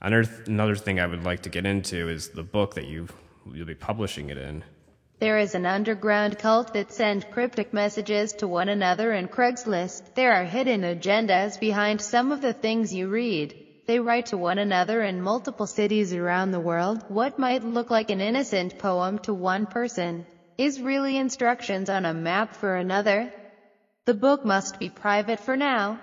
Another, 0.00 0.74
thing 0.74 1.00
I 1.00 1.06
would 1.06 1.24
like 1.24 1.42
to 1.42 1.50
get 1.50 1.66
into 1.66 2.08
is 2.08 2.30
the 2.30 2.42
book 2.42 2.76
that 2.76 2.86
you, 2.86 3.08
you'll 3.52 3.66
be 3.66 3.74
publishing 3.74 4.30
it 4.30 4.38
in. 4.38 4.64
There 5.18 5.36
is 5.36 5.54
an 5.54 5.66
underground 5.66 6.38
cult 6.38 6.72
that 6.72 6.92
send 6.92 7.30
cryptic 7.30 7.74
messages 7.74 8.32
to 8.34 8.48
one 8.48 8.70
another 8.70 9.12
in 9.12 9.28
Craigslist. 9.28 10.14
There 10.14 10.32
are 10.32 10.44
hidden 10.44 10.80
agendas 10.80 11.60
behind 11.60 12.00
some 12.00 12.32
of 12.32 12.40
the 12.40 12.54
things 12.54 12.94
you 12.94 13.08
read. 13.08 13.59
They 13.90 13.98
write 13.98 14.26
to 14.26 14.36
one 14.36 14.58
another 14.58 15.02
in 15.02 15.20
multiple 15.20 15.66
cities 15.66 16.14
around 16.14 16.52
the 16.52 16.60
world. 16.60 17.04
What 17.08 17.40
might 17.40 17.64
look 17.64 17.90
like 17.90 18.08
an 18.10 18.20
innocent 18.20 18.78
poem 18.78 19.18
to 19.24 19.34
one 19.34 19.66
person 19.66 20.26
is 20.56 20.80
really 20.80 21.16
instructions 21.16 21.90
on 21.90 22.04
a 22.04 22.14
map 22.14 22.54
for 22.54 22.76
another. 22.76 23.32
The 24.04 24.14
book 24.14 24.44
must 24.44 24.78
be 24.78 24.90
private 24.90 25.40
for 25.40 25.56
now. 25.56 25.98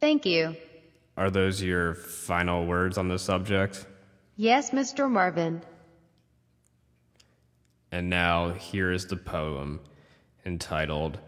Thank 0.00 0.26
you. 0.26 0.56
Are 1.16 1.30
those 1.30 1.62
your 1.62 1.94
final 1.94 2.66
words 2.66 2.98
on 2.98 3.06
the 3.06 3.20
subject? 3.20 3.86
Yes, 4.34 4.72
Mr. 4.72 5.08
Marvin. 5.08 5.62
And 7.92 8.10
now 8.10 8.54
here 8.54 8.90
is 8.90 9.06
the 9.06 9.16
poem 9.16 9.78
entitled 10.44 11.20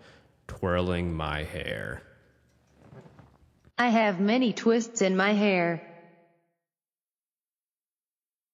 Twirling 0.49 1.15
My 1.15 1.45
Hair. 1.45 2.03
I 3.79 3.89
have 3.89 4.21
many 4.21 4.55
twists 4.55 5.03
in 5.03 5.17
my 5.17 5.33
hair. 5.33 5.83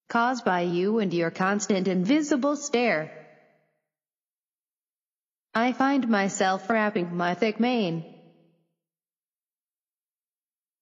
Caused 0.09 0.43
by 0.43 0.61
you 0.61 0.99
and 0.99 1.13
your 1.13 1.31
constant 1.31 1.87
invisible 1.87 2.57
stare. 2.57 3.09
I 5.55 5.71
find 5.71 6.09
myself 6.09 6.69
wrapping 6.69 7.15
my 7.15 7.35
thick 7.35 7.57
mane. 7.59 8.03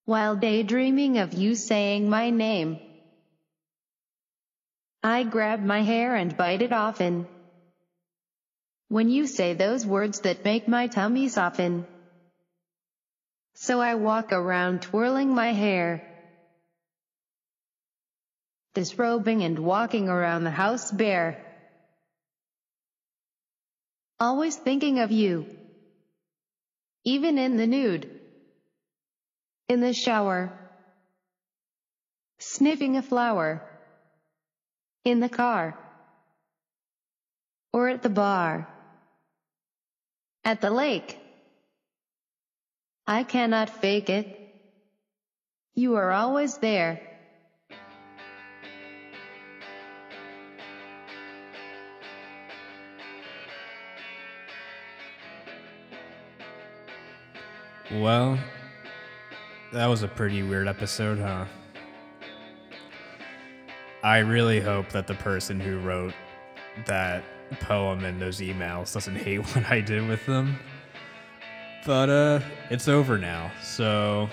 While 0.06 0.34
daydreaming 0.34 1.18
of 1.18 1.34
you 1.34 1.54
saying 1.54 2.10
my 2.10 2.30
name. 2.30 2.80
I 5.04 5.22
grab 5.22 5.62
my 5.62 5.82
hair 5.82 6.16
and 6.16 6.36
bite 6.36 6.62
it 6.62 6.72
often. 6.72 7.28
When 8.88 9.08
you 9.08 9.28
say 9.28 9.54
those 9.54 9.86
words 9.86 10.20
that 10.20 10.44
make 10.44 10.66
my 10.66 10.88
tummy 10.88 11.28
soften. 11.28 11.86
So 13.62 13.80
I 13.80 13.94
walk 13.94 14.32
around 14.32 14.82
twirling 14.82 15.36
my 15.36 15.52
hair. 15.52 16.02
Disrobing 18.74 19.44
and 19.44 19.56
walking 19.56 20.08
around 20.08 20.42
the 20.42 20.50
house 20.50 20.90
bare. 20.90 21.40
Always 24.18 24.56
thinking 24.56 24.98
of 24.98 25.12
you. 25.12 25.46
Even 27.04 27.38
in 27.38 27.56
the 27.56 27.68
nude. 27.68 28.10
In 29.68 29.80
the 29.80 29.92
shower. 29.92 30.50
Sniffing 32.40 32.96
a 32.96 33.02
flower. 33.02 33.62
In 35.04 35.20
the 35.20 35.28
car. 35.28 35.78
Or 37.72 37.88
at 37.88 38.02
the 38.02 38.10
bar. 38.10 38.66
At 40.42 40.60
the 40.60 40.70
lake. 40.70 41.21
I 43.06 43.24
cannot 43.24 43.68
fake 43.68 44.08
it. 44.08 44.38
You 45.74 45.96
are 45.96 46.12
always 46.12 46.58
there. 46.58 47.00
Well, 57.90 58.38
that 59.72 59.86
was 59.86 60.02
a 60.02 60.08
pretty 60.08 60.42
weird 60.42 60.68
episode, 60.68 61.18
huh? 61.18 61.44
I 64.02 64.18
really 64.18 64.60
hope 64.60 64.90
that 64.90 65.06
the 65.06 65.14
person 65.14 65.60
who 65.60 65.78
wrote 65.78 66.14
that 66.86 67.22
poem 67.60 68.04
and 68.04 68.20
those 68.20 68.40
emails 68.40 68.94
doesn't 68.94 69.16
hate 69.16 69.38
what 69.54 69.70
I 69.70 69.80
did 69.80 70.08
with 70.08 70.24
them. 70.26 70.58
But 71.84 72.08
uh 72.08 72.40
it's 72.70 72.88
over 72.88 73.18
now. 73.18 73.50
So 73.62 74.28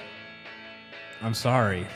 I'm 1.21 1.33
sorry. 1.33 1.87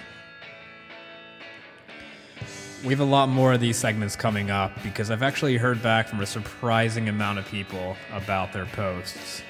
We 2.83 2.89
have 2.89 2.99
a 2.99 3.05
lot 3.05 3.29
more 3.29 3.53
of 3.53 3.61
these 3.61 3.77
segments 3.77 4.15
coming 4.15 4.51
up 4.51 4.71
because 4.83 5.09
I've 5.09 5.23
actually 5.23 5.55
heard 5.55 5.81
back 5.81 6.07
from 6.07 6.19
a 6.19 6.25
surprising 6.25 7.07
amount 7.07 7.39
of 7.39 7.45
people 7.45 7.95
about 8.11 8.51
their 8.51 8.65
posts. 8.65 9.41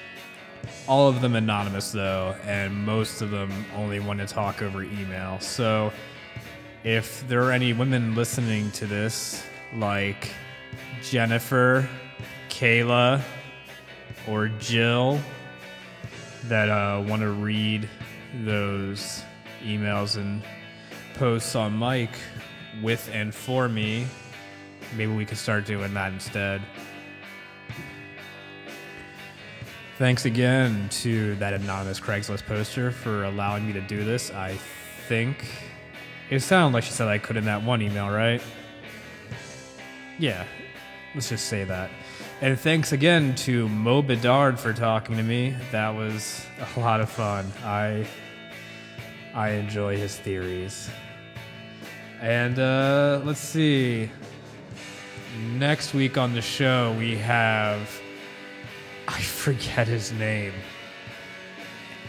All 0.86 1.08
of 1.08 1.20
them 1.20 1.34
anonymous 1.34 1.90
though, 1.90 2.36
and 2.44 2.72
most 2.72 3.22
of 3.22 3.30
them 3.30 3.50
only 3.74 3.98
want 3.98 4.20
to 4.20 4.26
talk 4.26 4.62
over 4.62 4.84
email. 4.84 5.40
So 5.40 5.92
if 6.84 7.26
there 7.26 7.42
are 7.42 7.50
any 7.50 7.72
women 7.72 8.14
listening 8.14 8.70
to 8.72 8.86
this, 8.86 9.42
like 9.74 10.30
Jennifer, 11.02 11.88
Kayla, 12.50 13.20
or 14.28 14.48
Jill, 14.48 15.18
that 16.48 16.68
uh, 16.68 17.02
want 17.06 17.22
to 17.22 17.30
read 17.30 17.88
those 18.44 19.22
emails 19.62 20.16
and 20.16 20.42
posts 21.14 21.54
on 21.54 21.72
Mike 21.72 22.16
with 22.82 23.08
and 23.12 23.34
for 23.34 23.68
me, 23.68 24.06
maybe 24.96 25.12
we 25.12 25.24
could 25.24 25.38
start 25.38 25.64
doing 25.64 25.94
that 25.94 26.12
instead. 26.12 26.60
Thanks 29.96 30.24
again 30.24 30.88
to 30.90 31.36
that 31.36 31.52
anonymous 31.52 32.00
Craigslist 32.00 32.46
poster 32.46 32.90
for 32.90 33.24
allowing 33.24 33.66
me 33.66 33.72
to 33.74 33.80
do 33.80 34.04
this. 34.04 34.32
I 34.32 34.58
think 35.06 35.46
it 36.30 36.40
sounded 36.40 36.74
like 36.74 36.82
she 36.82 36.90
said 36.90 37.06
I 37.06 37.18
could 37.18 37.36
in 37.36 37.44
that 37.44 37.62
one 37.62 37.80
email, 37.80 38.10
right? 38.10 38.42
Yeah, 40.18 40.44
let's 41.14 41.28
just 41.28 41.46
say 41.46 41.62
that. 41.64 41.90
And 42.44 42.60
thanks 42.60 42.92
again 42.92 43.34
to 43.36 43.70
Mo 43.70 44.02
Bedard 44.02 44.60
for 44.60 44.74
talking 44.74 45.16
to 45.16 45.22
me. 45.22 45.56
That 45.72 45.94
was 45.94 46.44
a 46.76 46.78
lot 46.78 47.00
of 47.00 47.08
fun. 47.08 47.50
I 47.64 48.06
I 49.32 49.52
enjoy 49.52 49.96
his 49.96 50.18
theories. 50.18 50.90
And 52.20 52.58
uh, 52.58 53.22
let's 53.24 53.40
see. 53.40 54.10
Next 55.54 55.94
week 55.94 56.18
on 56.18 56.34
the 56.34 56.42
show 56.42 56.94
we 56.98 57.16
have 57.16 57.80
I 59.08 59.22
forget 59.22 59.88
his 59.88 60.12
name. 60.12 60.52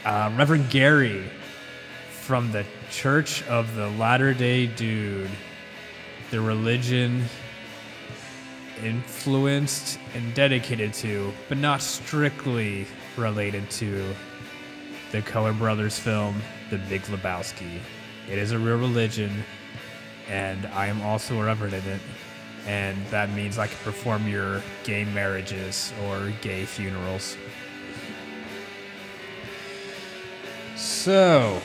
Uh, 0.03 0.33
Reverend 0.35 0.69
Gary 0.69 1.31
from 2.11 2.51
the 2.51 2.65
Church 2.91 3.41
of 3.43 3.73
the 3.75 3.87
Latter 3.91 4.33
Day 4.33 4.67
Dude. 4.67 5.31
The 6.29 6.41
religion 6.41 7.23
influenced 8.83 9.99
and 10.13 10.33
dedicated 10.33 10.93
to, 10.95 11.33
but 11.49 11.57
not 11.57 11.81
strictly 11.81 12.85
related 13.17 13.69
to, 13.71 14.13
the 15.11 15.21
Coen 15.21 15.57
Brothers 15.57 15.97
film, 15.97 16.41
The 16.69 16.77
Big 16.77 17.01
Lebowski. 17.03 17.79
It 18.29 18.37
is 18.37 18.51
a 18.51 18.59
real 18.59 18.77
religion, 18.77 19.45
and 20.27 20.65
I 20.67 20.87
am 20.87 21.01
also 21.01 21.39
a 21.39 21.45
reverend 21.45 21.73
in 21.73 21.83
it, 21.85 22.01
and 22.67 22.97
that 23.07 23.29
means 23.31 23.57
I 23.57 23.67
can 23.67 23.77
perform 23.77 24.27
your 24.27 24.61
gay 24.83 25.05
marriages 25.05 25.93
or 26.03 26.33
gay 26.41 26.65
funerals. 26.65 27.37
So, 30.75 31.61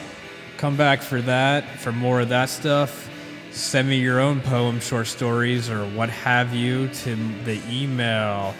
come 0.56 0.76
back 0.76 1.02
for 1.02 1.20
that, 1.22 1.64
for 1.80 1.90
more 1.90 2.20
of 2.20 2.28
that 2.28 2.50
stuff. 2.50 3.09
Send 3.52 3.88
me 3.88 3.98
your 3.98 4.20
own 4.20 4.40
poem, 4.40 4.78
short 4.78 5.08
stories, 5.08 5.68
or 5.68 5.84
what 5.90 6.08
have 6.08 6.54
you 6.54 6.86
to 6.88 7.16
the 7.44 7.60
email 7.68 8.54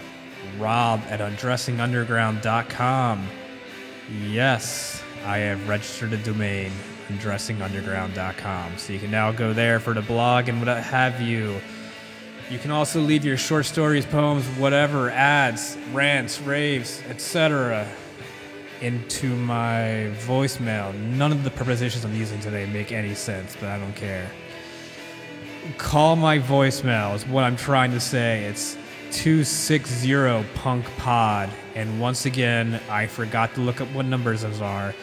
rob 0.59 1.01
at 1.09 1.21
undressingunderground.com. 1.21 3.29
Yes, 4.27 5.03
I 5.25 5.39
have 5.39 5.69
registered 5.69 6.13
a 6.13 6.17
domain, 6.17 6.73
undressingunderground.com. 7.09 8.79
So 8.79 8.93
you 8.93 8.99
can 8.99 9.13
now 9.13 9.31
go 9.31 9.53
there 9.53 9.79
for 9.79 9.95
the 9.95 10.03
blog 10.03 10.49
and 10.49 10.59
what 10.59 10.77
have 10.77 11.21
you. 11.21 11.61
You 12.51 12.59
can 12.59 12.73
also 12.73 13.01
leave 13.01 13.25
your 13.25 13.37
short 13.37 13.67
stories, 13.67 14.05
poems, 14.05 14.45
whatever, 14.59 15.11
ads, 15.11 15.79
rants, 15.93 16.41
raves, 16.41 17.01
etc. 17.09 17.87
into 18.81 19.37
my 19.37 20.11
voicemail. 20.27 20.93
None 20.95 21.31
of 21.31 21.45
the 21.45 21.51
prepositions 21.51 22.05
I'm 22.05 22.17
using 22.17 22.41
today 22.41 22.67
make 22.67 22.91
any 22.91 23.15
sense, 23.15 23.55
but 23.55 23.69
I 23.69 23.79
don't 23.79 23.95
care. 23.95 24.29
Call 25.79 26.17
my 26.17 26.39
voicemail 26.39 27.15
is 27.15 27.27
what 27.27 27.45
I'm 27.45 27.57
trying 27.57 27.91
to 27.93 28.01
say. 28.01 28.45
It's 28.45 28.77
260 29.13 30.45
Punk 30.55 30.87
Pod. 30.97 31.51
And 31.75 32.01
once 32.01 32.27
again, 32.27 32.81
I 32.89 33.07
forgot 33.07 33.55
to 33.55 33.61
look 33.61 33.81
up 33.81 33.89
what 33.93 34.07
numbers 34.07 34.43
those 34.43 34.61
are. 34.61 34.95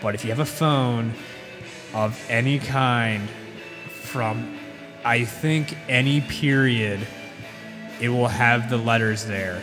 But 0.00 0.14
if 0.14 0.24
you 0.24 0.30
have 0.30 0.40
a 0.40 0.44
phone 0.44 1.12
of 1.94 2.22
any 2.28 2.58
kind 2.58 3.28
from 3.88 4.58
I 5.04 5.24
think 5.24 5.76
any 5.88 6.20
period 6.20 7.06
it 8.00 8.08
will 8.08 8.28
have 8.28 8.68
the 8.68 8.76
letters 8.76 9.24
there. 9.24 9.62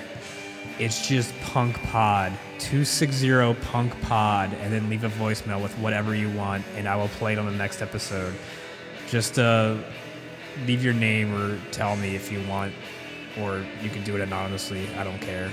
It's 0.80 1.08
just 1.08 1.40
Punk 1.42 1.80
Pod, 1.84 2.32
260 2.58 3.54
Punk 3.66 4.00
Pod, 4.02 4.54
and 4.56 4.74
then 4.74 4.90
leave 4.90 5.04
a 5.04 5.10
voicemail 5.10 5.62
with 5.62 5.78
whatever 5.78 6.16
you 6.16 6.32
want, 6.32 6.66
and 6.76 6.88
I 6.88 6.96
will 6.96 7.10
play 7.10 7.34
it 7.34 7.40
on 7.40 7.46
the 7.46 7.52
next 7.52 7.82
episode. 7.82 8.34
Just 9.08 9.38
uh, 9.38 9.78
leave 10.66 10.84
your 10.84 10.94
name 10.94 11.34
or 11.34 11.60
tell 11.72 11.96
me 11.96 12.16
if 12.16 12.32
you 12.32 12.42
want, 12.48 12.74
or 13.40 13.66
you 13.82 13.90
can 13.90 14.04
do 14.04 14.16
it 14.16 14.22
anonymously. 14.22 14.88
I 14.96 15.04
don't 15.04 15.20
care. 15.20 15.50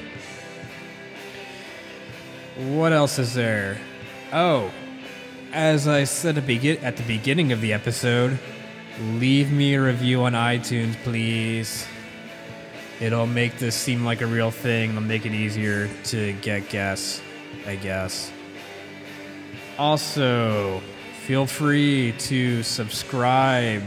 What 2.56 2.92
else 2.92 3.18
is 3.18 3.34
there? 3.34 3.80
Oh, 4.32 4.70
as 5.52 5.88
I 5.88 6.04
said 6.04 6.36
at 6.38 6.96
the 6.96 7.04
beginning 7.06 7.52
of 7.52 7.60
the 7.60 7.72
episode, 7.72 8.38
leave 9.00 9.50
me 9.50 9.74
a 9.74 9.82
review 9.82 10.22
on 10.24 10.32
iTunes, 10.32 10.94
please. 11.02 11.86
It'll 13.00 13.26
make 13.26 13.58
this 13.58 13.74
seem 13.74 14.04
like 14.04 14.20
a 14.20 14.26
real 14.26 14.50
thing. 14.50 14.90
It'll 14.90 15.02
make 15.02 15.24
it 15.24 15.32
easier 15.32 15.88
to 16.04 16.34
get 16.34 16.68
guests, 16.68 17.22
I 17.66 17.76
guess. 17.76 18.30
Also, 19.78 20.82
feel 21.22 21.46
free 21.46 22.12
to 22.18 22.62
subscribe 22.62 23.82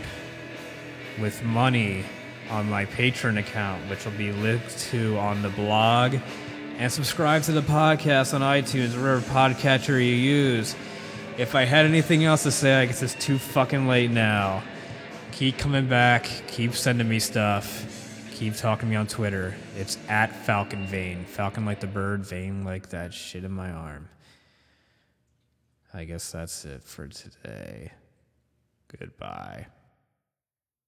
with 1.20 1.44
money 1.44 2.04
on 2.50 2.70
my 2.70 2.86
Patreon 2.86 3.40
account, 3.40 3.90
which 3.90 4.06
will 4.06 4.14
be 4.14 4.32
linked 4.32 4.78
to 4.92 5.18
on 5.18 5.42
the 5.42 5.50
blog. 5.50 6.18
And 6.78 6.92
subscribe 6.92 7.44
to 7.44 7.52
the 7.52 7.62
podcast 7.62 8.34
on 8.34 8.42
iTunes, 8.42 8.96
or 8.96 9.02
whatever 9.02 9.22
podcatcher 9.22 10.00
you 10.00 10.16
use. 10.16 10.76
If 11.38 11.56
I 11.56 11.64
had 11.64 11.86
anything 11.86 12.26
else 12.26 12.44
to 12.44 12.52
say, 12.52 12.76
I 12.76 12.86
guess 12.86 13.02
it's 13.02 13.16
too 13.16 13.38
fucking 13.38 13.88
late 13.88 14.12
now. 14.12 14.64
Keep 15.32 15.58
coming 15.58 15.88
back. 15.88 16.26
Keep 16.48 16.76
sending 16.76 17.08
me 17.08 17.20
stuff. 17.20 17.90
Keep 18.34 18.56
talking 18.56 18.88
to 18.88 18.92
me 18.92 18.96
on 18.96 19.08
Twitter. 19.08 19.56
It's 19.78 19.98
at 20.10 20.36
Falcon 20.46 20.86
Vein. 20.88 21.26
Falcon 21.26 21.66
like 21.66 21.80
the 21.80 21.88
bird, 21.88 22.26
vein 22.26 22.64
like 22.64 22.90
that 22.90 23.14
shit 23.14 23.44
in 23.44 23.52
my 23.52 23.72
arm. 23.72 24.10
I 25.94 26.06
guess 26.06 26.32
that's 26.32 26.66
it 26.66 26.84
for 26.84 27.08
today. 27.08 27.92
Goodbye. 29.00 29.68